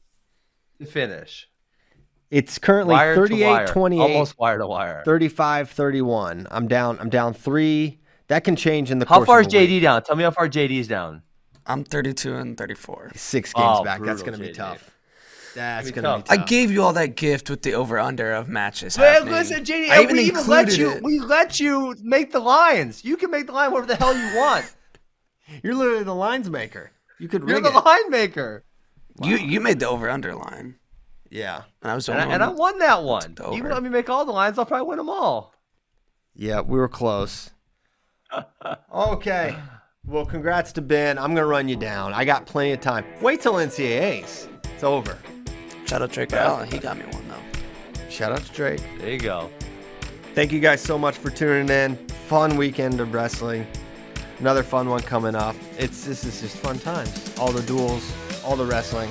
to 0.78 0.86
finish. 0.86 1.48
It's 2.34 2.58
currently 2.58 2.94
Wire 2.94 3.14
38 3.14 3.46
wire. 3.46 3.66
28, 3.68 4.00
Almost 4.02 4.38
wire 4.38 4.58
to 4.58 4.66
wire. 4.66 5.02
35 5.04 5.70
31. 5.70 6.48
I'm 6.50 6.66
down. 6.66 6.98
I'm 6.98 7.08
down 7.08 7.32
three. 7.32 8.00
That 8.26 8.42
can 8.42 8.56
change 8.56 8.90
in 8.90 8.98
the 8.98 9.06
How 9.06 9.16
course 9.18 9.26
far 9.26 9.40
of 9.40 9.46
is 9.46 9.54
a 9.54 9.58
week. 9.58 9.70
JD 9.70 9.82
down? 9.82 10.02
Tell 10.02 10.16
me 10.16 10.24
how 10.24 10.32
far 10.32 10.48
JD's 10.48 10.88
down. 10.88 11.22
I'm 11.66 11.84
32 11.84 12.34
and 12.34 12.56
34. 12.58 13.12
Six 13.14 13.52
games 13.52 13.76
Oh, 13.78 13.84
back. 13.84 14.02
That's 14.02 14.22
going 14.22 14.32
to 14.32 14.40
be 14.40 14.48
JD. 14.48 14.54
tough. 14.54 14.90
That's 15.54 15.90
Gonna 15.92 16.08
going 16.08 16.22
be 16.22 16.28
tough. 16.28 16.38
I 16.40 16.44
gave 16.44 16.72
you 16.72 16.82
all 16.82 16.92
that 16.94 17.14
gift 17.14 17.48
with 17.48 17.62
the 17.62 17.74
over 17.74 18.00
under 18.00 18.32
of 18.32 18.48
matches. 18.48 18.96
Hey, 18.96 19.04
happening. 19.12 19.34
listen, 19.34 19.64
JD, 19.64 19.88
I 19.90 20.02
even 20.02 20.16
we 20.16 20.22
even 20.24 20.46
let 20.48 20.76
you. 20.76 20.90
it. 20.90 21.02
We 21.04 21.20
let 21.20 21.60
you 21.60 21.94
make 22.02 22.32
the 22.32 22.40
lines. 22.40 23.04
You 23.04 23.16
can 23.16 23.30
make 23.30 23.46
the 23.46 23.52
line 23.52 23.70
whatever 23.70 23.86
the 23.86 23.94
hell 23.96 24.16
you 24.16 24.36
want. 24.36 24.74
You're 25.62 25.74
literally 25.76 26.02
the 26.02 26.14
lines 26.14 26.50
maker. 26.50 26.90
You 27.20 27.28
could 27.28 27.48
You're 27.48 27.60
the 27.60 27.68
it. 27.68 27.84
line 27.84 28.10
maker, 28.10 28.64
You 29.22 29.36
you 29.36 29.60
made 29.60 29.78
the 29.78 29.88
over 29.88 30.10
under 30.10 30.34
line, 30.34 30.74
Yeah. 31.34 31.62
and 31.82 31.90
I 31.90 31.94
was 31.96 32.08
and 32.08 32.20
I, 32.20 32.32
and 32.32 32.44
I 32.44 32.46
oh, 32.46 32.52
won 32.52 32.78
that 32.78 33.02
one. 33.02 33.34
the 33.34 33.42
You 33.50 33.64
over. 33.64 33.74
let 33.74 33.82
me 33.82 33.88
make 33.88 34.08
all 34.08 34.24
the 34.24 34.30
lines. 34.30 34.56
I'll 34.56 34.64
probably 34.64 34.86
win 34.86 34.98
them 34.98 35.08
all. 35.10 35.52
Yeah, 36.36 36.60
we 36.60 36.78
were 36.78 36.88
close. 36.88 37.50
okay. 38.94 39.56
Well, 40.06 40.26
congrats 40.26 40.72
to 40.74 40.80
Ben. 40.80 41.18
I'm 41.18 41.34
going 41.34 41.42
to 41.42 41.46
run 41.46 41.68
you 41.68 41.74
down. 41.74 42.14
I 42.14 42.24
got 42.24 42.46
plenty 42.46 42.70
of 42.70 42.80
time. 42.80 43.04
Wait 43.20 43.40
till 43.40 43.54
NCAAs. 43.54 44.46
It's 44.72 44.84
over. 44.84 45.18
Shout 45.86 46.02
out 46.02 46.10
to 46.10 46.14
Drake 46.14 46.32
Allen. 46.34 46.70
He 46.70 46.78
got 46.78 46.96
me 46.96 47.04
one 47.06 47.26
though. 47.28 48.08
Shout 48.08 48.30
out 48.30 48.44
to 48.44 48.52
Drake. 48.52 48.80
There 48.98 49.10
you 49.10 49.18
go. 49.18 49.50
Thank 50.36 50.52
you 50.52 50.60
guys 50.60 50.80
so 50.80 50.96
much 50.96 51.16
for 51.16 51.30
tuning 51.30 51.68
in. 51.68 51.96
Fun 52.28 52.56
weekend 52.56 53.00
of 53.00 53.12
wrestling. 53.12 53.66
Another 54.38 54.62
fun 54.62 54.88
one 54.88 55.00
coming 55.00 55.34
up. 55.34 55.56
It's 55.78 56.04
this 56.04 56.24
is 56.24 56.40
just 56.40 56.56
fun 56.58 56.78
times. 56.78 57.36
All 57.38 57.50
the 57.50 57.62
duels, 57.62 58.12
all 58.44 58.54
the 58.56 58.64
wrestling, 58.64 59.10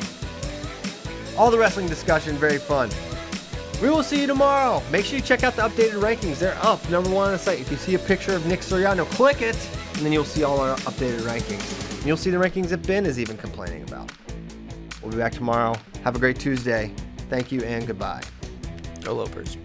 all 1.38 1.52
the 1.52 1.58
wrestling 1.58 1.88
discussion. 1.88 2.36
Very 2.38 2.58
fun. 2.58 2.90
We 3.82 3.90
will 3.90 4.04
see 4.04 4.22
you 4.22 4.28
tomorrow. 4.28 4.82
Make 4.92 5.06
sure 5.06 5.18
you 5.18 5.24
check 5.24 5.44
out 5.44 5.56
the 5.56 5.64
updated 5.64 6.02
rankings. 6.02 6.40
They're 6.40 6.58
up, 6.62 6.88
number 6.90 7.10
one 7.10 7.28
on 7.28 7.32
the 7.34 7.40
site. 7.40 7.60
If 7.60 7.70
you 7.70 7.78
see 7.78 7.96
a 7.96 8.00
picture 8.00 8.34
of 8.34 8.46
Nick 8.46 8.62
Suriano, 8.62 9.06
click 9.12 9.42
it, 9.42 9.58
and 9.96 10.06
then 10.06 10.14
you'll 10.14 10.24
see 10.24 10.44
all 10.44 10.60
our 10.60 10.78
updated 10.78 11.22
rankings. 11.22 11.98
And 11.98 12.06
you'll 12.06 12.18
see 12.18 12.30
the 12.30 12.38
rankings 12.38 12.70
that 12.70 12.86
Ben 12.88 13.06
is 13.06 13.20
even 13.20 13.38
complaining 13.38 13.84
about. 13.84 14.12
We'll 15.02 15.12
be 15.12 15.18
back 15.18 15.34
tomorrow. 15.34 15.76
Have 16.04 16.16
a 16.16 16.20
great 16.20 16.40
Tuesday. 16.40 16.94
Thank 17.30 17.52
you 17.52 17.62
and 17.64 17.86
goodbye. 17.86 18.24
Go 19.02 19.16
Lopers. 19.16 19.63